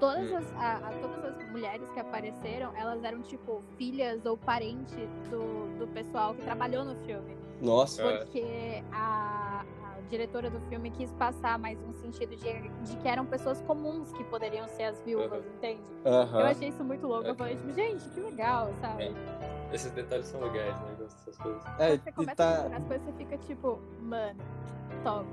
todas 0.00 0.30
Hum. 0.30 0.36
as, 0.36 0.52
a- 0.56 0.88
a- 0.88 0.92
todas 1.00 1.24
as 1.36 1.50
mulheres 1.50 1.88
que 1.90 2.00
apareceram, 2.00 2.72
elas 2.76 3.04
eram, 3.04 3.20
tipo, 3.22 3.62
filhas 3.76 4.24
ou 4.26 4.36
parentes 4.36 4.96
do, 5.30 5.78
do 5.78 5.86
pessoal 5.88 6.34
que 6.34 6.42
trabalhou 6.42 6.84
no 6.84 6.96
filme. 7.04 7.36
Nossa, 7.60 8.02
É. 8.02 8.18
Porque 8.24 8.82
a, 8.90 9.62
a 9.84 10.00
diretora 10.08 10.48
do 10.50 10.58
filme 10.62 10.90
quis 10.90 11.12
passar 11.12 11.58
mais 11.58 11.78
um 11.82 11.92
sentido 11.92 12.34
de, 12.34 12.68
de 12.68 12.96
que 12.96 13.06
eram 13.06 13.26
pessoas 13.26 13.60
comuns 13.62 14.10
que 14.14 14.24
poderiam 14.24 14.66
ser 14.68 14.84
as 14.84 15.00
viúvas, 15.02 15.44
entende? 15.46 15.82
Eu 16.04 16.12
aham. 16.12 16.42
achei 16.46 16.68
isso 16.68 16.82
muito 16.82 17.06
louco. 17.06 17.28
Eu 17.28 17.34
falei, 17.34 17.56
tipo, 17.56 17.70
gente, 17.72 18.08
que 18.08 18.20
legal, 18.20 18.72
sabe? 18.80 19.04
É. 19.04 19.74
Esses 19.74 19.92
detalhes 19.92 20.26
são 20.26 20.40
legais, 20.40 20.74
né? 20.80 20.96
Eu 20.98 21.04
dessas 21.04 21.36
coisas. 21.36 21.62
É, 21.78 21.96
você 21.98 22.10
começa 22.12 22.32
a 22.32 22.46
tá, 22.46 22.54
procurar 22.60 22.76
as 22.78 22.84
coisas, 22.88 23.06
você 23.06 23.12
fica 23.12 23.38
tipo, 23.38 23.78
mano, 24.00 24.40
top. 25.02 25.26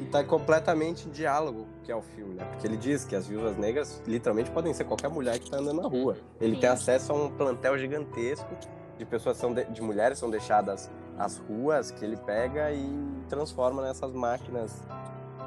e 0.00 0.04
tá 0.06 0.22
completamente 0.24 1.08
em 1.08 1.10
diálogo 1.10 1.66
que 1.82 1.92
é 1.92 1.96
o 1.96 2.02
filme, 2.02 2.34
né? 2.34 2.44
Porque 2.44 2.66
ele 2.66 2.76
diz 2.76 3.04
que 3.04 3.16
as 3.16 3.26
viúvas 3.26 3.56
negras 3.56 4.02
literalmente 4.06 4.50
podem 4.50 4.72
ser 4.74 4.84
qualquer 4.84 5.08
mulher 5.08 5.38
que 5.38 5.50
tá 5.50 5.58
andando 5.58 5.82
na 5.82 5.88
rua. 5.88 6.16
Ele 6.40 6.54
Sim. 6.54 6.60
tem 6.60 6.68
acesso 6.68 7.12
a 7.12 7.14
um 7.14 7.30
plantel 7.30 7.78
gigantesco 7.78 8.54
de 8.98 9.04
pessoas 9.04 9.36
são 9.36 9.54
de, 9.54 9.64
de 9.66 9.80
mulheres 9.80 10.18
são 10.18 10.28
deixadas 10.28 10.90
às 11.16 11.38
ruas 11.38 11.90
que 11.90 12.04
ele 12.04 12.16
pega 12.16 12.72
e 12.72 12.90
transforma 13.28 13.80
nessas 13.80 14.12
máquinas 14.12 14.82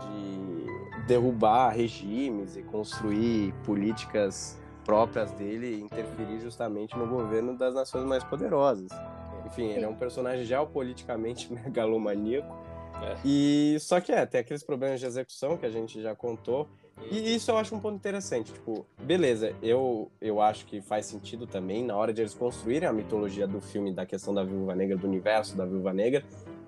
de 0.02 1.06
derrubar 1.06 1.69
regimes 1.69 2.56
e 2.56 2.64
construir 2.64 3.53
políticas 3.65 4.57
próprias 4.86 5.32
dele 5.32 5.76
e 5.76 5.82
interferir 5.82 6.40
justamente 6.40 6.98
no 6.98 7.06
governo 7.06 7.57
das 7.57 7.73
nações 7.73 8.06
mais 8.06 8.23
poderosas. 8.23 8.90
Enfim, 9.45 9.68
ele 9.68 9.86
é 9.86 9.88
um 9.88 9.95
personagem 9.95 10.45
geopoliticamente 10.45 11.52
megalomaníaco. 11.53 12.56
É. 13.02 13.18
E 13.26 13.78
só 13.80 13.99
que 13.99 14.11
é, 14.11 14.26
tem 14.26 14.41
aqueles 14.41 14.64
problemas 14.64 14.99
de 14.99 15.06
execução 15.06 15.57
que 15.57 15.65
a 15.65 15.69
gente 15.69 16.02
já 16.02 16.15
contou. 16.15 16.68
E 17.10 17.36
isso 17.36 17.49
eu 17.49 17.57
acho 17.57 17.73
um 17.73 17.80
ponto 17.80 17.95
interessante. 17.95 18.53
Tipo, 18.53 18.86
beleza, 19.02 19.56
eu, 19.61 20.11
eu 20.22 20.40
acho 20.40 20.65
que 20.65 20.82
faz 20.82 21.07
sentido 21.07 21.48
também, 21.48 21.84
na 21.84 21.95
hora 21.95 22.14
de 22.14 22.22
eles 22.22 22.34
construírem 22.34 22.88
a 22.88 22.94
mitologia 22.94 23.48
do 23.48 23.60
filme, 23.60 23.91
da 23.91 24.06
questão 24.06 24.34
da 24.34 24.44
Viúva 24.44 24.76
Negra, 24.76 24.98
do 24.98 25.07
universo 25.07 25.57
da 25.57 25.65
Viúva 25.65 25.94
Negra, 25.94 26.23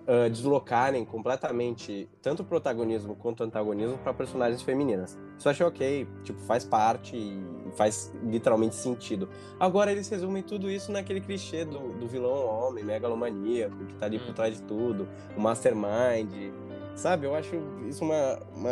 ah, 0.07 0.27
deslocarem 0.30 1.03
completamente 1.05 2.09
tanto 2.21 2.41
o 2.41 2.45
protagonismo 2.45 3.15
quanto 3.15 3.41
o 3.41 3.43
antagonismo 3.43 3.97
para 3.97 4.13
personagens 4.13 4.61
femininas. 4.61 5.17
Isso 5.38 5.47
eu 5.47 5.51
achei 5.51 5.65
ok, 5.65 6.07
tipo, 6.23 6.39
faz 6.41 6.63
parte 6.65 7.15
e 7.15 7.43
faz 7.75 8.13
literalmente 8.23 8.75
sentido. 8.75 9.27
Agora 9.59 9.91
eles 9.91 10.07
resumem 10.09 10.43
tudo 10.43 10.69
isso 10.69 10.91
naquele 10.91 11.21
clichê 11.21 11.65
do, 11.65 11.80
do 11.93 12.07
vilão 12.07 12.45
homem, 12.45 12.84
megalomaníaco, 12.84 13.85
que 13.85 13.95
tá 13.95 14.05
ali 14.05 14.19
por 14.19 14.30
Hum. 14.30 14.34
trás 14.34 14.55
de 14.55 14.61
tudo, 14.63 15.07
o 15.35 15.39
mastermind. 15.41 16.51
Sabe, 16.95 17.25
eu 17.25 17.34
acho 17.34 17.55
isso 17.89 18.03
uma, 18.05 18.39
uma 18.55 18.69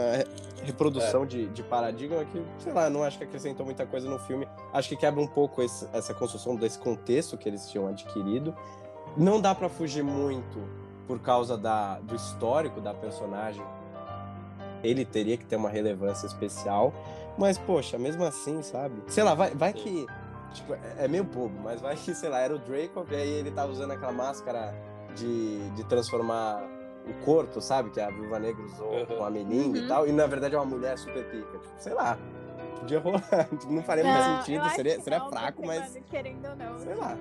reprodução 0.63 1.25
de, 1.25 1.47
de 1.47 1.63
paradigma 1.63 2.23
que, 2.25 2.39
sei 2.59 2.71
lá, 2.71 2.87
não 2.87 3.03
acho 3.03 3.17
que 3.17 3.23
acrescentou 3.23 3.65
muita 3.65 3.83
coisa 3.85 4.07
no 4.07 4.19
filme. 4.19 4.47
Acho 4.71 4.89
que 4.89 4.95
quebra 4.95 5.19
um 5.19 5.25
pouco 5.27 5.61
esse- 5.63 5.87
essa 5.91 6.13
construção 6.13 6.55
desse 6.55 6.77
contexto 6.77 7.35
que 7.35 7.49
eles 7.49 7.67
tinham 7.67 7.87
adquirido. 7.87 8.55
Não 9.17 9.41
dá 9.41 9.55
pra 9.55 9.67
fugir 9.69 10.03
muito 10.03 10.59
por 11.11 11.19
causa 11.19 11.57
da, 11.57 11.99
do 11.99 12.15
histórico 12.15 12.79
da 12.79 12.93
personagem. 12.93 13.61
Ele 14.81 15.03
teria 15.03 15.35
que 15.35 15.45
ter 15.45 15.57
uma 15.57 15.69
relevância 15.69 16.25
especial. 16.25 16.93
Mas, 17.37 17.57
poxa, 17.57 17.97
mesmo 17.97 18.23
assim, 18.23 18.63
sabe? 18.63 19.03
Sei 19.07 19.21
lá, 19.21 19.33
vai, 19.35 19.51
vai 19.51 19.73
que 19.73 20.07
Tipo, 20.53 20.73
é, 20.73 21.05
é 21.05 21.07
meio 21.09 21.25
bobo, 21.25 21.59
mas 21.61 21.81
vai 21.81 21.95
que, 21.97 22.13
sei 22.13 22.29
lá, 22.29 22.39
era 22.39 22.55
o 22.55 22.59
Draco 22.59 23.05
e 23.09 23.15
aí 23.15 23.29
ele 23.29 23.51
tava 23.51 23.71
usando 23.71 23.91
aquela 23.91 24.11
máscara 24.11 24.73
de, 25.15 25.69
de 25.71 25.83
transformar 25.85 26.63
o 27.05 27.25
corpo, 27.25 27.59
sabe? 27.59 27.89
Que 27.89 27.99
a 27.99 28.09
Viúva 28.09 28.39
Negra 28.39 28.63
usou 28.63 28.93
uhum. 28.93 29.05
com 29.05 29.25
a 29.25 29.29
menina 29.29 29.77
uhum. 29.77 29.85
e 29.85 29.87
tal. 29.87 30.07
E 30.07 30.13
na 30.13 30.25
verdade 30.27 30.55
é 30.55 30.57
uma 30.57 30.65
mulher 30.65 30.97
super 30.97 31.25
pica. 31.25 31.57
Tipo, 31.57 31.73
sei 31.77 31.93
lá. 31.93 32.17
Podia 32.79 32.99
rolar. 32.99 33.23
Não 33.69 33.83
faria 33.83 34.03
não, 34.03 34.11
mais 34.11 34.45
sentido. 34.45 34.69
Seria, 34.71 35.01
seria 35.01 35.19
não, 35.19 35.29
fraco, 35.29 35.65
mas. 35.65 35.97
Querendo 36.09 36.47
ou 36.49 36.55
não. 36.55 36.79
Sei 36.79 36.93
tipo, 36.93 36.99
lá. 36.99 37.17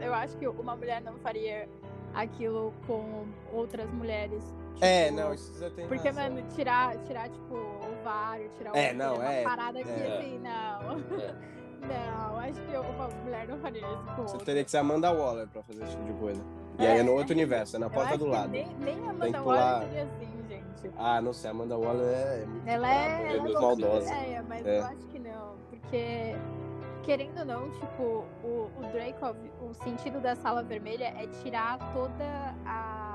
Eu 0.00 0.14
acho 0.14 0.36
que 0.36 0.46
uma 0.46 0.76
mulher 0.76 1.00
não 1.00 1.14
faria 1.18 1.68
aquilo 2.14 2.72
com 2.86 3.26
outras 3.52 3.90
mulheres. 3.90 4.42
Tipo, 4.74 4.84
é, 4.84 5.10
não, 5.10 5.32
isso 5.34 5.52
você 5.52 5.70
tem 5.70 5.86
Porque, 5.86 6.08
razão. 6.08 6.24
mano, 6.24 6.46
tirar, 6.54 6.96
tirar, 7.04 7.28
tipo, 7.28 7.54
ovário, 7.54 8.50
tirar 8.56 8.72
o 8.72 8.76
É, 8.76 8.92
não, 8.92 9.22
é. 9.22 9.40
Uma 9.40 9.50
parada 9.50 9.78
aqui, 9.78 9.90
é. 9.90 10.18
assim, 10.18 10.38
não. 10.38 11.20
É. 11.20 11.54
Não, 11.84 12.38
acho 12.38 12.60
que 12.62 12.76
uma 12.76 13.08
mulher 13.22 13.46
não 13.46 13.58
faria 13.58 13.82
isso 13.82 14.04
com 14.16 14.22
Você 14.22 14.32
outra. 14.32 14.46
teria 14.46 14.64
que 14.64 14.70
ser 14.70 14.78
Amanda 14.78 15.12
Waller 15.12 15.46
pra 15.48 15.62
fazer 15.62 15.82
esse 15.82 15.92
tipo 15.92 16.04
de 16.04 16.12
coisa. 16.14 16.42
E 16.78 16.86
aí 16.86 17.00
é 17.00 17.02
no 17.02 17.12
outro 17.12 17.34
universo, 17.34 17.76
é 17.76 17.78
na 17.78 17.90
porta 17.90 18.16
do 18.16 18.26
lado. 18.26 18.48
Nem, 18.48 18.66
nem 18.78 19.06
a 19.06 19.10
Amanda 19.10 19.42
pular... 19.42 19.72
Waller 19.74 19.88
seria 19.88 20.04
assim, 20.04 20.28
gente. 20.48 20.94
Ah, 20.96 21.20
não 21.20 21.32
sei, 21.34 21.48
a 21.48 21.52
Amanda 21.52 21.76
Waller 21.76 22.06
é 22.06 22.46
muito 22.46 22.66
Ela 22.68 22.90
é, 22.90 23.36
ela 23.36 23.48
é 23.48 23.52
maldosa. 23.52 24.14
Ideia, 24.14 24.44
mas 24.48 24.66
é. 24.66 24.78
eu 24.78 24.84
acho 24.84 25.06
que 25.08 25.18
não, 25.18 25.56
porque 25.68 26.36
querendo 27.04 27.38
ou 27.40 27.44
não, 27.44 27.70
tipo, 27.70 28.24
o, 28.42 28.70
o 28.76 28.82
Dracov, 28.92 29.36
o 29.60 29.74
sentido 29.74 30.20
da 30.20 30.34
sala 30.34 30.62
vermelha 30.62 31.14
é 31.18 31.26
tirar 31.42 31.78
toda 31.92 32.54
a 32.64 33.13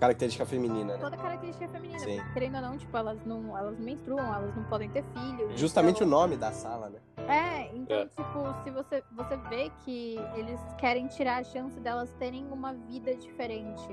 característica 0.00 0.46
feminina, 0.46 0.94
né? 0.94 0.98
Toda 0.98 1.16
característica 1.16 1.68
feminina. 1.68 2.00
Sim. 2.00 2.20
Querendo 2.32 2.56
ou 2.56 2.62
não, 2.62 2.78
tipo, 2.78 2.96
elas 2.96 3.22
não, 3.26 3.56
elas 3.56 3.78
não 3.78 3.84
menstruam, 3.84 4.34
elas 4.34 4.56
não 4.56 4.64
podem 4.64 4.88
ter 4.88 5.04
filhos. 5.12 5.60
Justamente 5.60 5.96
então... 5.96 6.08
o 6.08 6.10
nome 6.10 6.36
da 6.38 6.50
sala, 6.50 6.88
né? 6.88 6.98
É, 7.28 7.76
então, 7.76 7.98
é. 7.98 8.06
tipo, 8.06 8.64
se 8.64 8.70
você, 8.70 9.04
você 9.12 9.36
vê 9.48 9.70
que 9.84 10.16
eles 10.34 10.58
querem 10.78 11.06
tirar 11.06 11.40
a 11.40 11.44
chance 11.44 11.78
delas 11.78 12.10
terem 12.18 12.46
uma 12.50 12.72
vida 12.72 13.14
diferente. 13.14 13.88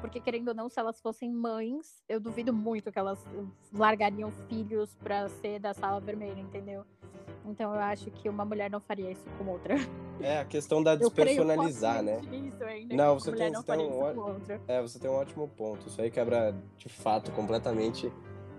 Porque, 0.00 0.18
querendo 0.18 0.48
ou 0.48 0.54
não, 0.54 0.68
se 0.68 0.80
elas 0.80 1.00
fossem 1.00 1.30
mães, 1.30 2.02
eu 2.08 2.18
duvido 2.18 2.52
muito 2.52 2.90
que 2.90 2.98
elas 2.98 3.24
largariam 3.72 4.32
filhos 4.48 4.96
pra 4.96 5.28
ser 5.28 5.60
da 5.60 5.74
sala 5.74 6.00
vermelha, 6.00 6.40
entendeu? 6.40 6.84
Então 7.44 7.74
eu 7.74 7.80
acho 7.80 8.10
que 8.10 8.28
uma 8.28 8.44
mulher 8.44 8.70
não 8.70 8.80
faria 8.80 9.10
isso 9.10 9.24
com 9.38 9.50
outra. 9.50 9.74
É, 10.20 10.38
a 10.38 10.44
questão 10.44 10.82
da 10.82 10.94
despersonalizar, 10.94 12.02
né? 12.02 12.20
Ainda, 12.66 12.94
não, 12.94 13.18
você 13.18 13.32
tem, 13.32 13.50
não 13.50 13.60
você, 13.60 13.72
tem 13.72 13.86
um, 13.86 14.40
é, 14.68 14.80
você 14.80 14.98
tem 14.98 15.10
um 15.10 15.14
ótimo 15.14 15.41
ponto. 15.48 15.88
Isso 15.88 16.00
aí 16.00 16.10
quebra 16.10 16.54
de 16.76 16.88
fato 16.88 17.30
completamente 17.32 18.12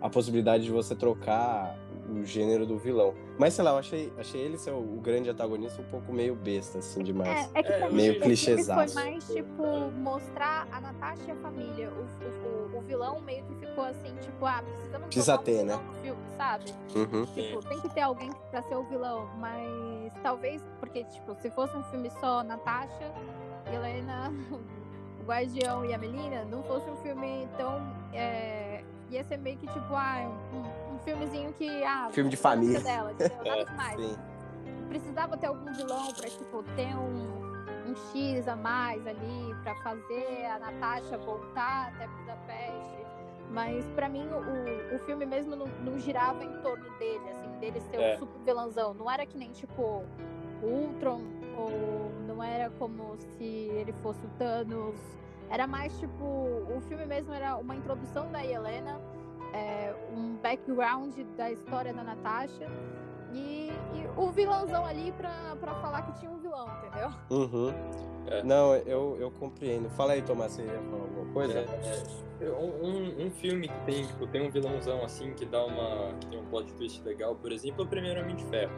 a 0.03 0.09
possibilidade 0.09 0.65
de 0.65 0.71
você 0.71 0.93
trocar 0.93 1.77
o 2.09 2.25
gênero 2.25 2.65
do 2.65 2.77
vilão. 2.77 3.13
Mas 3.39 3.53
sei 3.53 3.63
lá, 3.63 3.71
eu 3.71 3.77
achei, 3.77 4.11
achei 4.17 4.41
ele 4.41 4.57
ser 4.57 4.71
o, 4.71 4.81
grande 5.01 5.29
antagonista 5.29 5.81
um 5.81 5.85
pouco 5.85 6.11
meio 6.11 6.35
besta, 6.35 6.79
assim, 6.79 7.01
demais. 7.01 7.49
É, 7.53 7.59
é 7.59 7.63
que 7.63 7.71
é, 7.71 7.89
meio 7.89 8.19
clichêzaço. 8.19 8.93
Foi 8.93 9.03
mais, 9.03 9.25
tipo, 9.27 9.63
mostrar 9.91 10.67
a 10.73 10.81
Natasha 10.81 11.23
e 11.29 11.31
a 11.31 11.35
família. 11.37 11.89
O, 11.89 12.75
o, 12.75 12.79
o, 12.79 12.81
vilão 12.81 13.21
meio 13.21 13.45
que 13.45 13.55
ficou 13.65 13.85
assim, 13.85 14.13
tipo, 14.17 14.45
ah, 14.45 14.61
precisamos 14.61 15.05
Precisa 15.07 15.37
ter, 15.37 15.63
né? 15.63 15.79
filme, 16.01 16.21
sabe? 16.35 16.65
Uhum. 16.95 17.25
Tipo, 17.27 17.69
tem 17.69 17.79
que 17.79 17.89
ter 17.89 18.01
alguém 18.01 18.29
pra 18.51 18.61
ser 18.63 18.75
o 18.75 18.83
vilão, 18.83 19.29
mas 19.37 20.11
talvez, 20.21 20.61
porque, 20.81 21.05
tipo, 21.05 21.33
se 21.35 21.49
fosse 21.49 21.77
um 21.77 21.83
filme 21.85 22.09
só 22.19 22.43
Natasha, 22.43 23.09
Helena, 23.71 24.33
o 25.23 25.25
Guardião 25.25 25.85
e 25.85 25.93
a 25.93 25.97
Melina, 25.97 26.43
não 26.45 26.61
fosse 26.63 26.89
um 26.89 26.95
filme 26.97 27.47
tão. 27.57 27.81
É, 28.13 28.83
ia 29.09 29.23
ser 29.23 29.37
meio 29.37 29.57
que 29.57 29.67
tipo, 29.67 29.95
ah, 29.95 30.29
um, 30.53 30.95
um 30.95 30.99
filmezinho 30.99 31.51
que. 31.53 31.83
Ah, 31.83 32.09
filme 32.11 32.29
de 32.29 32.37
família. 32.37 32.81
Dela, 32.81 33.13
Nada 33.45 33.65
demais. 33.65 33.99
Sim. 33.99 34.17
Precisava 34.89 35.37
ter 35.37 35.47
algum 35.47 35.71
vilão 35.73 36.13
pra, 36.13 36.29
tipo, 36.29 36.63
ter 36.75 36.95
um, 36.95 37.89
um 37.89 37.95
X 38.11 38.47
a 38.47 38.55
mais 38.55 39.05
ali, 39.07 39.55
pra 39.63 39.75
fazer 39.75 40.45
a 40.45 40.59
Natasha 40.59 41.17
voltar 41.17 41.93
até 41.95 42.07
Budapeste. 42.07 43.03
Mas 43.49 43.85
para 43.91 44.09
mim 44.09 44.27
o, 44.27 44.95
o 44.95 44.99
filme 44.99 45.25
mesmo 45.25 45.55
não, 45.55 45.67
não, 45.83 45.99
girava 45.99 46.43
em 46.43 46.61
torno 46.61 46.89
dele, 46.97 47.23
assim, 47.29 47.59
dele 47.59 47.81
ser 47.81 47.97
é. 47.97 48.15
o 48.15 48.19
super 48.19 48.39
vilãozão. 48.43 48.93
Não 48.93 49.09
era 49.09 49.25
que 49.25 49.37
nem 49.37 49.51
tipo 49.51 50.03
Ultron, 50.63 51.21
ou 51.57 52.11
não 52.27 52.43
era 52.43 52.69
como 52.71 53.15
se 53.37 53.43
ele 53.43 53.93
fosse 54.01 54.25
o 54.25 54.29
Thanos 54.37 54.95
era 55.53 55.67
mais 55.67 55.95
tipo, 55.99 56.23
o 56.23 56.81
filme 56.87 57.05
mesmo 57.05 57.31
era 57.31 57.55
uma 57.57 57.75
introdução 57.75 58.31
da 58.31 58.43
Helena, 58.43 58.99
é, 59.53 59.93
um 60.11 60.35
background 60.37 61.15
da 61.37 61.51
história 61.51 61.93
da 61.93 62.03
Natasha 62.03 62.67
e, 63.31 63.69
e 63.93 64.07
o 64.17 64.31
vilãozão 64.31 64.83
ali 64.83 65.11
pra, 65.11 65.55
pra 65.59 65.75
falar 65.75 66.01
que 66.03 66.19
tinha 66.19 66.31
um 66.31 66.39
vilão, 66.39 66.67
entendeu? 66.79 67.11
Uhum. 67.29 67.73
É. 68.25 68.41
Não, 68.41 68.73
eu, 68.75 69.17
eu 69.19 69.29
compreendo. 69.31 69.89
Fala 69.91 70.13
aí, 70.13 70.23
Tomás, 70.23 70.53
você 70.53 70.63
ia 70.63 70.81
falar 70.89 71.03
alguma 71.03 71.33
coisa? 71.33 71.59
É, 71.59 72.45
é, 72.45 72.49
um, 72.49 73.27
um 73.27 73.29
filme 73.29 73.67
que 73.67 73.79
tem, 73.85 74.07
tipo, 74.07 74.25
tem 74.25 74.47
um 74.47 74.49
vilãozão 74.49 75.03
assim 75.03 75.33
que 75.33 75.45
dá 75.45 75.63
uma. 75.65 76.13
que 76.19 76.27
tem 76.27 76.39
um 76.39 76.45
plot 76.45 76.73
twist 76.73 77.03
legal, 77.03 77.35
por 77.35 77.51
exemplo, 77.51 77.83
o 77.83 77.87
primeiro 77.87 78.21
Homem 78.21 78.35
de 78.35 78.45
Ferro. 78.45 78.73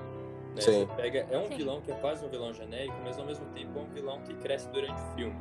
Né? 0.55 0.61
Sim. 0.61 0.87
Pega, 0.95 1.27
é 1.29 1.37
um 1.37 1.47
Sim. 1.47 1.57
vilão 1.57 1.81
que 1.81 1.91
é 1.91 1.95
quase 1.95 2.25
um 2.25 2.29
vilão 2.29 2.53
genérico, 2.53 2.95
mas 3.03 3.19
ao 3.19 3.25
mesmo 3.25 3.45
tempo 3.47 3.77
é 3.77 3.81
um 3.81 3.93
vilão 3.93 4.21
que 4.21 4.33
cresce 4.35 4.69
durante 4.69 5.01
o 5.01 5.15
filme. 5.15 5.35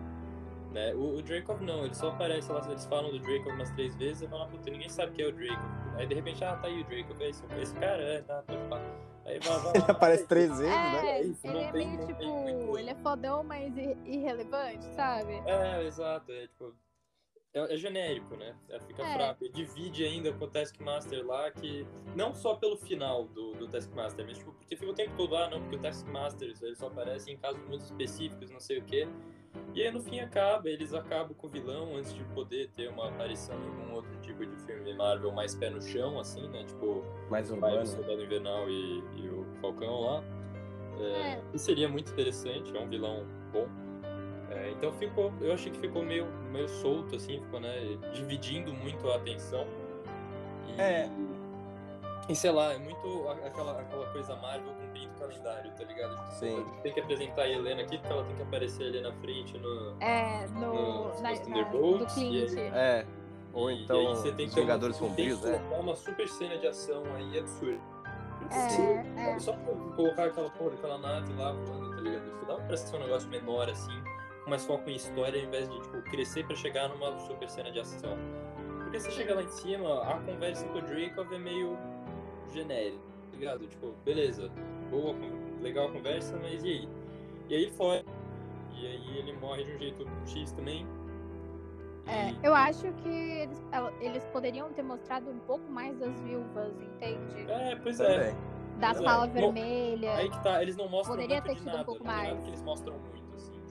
Né? 0.73 0.93
O, 0.95 1.19
o 1.19 1.23
Dracov 1.23 1.63
não, 1.63 1.85
ele 1.85 1.95
só 1.95 2.09
aparece 2.09 2.51
lá, 2.51 2.61
eles 2.69 2.85
falam 2.87 3.13
do 3.13 3.21
Dracov 3.21 3.55
umas 3.55 3.71
três 3.71 3.95
vezes 3.95 4.23
e 4.23 4.27
falam, 4.27 4.49
puta, 4.49 4.69
ninguém 4.69 4.89
sabe 4.89 5.13
quem 5.13 5.25
é 5.25 5.29
o 5.29 5.33
Dracov. 5.33 5.97
Aí 5.97 6.07
de 6.07 6.15
repente, 6.15 6.45
ah, 6.45 6.57
tá 6.57 6.67
aí 6.67 6.81
o 6.81 6.85
Dracov, 6.85 7.23
é 7.23 7.29
esse, 7.29 7.45
esse 7.61 7.75
cara, 7.75 8.03
é, 8.03 8.23
tá, 8.23 8.43
pode 8.43 8.69
falar. 8.69 8.83
Aí 9.25 9.39
vai, 9.39 9.59
vai, 9.61 9.73
Ele 9.77 9.85
aparece 9.89 10.27
três 10.27 10.59
vezes, 10.59 10.75
é, 10.75 10.77
né? 10.77 11.07
É, 11.07 11.23
isso, 11.23 11.47
ele 11.47 11.59
é 11.59 11.73
tem, 11.73 11.97
meio 11.97 12.07
tipo, 12.07 12.79
ele 12.79 12.91
é 12.91 12.95
fodão, 12.97 13.45
mas 13.45 13.73
irrelevante, 14.05 14.85
sabe? 14.97 15.41
É, 15.47 15.85
exato, 15.85 16.33
é 16.33 16.49
tipo. 16.49 16.75
É, 17.55 17.75
é 17.75 17.77
genérico, 17.77 18.37
né? 18.37 18.55
É, 18.69 18.81
fica 18.81 19.03
é. 19.03 19.15
fraco. 19.15 19.45
Ele 19.45 19.53
divide 19.53 20.05
ainda 20.05 20.33
com 20.33 20.45
o 20.45 20.49
Taskmaster 20.49 21.25
lá, 21.25 21.51
que. 21.53 21.87
Não 22.17 22.35
só 22.35 22.57
pelo 22.57 22.77
final 22.77 23.25
do, 23.27 23.53
do 23.55 23.69
Taskmaster, 23.69 24.27
mas 24.27 24.39
tipo, 24.39 24.53
porque 24.53 24.77
fica 24.77 24.91
o 24.91 24.95
tempo 24.95 25.13
todo, 25.17 25.37
ah, 25.37 25.49
não, 25.49 25.61
porque 25.61 25.77
o 25.77 25.79
Taskmaster 25.79 26.53
ele 26.61 26.75
só 26.75 26.89
aparece 26.89 27.31
em 27.31 27.37
casos 27.37 27.63
muito 27.69 27.83
específicos, 27.83 28.51
não 28.51 28.61
sei 28.61 28.79
o 28.79 28.83
quê. 28.83 29.09
E 29.73 29.83
aí 29.83 29.91
no 29.91 30.01
fim 30.01 30.19
acaba, 30.19 30.69
eles 30.69 30.93
acabam 30.93 31.33
com 31.35 31.47
o 31.47 31.51
vilão 31.51 31.97
antes 31.97 32.13
de 32.13 32.25
poder 32.25 32.71
ter 32.71 32.89
uma 32.89 33.09
aparição 33.09 33.55
em 33.55 33.69
algum 33.69 33.95
outro 33.95 34.11
tipo 34.21 34.45
de 34.45 34.57
filme 34.63 34.93
Marvel 34.95 35.31
mais 35.31 35.55
pé 35.55 35.71
no 35.71 35.81
chão, 35.81 36.19
assim, 36.19 36.49
né? 36.49 36.65
Tipo, 36.65 37.05
mais 37.31 37.51
um 37.53 37.59
o 37.59 37.87
Soldado 37.87 38.23
Invernal 38.23 38.69
e, 38.69 39.03
e, 39.17 39.29
o 39.29 39.47
Falcão 39.61 40.01
lá. 40.01 40.25
É, 40.99 41.05
é. 41.05 41.43
E 41.53 41.59
seria 41.59 41.89
muito 41.89 42.11
interessante, 42.11 42.77
é 42.77 42.81
um 42.81 42.89
vilão 42.89 43.25
bom. 43.53 43.69
É, 44.51 44.71
então 44.71 44.93
ficou, 44.93 45.33
eu 45.41 45.55
achei 45.55 45.71
que 45.73 45.79
ficou 45.79 46.05
meio, 46.05 46.27
meio 46.51 46.69
solto, 46.69 47.17
assim, 47.17 47.41
ficou, 47.41 47.61
né? 47.61 47.99
Dividindo 48.13 48.73
muito 48.73 49.09
a 49.11 49.17
atenção. 49.17 49.67
E, 50.69 50.81
é. 50.81 51.11
E 52.29 52.35
sei 52.35 52.51
lá, 52.51 52.73
é 52.73 52.79
muito 52.79 53.29
aquela, 53.45 53.81
aquela 53.81 54.07
coisa 54.07 54.35
Marvel 54.37 54.73
cumprindo 54.75 55.13
o 55.15 55.19
calendário, 55.19 55.71
tá 55.73 55.85
ligado? 55.85 56.17
Tipo, 56.17 56.33
Sim. 56.33 56.67
Tem 56.83 56.93
que 56.93 57.01
apresentar 57.01 57.43
a 57.43 57.51
Helena 57.51 57.83
aqui, 57.83 57.99
porque 57.99 58.13
ela 58.13 58.25
tem 58.25 58.37
que 58.37 58.43
aparecer 58.43 58.85
ali 58.85 59.01
na 59.03 59.13
frente 59.13 59.59
no. 59.59 59.97
É, 60.01 60.47
no. 60.55 61.13
no, 61.13 61.21
na, 61.21 61.37
Thunderbolts. 61.37 62.17
Aí, 62.17 62.47
é. 62.59 63.07
Ou 63.53 63.71
então. 63.71 64.03
E 64.03 64.07
aí 64.07 64.17
você 64.17 64.33
tem 64.33 64.49
que 64.49 64.55
Vingadores 64.55 64.97
Sombrios, 64.97 65.41
né? 65.43 65.61
uma 65.79 65.95
super 65.95 66.27
cena 66.29 66.57
de 66.57 66.67
ação 66.67 67.03
aí 67.15 67.39
absurda. 67.39 67.81
É, 68.51 69.31
é. 69.31 69.39
Só 69.39 69.53
pra 69.53 69.75
colocar 69.97 70.25
aquela 70.25 70.51
porra, 70.51 70.75
aquela 70.75 70.99
nave 70.99 71.33
lá 71.35 71.53
voando, 71.53 71.91
tá 71.95 72.01
ligado? 72.01 72.25
Tipo, 72.25 72.47
dá 72.47 72.55
pra 72.57 72.77
ser 72.77 72.97
um 72.97 73.01
negócio 73.01 73.29
menor 73.29 73.69
assim, 73.69 74.03
com 74.45 74.51
mais 74.51 74.65
foco 74.65 74.89
em 74.89 74.95
história, 74.95 75.41
ao 75.41 75.47
invés 75.47 75.69
de 75.69 75.81
tipo, 75.81 76.03
crescer 76.03 76.47
pra 76.47 76.55
chegar 76.55 76.89
numa 76.91 77.19
super 77.21 77.49
cena 77.49 77.71
de 77.71 77.81
ação. 77.81 78.17
Porque 78.79 79.01
você 79.01 79.11
chega 79.11 79.35
lá 79.35 79.43
em 79.43 79.49
cima, 79.49 80.03
a 80.03 80.21
conversa 80.21 80.67
com 80.69 80.79
o 80.79 80.83
Dracov 80.83 81.33
é 81.33 81.39
meio 81.39 81.77
genérico, 82.53 83.03
tá 83.33 83.39
ligado? 83.39 83.67
Tipo, 83.67 83.93
beleza, 84.05 84.51
boa, 84.91 85.15
legal 85.61 85.89
a 85.89 85.93
conversa, 85.93 86.39
mas 86.41 86.63
e 86.63 86.69
aí? 86.69 86.89
E 87.49 87.55
aí 87.55 87.65
ele. 87.65 88.05
E 88.77 88.87
aí 88.87 89.19
ele 89.19 89.33
morre 89.35 89.65
de 89.65 89.73
um 89.73 89.79
jeito 89.79 90.07
X 90.27 90.53
também. 90.53 90.87
É, 92.07 92.31
e... 92.31 92.39
eu 92.43 92.55
acho 92.55 92.93
que 92.93 93.09
eles, 93.09 93.63
eles 94.01 94.25
poderiam 94.27 94.71
ter 94.73 94.83
mostrado 94.83 95.31
um 95.31 95.39
pouco 95.41 95.71
mais 95.71 95.97
das 95.99 96.21
viúvas, 96.21 96.73
entende? 96.81 97.51
É, 97.51 97.77
pois 97.77 97.99
é. 98.01 98.35
Da 98.79 98.91
é. 98.91 98.95
sala 98.95 99.27
vermelha. 99.29 100.17
Aí 100.17 100.29
que 100.29 100.43
tá, 100.43 100.61
eles 100.61 100.77
não 100.77 100.89
mostram 100.89 101.15
Poderia 101.15 101.37
muito 101.37 101.47
ter 101.47 101.55
de 101.55 101.61
tido 101.61 101.67
nada, 101.67 101.83
um 101.83 101.85
pouco 101.85 102.05
não 102.05 102.13
mais. 102.13 102.29
nada 102.29 102.43
que 102.43 102.49
eles 102.49 102.63
mostram 102.63 102.99
muito. 102.99 103.24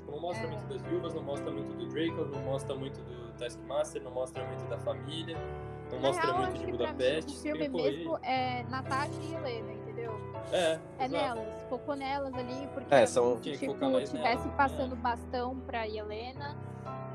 Tipo, 0.03 0.11
não 0.11 0.19
mostra 0.19 0.45
É. 0.45 0.49
muito 0.49 0.65
das 0.67 0.81
viúvas, 0.83 1.13
não 1.13 1.23
mostra 1.23 1.51
muito 1.51 1.73
do 1.73 1.87
Draco, 1.87 2.25
não 2.25 2.41
mostra 2.43 2.75
muito 2.75 2.99
do 3.01 3.31
Taskmaster, 3.37 4.03
não 4.03 4.11
mostra 4.11 4.45
muito 4.45 4.67
da 4.69 4.77
família, 4.79 5.37
não 5.91 5.99
Na 5.99 6.07
mostra 6.09 6.25
real, 6.25 6.37
muito 6.39 6.53
de 6.53 6.57
pra 6.59 6.65
mim, 6.65 6.71
Budapeste. 6.77 7.37
o 7.37 7.41
filme 7.41 7.69
mesmo 7.69 8.17
é 8.21 8.63
Natasha 8.63 9.21
e 9.21 9.33
Helena, 9.33 9.71
entendeu? 9.71 10.11
É, 10.51 10.57
É 10.99 11.05
exato. 11.05 11.11
nelas, 11.11 11.63
focou 11.69 11.95
nelas 11.95 12.33
ali, 12.33 12.67
porque 12.73 12.93
É, 12.93 13.05
são- 13.05 13.35
se 13.37 13.41
Tinha 13.43 13.53
que 13.55 13.59
tipo, 13.61 13.73
focar 13.73 13.89
mais 13.91 14.09
tivesse 14.11 14.43
nelas, 14.47 14.55
passando 14.57 14.95
bastão 14.97 15.59
pra 15.61 15.87
Helena 15.87 16.55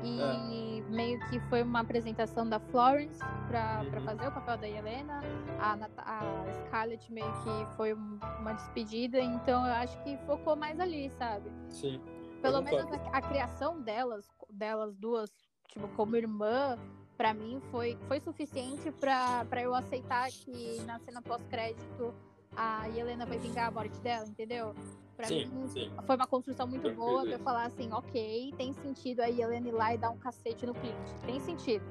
E 0.01 0.79
é. 0.79 0.89
meio 0.89 1.19
que 1.29 1.39
foi 1.41 1.61
uma 1.61 1.81
apresentação 1.81 2.47
da 2.47 2.57
Florence 2.57 3.19
para 3.49 3.81
uhum. 3.83 4.01
fazer 4.05 4.27
o 4.29 4.31
papel 4.31 4.57
da 4.57 4.67
Helena. 4.67 5.21
A, 5.59 5.73
a 5.97 6.51
Scarlett 6.53 7.11
meio 7.11 7.29
que 7.43 7.75
foi 7.75 7.91
uma 7.93 8.53
despedida. 8.53 9.19
Então 9.19 9.67
eu 9.67 9.73
acho 9.73 10.01
que 10.03 10.17
focou 10.25 10.55
mais 10.55 10.79
ali, 10.79 11.11
sabe? 11.19 11.51
Sim. 11.67 12.01
Pelo 12.41 12.61
menos 12.61 12.91
a, 12.91 13.17
a, 13.17 13.21
criação 13.21 13.81
delas, 13.81 14.25
delas 14.49 14.95
duas, 14.95 15.29
tipo, 15.67 15.87
como 15.89 16.15
irmã, 16.15 16.77
para 17.17 17.33
mim 17.33 17.61
foi, 17.69 17.97
foi 18.07 18.19
suficiente 18.19 18.91
para 18.91 19.61
eu 19.61 19.75
aceitar 19.75 20.29
que 20.29 20.81
na 20.85 20.99
cena 20.99 21.21
pós-crédito 21.21 22.13
a 22.55 22.89
Helena 22.89 23.25
vai 23.25 23.37
vingar 23.37 23.67
a 23.67 23.71
morte 23.71 23.99
dela, 23.99 24.25
entendeu? 24.25 24.73
Pra 25.17 25.27
sim, 25.27 25.45
mim 25.47 25.67
sim. 25.67 25.91
foi 26.05 26.15
uma 26.15 26.27
construção 26.27 26.65
muito 26.65 26.89
boa 26.93 27.23
pra 27.23 27.33
eu 27.33 27.39
falar 27.39 27.65
assim, 27.65 27.91
ok, 27.91 28.53
tem 28.57 28.71
sentido 28.71 29.19
a 29.19 29.29
Helena 29.29 29.67
ir 29.67 29.71
lá 29.73 29.93
e 29.93 29.97
dar 29.97 30.11
um 30.11 30.17
cacete 30.17 30.65
no 30.65 30.73
Clint. 30.73 30.95
Tem 31.25 31.39
sentido. 31.41 31.83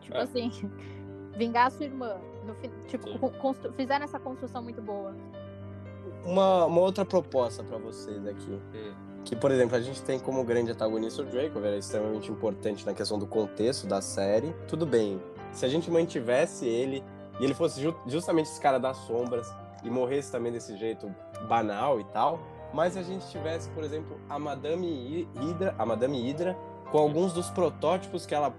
Tipo 0.00 0.16
é. 0.16 0.22
assim, 0.22 0.50
vingar 1.36 1.66
a 1.66 1.70
sua 1.70 1.86
irmã. 1.86 2.16
No, 2.46 2.54
tipo, 2.86 3.08
fizeram 3.72 4.04
essa 4.04 4.20
construção 4.20 4.62
muito 4.62 4.80
boa. 4.80 5.14
Uma, 6.24 6.66
uma 6.66 6.80
outra 6.80 7.04
proposta 7.04 7.64
para 7.64 7.78
vocês 7.78 8.24
aqui. 8.26 8.52
Hum 8.52 9.07
que, 9.28 9.36
por 9.36 9.50
exemplo, 9.50 9.76
a 9.76 9.80
gente 9.80 10.00
tem 10.00 10.18
como 10.18 10.42
grande 10.42 10.70
antagonista 10.70 11.20
o 11.20 11.24
Draco, 11.26 11.58
ele 11.58 11.76
é 11.76 11.78
extremamente 11.78 12.30
importante 12.32 12.86
na 12.86 12.94
questão 12.94 13.18
do 13.18 13.26
contexto 13.26 13.86
da 13.86 14.00
série. 14.00 14.54
Tudo 14.66 14.86
bem, 14.86 15.20
se 15.52 15.66
a 15.66 15.68
gente 15.68 15.90
mantivesse 15.90 16.66
ele 16.66 17.04
e 17.38 17.44
ele 17.44 17.52
fosse 17.52 17.78
ju 17.78 17.94
justamente 18.06 18.46
esse 18.46 18.58
cara 18.58 18.78
das 18.78 18.96
sombras 18.96 19.52
e 19.84 19.90
morresse 19.90 20.32
também 20.32 20.50
desse 20.50 20.74
jeito 20.78 21.14
banal 21.46 22.00
e 22.00 22.04
tal, 22.04 22.40
mas 22.72 22.94
se 22.94 23.00
a 23.00 23.02
gente 23.02 23.28
tivesse, 23.28 23.68
por 23.68 23.84
exemplo, 23.84 24.18
a 24.30 24.38
Madame 24.38 25.28
Hydra, 25.36 25.74
a 25.78 25.84
Madame 25.84 26.22
Hydra 26.26 26.56
com 26.90 26.96
alguns 26.96 27.34
dos 27.34 27.50
protótipos 27.50 28.24
que 28.24 28.34
ela 28.34 28.54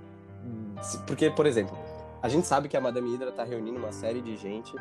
porque, 1.07 1.31
por 1.31 1.47
exemplo, 1.47 1.75
a 2.21 2.29
gente 2.29 2.45
sabe 2.45 2.69
que 2.69 2.77
a 2.77 2.81
Madame 2.81 3.11
Hydra 3.11 3.31
tá 3.31 3.43
reunindo 3.43 3.79
uma 3.79 3.91
série 3.91 4.21
de 4.21 4.37
gente 4.37 4.75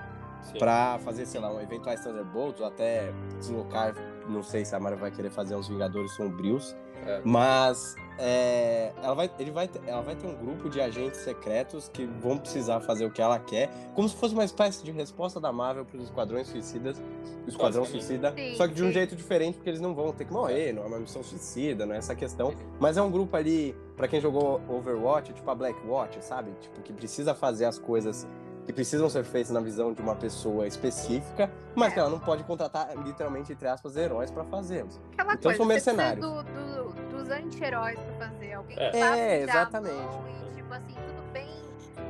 para 0.59 0.98
fazer, 0.98 1.24
sei 1.24 1.40
lá, 1.40 1.51
um 1.51 1.60
eventuais 1.60 2.02
Thunderbolts 2.02 2.60
ou 2.60 2.66
até 2.66 3.10
deslocar 3.39 3.94
não 4.28 4.42
sei 4.42 4.64
se 4.64 4.74
a 4.74 4.80
Marvel 4.80 5.00
vai 5.00 5.10
querer 5.10 5.30
fazer 5.30 5.55
uns 5.55 5.68
Vingadores 5.68 6.12
sombrios, 6.12 6.76
é. 7.06 7.20
mas 7.24 7.94
é, 8.18 8.92
ela, 9.02 9.14
vai, 9.14 9.30
ele 9.38 9.50
vai, 9.50 9.70
ela 9.86 10.02
vai 10.02 10.16
ter 10.16 10.26
um 10.26 10.34
grupo 10.34 10.68
de 10.68 10.80
agentes 10.80 11.20
secretos 11.20 11.88
que 11.88 12.05
vão 12.05 12.36
precisar 12.36 12.80
fazer 12.80 13.06
o 13.06 13.10
que 13.10 13.22
ela 13.22 13.38
quer, 13.38 13.70
como 13.94 14.09
se 14.09 14.16
fosse 14.16 14.34
uma 14.34 14.44
espécie 14.44 14.84
de 14.84 14.90
resposta 14.90 15.40
da 15.40 15.52
Marvel 15.52 15.84
para 15.84 15.98
os 15.98 16.05
Esquadrões 16.05 16.48
Suicidas, 16.48 17.00
o 17.46 17.48
Esquadrão 17.48 17.84
Suicida, 17.84 18.34
sim, 18.36 18.55
só 18.56 18.66
que 18.66 18.74
de 18.74 18.82
um 18.82 18.88
sim. 18.88 18.92
jeito 18.92 19.14
diferente, 19.14 19.55
porque 19.55 19.70
eles 19.70 19.80
não 19.80 19.94
vão 19.94 20.12
ter 20.12 20.24
que 20.24 20.32
morrer, 20.32 20.72
não 20.72 20.82
é 20.82 20.86
uma 20.86 20.98
missão 20.98 21.22
suicida, 21.22 21.86
não 21.86 21.94
é 21.94 21.98
essa 21.98 22.14
questão, 22.14 22.52
mas 22.80 22.96
é 22.96 23.02
um 23.02 23.10
grupo 23.10 23.36
ali, 23.36 23.74
para 23.96 24.09
quem 24.09 24.20
jogou 24.20 24.60
Overwatch, 24.68 25.32
tipo 25.32 25.48
a 25.50 25.55
Black 25.55 25.78
Watch, 25.86 26.22
sabe? 26.24 26.50
Tipo, 26.60 26.82
que 26.82 26.92
precisa 26.92 27.34
fazer 27.34 27.66
as 27.66 27.78
coisas 27.78 28.26
que 28.68 28.72
precisam 28.74 29.08
ser 29.08 29.24
feitos 29.24 29.50
na 29.50 29.60
visão 29.60 29.94
de 29.94 30.02
uma 30.02 30.14
pessoa 30.14 30.66
específica, 30.66 31.50
mas 31.74 31.88
é. 31.88 31.94
que 31.94 32.00
ela 32.00 32.10
não 32.10 32.20
pode 32.20 32.44
contratar, 32.44 32.94
literalmente, 32.98 33.50
entre 33.50 33.66
aspas, 33.66 33.96
heróis 33.96 34.30
para 34.30 34.44
fazê-los. 34.44 35.00
Aquela 35.14 35.32
então 35.32 35.42
coisa, 35.44 35.56
são 35.56 35.64
mercenários. 35.64 36.26
Do, 36.26 36.42
do, 36.42 36.92
dos 37.08 37.30
anti-heróis 37.30 37.98
pra 37.98 38.28
fazer. 38.28 38.52
Alguém 38.52 38.76
que 38.76 38.82
é. 38.82 39.18
é 39.18 39.42
exatamente. 39.42 39.94
E, 39.94 40.54
tipo 40.56 40.74
assim, 40.74 40.94
tudo 41.06 41.32
bem 41.32 41.48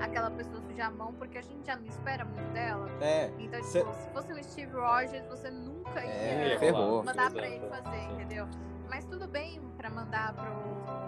aquela 0.00 0.32
pessoa 0.32 0.60
sujar 0.68 0.88
a 0.88 0.90
mão, 0.90 1.12
porque 1.12 1.38
a 1.38 1.42
gente 1.42 1.64
já 1.64 1.76
não 1.76 1.86
espera 1.86 2.24
muito 2.24 2.52
dela. 2.52 2.88
É. 3.00 3.30
Então, 3.38 3.60
tipo, 3.60 3.70
Cê... 3.70 3.84
se 3.84 4.10
fosse 4.12 4.32
o 4.32 4.42
Steve 4.42 4.72
Rogers, 4.72 5.28
você 5.28 5.52
nunca 5.52 6.04
ia 6.04 6.10
é, 6.10 6.72
mandar 6.72 7.30
pra 7.30 7.48
ele 7.48 7.68
fazer, 7.68 8.02
entendeu? 8.14 8.48
Mas 8.90 9.04
tudo 9.04 9.28
bem 9.28 9.60
pra 9.76 9.90
mandar 9.90 10.34
pro 10.34 11.07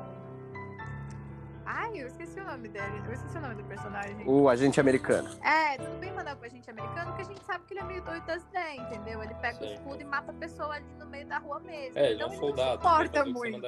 Ai, 1.72 2.02
eu 2.02 2.08
esqueci 2.08 2.40
o 2.40 2.44
nome 2.44 2.68
dele. 2.68 3.00
Eu 3.06 3.12
esqueci 3.12 3.38
o 3.38 3.40
nome 3.40 3.54
do 3.54 3.62
personagem. 3.62 4.26
O 4.26 4.48
agente 4.48 4.80
americano. 4.80 5.30
É, 5.40 5.78
tudo 5.78 5.98
bem 6.00 6.12
mandar 6.12 6.34
pro 6.34 6.46
agente 6.46 6.68
americano, 6.68 7.06
porque 7.12 7.22
a 7.22 7.24
gente 7.26 7.44
sabe 7.44 7.64
que 7.64 7.74
ele 7.74 7.80
é 7.80 7.84
meio 7.84 8.02
doido 8.02 8.26
das 8.26 8.42
ideias, 8.42 8.86
entendeu? 8.86 9.22
Ele 9.22 9.34
pega 9.34 9.58
Sim. 9.58 9.66
o 9.66 9.74
escudo 9.74 10.02
e 10.02 10.04
mata 10.04 10.32
a 10.32 10.34
pessoa 10.34 10.74
ali 10.74 10.86
no 10.98 11.06
meio 11.06 11.28
da 11.28 11.38
rua 11.38 11.60
mesmo. 11.60 11.96
É, 11.96 12.06
ele 12.06 12.14
então, 12.16 12.28
é 12.28 12.36
um 12.36 12.38
soldado. 12.40 12.82
Não 12.82 13.02
importa 13.02 13.24
muito. 13.24 13.60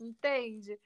Entende? 0.00 0.80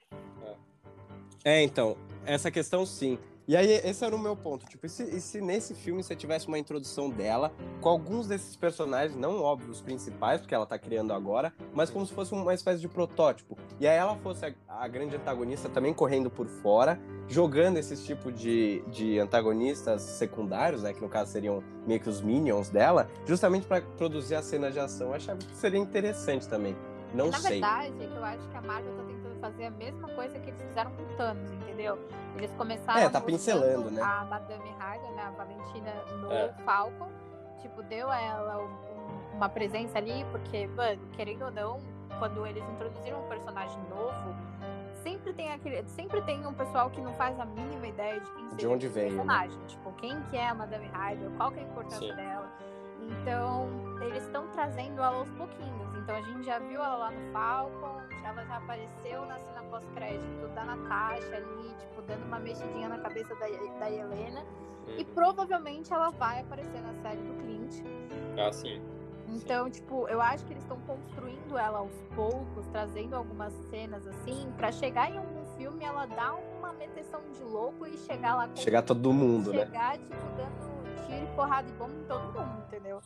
É. 1.43 1.61
é, 1.61 1.63
então, 1.63 1.97
essa 2.27 2.51
questão 2.51 2.85
sim. 2.85 3.17
E 3.47 3.55
aí, 3.55 3.69
esse 3.83 4.03
era 4.03 4.15
o 4.15 4.19
meu 4.19 4.35
ponto. 4.35 4.65
Tipo, 4.65 4.87
e 4.87 4.89
se, 4.89 5.03
e 5.03 5.21
se, 5.21 5.39
nesse 5.39 5.75
filme 5.75 6.01
você 6.01 6.15
tivesse 6.15 6.47
uma 6.47 6.57
introdução 6.57 7.09
dela 7.09 7.53
com 7.79 7.89
alguns 7.89 8.27
desses 8.27 8.55
personagens, 8.55 9.15
não 9.15 9.41
óbvios 9.41 9.81
principais, 9.81 10.41
porque 10.41 10.55
ela 10.55 10.65
tá 10.65 10.79
criando 10.79 11.13
agora, 11.13 11.53
mas 11.73 11.91
como 11.91 12.05
se 12.05 12.13
fosse 12.13 12.33
uma 12.33 12.53
espécie 12.53 12.81
de 12.81 12.87
protótipo. 12.87 13.55
E 13.79 13.87
aí 13.87 13.95
ela 13.95 14.15
fosse 14.17 14.45
a, 14.45 14.53
a 14.67 14.87
grande 14.87 15.15
antagonista 15.15 15.69
também 15.69 15.93
correndo 15.93 16.29
por 16.31 16.47
fora, 16.47 16.99
jogando 17.27 17.77
esses 17.77 18.03
tipo 18.03 18.31
de, 18.31 18.83
de 18.87 19.19
antagonistas 19.19 20.01
secundários, 20.01 20.81
né? 20.81 20.93
Que 20.93 21.01
no 21.01 21.09
caso 21.09 21.31
seriam 21.31 21.63
meio 21.85 21.99
que 21.99 22.09
os 22.09 22.21
minions 22.21 22.69
dela, 22.69 23.07
justamente 23.25 23.67
para 23.67 23.81
produzir 23.81 24.35
a 24.35 24.41
cena 24.41 24.71
de 24.71 24.79
ação. 24.79 25.09
Eu 25.09 25.13
achava 25.13 25.37
que 25.37 25.55
seria 25.55 25.79
interessante 25.79 26.47
também. 26.47 26.75
Não 27.15 27.29
Na 27.29 27.39
sei. 27.39 27.59
Na 27.59 27.77
verdade, 27.77 28.03
é 28.03 28.07
que 28.07 28.15
eu 28.15 28.25
acho 28.25 28.47
que 28.49 28.57
a 28.57 28.61
Marvel 28.61 28.93
tá 28.93 29.03
tentando 29.03 29.39
fazer 29.39 29.65
a 29.65 29.71
mesma 29.71 30.07
coisa 30.09 30.39
que 30.39 30.49
eles 30.49 30.61
fizeram 30.61 30.91
com 30.91 31.05
Thanos, 31.15 31.51
entendeu? 31.51 31.97
Eles 32.35 32.51
começaram 32.51 32.99
é, 32.99 33.09
tá 33.09 33.21
pincelando, 33.21 33.89
né? 33.89 34.01
a 34.01 34.25
Madame 34.25 34.69
Hyde, 34.77 35.11
né, 35.13 35.23
a 35.23 35.31
Valentina 35.31 35.91
no 36.21 36.31
é. 36.31 36.53
Falcon, 36.65 37.09
tipo, 37.61 37.81
deu 37.83 38.09
a 38.11 38.19
ela 38.19 38.57
um, 38.61 39.35
uma 39.35 39.47
presença 39.47 39.97
ali, 39.97 40.25
porque, 40.31 40.67
mano, 40.67 41.01
querendo 41.13 41.45
ou 41.45 41.51
não, 41.51 41.79
quando 42.19 42.45
eles 42.45 42.63
introduziram 42.69 43.23
um 43.23 43.29
personagem 43.29 43.79
novo, 43.89 44.35
sempre 45.01 45.31
tem 45.33 45.51
aquele, 45.53 45.87
sempre 45.89 46.21
tem 46.23 46.45
um 46.45 46.53
pessoal 46.53 46.89
que 46.89 46.99
não 46.99 47.13
faz 47.13 47.39
a 47.39 47.45
mínima 47.45 47.87
ideia 47.87 48.19
de 48.19 48.31
quem 48.31 48.47
de 48.57 48.67
onde 48.67 48.87
vem, 48.89 49.11
né? 49.11 49.17
personagem, 49.17 49.57
né? 49.57 49.65
tipo, 49.67 49.91
quem 49.93 50.21
que 50.23 50.37
é 50.37 50.47
a 50.47 50.53
Madame 50.53 50.87
Hyde, 50.87 51.29
qual 51.37 51.51
que 51.51 51.59
é 51.59 51.63
a 51.63 51.65
importância 51.65 52.09
Sim. 52.09 52.15
dela. 52.15 52.51
Então, 53.09 53.69
eles 54.01 54.23
estão 54.23 54.47
trazendo 54.49 55.01
ela 55.01 55.17
aos 55.17 55.29
pouquinhos. 55.31 55.95
Então, 55.97 56.15
a 56.15 56.21
gente 56.21 56.43
já 56.43 56.59
viu 56.59 56.81
ela 56.81 56.95
lá 56.95 57.11
no 57.11 57.31
Falcon, 57.31 58.01
ela 58.23 58.45
já 58.45 58.57
apareceu 58.57 59.25
na 59.25 59.39
cena 59.39 59.63
pós-crédito 59.69 60.47
da 60.53 60.65
Natasha 60.65 61.35
ali, 61.35 61.73
tipo, 61.79 62.01
dando 62.03 62.25
uma 62.25 62.39
mexidinha 62.39 62.89
na 62.89 62.99
cabeça 62.99 63.33
da, 63.35 63.47
da 63.79 63.89
Helena. 63.89 64.41
Hum. 64.87 64.95
E 64.97 65.03
uhum. 65.03 65.13
provavelmente 65.13 65.91
ela 65.91 66.09
vai 66.11 66.41
aparecer 66.41 66.81
na 66.81 66.93
série 67.01 67.21
do 67.21 67.33
Clint. 67.41 67.83
Ah, 68.37 68.51
sim. 68.51 68.81
Então, 69.27 69.69
tipo, 69.69 70.07
eu 70.07 70.21
acho 70.21 70.45
que 70.45 70.53
eles 70.53 70.63
estão 70.63 70.79
construindo 70.81 71.57
ela 71.57 71.79
aos 71.79 71.95
poucos, 72.15 72.67
trazendo 72.67 73.15
algumas 73.15 73.53
cenas 73.69 74.05
assim, 74.05 74.51
para 74.55 74.71
chegar 74.71 75.11
em 75.11 75.17
algum 75.17 75.45
filme 75.57 75.83
ela 75.83 76.05
dar 76.05 76.35
uma 76.35 76.71
meteção 76.73 77.21
de 77.33 77.43
louco 77.43 77.87
e 77.87 77.97
chegar 77.97 78.35
lá 78.35 78.47
com 78.47 78.55
Chegar 78.55 78.83
todo 78.83 79.11
mundo, 79.11 79.51
chegar, 79.51 79.65
né? 79.65 79.65
Chegar, 79.65 79.97
tipo, 79.97 80.37
dando 80.37 80.74
tiro 81.05 81.23
e 81.23 81.35
porrada 81.35 81.67
de 81.67 81.73
bomba 81.73 81.93
em 81.93 82.03
todo 82.03 82.21
mundo, 82.21 82.63
entendeu? 82.67 82.99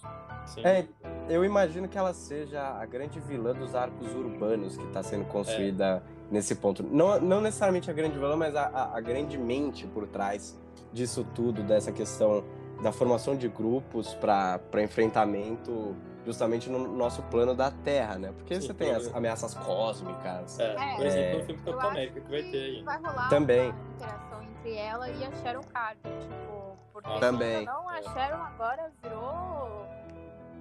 Sim. 0.45 0.61
É, 0.65 0.87
eu 1.27 1.43
imagino 1.45 1.87
que 1.87 1.97
ela 1.97 2.13
seja 2.13 2.61
a 2.61 2.85
grande 2.85 3.19
vilã 3.19 3.53
dos 3.53 3.75
arcos 3.75 4.13
urbanos 4.13 4.77
que 4.77 4.85
está 4.85 5.03
sendo 5.03 5.25
construída 5.25 6.03
é. 6.05 6.33
nesse 6.33 6.55
ponto. 6.55 6.83
Não, 6.83 7.19
não 7.19 7.41
necessariamente 7.41 7.89
a 7.89 7.93
grande 7.93 8.17
vilã, 8.17 8.35
mas 8.35 8.55
a, 8.55 8.67
a, 8.67 8.97
a 8.97 9.01
grande 9.01 9.37
mente 9.37 9.85
por 9.87 10.07
trás 10.07 10.57
disso 10.91 11.25
tudo, 11.35 11.63
dessa 11.63 11.91
questão 11.91 12.43
da 12.81 12.91
formação 12.91 13.35
de 13.35 13.47
grupos 13.47 14.13
para 14.15 14.59
enfrentamento 14.81 15.95
justamente 16.25 16.69
no 16.69 16.87
nosso 16.95 17.21
plano 17.23 17.55
da 17.55 17.71
Terra, 17.71 18.17
né? 18.17 18.31
Porque 18.35 18.55
Sim, 18.55 18.67
você 18.67 18.73
tem 18.73 18.91
as 18.91 19.13
ameaças 19.13 19.53
cósmicas. 19.55 20.59
É, 20.59 20.75
é, 20.75 20.95
por 20.95 21.05
exemplo, 21.05 21.39
o 21.39 21.45
filme 21.45 21.61
Capitão 21.63 21.89
América 21.89 22.21
que 22.21 22.29
vai 22.29 22.43
ter 22.43 22.57
aí. 22.57 22.83
Vai 22.83 22.97
rolar 22.97 23.29
Também. 23.29 23.71
uma 23.71 23.93
interação 23.95 24.43
entre 24.43 24.75
ela 24.75 25.09
e 25.09 25.25
a 25.25 25.31
Sharon 25.31 25.63
Carter, 25.63 26.11
tipo, 26.19 26.58
porque 27.01 27.19
Também. 27.19 27.65
não, 27.65 27.87
a 27.89 28.01
Sharon 28.01 28.43
agora 28.43 28.91
virou 29.01 29.87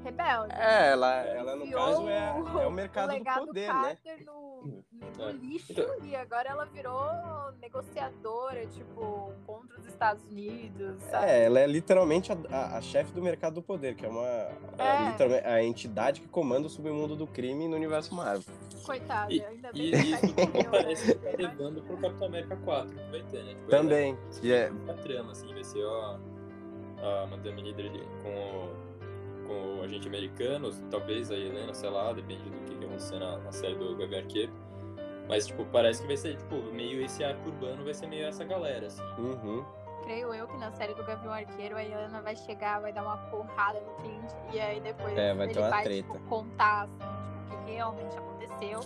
rebelde. 0.02 0.54
É, 0.54 0.90
ela, 0.90 1.14
ela 1.24 1.56
no 1.56 1.70
caso 1.70 2.08
é, 2.08 2.28
é 2.62 2.66
o 2.66 2.70
mercado 2.70 3.14
o 3.14 3.18
do 3.18 3.46
poder, 3.46 3.72
né? 3.72 3.96
No, 4.24 4.84
no 5.16 5.28
é. 5.28 5.32
lixo 5.32 5.72
então... 5.72 6.04
e 6.04 6.16
agora 6.16 6.48
ela 6.48 6.64
virou 6.66 7.52
negociadora, 7.60 8.66
tipo, 8.66 9.32
contra 9.46 9.78
os 9.78 9.86
Estados 9.86 10.24
Unidos. 10.24 11.02
Sabe? 11.04 11.26
É, 11.26 11.44
ela 11.44 11.60
é 11.60 11.66
literalmente 11.66 12.32
a, 12.32 12.36
a, 12.50 12.78
a 12.78 12.80
chefe 12.80 13.12
do 13.12 13.22
mercado 13.22 13.54
do 13.54 13.62
poder, 13.62 13.94
que 13.94 14.04
é 14.04 14.08
uma 14.08 14.26
é. 14.26 15.42
a 15.44 15.62
entidade 15.62 16.20
que 16.20 16.28
comanda 16.28 16.66
o 16.66 16.70
submundo 16.70 17.16
do 17.16 17.26
crime 17.26 17.68
no 17.68 17.76
universo 17.76 18.14
Marvel. 18.14 18.44
Coitada, 18.84 19.32
e, 19.32 19.44
ainda 19.44 19.72
bem 19.72 19.82
e 19.82 20.12
isso 20.12 20.70
parece 20.70 21.14
que 21.14 21.18
tá 21.18 21.36
levando 21.36 21.82
pro 21.82 21.96
Capitão 21.98 22.26
América 22.26 22.56
4, 22.56 22.88
que 22.88 23.10
vai 23.10 23.22
ter, 23.24 23.44
né? 23.44 23.54
Tipo, 23.54 23.68
Também. 23.68 24.16
E 24.42 24.52
é... 24.52 24.72
A 24.88 24.94
trama, 24.94 25.32
assim, 25.32 25.52
vai 25.52 25.64
ser 25.64 25.84
ó, 25.84 26.18
a 27.02 27.26
Madame 27.26 27.62
Hydra 27.62 27.90
com 28.22 28.28
o 28.30 28.87
com 29.48 29.80
o 29.80 29.82
agente 29.82 30.06
americano, 30.06 30.70
talvez 30.90 31.30
a 31.30 31.34
Helena, 31.34 31.72
sei 31.72 31.88
lá, 31.88 32.12
depende 32.12 32.44
do 32.44 32.50
que, 32.50 32.74
que 32.74 32.76
vai 32.76 32.86
acontecer 32.86 33.18
na, 33.18 33.38
na 33.38 33.50
série 33.50 33.74
do 33.74 33.96
Gavião 33.96 34.20
Arqueiro. 34.20 34.52
Mas, 35.26 35.46
tipo, 35.46 35.64
parece 35.66 36.02
que 36.02 36.06
vai 36.06 36.16
ser, 36.16 36.36
tipo, 36.36 36.56
meio 36.72 37.02
esse 37.02 37.24
arco 37.24 37.48
urbano 37.48 37.84
vai 37.84 37.94
ser 37.94 38.06
meio 38.06 38.26
essa 38.26 38.44
galera, 38.44 38.86
assim. 38.86 39.02
Uhum. 39.18 39.64
Creio 40.04 40.32
eu 40.32 40.46
que 40.46 40.56
na 40.56 40.70
série 40.72 40.94
do 40.94 41.04
Gavião 41.04 41.32
Arqueiro 41.32 41.76
a 41.76 41.84
Helena 41.84 42.22
vai 42.22 42.36
chegar, 42.36 42.80
vai 42.80 42.92
dar 42.92 43.02
uma 43.02 43.16
porrada 43.16 43.80
no 43.80 43.94
Clint 43.96 44.30
e 44.52 44.60
aí 44.60 44.80
depois 44.80 45.16
é, 45.18 45.34
vai 45.34 45.50
ele 45.50 45.60
vai 45.60 45.84
tipo, 45.84 46.18
contar, 46.20 46.84
assim, 46.84 46.98
tipo, 46.98 47.54
o 47.54 47.64
que 47.66 47.72
realmente 47.72 48.16
aconteceu. 48.16 48.80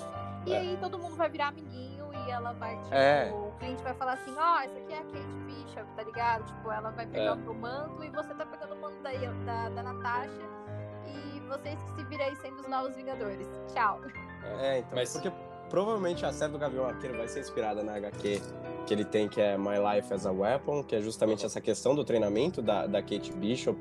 E 0.46 0.52
é. 0.52 0.58
aí 0.58 0.78
todo 0.80 0.98
mundo 0.98 1.14
vai 1.14 1.28
virar 1.28 1.48
amiguinho 1.48 1.91
e 2.26 2.30
ela 2.30 2.52
vai, 2.52 2.76
tipo, 2.78 2.94
é. 2.94 3.32
o 3.32 3.52
cliente 3.58 3.82
vai 3.82 3.94
falar 3.94 4.12
assim, 4.12 4.34
ó, 4.36 4.56
oh, 4.56 4.60
essa 4.60 4.78
aqui 4.78 4.92
é 4.92 4.98
a 4.98 5.02
Kate 5.02 5.38
Bishop, 5.46 5.86
tá 5.96 6.02
ligado? 6.02 6.44
Tipo, 6.46 6.70
ela 6.70 6.90
vai 6.90 7.06
pegar 7.06 7.24
é. 7.24 7.32
o 7.32 7.54
manto 7.54 8.04
e 8.04 8.10
você 8.10 8.34
tá 8.34 8.46
pegando 8.46 8.74
o 8.74 8.80
manto 8.80 9.02
da, 9.02 9.10
da, 9.10 9.68
da 9.70 9.82
Natasha 9.82 10.42
e 11.06 11.40
vocês 11.40 11.82
que 11.82 11.90
se 11.96 12.04
viram 12.04 12.24
aí 12.24 12.36
sendo 12.36 12.60
os 12.60 12.68
novos 12.68 12.94
Vingadores. 12.94 13.48
Tchau. 13.72 14.00
É, 14.60 14.78
então, 14.78 14.90
Mas... 14.94 15.12
porque 15.12 15.32
provavelmente 15.70 16.24
a 16.26 16.32
série 16.32 16.52
do 16.52 16.58
Gavião 16.58 16.84
Arqueiro 16.84 17.16
vai 17.16 17.28
ser 17.28 17.40
inspirada 17.40 17.82
na 17.82 17.96
HQ 17.96 18.42
que 18.86 18.92
ele 18.92 19.04
tem, 19.04 19.28
que 19.28 19.40
é 19.40 19.56
My 19.56 19.76
Life 19.78 20.12
as 20.12 20.26
a 20.26 20.32
Weapon, 20.32 20.82
que 20.82 20.94
é 20.96 21.00
justamente 21.00 21.46
essa 21.46 21.60
questão 21.60 21.94
do 21.94 22.04
treinamento 22.04 22.60
da, 22.60 22.86
da 22.86 23.00
Kate 23.00 23.32
Bishop 23.32 23.78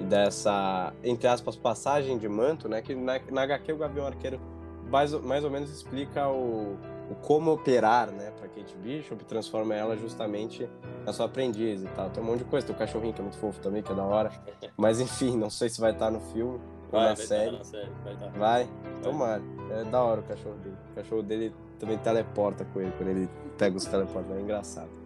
e 0.00 0.04
dessa, 0.04 0.92
entre 1.02 1.26
aspas, 1.26 1.56
passagem 1.56 2.18
de 2.18 2.28
manto, 2.28 2.68
né? 2.68 2.82
Que 2.82 2.94
na, 2.94 3.20
na 3.30 3.42
HQ 3.42 3.72
o 3.72 3.78
Gavião 3.78 4.06
Arqueiro 4.06 4.40
mais, 4.88 5.12
mais 5.12 5.42
ou 5.42 5.50
menos 5.50 5.70
explica 5.70 6.28
o, 6.28 6.76
o 7.12 7.14
como 7.14 7.52
operar, 7.52 8.10
né, 8.10 8.32
pra 8.38 8.48
Kate 8.48 8.74
Bishop, 8.76 9.22
transforma 9.24 9.74
ela 9.74 9.96
justamente 9.96 10.68
na 11.04 11.12
sua 11.12 11.26
aprendiz 11.26 11.82
e 11.82 11.86
tal. 11.88 12.08
Tem 12.10 12.22
um 12.22 12.26
monte 12.26 12.38
de 12.38 12.44
coisa, 12.44 12.66
tem 12.66 12.74
o 12.74 12.78
cachorrinho 12.78 13.12
que 13.12 13.20
é 13.20 13.22
muito 13.22 13.36
fofo 13.36 13.60
também, 13.60 13.82
que 13.82 13.92
é 13.92 13.94
da 13.94 14.04
hora. 14.04 14.32
Mas 14.76 15.00
enfim, 15.00 15.36
não 15.36 15.50
sei 15.50 15.68
se 15.68 15.80
vai 15.80 15.92
estar 15.92 16.10
no 16.10 16.20
filme 16.20 16.58
vai, 16.90 17.02
ou 17.02 17.08
na 17.08 17.14
vai 17.14 17.16
série. 17.16 17.58
na 17.58 17.64
série. 17.64 17.90
Vai, 18.02 18.16
tá. 18.16 18.28
vai, 18.28 18.68
tomara. 19.02 19.42
É 19.70 19.84
da 19.84 20.02
hora 20.02 20.20
o 20.20 20.24
cachorro 20.24 20.56
dele. 20.56 20.76
O 20.90 20.94
cachorro 20.94 21.22
dele 21.22 21.54
também 21.78 21.98
teleporta 21.98 22.64
com 22.64 22.80
ele, 22.80 22.92
quando 22.96 23.08
ele 23.08 23.28
pega 23.58 23.76
os 23.76 23.84
teleportes, 23.84 24.30
é 24.30 24.40
engraçado. 24.40 25.02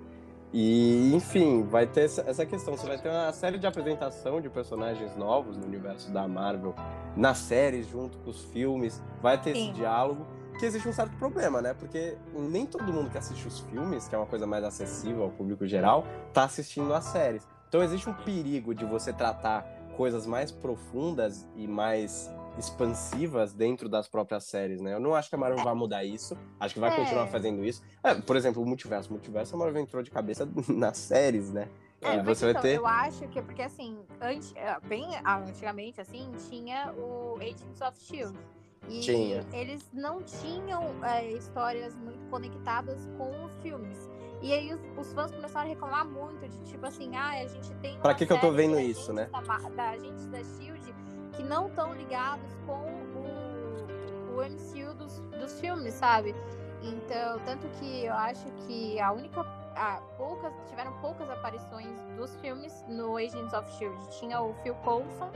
E, 0.53 1.12
enfim, 1.15 1.65
vai 1.65 1.87
ter 1.87 2.05
essa 2.05 2.47
questão. 2.47 2.77
Você 2.77 2.87
vai 2.87 2.99
ter 2.99 3.09
uma 3.09 3.33
série 3.33 3.59
de 3.59 3.66
apresentação 3.66 4.41
de 4.41 4.49
personagens 4.49 5.16
novos 5.16 5.57
no 5.57 5.66
universo 5.66 6.11
da 6.12 6.27
Marvel, 6.27 6.74
nas 7.16 7.39
séries, 7.39 7.89
junto 7.89 8.16
com 8.19 8.31
os 8.31 8.45
filmes. 8.45 9.03
Vai 9.20 9.41
ter 9.41 9.55
Sim. 9.55 9.65
esse 9.65 9.73
diálogo. 9.73 10.24
Que 10.59 10.65
existe 10.65 10.89
um 10.89 10.93
certo 10.93 11.15
problema, 11.19 11.61
né? 11.61 11.74
Porque 11.74 12.16
nem 12.33 12.65
todo 12.65 12.85
mundo 12.91 13.11
que 13.11 13.19
assiste 13.19 13.47
os 13.47 13.61
filmes, 13.61 14.09
que 14.09 14.15
é 14.15 14.19
uma 14.19 14.27
coisa 14.27 14.47
mais 14.47 14.65
acessível 14.65 15.24
ao 15.24 15.31
público 15.31 15.66
geral, 15.66 16.07
tá 16.33 16.45
assistindo 16.45 16.95
as 16.95 17.05
séries. 17.05 17.47
Então 17.69 17.83
existe 17.83 18.09
um 18.09 18.15
perigo 18.15 18.74
de 18.74 18.85
você 18.85 19.12
tratar 19.12 19.66
coisas 19.97 20.27
mais 20.27 20.51
profundas 20.51 21.47
e 21.57 21.66
mais 21.66 22.31
expansivas 22.59 23.53
dentro 23.53 23.89
das 23.89 24.09
próprias 24.09 24.45
séries, 24.45 24.81
né? 24.81 24.95
Eu 24.95 25.01
não 25.01 25.15
acho 25.15 25.28
que 25.28 25.35
a 25.35 25.39
Marvel 25.39 25.61
é. 25.61 25.65
vai 25.65 25.74
mudar 25.74 26.05
isso. 26.05 26.37
Acho 26.59 26.74
que 26.74 26.81
vai 26.81 26.91
é. 26.91 26.97
continuar 26.97 27.27
fazendo 27.27 27.65
isso. 27.65 27.83
É, 28.03 28.15
por 28.15 28.37
exemplo, 28.37 28.62
o 28.62 28.66
multiverso. 28.66 29.11
O 29.11 29.12
multiverso 29.12 29.55
a 29.55 29.59
Marvel 29.59 29.83
entrou 29.83 30.03
de 30.03 30.11
cabeça 30.11 30.49
nas 30.69 30.97
séries, 30.97 31.51
né? 31.51 31.69
É, 32.01 32.23
você 32.23 32.51
então, 32.51 32.53
vai 32.53 32.62
ter. 32.62 32.77
Eu 32.78 32.87
acho 32.87 33.27
que 33.28 33.43
porque 33.43 33.62
assim, 33.62 33.99
antes, 34.20 34.55
é, 34.57 34.78
bem 34.87 35.07
antigamente 35.24 36.01
assim, 36.01 36.31
tinha 36.49 36.93
o 36.93 37.37
Agents 37.41 37.81
of 37.81 37.99
Shield. 37.99 38.39
E 38.88 39.00
tinha. 39.00 39.44
eles 39.52 39.88
não 39.92 40.22
tinham 40.22 41.04
é, 41.04 41.28
histórias 41.32 41.96
muito 41.96 42.24
conectadas 42.30 43.08
com 43.18 43.44
os 43.44 43.52
filmes. 43.62 44.10
E 44.42 44.52
aí 44.52 44.72
os, 44.72 44.80
os, 44.98 45.12
fãs 45.12 45.32
começaram 45.32 45.66
a 45.66 45.68
reclamar 45.70 46.06
muito 46.06 46.46
de 46.48 46.58
tipo 46.70 46.86
assim, 46.86 47.16
ah, 47.16 47.30
a 47.30 47.46
gente 47.46 47.74
tem. 47.76 47.98
Pra 47.98 48.14
que, 48.14 48.26
que 48.26 48.32
eu 48.32 48.40
tô 48.40 48.52
vendo 48.52 48.78
isso, 48.78 49.12
né? 49.12 49.28
Da, 49.32 49.68
da 49.70 49.90
Agentes 49.90 50.26
da 50.26 50.38
Shield 50.44 50.94
que 51.36 51.42
não 51.42 51.68
estão 51.68 51.94
ligados 51.94 52.48
com 52.66 52.72
o, 52.72 54.36
o 54.36 54.42
MCU 54.42 54.94
dos, 54.94 55.20
dos 55.38 55.60
filmes, 55.60 55.94
sabe? 55.94 56.34
Então, 56.82 57.38
tanto 57.44 57.68
que 57.78 58.04
eu 58.04 58.14
acho 58.14 58.46
que 58.66 58.98
a 58.98 59.12
única. 59.12 59.40
Ah, 59.78 60.00
poucas, 60.16 60.54
tiveram 60.70 60.92
poucas 61.00 61.28
aparições 61.28 62.00
dos 62.16 62.34
filmes 62.36 62.72
no 62.88 63.18
Agents 63.18 63.52
of 63.52 63.70
Shield. 63.76 64.18
Tinha 64.18 64.40
o 64.40 64.54
Phil 64.62 64.74
Coulson 64.76 65.30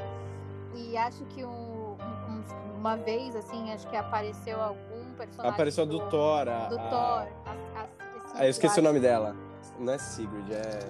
e 0.75 0.97
acho 0.97 1.23
que 1.27 1.45
um, 1.45 1.80
uma 2.77 2.97
vez, 2.97 3.37
assim, 3.37 3.73
acho 3.73 3.87
que 3.89 3.97
apareceu 3.97 4.61
algum 4.61 5.13
personagem. 5.17 5.53
Apareceu 5.53 5.87
do, 5.87 5.99
do 5.99 6.09
Thor. 6.09 6.49
A, 6.49 6.69
do 6.69 6.79
a... 6.79 6.89
Thor. 6.89 7.29
A, 7.47 7.81
a, 7.81 7.87
ah, 8.35 8.45
eu 8.45 8.51
esqueci 8.51 8.81
o 8.81 8.83
nome 8.83 9.01
dela. 9.01 9.37
Não 9.79 9.93
é 9.93 9.99
Sigrid, 9.99 10.51
é. 10.51 10.89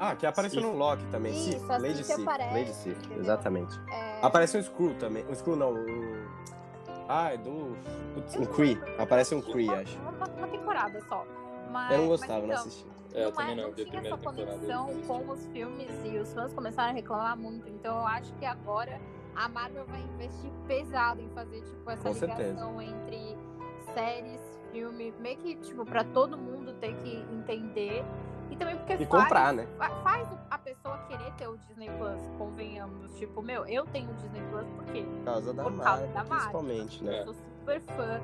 Ah, 0.00 0.14
que 0.14 0.26
apareceu 0.26 0.60
Sif. 0.60 0.72
no 0.72 0.78
Loki 0.78 1.04
também. 1.06 1.32
Isso, 1.32 1.58
Sif, 1.58 1.70
assim 1.70 1.82
Lady 1.82 2.04
Sif. 2.04 2.24
Lady 2.24 2.72
Sif, 2.72 3.12
exatamente. 3.18 3.80
É... 3.90 4.20
Aparece 4.22 4.58
um 4.58 4.62
Screw 4.62 4.94
também. 4.94 5.24
Um 5.28 5.34
Screw 5.34 5.56
não, 5.56 5.72
um... 5.74 6.26
Ah, 7.08 7.32
é 7.32 7.36
do... 7.36 7.76
Um 8.38 8.46
Cree. 8.54 8.78
Aparece 8.98 9.34
um 9.34 9.40
Cree, 9.40 9.68
acho. 9.70 9.98
Uma, 9.98 10.26
uma 10.26 10.48
temporada 10.48 11.00
só. 11.08 11.24
Mas, 11.70 11.92
eu 11.92 11.98
não 11.98 12.08
gostava, 12.08 12.44
então, 12.44 12.48
não 12.48 12.54
assisti. 12.54 12.86
É, 13.14 13.24
eu 13.24 13.32
também 13.32 13.56
não, 13.56 13.62
não, 13.62 13.68
não 13.70 13.84
tinha 13.84 14.00
essa 14.00 14.16
conexão 14.18 15.02
com 15.06 15.30
os 15.30 15.46
filmes 15.46 15.90
e 16.04 16.18
os 16.18 16.32
fãs 16.32 16.52
começaram 16.52 16.90
a 16.90 16.92
reclamar 16.92 17.36
muito. 17.36 17.68
Então 17.68 17.96
eu 17.96 18.06
acho 18.06 18.32
que 18.34 18.44
agora 18.44 19.00
a 19.38 19.48
Marvel 19.48 19.86
vai 19.86 20.00
investir 20.00 20.50
pesado 20.66 21.20
em 21.20 21.28
fazer 21.30 21.62
tipo 21.62 21.88
essa 21.88 22.02
com 22.02 22.12
ligação 22.14 22.78
certeza. 22.78 22.82
entre 22.84 23.38
séries, 23.94 24.40
filme, 24.72 25.14
meio 25.20 25.36
que 25.38 25.54
tipo 25.56 25.84
para 25.84 26.02
todo 26.04 26.36
mundo 26.36 26.74
ter 26.74 26.94
que 26.96 27.16
entender 27.32 28.04
e 28.50 28.56
também 28.56 28.76
porque 28.76 28.94
e 28.94 29.06
faz, 29.06 29.08
comprar, 29.08 29.52
né? 29.52 29.66
faz 30.02 30.28
a 30.50 30.58
pessoa 30.58 30.98
querer 31.06 31.32
ter 31.34 31.46
o 31.46 31.56
Disney 31.58 31.90
Plus, 31.98 32.20
convenhamos. 32.36 33.14
Tipo, 33.16 33.40
meu, 33.42 33.64
eu 33.66 33.84
tenho 33.86 34.10
o 34.10 34.14
Disney 34.14 34.42
Plus 34.50 34.66
por 34.70 34.84
quê? 34.86 35.02
Por 35.02 35.24
causa 35.24 35.52
da 35.54 35.62
por 35.62 35.72
marca, 35.72 36.06
da 36.08 36.24
principalmente, 36.24 37.04
marca. 37.04 37.18
né? 37.18 37.20
Eu 37.28 37.34
sou 37.34 37.34
super 37.34 37.80
fã 37.80 38.20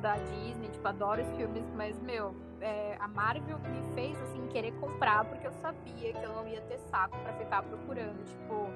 da 0.00 0.16
Disney, 0.16 0.68
tipo, 0.68 0.86
adoro 0.86 1.22
os 1.22 1.30
filmes, 1.36 1.64
mas, 1.74 2.00
meu, 2.00 2.34
é, 2.60 2.96
a 3.00 3.08
Marvel 3.08 3.58
me 3.58 3.82
fez, 3.94 4.20
assim, 4.22 4.46
querer 4.48 4.72
comprar 4.78 5.24
porque 5.24 5.46
eu 5.46 5.52
sabia 5.54 6.12
que 6.12 6.24
eu 6.24 6.32
não 6.32 6.46
ia 6.46 6.60
ter 6.62 6.78
saco 6.78 7.18
pra 7.18 7.32
ficar 7.34 7.62
procurando, 7.64 8.24
tipo, 8.24 8.68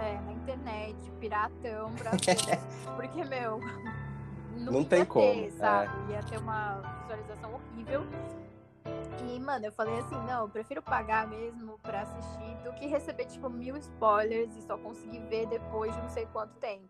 é, 0.00 0.20
na 0.20 0.32
internet, 0.32 1.10
piratão, 1.20 1.92
pra 1.96 2.10
ver. 2.12 2.58
porque, 2.96 3.24
meu... 3.24 3.60
Não, 4.56 4.72
não 4.72 4.84
tem 4.84 5.00
ter, 5.00 5.06
como, 5.06 5.50
sabe? 5.52 6.12
É. 6.12 6.16
Ia 6.16 6.22
ter 6.22 6.38
uma 6.38 6.80
visualização 7.02 7.54
horrível. 7.54 8.06
E, 9.28 9.38
mano, 9.38 9.66
eu 9.66 9.72
falei 9.72 9.98
assim, 9.98 10.16
não, 10.26 10.42
eu 10.42 10.48
prefiro 10.48 10.80
pagar 10.80 11.26
mesmo 11.26 11.78
pra 11.82 12.02
assistir 12.02 12.56
do 12.64 12.72
que 12.72 12.86
receber, 12.86 13.26
tipo, 13.26 13.50
mil 13.50 13.76
spoilers 13.76 14.56
e 14.56 14.62
só 14.62 14.78
conseguir 14.78 15.20
ver 15.28 15.46
depois 15.46 15.94
de 15.94 16.00
não 16.00 16.08
sei 16.08 16.26
quanto 16.26 16.54
tempo. 16.54 16.88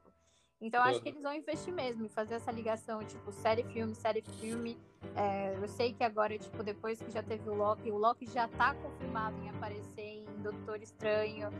Então, 0.61 0.83
acho 0.83 1.03
que 1.03 1.11
eles 1.11 1.23
vão 1.23 1.35
investir 1.35 1.73
mesmo 1.73 2.07
em 2.07 2.09
fazer 2.09 2.35
essa 2.35 2.51
ligação, 2.51 3.05
tipo, 3.05 3.31
série-filme, 3.31 3.95
série-filme. 3.95 4.79
É, 5.15 5.55
eu 5.55 5.69
sei 5.69 5.93
que 5.93 6.03
agora, 6.03 6.37
tipo, 6.39 6.63
depois 6.63 7.01
que 7.01 7.11
já 7.11 7.23
teve 7.23 7.49
o 7.49 7.55
Loki, 7.55 7.91
o 7.91 7.99
Loki 7.99 8.27
já 8.27 8.49
tá 8.49 8.75
confirmado 8.75 9.37
em 9.43 9.51
aparecer 9.51 10.01
em 10.01 10.25
Doutor 10.43 10.83
Estranho. 10.83 11.51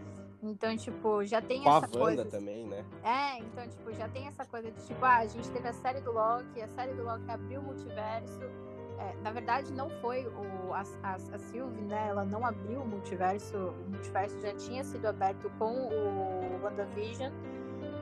Então, 0.43 0.75
tipo, 0.77 1.25
já 1.25 1.43
tem 1.43 1.63
Com 1.63 1.77
essa 1.77 1.87
a 1.87 1.99
Wanda 1.99 2.25
também, 2.25 2.67
né? 2.67 2.85
É, 3.05 3.39
então, 3.39 3.69
tipo, 3.69 3.93
já 3.93 4.09
tem 4.09 4.27
essa 4.29 4.45
coisa 4.47 4.71
de, 4.71 4.87
tipo, 4.87 5.05
ah, 5.05 5.19
a 5.19 5.27
gente 5.27 5.51
teve 5.51 5.69
a 5.69 5.73
série 5.75 6.01
do 6.01 6.13
Loki, 6.13 6.63
a 6.63 6.69
série 6.69 6.95
do 6.95 7.05
Loki 7.05 7.31
abriu 7.31 7.61
o 7.61 7.65
multiverso. 7.65 8.41
É, 8.99 9.15
na 9.23 9.31
verdade, 9.31 9.73
não 9.75 9.91
foi 10.01 10.27
o, 10.27 10.73
a, 10.73 10.83
a, 11.03 11.15
a 11.15 11.39
Sylvie, 11.39 11.83
né? 11.83 12.09
Ela 12.09 12.25
não 12.25 12.47
abriu 12.47 12.81
o 12.81 12.87
multiverso. 12.87 13.57
O 13.57 13.91
multiverso 13.91 14.41
já 14.41 14.55
tinha 14.55 14.83
sido 14.85 15.07
aberto 15.07 15.51
com 15.59 15.89
o 15.89 16.63
WandaVision. 16.63 17.31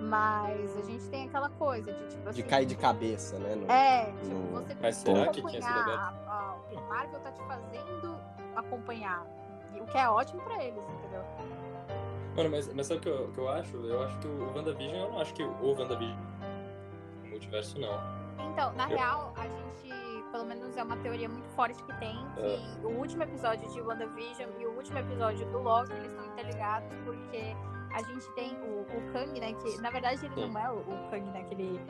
Mas 0.04 0.76
a 0.76 0.82
gente 0.82 1.08
tem 1.08 1.26
aquela 1.28 1.48
coisa 1.50 1.92
de 1.92 2.08
tipo 2.08 2.28
assim. 2.28 2.42
De 2.42 2.48
cair 2.48 2.66
de 2.66 2.76
cabeça, 2.76 3.38
né? 3.38 3.54
No, 3.54 3.70
é, 3.70 4.12
tipo, 4.22 4.34
no... 4.34 4.60
você 4.60 4.74
precisa 4.74 5.22
acompanhar. 5.22 6.14
A, 6.26 6.56
a, 6.76 6.80
Marvel 6.88 7.20
tá 7.20 7.32
te 7.32 7.42
fazendo 7.42 8.20
acompanhar. 8.54 9.26
O 9.80 9.86
que 9.86 9.98
é 9.98 10.08
ótimo 10.08 10.40
pra 10.42 10.62
eles, 10.62 10.82
entendeu? 10.84 11.24
Mano, 12.36 12.50
mas, 12.50 12.72
mas 12.72 12.86
sabe 12.86 13.00
o 13.00 13.02
que 13.02 13.08
eu, 13.08 13.28
que 13.32 13.38
eu 13.38 13.48
acho? 13.48 13.76
Eu 13.76 14.02
acho 14.02 14.18
que 14.18 14.26
o 14.26 14.54
WandaVision, 14.54 14.96
eu 14.96 15.10
não 15.10 15.20
acho 15.20 15.34
que 15.34 15.42
o 15.42 15.78
WandaVision. 15.78 16.18
O 17.24 17.26
multiverso, 17.28 17.78
não. 17.78 18.00
Então, 18.50 18.72
na 18.74 18.90
eu... 18.90 18.96
real, 18.96 19.34
a 19.36 19.42
gente 19.42 19.94
pelo 20.34 20.46
menos 20.46 20.76
é 20.76 20.82
uma 20.82 20.96
teoria 20.96 21.28
muito 21.28 21.48
forte 21.50 21.80
que 21.84 21.94
tem, 22.00 22.16
que 22.34 22.40
é. 22.40 22.58
o 22.82 22.88
último 22.88 23.22
episódio 23.22 23.70
de 23.70 23.80
WandaVision 23.80 24.50
e 24.58 24.66
o 24.66 24.72
último 24.72 24.98
episódio 24.98 25.46
do 25.46 25.62
Loki, 25.62 25.92
eles 25.92 26.10
estão 26.10 26.26
interligados, 26.26 26.92
porque 27.04 27.54
a 27.94 28.02
gente 28.02 28.28
tem 28.32 28.52
o, 28.56 28.80
o 28.80 29.12
Kang, 29.12 29.38
né, 29.38 29.52
que 29.54 29.80
na 29.80 29.88
verdade 29.88 30.26
ele 30.26 30.34
sim. 30.34 30.48
não 30.50 30.60
é 30.60 30.68
o, 30.68 30.78
o 30.78 31.10
Kang 31.10 31.24
naquele, 31.30 31.80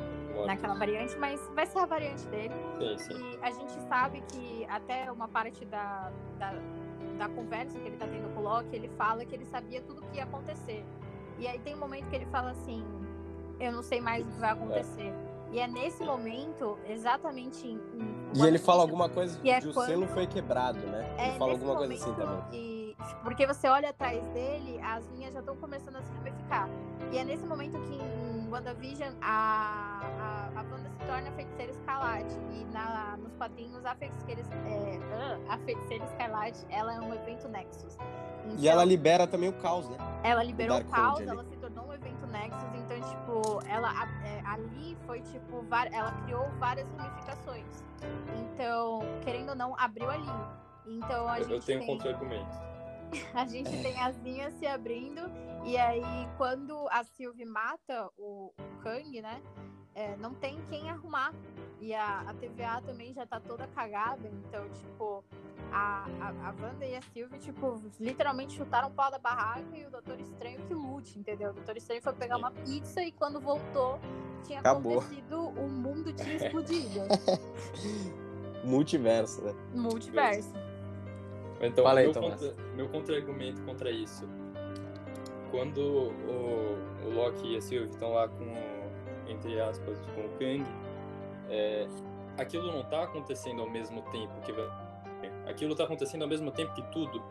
naquela 0.47 0.75
variante, 0.75 1.17
mas 1.17 1.41
vai 1.55 1.65
ser 1.65 1.79
a 1.79 1.87
variante 1.87 2.27
dele. 2.27 2.55
Sim, 2.79 2.99
sim. 2.99 3.15
E 3.15 3.39
a 3.43 3.51
gente 3.51 3.73
sabe 3.89 4.23
que 4.29 4.67
até 4.69 5.11
uma 5.11 5.27
parte 5.27 5.65
da, 5.65 6.13
da, 6.39 6.53
da 7.19 7.29
conversa 7.31 7.79
que 7.79 7.89
ele 7.89 7.97
tá 7.97 8.07
tendo 8.07 8.33
com 8.35 8.41
o 8.41 8.45
Loki, 8.45 8.77
ele 8.77 8.89
fala 8.99 9.25
que 9.25 9.35
ele 9.35 9.47
sabia 9.47 9.81
tudo 9.81 10.03
o 10.03 10.11
que 10.11 10.19
ia 10.19 10.25
acontecer. 10.25 10.85
E 11.39 11.49
aí 11.49 11.59
tem 11.61 11.75
um 11.75 11.79
momento 11.79 12.07
que 12.11 12.17
ele 12.17 12.27
fala 12.27 12.51
assim, 12.51 12.85
eu 13.59 13.73
não 13.73 13.83
sei 13.83 14.01
mais 14.03 14.27
o 14.27 14.31
que 14.31 14.39
vai 14.41 14.51
acontecer. 14.51 15.09
É. 15.09 15.35
E 15.53 15.59
é 15.59 15.67
nesse 15.67 16.05
momento, 16.05 16.77
exatamente 16.87 17.67
em, 17.67 17.81
E 18.35 18.45
ele 18.45 18.59
fala 18.59 18.83
alguma 18.83 19.09
coisa 19.09 19.39
de 19.41 19.49
é 19.49 19.59
o 19.59 19.73
quando... 19.73 19.87
selo 19.87 20.07
foi 20.09 20.27
quebrado, 20.27 20.81
né? 20.81 21.15
É 21.17 21.29
ele 21.29 21.39
fala 21.39 21.53
alguma 21.53 21.77
coisa 21.77 21.95
assim 21.95 22.13
também. 22.13 22.43
Que... 22.51 22.84
Porque 23.23 23.47
você 23.47 23.69
olha 23.69 23.91
atrás 23.91 24.27
dele, 24.29 24.81
as 24.83 25.07
linhas 25.09 25.33
já 25.33 25.41
estão 25.41 25.57
começando 25.57 25.97
a 25.97 26.03
se 26.03 26.13
ramificar. 26.13 26.69
E 27.13 27.19
é 27.19 27.25
nesse 27.25 27.45
momento 27.45 27.79
que 27.81 27.95
em 27.95 28.49
WandaVision 28.51 29.15
a, 29.21 30.51
a, 30.55 30.61
a 30.61 30.63
Wanda 30.63 30.91
se 30.91 30.99
torna 31.07 31.29
a 31.29 31.33
feiticeira 31.33 31.73
escalade. 31.73 32.35
E 32.53 32.65
na, 32.73 33.17
nos 33.19 33.35
quadrinhos 33.35 33.85
a 33.85 33.95
feiticeira, 33.95 34.43
é, 34.67 35.39
a 35.49 35.59
feiticeira 35.59 36.05
escalade 36.05 36.59
ela 36.69 36.95
é 36.95 37.01
um 37.01 37.15
evento 37.15 37.49
Nexus. 37.49 37.97
Então, 38.47 38.57
e 38.59 38.69
ela 38.69 38.83
então 38.83 38.91
libera 38.91 39.27
também 39.27 39.49
o 39.49 39.55
caos, 39.55 39.89
né? 39.89 39.97
Ela 40.23 40.43
liberou 40.43 40.79
o 40.79 40.85
caos, 40.85 41.21
ela 41.21 41.45
se 41.45 41.57
tornou 41.57 41.87
um 41.89 41.93
evento 41.93 42.27
Nexus. 42.27 42.75
Então, 42.75 43.01
tipo, 43.01 43.67
ela, 43.67 43.89
a, 43.91 44.27
é, 44.27 44.43
ali 44.45 44.97
foi 45.07 45.21
tipo, 45.23 45.65
ela 45.93 46.13
criou 46.23 46.49
várias 46.59 46.89
ramificações. 46.99 47.85
Então, 48.37 49.01
querendo 49.23 49.51
ou 49.51 49.55
não, 49.55 49.75
abriu 49.79 50.11
ali. 50.11 50.31
Então 50.87 51.27
a 51.27 51.39
eu, 51.39 51.45
gente. 51.45 51.55
Eu 51.55 51.61
tenho 51.61 51.79
tem... 51.81 51.89
contra-argumento. 51.89 52.75
a 53.35 53.47
gente 53.47 53.71
tem 53.83 53.99
as 54.01 54.17
linhas 54.19 54.55
se 54.55 54.67
abrindo, 54.67 55.21
e 55.65 55.77
aí 55.77 56.29
quando 56.37 56.87
a 56.91 57.03
Sylvie 57.05 57.45
mata 57.45 58.11
o, 58.17 58.53
o 58.59 58.83
Kang, 58.83 59.21
né? 59.21 59.41
É, 59.95 60.17
não 60.17 60.35
tem 60.35 60.61
quem 60.69 60.91
arrumar. 60.91 61.33
E 61.81 61.95
a, 61.95 62.21
a 62.21 62.35
TVA 62.35 62.81
também 62.85 63.13
já 63.13 63.27
tá 63.27 63.39
toda 63.39 63.67
cagada, 63.69 64.29
então, 64.29 64.69
tipo, 64.71 65.23
a, 65.71 66.07
a, 66.21 66.49
a 66.49 66.55
Wanda 66.61 66.85
e 66.85 66.97
a 66.97 67.03
Sylvie, 67.03 67.39
tipo, 67.39 67.81
literalmente 68.01 68.57
chutaram 68.57 68.89
o 68.89 68.91
pau 68.91 69.11
da 69.11 69.19
barraca 69.19 69.77
e 69.77 69.85
o 69.85 69.91
Doutor 69.91 70.19
Estranho 70.21 70.67
que 70.67 70.75
lute, 70.75 71.19
entendeu? 71.19 71.51
O 71.51 71.53
Doutor 71.53 71.77
Estranho 71.77 72.03
foi 72.03 72.13
pegar 72.15 72.39
uma 72.39 72.51
pizza 72.51 73.03
e 73.03 73.13
quando 73.13 73.41
voltou 73.41 73.99
tinha 74.45 74.61
Acabou. 74.61 74.99
acontecido, 74.99 75.49
o 75.49 75.69
mundo 75.69 76.13
tinha 76.13 76.37
explodido. 76.37 77.01
Multiverso, 78.65 79.43
né? 79.43 79.55
Multiverso. 79.75 80.53
Então, 81.61 81.85
Fala 81.85 82.01
aí, 82.01 82.07
meu, 82.07 82.15
contra, 82.23 82.55
meu 82.75 82.89
contra-argumento 82.89 83.63
contra 83.63 83.91
isso. 83.91 84.29
Quando 85.51 85.79
o, 85.79 87.07
o 87.07 87.15
Loki 87.15 87.53
e 87.53 87.57
a 87.57 87.61
Sylvie 87.61 87.89
estão 87.91 88.13
lá 88.13 88.29
com, 88.29 88.45
o- 88.45 89.31
entre 89.31 89.61
aspas, 89.61 89.99
com 90.15 90.23
o 90.23 90.29
Kang, 90.39 90.65
é, 91.49 91.87
aquilo 92.37 92.73
não 92.73 92.83
tá 92.85 93.05
acontecendo 93.05 93.63
ao 93.63 93.71
mesmo 93.71 94.03
tempo 94.11 94.33
que 94.43 94.53
vai- 94.53 94.69
aquilo 95.49 95.75
tá 95.75 95.85
acontecendo 95.85 96.23
ao 96.23 96.29
mesmo 96.29 96.51
tempo 96.51 96.75
que 96.75 96.83
tudo. 96.91 97.23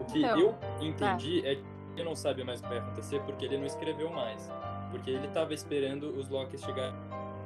O 0.00 0.04
que 0.06 0.18
Então, 0.20 0.38
eu 0.40 0.54
entendi 0.80 1.46
é 1.46 1.54
que 1.56 1.64
ele 1.96 2.04
não 2.04 2.16
sabe 2.16 2.42
mais 2.42 2.60
o 2.60 2.62
que 2.62 2.68
vai 2.70 2.78
acontecer 2.78 3.20
porque 3.22 3.44
ele 3.44 3.58
não 3.58 3.66
escreveu 3.66 4.10
mais. 4.10 4.50
Porque 4.90 5.10
ele 5.10 5.28
tava 5.28 5.52
esperando 5.54 6.08
os 6.18 6.28
Lokis 6.28 6.62
chegarem 6.62 6.94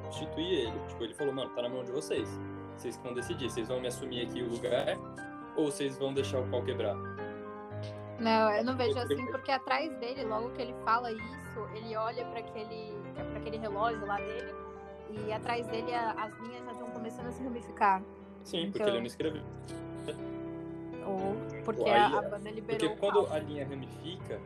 e 0.09 0.13
substituir 0.13 0.53
ele. 0.67 0.79
Tipo, 0.87 1.03
ele 1.03 1.13
falou, 1.13 1.33
mano, 1.33 1.49
tá 1.51 1.61
na 1.61 1.69
mão 1.69 1.83
de 1.83 1.91
vocês. 1.91 2.27
Vocês 2.77 2.95
que 2.97 3.03
vão 3.03 3.13
decidir. 3.13 3.49
Vocês 3.51 3.67
vão 3.67 3.79
me 3.81 3.87
assumir 3.87 4.25
aqui 4.25 4.41
o 4.41 4.49
lugar 4.49 4.97
ou 5.55 5.65
vocês 5.71 5.97
vão 5.97 6.13
deixar 6.13 6.39
o 6.39 6.47
pau 6.47 6.61
quebrar? 6.63 6.95
Não, 8.19 8.49
eu 8.51 8.63
não 8.63 8.77
vejo 8.77 8.97
assim, 8.97 9.25
porque 9.27 9.51
atrás 9.51 9.93
dele, 9.97 10.23
logo 10.23 10.49
que 10.51 10.61
ele 10.61 10.73
fala 10.85 11.11
isso, 11.11 11.59
ele 11.75 11.95
olha 11.97 12.23
para 12.25 12.39
aquele, 12.39 12.93
pra 13.13 13.37
aquele 13.39 13.57
relógio 13.57 14.05
lá 14.05 14.15
dele, 14.17 14.53
e 15.27 15.31
atrás 15.33 15.67
dele 15.67 15.93
a- 15.93 16.11
as 16.11 16.33
linhas 16.39 16.63
já 16.65 16.71
estão 16.71 16.89
começando 16.91 17.27
a 17.27 17.31
se 17.31 17.43
ramificar. 17.43 18.01
Sim, 18.43 18.65
porque 18.71 18.77
Então- 18.79 18.87
ele 18.87 18.99
não 18.99 19.05
escreveu. 19.07 19.41
Ou 21.05 21.35
porque 21.63 21.83
Aí, 21.83 21.89
a, 21.91 22.17
a 22.19 22.21
banda 22.21 22.49
liberou 22.51 22.89
Porque 22.89 22.95
quando 22.99 23.27
a 23.31 23.39
linha 23.39 23.67
ramifica, 23.67 24.39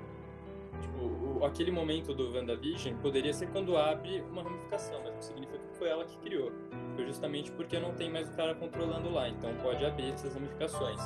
tipo, 0.82 1.06
o- 1.06 1.46
aquele 1.46 1.72
momento 1.72 2.14
do 2.14 2.34
WandaVision 2.36 2.96
poderia 2.98 3.34
ser 3.34 3.48
quando 3.50 3.78
abre 3.78 4.22
uma 4.30 4.42
ramificação, 4.44 5.00
mas 5.04 5.14
não 5.14 5.22
significa 5.22 5.59
foi 5.80 5.88
ela 5.90 6.06
que 6.06 6.16
criou. 6.18 6.52
Foi 6.96 7.06
justamente 7.06 7.52
porque 7.54 7.80
não 7.80 7.94
tem 7.96 8.12
mais 8.12 8.30
o 8.30 8.34
cara 8.34 8.54
controlando 8.54 9.10
lá, 9.10 9.28
então 9.30 9.50
pode 9.64 9.84
abrir 9.86 10.12
essas 10.12 10.34
ramificações. 10.34 11.02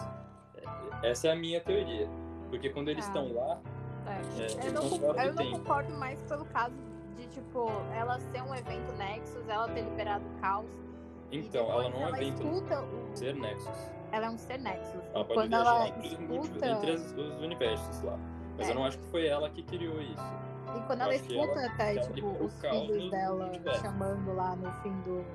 É- 0.58 1.10
Essa 1.12 1.28
é 1.30 1.32
a 1.32 1.36
minha 1.36 1.62
teoria. 1.62 2.10
Porque 2.50 2.70
quando 2.70 2.90
eles 2.90 3.06
Ah. 3.06 3.08
estão 3.08 3.34
lá, 3.34 3.60
É. 4.06 4.12
é, 4.12 4.68
Eu 4.68 4.74
não, 4.74 4.84
estão 4.84 4.90
con- 5.00 5.00
fora 5.14 5.26
eu 5.26 5.34
não 5.34 5.52
concordo 5.52 5.94
mais 5.94 6.22
pelo 6.24 6.46
caso 6.46 6.76
de, 7.16 7.28
tipo, 7.28 7.70
ela 7.96 8.20
ser 8.20 8.42
um 8.42 8.54
evento 8.54 8.92
Nexus, 8.98 9.48
ela 9.48 9.68
ter 9.70 9.82
liberado 9.84 10.24
o 10.26 10.42
caos. 10.42 10.66
Então, 11.32 11.66
depois 11.66 11.86
ela 11.86 11.90
não 11.90 12.02
é 12.08 12.12
um 12.12 12.16
evento 12.16 12.44
escuta 12.44 12.82
o... 12.82 13.16
ser 13.16 13.36
Nexus. 13.36 13.90
Ela 14.12 14.26
é 14.26 14.30
um 14.30 14.38
ser 14.38 14.60
Nexus. 14.60 15.02
Ela 15.14 15.26
pode 15.26 15.34
quando 15.34 15.50
viajar 15.50 15.76
ela 15.76 15.88
entre, 15.88 16.08
os 16.08 16.46
escuta... 16.46 16.68
entre 16.68 16.92
os 16.92 17.42
universos 17.42 18.02
lá. 18.04 18.20
Mas 18.58 18.68
É. 18.68 18.72
eu 18.72 18.76
não 18.76 18.86
acho 18.86 18.98
que 19.00 19.06
foi 19.06 19.26
ela 19.26 19.50
que 19.50 19.64
criou 19.64 20.00
isso. 20.00 20.24
E 20.78 20.82
quando 20.88 21.02
ela 21.02 21.16
escuta 21.16 21.60
ela- 21.60 21.66
até, 21.68 22.00
tipo, 22.00 22.28
os 22.44 22.60
filhos 22.62 23.04
no 23.06 23.10
dela 23.12 23.46
universo. 23.48 23.82
chamando 23.82 24.34
lá 24.36 24.56
no 24.56 24.72
fim 24.82 25.02
do. 25.02 25.26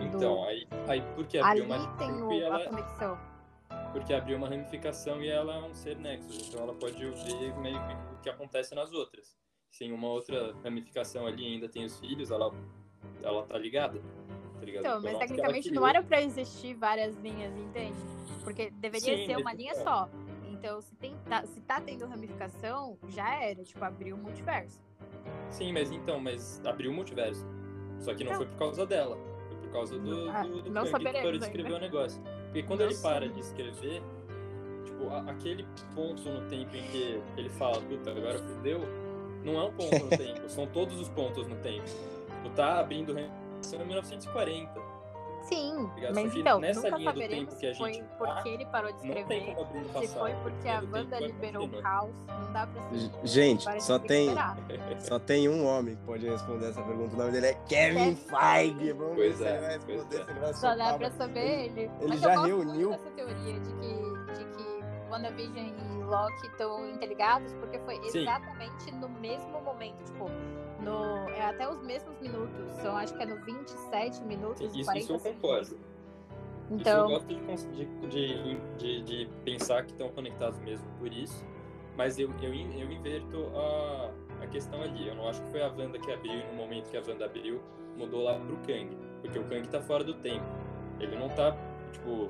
Então, 0.00 0.44
aí, 0.44 0.66
aí 0.88 1.02
porque 1.14 1.38
Ali 1.38 1.60
abriu 1.62 1.64
uma 1.64 1.96
tem 1.96 2.10
o- 2.10 2.18
porque 2.28 2.34
ela, 2.42 2.56
a 2.56 2.68
conexão. 2.68 3.18
porque 3.92 4.14
abriu 4.14 4.36
uma 4.38 4.48
ramificação 4.48 5.20
e 5.22 5.28
ela 5.28 5.54
é 5.56 5.62
um 5.62 5.74
ser 5.74 5.96
Nexus, 5.96 6.48
então 6.48 6.62
ela 6.62 6.74
pode 6.74 7.04
ouvir 7.04 7.54
meio 7.58 7.78
que 7.86 7.92
o 8.14 8.18
que 8.22 8.30
acontece 8.30 8.74
nas 8.74 8.92
outras. 8.92 9.36
Se 9.70 9.84
em 9.84 9.92
uma 9.92 10.08
outra 10.08 10.54
ramificação 10.64 11.26
ali 11.26 11.46
ainda 11.46 11.68
tem 11.68 11.84
os 11.84 11.98
filhos, 12.00 12.30
ela, 12.30 12.50
ela 13.22 13.42
tá 13.44 13.58
ligada. 13.58 14.00
Tá 14.58 14.64
ligado? 14.64 14.80
Então, 14.86 15.00
mas 15.02 15.18
tecnicamente 15.18 15.70
não 15.70 15.86
era 15.86 16.02
pra 16.02 16.20
existir 16.22 16.74
várias 16.74 17.14
linhas, 17.18 17.54
entende? 17.56 17.96
Porque 18.42 18.70
deveria 18.70 19.16
Sim, 19.18 19.26
ser 19.26 19.36
uma 19.36 19.52
linha 19.52 19.72
então. 19.72 19.84
só. 19.84 20.08
Então, 20.58 20.80
se, 20.80 20.94
tem, 20.96 21.14
tá, 21.28 21.42
se 21.46 21.60
tá 21.60 21.80
tendo 21.80 22.04
ramificação, 22.06 22.98
já 23.08 23.42
era, 23.42 23.62
tipo, 23.62 23.82
abriu 23.84 24.16
o 24.16 24.18
multiverso. 24.18 24.80
Sim, 25.50 25.72
mas 25.72 25.90
então, 25.92 26.18
mas 26.18 26.60
abriu 26.66 26.90
o 26.90 26.94
multiverso. 26.94 27.46
Só 28.00 28.14
que 28.14 28.24
não, 28.24 28.32
Não. 28.32 28.38
foi 28.38 28.46
por 28.46 28.58
causa 28.58 28.84
dela. 28.86 29.16
Foi 29.48 29.56
por 29.58 29.70
causa 29.70 29.98
do, 29.98 30.30
Ah, 30.30 30.42
do, 30.42 30.62
do 30.62 30.70
não 30.70 30.82
Kang 30.84 31.04
que 31.04 31.12
parou 31.12 31.32
de 31.32 31.38
escrever 31.38 31.72
o 31.72 31.78
negócio. 31.78 32.22
Porque 32.46 32.62
quando 32.64 32.80
Não 32.80 32.86
ele 32.86 32.96
para 32.98 33.28
de 33.28 33.40
escrever, 33.40 34.02
tipo, 34.84 35.08
a- 35.10 35.30
aquele 35.30 35.66
ponto 35.94 36.22
no 36.28 36.48
tempo 36.48 36.74
em 36.74 36.82
que 36.88 37.22
ele 37.36 37.48
fala, 37.50 37.80
puta, 37.82 38.10
agora 38.10 38.38
fudeu, 38.38 38.80
não 39.44 39.58
é 39.60 39.64
um 39.64 39.72
ponto 39.72 40.04
no 40.04 40.08
tempo, 40.16 40.48
são 40.48 40.66
todos 40.66 41.00
os 41.00 41.08
pontos 41.10 41.46
no 41.46 41.56
tempo. 41.56 41.84
Tipo, 41.86 42.50
tá 42.56 42.80
abrindo 42.80 43.12
ramificação 43.14 43.80
em 43.82 43.86
1940. 43.86 44.87
Sim, 45.48 45.90
Ligado? 45.94 46.14
mas 46.14 46.34
então, 46.36 46.60
nessa 46.60 46.90
nunca 46.90 47.04
saberemos 47.04 47.54
se 47.54 47.74
foi 47.74 47.92
gente 47.94 48.04
tá, 48.06 48.14
porque 48.18 48.48
ele 48.48 48.66
parou 48.66 48.92
de 48.92 48.98
escrever, 48.98 49.56
se 50.00 50.08
foi 50.08 50.34
porque 50.42 50.68
a 50.68 50.80
banda 50.82 51.20
liberou 51.20 51.64
o 51.66 51.82
caos. 51.82 52.14
Não 52.26 52.52
dá 52.52 52.66
pra 52.66 52.82
ser. 52.90 53.10
Gente, 53.24 53.82
só 53.82 53.98
tem, 53.98 54.30
só 55.00 55.18
tem 55.18 55.48
um 55.48 55.66
homem 55.66 55.96
que 55.96 56.02
pode 56.02 56.28
responder 56.28 56.70
essa 56.70 56.82
pergunta. 56.82 57.14
O 57.14 57.18
nome 57.18 57.32
dele 57.32 57.46
é 57.46 57.54
Kevin 57.68 58.16
Feige. 58.16 58.92
Vamos 58.92 59.16
ver 59.16 59.34
Pois 59.34 59.36
se 59.36 59.44
é, 59.44 59.50
ele 59.50 59.60
vai 59.60 59.72
responder, 59.74 60.20
é. 60.20 60.24
se 60.24 60.30
ele 60.30 60.40
vai 60.40 60.54
Só 60.54 60.76
dá 60.76 60.94
pra 60.98 61.10
saber 61.12 61.64
ele. 61.66 61.80
ele 61.82 62.08
Mas 62.08 62.20
já 62.20 62.42
reuniu- 62.44 62.90
dessa 62.90 63.10
teoria 63.10 63.60
de 63.60 63.72
que, 63.74 64.34
de 64.38 64.44
que 64.56 64.84
WandaVision 65.10 65.66
e 65.66 66.04
Loki 66.04 66.46
estão 66.46 66.88
interligados, 66.90 67.52
porque 67.54 67.78
foi 67.80 67.96
Sim. 68.10 68.20
exatamente 68.20 68.90
no 68.92 69.08
mesmo 69.08 69.60
momento, 69.62 70.02
tipo, 70.04 70.26
no, 70.80 71.28
é 71.30 71.44
até 71.44 71.68
os 71.68 71.82
mesmos 71.82 72.18
minutos, 72.20 72.70
são 72.82 72.96
acho 72.96 73.14
que 73.14 73.22
é 73.22 73.26
no 73.26 73.36
27 73.44 74.22
minutos 74.22 74.60
Isso, 74.74 74.84
40 74.84 74.98
isso 74.98 75.12
eu 75.12 75.20
concordo. 75.20 75.78
Então, 76.70 77.06
Isso 77.06 77.30
eu 77.30 77.46
gosto 77.46 77.68
de, 77.72 77.84
de, 78.08 78.60
de, 78.76 79.02
de, 79.02 79.30
pensar 79.44 79.84
que 79.84 79.92
estão 79.92 80.10
conectados 80.10 80.58
mesmo 80.60 80.86
por 80.98 81.10
isso, 81.10 81.44
mas 81.96 82.18
eu, 82.18 82.30
eu, 82.42 82.54
eu 82.54 82.92
inverto 82.92 83.50
a, 83.56 84.44
a 84.44 84.46
questão 84.46 84.82
ali. 84.82 85.08
Eu 85.08 85.14
não 85.14 85.28
acho 85.28 85.42
que 85.42 85.50
foi 85.50 85.62
a 85.62 85.68
Wanda 85.68 85.98
que 85.98 86.12
abriu 86.12 86.34
e 86.34 86.46
no 86.48 86.54
momento 86.54 86.90
que 86.90 86.96
a 86.96 87.02
Wanda 87.06 87.24
abriu, 87.24 87.60
mudou 87.96 88.22
lá 88.22 88.34
pro 88.34 88.56
Kang. 88.58 88.96
Porque 89.22 89.38
o 89.38 89.44
Kang 89.44 89.66
tá 89.68 89.80
fora 89.80 90.04
do 90.04 90.14
tempo. 90.14 90.44
Ele 91.00 91.16
não 91.16 91.28
tá, 91.30 91.56
tipo, 91.90 92.28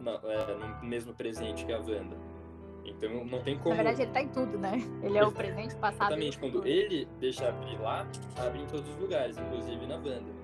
na- 0.00 0.20
é, 0.24 0.54
no 0.54 0.88
mesmo 0.88 1.14
presente 1.14 1.66
que 1.66 1.72
a 1.72 1.78
Wanda. 1.78 2.16
Então 2.86 3.24
não 3.24 3.42
tem 3.42 3.58
como. 3.58 3.70
na 3.70 3.82
verdade, 3.82 4.02
ele 4.02 4.12
tá 4.12 4.22
em 4.22 4.28
tudo, 4.28 4.58
né? 4.58 4.80
Ele 5.02 5.18
é 5.18 5.26
o 5.26 5.32
presente, 5.32 5.74
passado 5.76 6.10
o 6.10 6.14
Exatamente, 6.14 6.38
quando 6.38 6.66
ele 6.66 7.08
deixa 7.18 7.48
abrir 7.48 7.78
lá, 7.78 8.06
abre 8.36 8.62
em 8.62 8.66
todos 8.66 8.88
os 8.88 8.96
lugares, 8.96 9.36
inclusive 9.36 9.86
na 9.86 9.96
Wanda. 9.96 10.36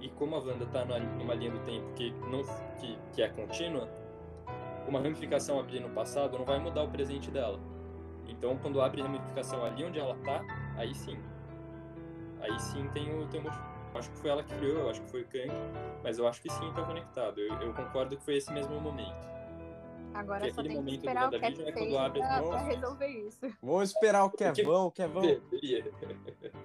E 0.00 0.08
como 0.10 0.36
a 0.36 0.38
Wanda 0.38 0.64
tá 0.66 0.84
numa, 0.84 1.34
linha 1.34 1.50
do 1.50 1.58
tempo 1.60 1.92
que, 1.94 2.12
não, 2.30 2.42
que, 2.78 2.96
que 3.12 3.22
é 3.22 3.28
contínua, 3.28 3.88
uma 4.86 5.00
ramificação 5.00 5.58
abrir 5.58 5.80
no 5.80 5.90
passado 5.90 6.38
não 6.38 6.44
vai 6.44 6.58
mudar 6.58 6.84
o 6.84 6.88
presente 6.88 7.30
dela. 7.30 7.58
Então 8.28 8.56
quando 8.58 8.80
abre 8.80 9.00
a 9.00 9.04
ramificação 9.04 9.64
ali 9.64 9.84
onde 9.84 9.98
ela 9.98 10.16
tá, 10.24 10.42
aí 10.76 10.94
sim. 10.94 11.18
Aí 12.40 12.60
sim 12.60 12.88
tem 12.94 13.12
o, 13.12 13.26
tem 13.26 13.40
o 13.40 13.50
Acho 13.94 14.10
que 14.10 14.18
foi 14.18 14.30
ela 14.30 14.42
que 14.42 14.54
criou, 14.54 14.78
eu 14.78 14.90
acho 14.90 15.00
que 15.02 15.10
foi 15.10 15.22
o 15.22 15.26
Kang, 15.26 15.52
mas 16.04 16.18
eu 16.18 16.28
acho 16.28 16.40
que 16.42 16.50
sim 16.50 16.72
tá 16.72 16.82
conectado. 16.82 17.40
Eu, 17.40 17.54
eu 17.60 17.72
concordo 17.72 18.16
que 18.16 18.22
foi 18.22 18.36
esse 18.36 18.52
mesmo 18.52 18.80
momento. 18.80 19.37
Agora 20.14 20.46
que 20.46 20.54
só 20.54 20.62
tem 20.62 20.82
que 20.82 20.94
esperar 20.94 21.28
o 21.28 21.30
Kevin 21.30 21.94
é 21.94 21.98
abre 21.98 22.22
as 22.22 22.48
pra, 22.48 22.58
resolver 22.58 23.06
isso. 23.06 23.38
Vamos 23.62 23.90
esperar 23.90 24.24
o 24.24 24.30
Kevão. 24.30 24.86
O 24.86 24.90
Kevão, 24.90 25.40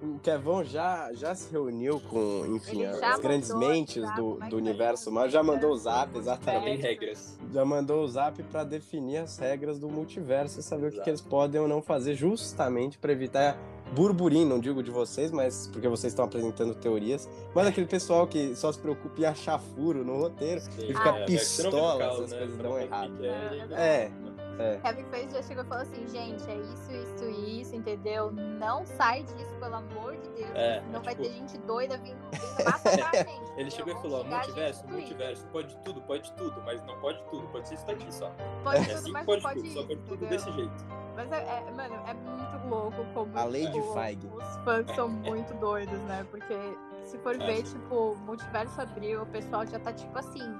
o 0.02 0.20
Kevão 0.20 0.64
já, 0.64 1.14
já 1.14 1.36
se 1.36 1.52
reuniu 1.52 2.00
com, 2.00 2.46
enfim, 2.56 2.86
as 2.86 3.20
grandes 3.20 3.54
mentes 3.54 4.04
do, 4.16 4.38
mas 4.40 4.50
do 4.50 4.58
universo, 4.58 5.12
mas 5.12 5.32
já 5.32 5.44
mandou 5.44 5.72
o 5.72 5.78
zap, 5.78 6.18
exatamente. 6.18 6.82
Tem 6.82 6.92
regras. 6.92 7.38
Já 7.52 7.66
mandou 7.66 8.04
o 8.04 8.08
zap 8.08 8.42
para 8.44 8.64
definir 8.64 9.18
as 9.18 9.38
regras 9.38 9.80
do 9.80 9.90
multiverso 9.90 10.60
e 10.60 10.64
saber 10.64 10.88
o 10.88 10.92
que, 10.92 11.02
que 11.02 11.10
eles 11.10 11.22
podem 11.22 11.62
ou 11.62 11.68
não 11.68 11.82
fazer, 11.82 12.16
justamente 12.16 12.98
para 12.98 13.12
evitar 13.12 13.58
burburinho, 13.92 14.48
não 14.48 14.60
digo 14.60 14.82
de 14.82 14.90
vocês, 14.92 15.32
mas 15.32 15.68
porque 15.72 15.88
vocês 15.88 16.12
estão 16.14 16.26
apresentando 16.26 16.74
teorias, 16.76 17.30
mas 17.54 17.68
aquele 17.68 17.86
pessoal 17.88 18.26
que 18.28 18.56
só 18.56 18.72
se 18.72 18.80
preocupa 18.80 19.22
em 19.22 19.26
achar 19.26 19.60
furo 19.60 20.04
no 20.04 20.18
roteiro. 20.18 20.62
Sim, 20.62 20.72
E 20.84 20.88
fica 20.94 21.10
é, 21.10 21.20
não 21.20 21.26
pistola, 21.26 22.00
caos, 22.00 22.18
essas 22.20 22.32
né? 22.32 22.38
coisas 22.40 22.58
dão 22.58 22.72
não 22.72 22.80
errado. 22.80 23.26
é, 23.26 23.76
É. 24.10 24.12
É. 24.60 24.78
Kevin 24.84 25.04
Feige 25.06 25.32
já 25.34 25.42
chegou 25.42 25.64
e 25.64 25.68
falou 25.68 25.82
assim, 25.82 26.08
gente, 26.10 26.48
é 26.48 26.56
isso, 26.58 26.92
isso 26.92 27.24
e 27.26 27.62
isso, 27.62 27.76
entendeu? 27.76 28.32
Não 28.32 28.86
sai 28.86 29.24
disso, 29.24 29.50
pelo 29.60 29.74
amor 29.78 30.16
de 30.16 30.30
Deus. 30.30 30.52
É, 30.54 30.80
senão 30.86 31.00
é 31.00 31.04
vai 31.04 31.16
tipo- 31.16 31.28
ter 31.28 31.34
gente 31.34 31.58
doida 31.58 31.98
vindo, 31.98 32.18
massacrar 32.64 33.10
a 33.14 33.18
gente. 33.18 33.30
Ele 33.58 33.68
entendeu? 33.68 33.72
chegou 33.72 33.94
e 33.94 34.02
falou, 34.04 34.24
multiverso, 34.24 34.86
multiverso, 34.88 35.44
pode 35.52 35.76
tudo, 35.78 36.02
pode 36.02 36.32
tudo, 36.34 36.62
mas 36.64 36.80
não 36.86 36.96
pode 37.00 37.20
tudo, 37.32 37.48
pode 37.48 37.68
ser 37.68 37.74
isso 37.74 37.88
daqui 37.88 38.14
só. 38.14 38.32
Pode 38.64 38.78
É 38.78 38.84
tudo, 38.84 38.94
assim 39.00 39.12
mas 39.12 39.26
pode, 39.26 39.42
não 39.42 39.50
pode 39.50 39.60
tudo, 39.60 39.66
isso, 39.66 39.74
só 39.82 39.88
pode 39.88 40.00
tudo 40.02 40.14
entendeu? 40.26 40.30
desse 40.38 40.52
jeito. 40.52 40.86
Mas, 41.16 41.32
é, 41.32 41.36
é- 41.68 41.72
mano, 41.72 41.96
é 42.08 42.14
muito 42.14 42.68
louco 42.70 43.06
como 43.16 43.38
A 43.40 43.46
lei 43.46 43.66
de 43.74 43.94
Feige. 43.94 44.28
os 44.28 44.56
fãs 44.64 44.96
são 44.96 45.10
muito 45.10 45.54
doidos, 45.56 46.00
né? 46.02 46.26
Porque 46.30 46.56
se 47.06 47.18
for 47.20 47.36
é. 47.36 47.46
ver, 47.46 47.64
tipo, 47.64 48.16
Multiverso 48.26 48.82
abriu, 48.82 49.24
o 49.24 49.26
pessoal 49.26 49.66
já 49.66 49.80
tá 49.80 49.92
tipo 49.92 50.18
assim, 50.18 50.60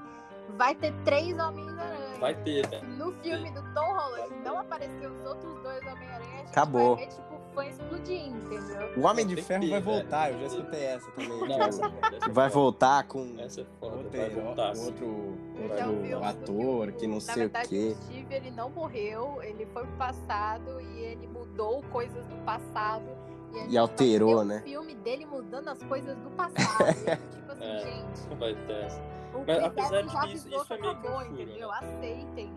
vai 0.56 0.74
ter 0.74 0.92
três 1.04 1.38
Homens-Aranha. 1.38 2.18
Vai 2.20 2.34
ter, 2.34 2.68
né? 2.68 2.80
No 2.96 3.12
filme 3.22 3.50
do 3.50 3.62
Tom 3.74 3.92
Holland 3.92 4.34
não 4.44 4.58
apareceu 4.58 5.10
os 5.10 5.26
outros 5.26 5.62
dois 5.62 5.80
Homem-Aranha. 5.86 6.44
Acabou. 6.48 6.96
Vai 6.96 7.06
ver, 7.06 7.12
tipo, 7.12 7.33
fã 7.54 7.64
explodir, 7.64 8.26
entendeu? 8.26 8.92
O 8.96 9.06
Homem 9.06 9.26
de 9.26 9.40
Ferro 9.40 9.68
vai 9.68 9.80
voltar, 9.80 10.32
eu 10.32 10.40
já 10.40 10.46
escutei 10.46 10.84
essa 10.84 11.10
também. 11.12 11.48
Não, 11.48 11.62
essa, 11.62 11.92
essa 12.12 12.32
vai 12.32 12.48
voltar 12.48 13.04
com 13.04 13.34
essa 13.38 13.60
é 13.60 13.66
foda, 13.78 13.96
outro, 13.96 14.18
vai 14.18 14.30
voltar, 14.30 14.76
outro, 14.76 15.38
outro 15.62 16.24
ator 16.24 16.92
que 16.92 17.06
não 17.06 17.20
sei 17.20 17.34
verdade, 17.34 17.66
o 17.66 17.68
quê. 17.68 17.96
O 17.98 18.02
Steve, 18.02 18.34
ele 18.34 18.50
não 18.50 18.70
morreu, 18.70 19.38
ele 19.42 19.66
foi 19.66 19.84
pro 19.84 19.96
passado 19.96 20.80
e 20.80 20.98
ele 21.00 21.26
mudou 21.28 21.82
coisas 21.92 22.26
do 22.26 22.36
passado. 22.44 23.04
E, 23.52 23.74
e 23.74 23.78
alterou, 23.78 24.44
né? 24.44 24.58
O 24.58 24.68
filme 24.68 24.94
dele 24.96 25.24
mudando 25.24 25.68
as 25.68 25.82
coisas 25.84 26.16
do 26.18 26.30
passado. 26.36 26.94
tipo 26.94 27.52
assim, 27.52 27.64
é, 27.64 27.78
gente. 27.78 28.38
Vai 28.38 28.54
ter 28.66 28.72
essa. 28.84 29.14
Mas 29.46 29.64
apesar 29.64 30.02
disso, 30.26 30.48
isso 30.48 30.72
é 30.72 30.78
meio 30.78 30.92
um 30.92 31.00
furo, 31.00 31.26
entendeu? 31.32 31.68
Né? 31.68 31.74
Aceitem. 31.80 32.52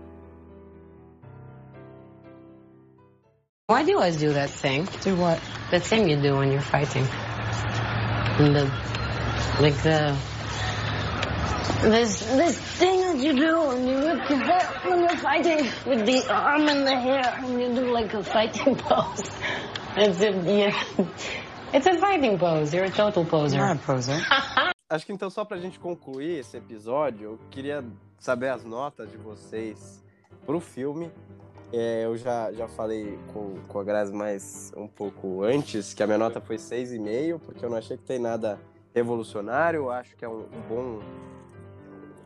Why 3.69 3.83
do 3.83 3.91
you 3.91 3.97
always 3.97 4.15
do 4.15 4.31
that 4.31 4.49
thing? 4.49 4.87
Do 5.01 5.17
what? 5.17 5.41
The 5.71 5.81
thing 5.81 6.07
you 6.07 6.15
do 6.15 6.37
when 6.37 6.53
you're 6.53 6.61
fighting. 6.61 7.03
The, 8.37 8.71
like 9.59 9.75
the 9.83 10.15
this 11.81 12.21
this 12.21 12.57
thing 12.79 13.01
that 13.01 13.17
you 13.17 13.33
do 13.33 13.67
when 13.67 13.85
you 13.85 13.95
whip 13.95 14.29
your 14.29 14.39
hair 14.39 14.63
when 14.85 14.99
you're 15.01 15.17
fighting 15.17 15.67
with 15.85 16.05
the 16.05 16.33
arm 16.33 16.69
and 16.69 16.87
the 16.87 16.95
hair 16.95 17.21
and 17.43 17.59
you 17.59 17.67
do 17.75 17.91
like 17.91 18.13
a 18.13 18.23
fighting 18.23 18.73
pose. 18.87 19.29
It's 19.97 20.21
a 20.21 20.31
yeah, 20.31 20.81
it's 21.73 21.87
a 21.87 21.97
fighting 21.99 22.39
pose. 22.39 22.73
You're 22.73 22.85
a 22.85 22.89
total 22.89 23.25
poser. 23.25 23.57
You're 23.57 23.71
a 23.71 23.75
poser. 23.75 24.17
Acho 24.89 25.05
que 25.05 25.11
então 25.11 25.29
só 25.29 25.43
pra 25.43 25.57
gente 25.57 25.77
concluir 25.77 26.39
esse 26.39 26.55
episódio, 26.55 27.31
eu 27.31 27.39
queria 27.51 27.83
saber 28.17 28.47
as 28.47 28.63
notas 28.63 29.11
de 29.11 29.17
vocês 29.17 30.01
pro 30.45 30.61
filme 30.61 31.11
é, 31.71 32.05
eu 32.05 32.15
já, 32.17 32.51
já 32.53 32.67
falei 32.67 33.19
com, 33.33 33.55
com 33.67 33.79
a 33.79 33.83
Grazi 33.83 34.13
mais 34.13 34.71
um 34.75 34.87
pouco 34.87 35.43
antes, 35.43 35.93
que 35.93 36.01
a 36.01 36.07
minha 36.07 36.17
nota 36.17 36.39
foi 36.39 36.55
6,5, 36.55 37.39
porque 37.39 37.65
eu 37.65 37.69
não 37.69 37.77
achei 37.77 37.97
que 37.97 38.03
tem 38.03 38.19
nada 38.19 38.59
revolucionário. 38.93 39.81
Eu 39.81 39.91
acho 39.91 40.15
que 40.15 40.23
é 40.23 40.29
um, 40.29 40.41
um 40.41 40.61
bom. 40.69 40.99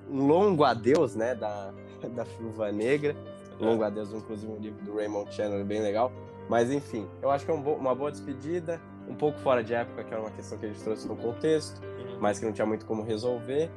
Um 0.10 0.28
longo 0.28 0.64
adeus, 0.64 1.16
né, 1.16 1.34
da, 1.34 1.74
da 2.14 2.24
Viúva 2.24 2.72
Negra. 2.72 3.16
Longo 3.60 3.84
adeus, 3.84 4.12
inclusive, 4.12 4.52
um 4.52 4.58
livro 4.58 4.84
do 4.84 4.96
Raymond 4.96 5.34
Chandler, 5.34 5.64
bem 5.64 5.82
legal. 5.82 6.12
Mas, 6.50 6.72
enfim, 6.72 7.08
eu 7.22 7.32
acho 7.32 7.46
que 7.46 7.52
é 7.52 7.54
um 7.54 7.62
bo 7.62 7.74
uma 7.74 7.96
boa 7.96 8.12
despedida. 8.12 8.82
Um 9.08 9.16
pouco 9.16 9.40
fora 9.40 9.64
de 9.64 9.74
época, 9.74 10.04
que 10.04 10.14
era 10.14 10.22
uma 10.22 10.32
questão 10.32 10.58
que 10.58 10.66
a 10.66 10.70
gente 10.70 10.82
trouxe 10.84 11.08
no 11.08 11.16
contexto, 11.16 11.82
mas 12.20 12.40
que 12.40 12.46
não 12.46 12.54
tinha 12.54 12.66
muito 12.66 12.86
como 12.86 13.04
resolver. 13.04 13.70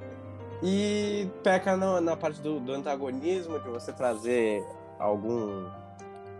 E 0.62 1.28
peca 1.42 1.76
na, 1.76 2.00
na 2.00 2.16
parte 2.16 2.40
do, 2.40 2.60
do 2.60 2.72
antagonismo, 2.72 3.58
de 3.58 3.68
você 3.68 3.92
trazer 3.92 4.64
algum 4.98 5.68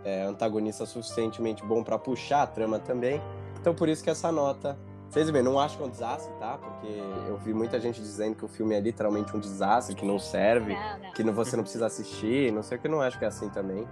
é, 0.03 0.23
antagonista 0.23 0.85
suficientemente 0.85 1.63
bom 1.65 1.83
para 1.83 1.97
puxar 1.97 2.43
a 2.43 2.47
trama 2.47 2.79
também. 2.79 3.21
Então 3.59 3.73
por 3.73 3.89
isso 3.89 4.03
que 4.03 4.09
essa 4.09 4.31
nota. 4.31 4.77
Vocês 5.09 5.29
bem, 5.29 5.41
não 5.41 5.59
acho 5.59 5.77
que 5.77 5.83
é 5.83 5.85
um 5.85 5.89
desastre, 5.89 6.33
tá? 6.39 6.57
Porque 6.57 6.87
eu 7.27 7.37
vi 7.37 7.53
muita 7.53 7.79
gente 7.79 8.01
dizendo 8.01 8.35
que 8.35 8.43
o 8.43 8.47
filme 8.47 8.75
é 8.75 8.81
literalmente 8.81 9.35
um 9.35 9.39
desastre, 9.39 9.95
que 9.95 10.05
não 10.05 10.19
serve, 10.19 10.73
não, 10.73 10.99
não. 10.99 11.11
que 11.13 11.23
não, 11.23 11.33
você 11.33 11.55
não 11.55 11.63
precisa 11.63 11.85
assistir, 11.85 12.51
não 12.51 12.61
sei 12.61 12.77
o 12.77 12.81
que, 12.81 12.87
não 12.87 13.01
acho 13.01 13.17
que 13.17 13.23
é 13.23 13.27
assim 13.27 13.47
também. 13.49 13.87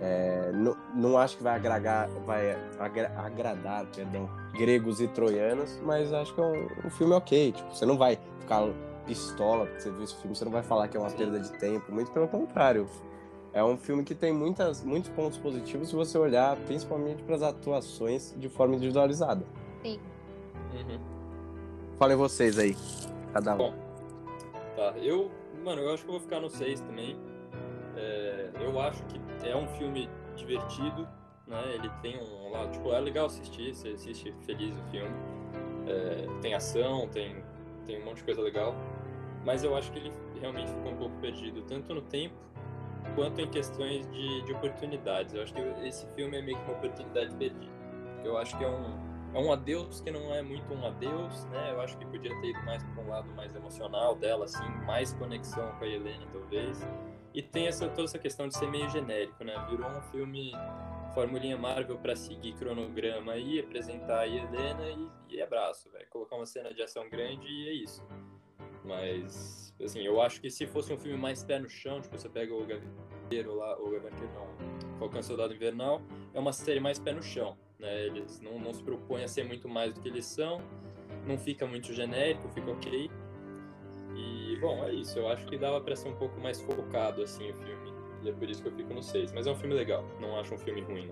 É, 0.00 0.52
não, 0.54 0.76
não 0.94 1.18
acho 1.18 1.36
que 1.36 1.42
vai 1.42 1.56
agradar, 1.56 2.08
vai 2.24 2.56
agra, 2.78 3.12
agradar 3.16 3.86
perdão, 3.86 4.28
gregos 4.52 5.00
e 5.00 5.08
troianos, 5.08 5.78
mas 5.82 6.12
acho 6.12 6.34
que 6.34 6.40
é 6.40 6.44
um, 6.44 6.86
um, 6.86 6.90
filme 6.90 7.14
ok. 7.14 7.52
Tipo, 7.52 7.74
você 7.74 7.86
não 7.86 7.96
vai 7.96 8.18
ficar 8.40 8.68
pistola 9.06 9.66
porque 9.66 9.80
você 9.80 9.90
viu 9.90 10.04
esse 10.04 10.16
filme, 10.16 10.36
você 10.36 10.44
não 10.44 10.52
vai 10.52 10.62
falar 10.62 10.88
que 10.88 10.96
é 10.96 11.00
uma 11.00 11.10
perda 11.10 11.40
de 11.40 11.50
tempo, 11.58 11.92
muito 11.92 12.10
pelo 12.10 12.28
contrário. 12.28 12.86
É 13.56 13.64
um 13.64 13.78
filme 13.78 14.04
que 14.04 14.14
tem 14.14 14.34
muitas, 14.34 14.84
muitos 14.84 15.08
pontos 15.08 15.38
positivos 15.38 15.88
se 15.88 15.94
você 15.94 16.18
olhar 16.18 16.54
principalmente 16.66 17.22
para 17.22 17.36
as 17.36 17.42
atuações 17.42 18.34
de 18.36 18.50
forma 18.50 18.74
individualizada. 18.74 19.46
Sim. 19.82 19.98
Uhum. 20.74 21.00
Falem 21.98 22.18
vocês 22.18 22.58
aí, 22.58 22.76
cada 23.32 23.54
um. 23.54 23.56
Bom, 23.56 23.74
tá. 24.76 24.92
Eu, 24.98 25.30
mano, 25.64 25.80
eu 25.80 25.94
acho 25.94 26.02
que 26.04 26.10
eu 26.10 26.12
vou 26.12 26.20
ficar 26.20 26.38
no 26.38 26.50
6 26.50 26.82
também. 26.82 27.16
É, 27.96 28.50
eu 28.60 28.78
acho 28.78 29.02
que 29.04 29.18
é 29.48 29.56
um 29.56 29.66
filme 29.68 30.06
divertido, 30.36 31.08
né? 31.46 31.62
Ele 31.76 31.88
tem 32.02 32.18
um 32.18 32.50
lado, 32.50 32.72
tipo, 32.72 32.92
é 32.92 33.00
legal 33.00 33.24
assistir, 33.24 33.74
você 33.74 33.88
assiste 33.88 34.34
feliz 34.44 34.76
o 34.76 34.82
filme. 34.90 35.16
É, 35.86 36.26
tem 36.42 36.52
ação, 36.52 37.08
tem, 37.08 37.42
tem 37.86 38.02
um 38.02 38.04
monte 38.04 38.18
de 38.18 38.24
coisa 38.24 38.42
legal. 38.42 38.74
Mas 39.46 39.64
eu 39.64 39.74
acho 39.74 39.90
que 39.92 39.98
ele 39.98 40.12
realmente 40.42 40.70
ficou 40.70 40.92
um 40.92 40.96
pouco 40.96 41.16
perdido, 41.22 41.62
tanto 41.62 41.94
no 41.94 42.02
tempo 42.02 42.34
quanto 43.14 43.40
em 43.40 43.48
questões 43.48 44.06
de, 44.10 44.42
de 44.42 44.52
oportunidades. 44.52 45.34
Eu 45.34 45.42
acho 45.42 45.54
que 45.54 45.60
esse 45.86 46.06
filme 46.14 46.38
é 46.38 46.42
meio 46.42 46.58
que 46.58 46.64
uma 46.64 46.78
oportunidade 46.78 47.34
perdida. 47.36 47.72
Eu 48.24 48.36
acho 48.38 48.56
que 48.58 48.64
é 48.64 48.68
um, 48.68 49.06
é 49.34 49.38
um 49.38 49.52
adeus 49.52 50.00
que 50.00 50.10
não 50.10 50.34
é 50.34 50.42
muito 50.42 50.72
um 50.72 50.86
adeus, 50.86 51.44
né? 51.46 51.72
Eu 51.72 51.80
acho 51.80 51.96
que 51.98 52.06
podia 52.06 52.30
ter 52.40 52.48
ido 52.48 52.62
mais 52.64 52.82
para 52.82 53.02
um 53.02 53.08
lado 53.08 53.32
mais 53.34 53.54
emocional 53.54 54.14
dela, 54.14 54.46
assim, 54.46 54.68
mais 54.84 55.12
conexão 55.12 55.70
com 55.78 55.84
a 55.84 55.88
Helena, 55.88 56.26
talvez. 56.32 56.86
E 57.34 57.42
tem 57.42 57.66
essa, 57.66 57.86
toda 57.88 58.04
essa 58.04 58.18
questão 58.18 58.48
de 58.48 58.56
ser 58.56 58.66
meio 58.70 58.88
genérico, 58.88 59.44
né? 59.44 59.54
Virou 59.68 59.88
um 59.90 60.00
filme 60.10 60.52
formulinha 61.12 61.56
Marvel 61.56 61.98
para 61.98 62.16
seguir 62.16 62.54
cronograma 62.54 63.32
aí, 63.32 63.60
apresentar 63.60 64.20
a 64.20 64.26
Helena 64.26 64.88
e, 65.28 65.36
e 65.36 65.42
abraço, 65.42 65.90
velho. 65.90 66.06
Colocar 66.10 66.36
uma 66.36 66.46
cena 66.46 66.72
de 66.72 66.82
ação 66.82 67.08
grande 67.08 67.46
e 67.46 67.68
é 67.68 67.72
isso. 67.72 68.02
Mas, 68.84 69.65
assim, 69.84 70.00
eu 70.02 70.20
acho 70.20 70.40
que 70.40 70.50
se 70.50 70.66
fosse 70.66 70.92
um 70.92 70.98
filme 70.98 71.18
mais 71.18 71.44
pé 71.44 71.58
no 71.58 71.68
chão, 71.68 72.00
tipo, 72.00 72.16
você 72.16 72.28
pega 72.28 72.54
o 72.54 72.66
Gavião 72.66 73.54
lá, 73.54 73.78
o 73.78 73.90
Gavião 73.90 74.12
não, 74.34 74.98
Falcão 74.98 75.22
Soldado 75.22 75.54
Invernal, 75.54 76.00
é 76.32 76.38
uma 76.38 76.52
série 76.52 76.80
mais 76.80 76.98
pé 76.98 77.12
no 77.12 77.22
chão, 77.22 77.56
né? 77.78 78.06
Eles 78.06 78.40
não, 78.40 78.58
não 78.58 78.72
se 78.72 78.82
propõem 78.82 79.24
a 79.24 79.28
ser 79.28 79.44
muito 79.44 79.68
mais 79.68 79.92
do 79.92 80.00
que 80.00 80.08
eles 80.08 80.24
são, 80.24 80.60
não 81.26 81.36
fica 81.36 81.66
muito 81.66 81.92
genérico, 81.92 82.48
fica 82.48 82.70
ok. 82.70 83.10
E, 84.14 84.56
bom, 84.60 84.82
é 84.84 84.92
isso. 84.92 85.18
Eu 85.18 85.28
acho 85.28 85.44
que 85.46 85.58
dava 85.58 85.80
pra 85.80 85.94
ser 85.94 86.08
um 86.08 86.16
pouco 86.16 86.40
mais 86.40 86.60
focado, 86.60 87.22
assim, 87.22 87.50
o 87.50 87.54
filme. 87.54 87.92
E 88.22 88.30
é 88.30 88.32
por 88.32 88.48
isso 88.48 88.62
que 88.62 88.68
eu 88.68 88.72
fico 88.72 88.94
no 88.94 89.02
6. 89.02 89.32
Mas 89.32 89.46
é 89.46 89.50
um 89.50 89.56
filme 89.56 89.74
legal, 89.74 90.04
não 90.20 90.38
acho 90.38 90.54
um 90.54 90.58
filme 90.58 90.80
ruim? 90.80 91.10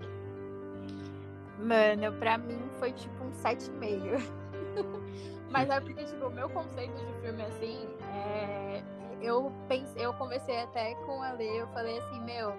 Mano, 1.59 2.17
pra 2.19 2.37
mim 2.37 2.59
foi 2.79 2.91
tipo 2.93 3.23
um 3.23 3.31
7,5. 3.31 4.21
Mas 5.55 5.69
é 5.69 5.79
porque, 5.79 6.03
tipo, 6.03 6.25
o 6.25 6.31
meu 6.31 6.49
conceito 6.49 6.93
de 6.93 7.13
filme, 7.21 7.41
assim, 7.43 7.87
é... 8.13 8.83
eu 9.21 9.49
pensei, 9.69 10.05
eu 10.05 10.13
conversei 10.15 10.61
até 10.61 10.95
com 11.05 11.23
a 11.23 11.31
Lê, 11.31 11.61
eu 11.61 11.67
falei 11.67 11.97
assim, 11.97 12.19
meu, 12.25 12.53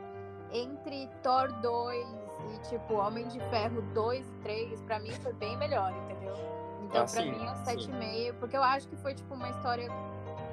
entre 0.50 1.06
Thor 1.22 1.52
2 1.60 2.06
e, 2.54 2.68
tipo, 2.70 2.94
Homem 2.94 3.28
de 3.28 3.38
Ferro 3.50 3.82
2 3.92 4.26
e 4.26 4.32
3, 4.42 4.80
pra 4.82 4.98
mim 4.98 5.12
foi 5.12 5.34
bem 5.34 5.58
melhor, 5.58 5.92
entendeu? 5.92 6.32
Então, 6.84 7.02
ah, 7.02 7.04
pra 7.04 7.22
sim, 7.22 7.32
mim 7.32 7.44
é 7.44 7.50
um 7.50 7.64
7,5, 7.64 8.34
porque 8.40 8.56
eu 8.56 8.62
acho 8.62 8.88
que 8.88 8.96
foi, 8.96 9.12
tipo, 9.12 9.34
uma 9.34 9.50
história 9.50 9.90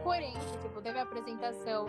coerente, 0.04 0.46
tipo, 0.62 0.82
teve 0.82 1.00
a 1.00 1.04
apresentação 1.04 1.86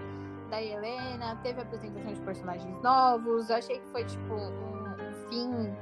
da 0.51 0.63
Helena, 0.63 1.35
teve 1.43 1.59
a 1.59 1.65
apresentação 1.65 2.13
de 2.13 2.21
personagens 2.21 2.81
novos, 2.81 3.51
eu 3.51 3.57
achei 3.57 3.81
que 3.81 3.87
foi, 3.89 4.05
tipo, 4.05 4.35
um, 4.35 4.93
um 4.93 5.29
fim 5.29 5.75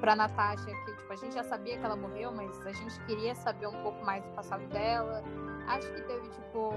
pra 0.00 0.14
Natasha, 0.14 0.64
que 0.64 0.96
tipo, 0.96 1.12
a 1.12 1.16
gente 1.16 1.34
já 1.34 1.44
sabia 1.44 1.78
que 1.78 1.84
ela 1.84 1.96
morreu, 1.96 2.32
mas 2.32 2.60
a 2.66 2.72
gente 2.72 3.00
queria 3.04 3.34
saber 3.34 3.66
um 3.66 3.82
pouco 3.82 4.04
mais 4.04 4.24
do 4.24 4.30
passado 4.30 4.66
dela. 4.68 5.22
Acho 5.66 5.92
que 5.92 6.02
teve, 6.02 6.28
tipo, 6.30 6.72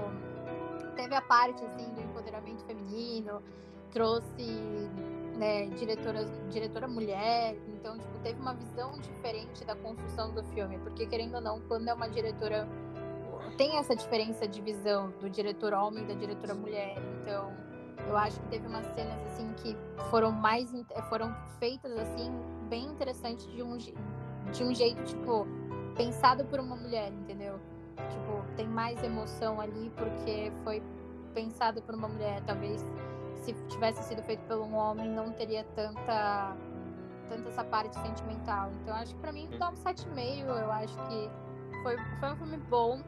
teve 0.96 1.14
a 1.14 1.22
parte, 1.22 1.64
assim, 1.64 1.92
do 1.94 2.00
empoderamento 2.00 2.64
feminino, 2.64 3.42
trouxe, 3.90 4.44
né, 5.36 5.66
diretora, 5.66 6.24
diretora 6.50 6.88
mulher, 6.88 7.56
então, 7.68 7.98
tipo, 7.98 8.18
teve 8.20 8.40
uma 8.40 8.54
visão 8.54 8.98
diferente 8.98 9.64
da 9.64 9.74
construção 9.76 10.32
do 10.32 10.42
filme, 10.44 10.78
porque, 10.78 11.06
querendo 11.06 11.36
ou 11.36 11.40
não, 11.40 11.60
quando 11.62 11.88
é 11.88 11.94
uma 11.94 12.08
diretora 12.08 12.68
tem 13.56 13.76
essa 13.76 13.94
diferença 13.94 14.48
de 14.48 14.62
visão 14.62 15.10
do 15.20 15.28
diretor 15.28 15.74
homem 15.74 16.04
e 16.04 16.06
da 16.06 16.14
diretora 16.14 16.54
mulher, 16.54 16.96
então 17.20 17.52
eu 18.08 18.16
acho 18.16 18.40
que 18.40 18.48
teve 18.48 18.66
umas 18.66 18.86
cenas 18.94 19.18
assim 19.26 19.52
que 19.54 19.76
foram 20.10 20.32
mais 20.32 20.72
foram 21.08 21.34
feitas 21.58 21.92
assim 21.98 22.30
bem 22.68 22.86
interessantes 22.86 23.46
de 23.46 23.62
um 23.62 23.76
de 23.76 24.64
um 24.64 24.74
jeito 24.74 25.02
tipo 25.04 25.46
pensado 25.96 26.44
por 26.46 26.58
uma 26.58 26.76
mulher, 26.76 27.12
entendeu? 27.12 27.58
Tipo, 27.96 28.44
tem 28.56 28.66
mais 28.66 29.02
emoção 29.02 29.60
ali 29.60 29.92
porque 29.96 30.52
foi 30.64 30.82
pensado 31.34 31.82
por 31.82 31.94
uma 31.94 32.08
mulher, 32.08 32.42
talvez 32.44 32.84
se 33.42 33.52
tivesse 33.68 34.02
sido 34.04 34.22
feito 34.22 34.40
por 34.46 34.58
um 34.58 34.74
homem 34.74 35.08
não 35.08 35.32
teria 35.32 35.64
tanta 35.74 36.56
tanta 37.28 37.48
essa 37.48 37.64
parte 37.64 37.98
sentimental. 38.00 38.70
Então 38.82 38.94
acho 38.94 39.14
que 39.14 39.20
para 39.20 39.32
mim 39.32 39.48
dá 39.58 39.70
um 39.70 39.74
7,5, 39.74 40.44
eu 40.46 40.72
acho 40.72 40.96
que 41.08 41.30
foi, 41.82 41.96
foi 42.20 42.32
um 42.32 42.36
filme 42.36 42.56
bom 42.56 43.00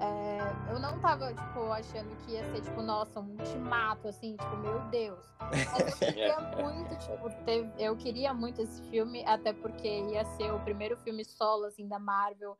é, 0.00 0.72
eu 0.72 0.78
não 0.78 0.98
tava, 0.98 1.32
tipo, 1.32 1.60
achando 1.70 2.14
que 2.24 2.32
ia 2.32 2.44
ser, 2.50 2.62
tipo, 2.62 2.82
nossa, 2.82 3.20
um 3.20 3.30
ultimato, 3.30 4.08
assim, 4.08 4.36
tipo, 4.36 4.56
meu 4.56 4.80
Deus. 4.90 5.24
Mas 5.40 5.80
eu 5.80 5.96
queria 5.98 6.40
muito, 6.40 6.96
tipo, 6.98 7.30
ter, 7.44 7.70
eu 7.78 7.96
queria 7.96 8.34
muito 8.34 8.60
esse 8.60 8.82
filme, 8.90 9.24
até 9.24 9.52
porque 9.52 9.88
ia 9.88 10.24
ser 10.24 10.52
o 10.52 10.60
primeiro 10.60 10.96
filme 10.96 11.24
solo, 11.24 11.64
assim, 11.64 11.86
da 11.86 11.98
Marvel, 11.98 12.56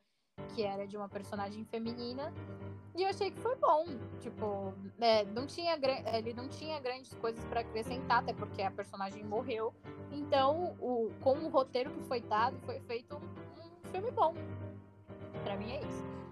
que 0.53 0.63
era 0.63 0.87
de 0.87 0.95
uma 0.95 1.09
personagem 1.09 1.65
feminina. 1.65 2.33
E 2.95 3.03
eu 3.03 3.09
achei 3.09 3.29
que 3.29 3.39
foi 3.41 3.55
bom. 3.57 3.85
Tipo, 4.21 4.73
é, 5.01 5.25
não 5.25 5.45
tinha, 5.45 5.77
ele 6.13 6.33
não 6.33 6.47
tinha 6.47 6.79
grandes 6.79 7.13
coisas 7.15 7.43
para 7.45 7.59
acrescentar, 7.59 8.19
até 8.19 8.33
porque 8.33 8.61
a 8.61 8.71
personagem 8.71 9.23
morreu. 9.23 9.73
Então, 10.11 10.75
o, 10.79 11.11
com 11.19 11.33
o 11.39 11.49
roteiro 11.49 11.91
que 11.91 12.01
foi 12.03 12.21
dado, 12.21 12.57
foi 12.65 12.79
feito 12.81 13.17
um, 13.17 13.61
um 13.61 13.91
filme 13.91 14.11
bom. 14.11 14.33
Para 15.43 15.57
mim 15.57 15.73
é 15.73 15.81
isso. 15.81 16.24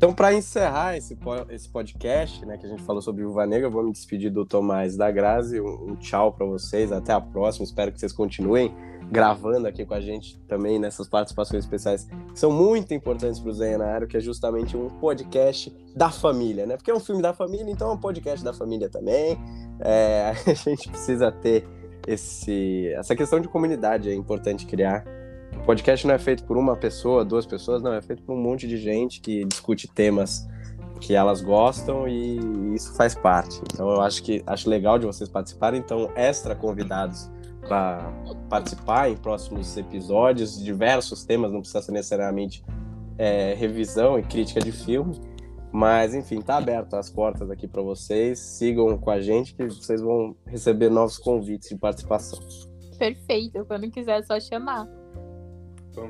Então, 0.00 0.14
para 0.14 0.32
encerrar 0.32 0.96
esse, 0.96 1.14
esse 1.50 1.68
podcast, 1.68 2.46
né, 2.46 2.56
que 2.56 2.64
a 2.64 2.68
gente 2.70 2.82
falou 2.84 3.02
sobre 3.02 3.20
Viúva 3.20 3.44
Negra, 3.44 3.66
eu 3.66 3.70
vou 3.70 3.82
me 3.82 3.92
despedir 3.92 4.30
do 4.30 4.46
Tomás 4.46 4.96
da 4.96 5.10
Grazi. 5.10 5.60
Um, 5.60 5.90
um 5.90 5.94
tchau 5.94 6.32
para 6.32 6.46
vocês, 6.46 6.90
até 6.90 7.12
a 7.12 7.20
próxima. 7.20 7.66
Espero 7.66 7.92
que 7.92 8.00
vocês 8.00 8.10
continuem 8.10 8.74
gravando 9.12 9.68
aqui 9.68 9.84
com 9.84 9.92
a 9.92 10.00
gente 10.00 10.40
também 10.48 10.78
nessas 10.78 11.06
participações 11.06 11.64
especiais 11.64 12.08
que 12.32 12.40
são 12.40 12.50
muito 12.50 12.94
importantes 12.94 13.38
para 13.38 13.52
o 13.52 13.82
área, 13.82 14.06
que 14.06 14.16
é 14.16 14.20
justamente 14.20 14.74
um 14.74 14.88
podcast 14.88 15.70
da 15.94 16.08
família, 16.08 16.64
né? 16.64 16.78
Porque 16.78 16.90
é 16.90 16.94
um 16.94 17.00
filme 17.00 17.20
da 17.20 17.34
família, 17.34 17.70
então 17.70 17.90
é 17.90 17.92
um 17.92 17.98
podcast 17.98 18.42
da 18.42 18.54
família 18.54 18.88
também. 18.88 19.38
É, 19.80 20.32
a 20.48 20.54
gente 20.54 20.88
precisa 20.88 21.30
ter 21.30 21.68
esse, 22.06 22.88
essa 22.94 23.14
questão 23.14 23.38
de 23.38 23.48
comunidade, 23.48 24.08
é 24.08 24.14
importante 24.14 24.64
criar 24.64 25.04
o 25.60 25.62
podcast 25.64 26.06
não 26.06 26.14
é 26.14 26.18
feito 26.18 26.44
por 26.44 26.56
uma 26.56 26.74
pessoa, 26.74 27.24
duas 27.24 27.44
pessoas, 27.44 27.82
não, 27.82 27.92
é 27.92 28.00
feito 28.00 28.22
por 28.22 28.34
um 28.34 28.40
monte 28.40 28.66
de 28.66 28.76
gente 28.76 29.20
que 29.20 29.44
discute 29.44 29.86
temas 29.86 30.48
que 31.00 31.14
elas 31.14 31.40
gostam 31.40 32.08
e 32.08 32.74
isso 32.74 32.94
faz 32.94 33.14
parte. 33.14 33.60
Então 33.72 33.88
eu 33.90 34.00
acho 34.00 34.22
que 34.22 34.42
acho 34.46 34.68
legal 34.68 34.98
de 34.98 35.06
vocês 35.06 35.28
participarem, 35.28 35.80
então 35.80 36.10
extra 36.14 36.54
convidados 36.54 37.30
para 37.68 38.12
participar 38.48 39.10
em 39.10 39.16
próximos 39.16 39.76
episódios, 39.76 40.62
diversos 40.62 41.24
temas, 41.24 41.52
não 41.52 41.60
precisa 41.60 41.82
ser 41.82 41.92
necessariamente 41.92 42.64
é, 43.18 43.54
revisão 43.54 44.18
e 44.18 44.22
crítica 44.22 44.60
de 44.60 44.72
filme, 44.72 45.20
mas 45.70 46.14
enfim, 46.14 46.40
tá 46.40 46.56
aberto 46.56 46.94
as 46.94 47.10
portas 47.10 47.50
aqui 47.50 47.68
para 47.68 47.82
vocês. 47.82 48.38
Sigam 48.38 48.96
com 48.98 49.10
a 49.10 49.20
gente 49.20 49.54
que 49.54 49.66
vocês 49.66 50.00
vão 50.00 50.34
receber 50.46 50.90
novos 50.90 51.18
convites 51.18 51.68
de 51.68 51.76
participação. 51.76 52.38
Perfeito, 52.98 53.64
quando 53.66 53.90
quiser 53.90 54.20
é 54.20 54.22
só 54.22 54.38
chamar. 54.40 54.99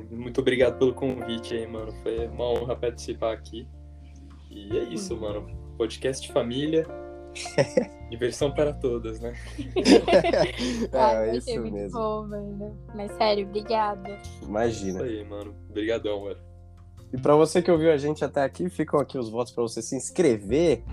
Muito 0.09 0.41
obrigado 0.41 0.77
pelo 0.77 0.93
convite 0.93 1.55
aí, 1.55 1.67
mano. 1.67 1.91
Foi 2.03 2.27
uma 2.27 2.45
honra 2.45 2.75
participar 2.75 3.33
aqui. 3.33 3.67
E 4.49 4.77
é 4.77 4.83
isso, 4.83 5.15
mano. 5.17 5.47
Podcast 5.77 6.31
família. 6.31 6.85
Diversão 8.09 8.51
para 8.53 8.73
todas, 8.73 9.19
né? 9.19 9.33
ah, 10.91 11.25
é 11.25 11.37
isso 11.37 11.49
muito 11.59 11.73
mesmo. 11.73 11.97
Bom, 11.97 12.27
mano. 12.27 12.77
Mas 12.93 13.11
sério, 13.13 13.47
obrigada. 13.47 14.19
Imagina. 14.41 14.99
Isso 14.99 15.03
aí, 15.03 15.23
mano. 15.23 15.55
Obrigadão, 15.69 16.25
mano. 16.25 16.39
E 17.13 17.17
para 17.17 17.35
você 17.35 17.61
que 17.61 17.71
ouviu 17.71 17.91
a 17.91 17.97
gente 17.97 18.23
até 18.23 18.43
aqui, 18.43 18.69
ficam 18.69 18.99
aqui 18.99 19.17
os 19.17 19.29
votos 19.29 19.51
para 19.51 19.63
você 19.63 19.81
se 19.81 19.95
inscrever 19.95 20.83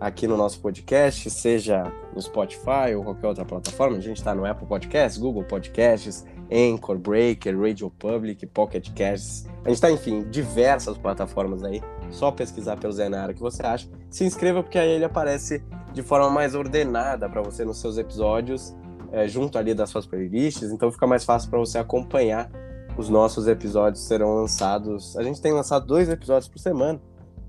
aqui 0.00 0.26
no 0.26 0.36
nosso 0.36 0.60
podcast, 0.60 1.28
seja 1.30 1.84
no 2.14 2.20
Spotify 2.20 2.94
ou 2.96 3.04
qualquer 3.04 3.26
outra 3.26 3.44
plataforma. 3.44 3.96
A 3.96 4.00
gente 4.00 4.18
está 4.18 4.34
no 4.34 4.44
Apple 4.44 4.66
Podcasts, 4.66 5.18
Google 5.18 5.44
Podcasts, 5.44 6.24
Anchor, 6.50 6.98
Breaker, 6.98 7.58
Radio 7.58 7.90
Public, 7.90 8.46
Pocket 8.46 8.90
Casts. 8.94 9.46
A 9.64 9.68
gente 9.68 9.76
está, 9.76 9.90
enfim, 9.90 10.22
diversas 10.30 10.96
plataformas 10.96 11.62
aí. 11.62 11.82
Só 12.10 12.30
pesquisar 12.30 12.76
pelo 12.76 12.92
Zenário 12.92 13.34
que 13.34 13.40
você 13.40 13.64
acha. 13.64 13.88
Se 14.10 14.24
inscreva 14.24 14.62
porque 14.62 14.78
aí 14.78 14.90
ele 14.90 15.04
aparece 15.04 15.62
de 15.92 16.02
forma 16.02 16.30
mais 16.30 16.54
ordenada 16.54 17.28
para 17.28 17.42
você 17.42 17.64
nos 17.64 17.80
seus 17.80 17.98
episódios, 17.98 18.76
é, 19.12 19.26
junto 19.26 19.58
ali 19.58 19.74
das 19.74 19.90
suas 19.90 20.06
playlists. 20.06 20.70
Então 20.70 20.90
fica 20.92 21.06
mais 21.06 21.24
fácil 21.24 21.50
para 21.50 21.58
você 21.58 21.78
acompanhar 21.78 22.50
os 22.96 23.08
nossos 23.10 23.46
episódios 23.46 24.04
serão 24.04 24.34
lançados. 24.34 25.16
A 25.16 25.22
gente 25.22 25.40
tem 25.40 25.52
lançado 25.52 25.86
dois 25.86 26.08
episódios 26.08 26.48
por 26.48 26.58
semana. 26.58 27.00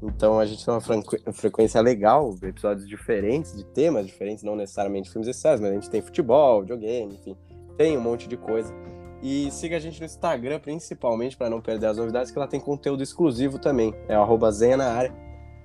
Então 0.01 0.39
a 0.39 0.45
gente 0.45 0.63
tem 0.63 0.73
uma 0.73 1.33
frequência 1.33 1.81
legal, 1.81 2.35
episódios 2.43 2.87
diferentes, 2.87 3.55
de 3.55 3.63
temas 3.65 4.05
diferentes, 4.05 4.43
não 4.43 4.55
necessariamente 4.55 5.09
filmes 5.09 5.27
e 5.27 5.33
séries, 5.33 5.59
mas 5.59 5.71
a 5.71 5.73
gente 5.73 5.89
tem 5.89 6.01
futebol, 6.01 6.61
videogame, 6.61 7.15
enfim, 7.15 7.35
tem 7.77 7.97
um 7.97 8.01
monte 8.01 8.27
de 8.27 8.35
coisa. 8.35 8.73
E 9.21 9.49
siga 9.51 9.77
a 9.77 9.79
gente 9.79 9.99
no 9.99 10.05
Instagram, 10.05 10.59
principalmente, 10.59 11.35
para 11.35 11.49
não 11.49 11.59
perder 11.59 11.87
as 11.87 11.97
novidades, 11.97 12.31
que 12.31 12.37
ela 12.37 12.47
tem 12.47 12.59
conteúdo 12.59 13.01
exclusivo 13.01 13.57
também. 13.59 13.93
É 14.07 14.17
o 14.17 14.51
Zenha. 14.51 14.77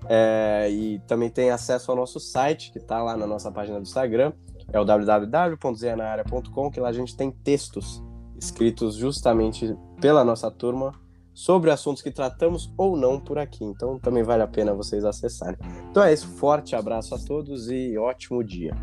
É, 0.08 0.68
e 0.70 0.98
também 1.06 1.30
tem 1.30 1.50
acesso 1.50 1.90
ao 1.90 1.96
nosso 1.96 2.18
site, 2.18 2.72
que 2.72 2.78
está 2.78 3.02
lá 3.02 3.16
na 3.16 3.26
nossa 3.26 3.52
página 3.52 3.78
do 3.78 3.82
Instagram. 3.82 4.32
É 4.72 4.80
o 4.80 4.84
www.zenhaanaarea.com, 4.84 6.70
que 6.70 6.80
lá 6.80 6.88
a 6.88 6.92
gente 6.92 7.16
tem 7.16 7.30
textos 7.30 8.02
escritos 8.38 8.96
justamente 8.96 9.76
pela 10.00 10.24
nossa 10.24 10.50
turma 10.50 10.92
sobre 11.34 11.70
assuntos 11.70 12.02
que 12.02 12.10
tratamos 12.10 12.72
ou 12.76 12.96
não 12.96 13.20
por 13.20 13.38
aqui. 13.38 13.64
Então 13.64 13.98
também 13.98 14.22
vale 14.22 14.42
a 14.42 14.48
pena 14.48 14.74
vocês 14.74 15.04
acessarem. 15.04 15.58
Então 15.90 16.02
é 16.02 16.12
isso, 16.12 16.26
forte 16.26 16.74
abraço 16.74 17.14
a 17.14 17.18
todos 17.18 17.70
e 17.70 17.96
ótimo 17.96 18.42
dia. 18.42 18.74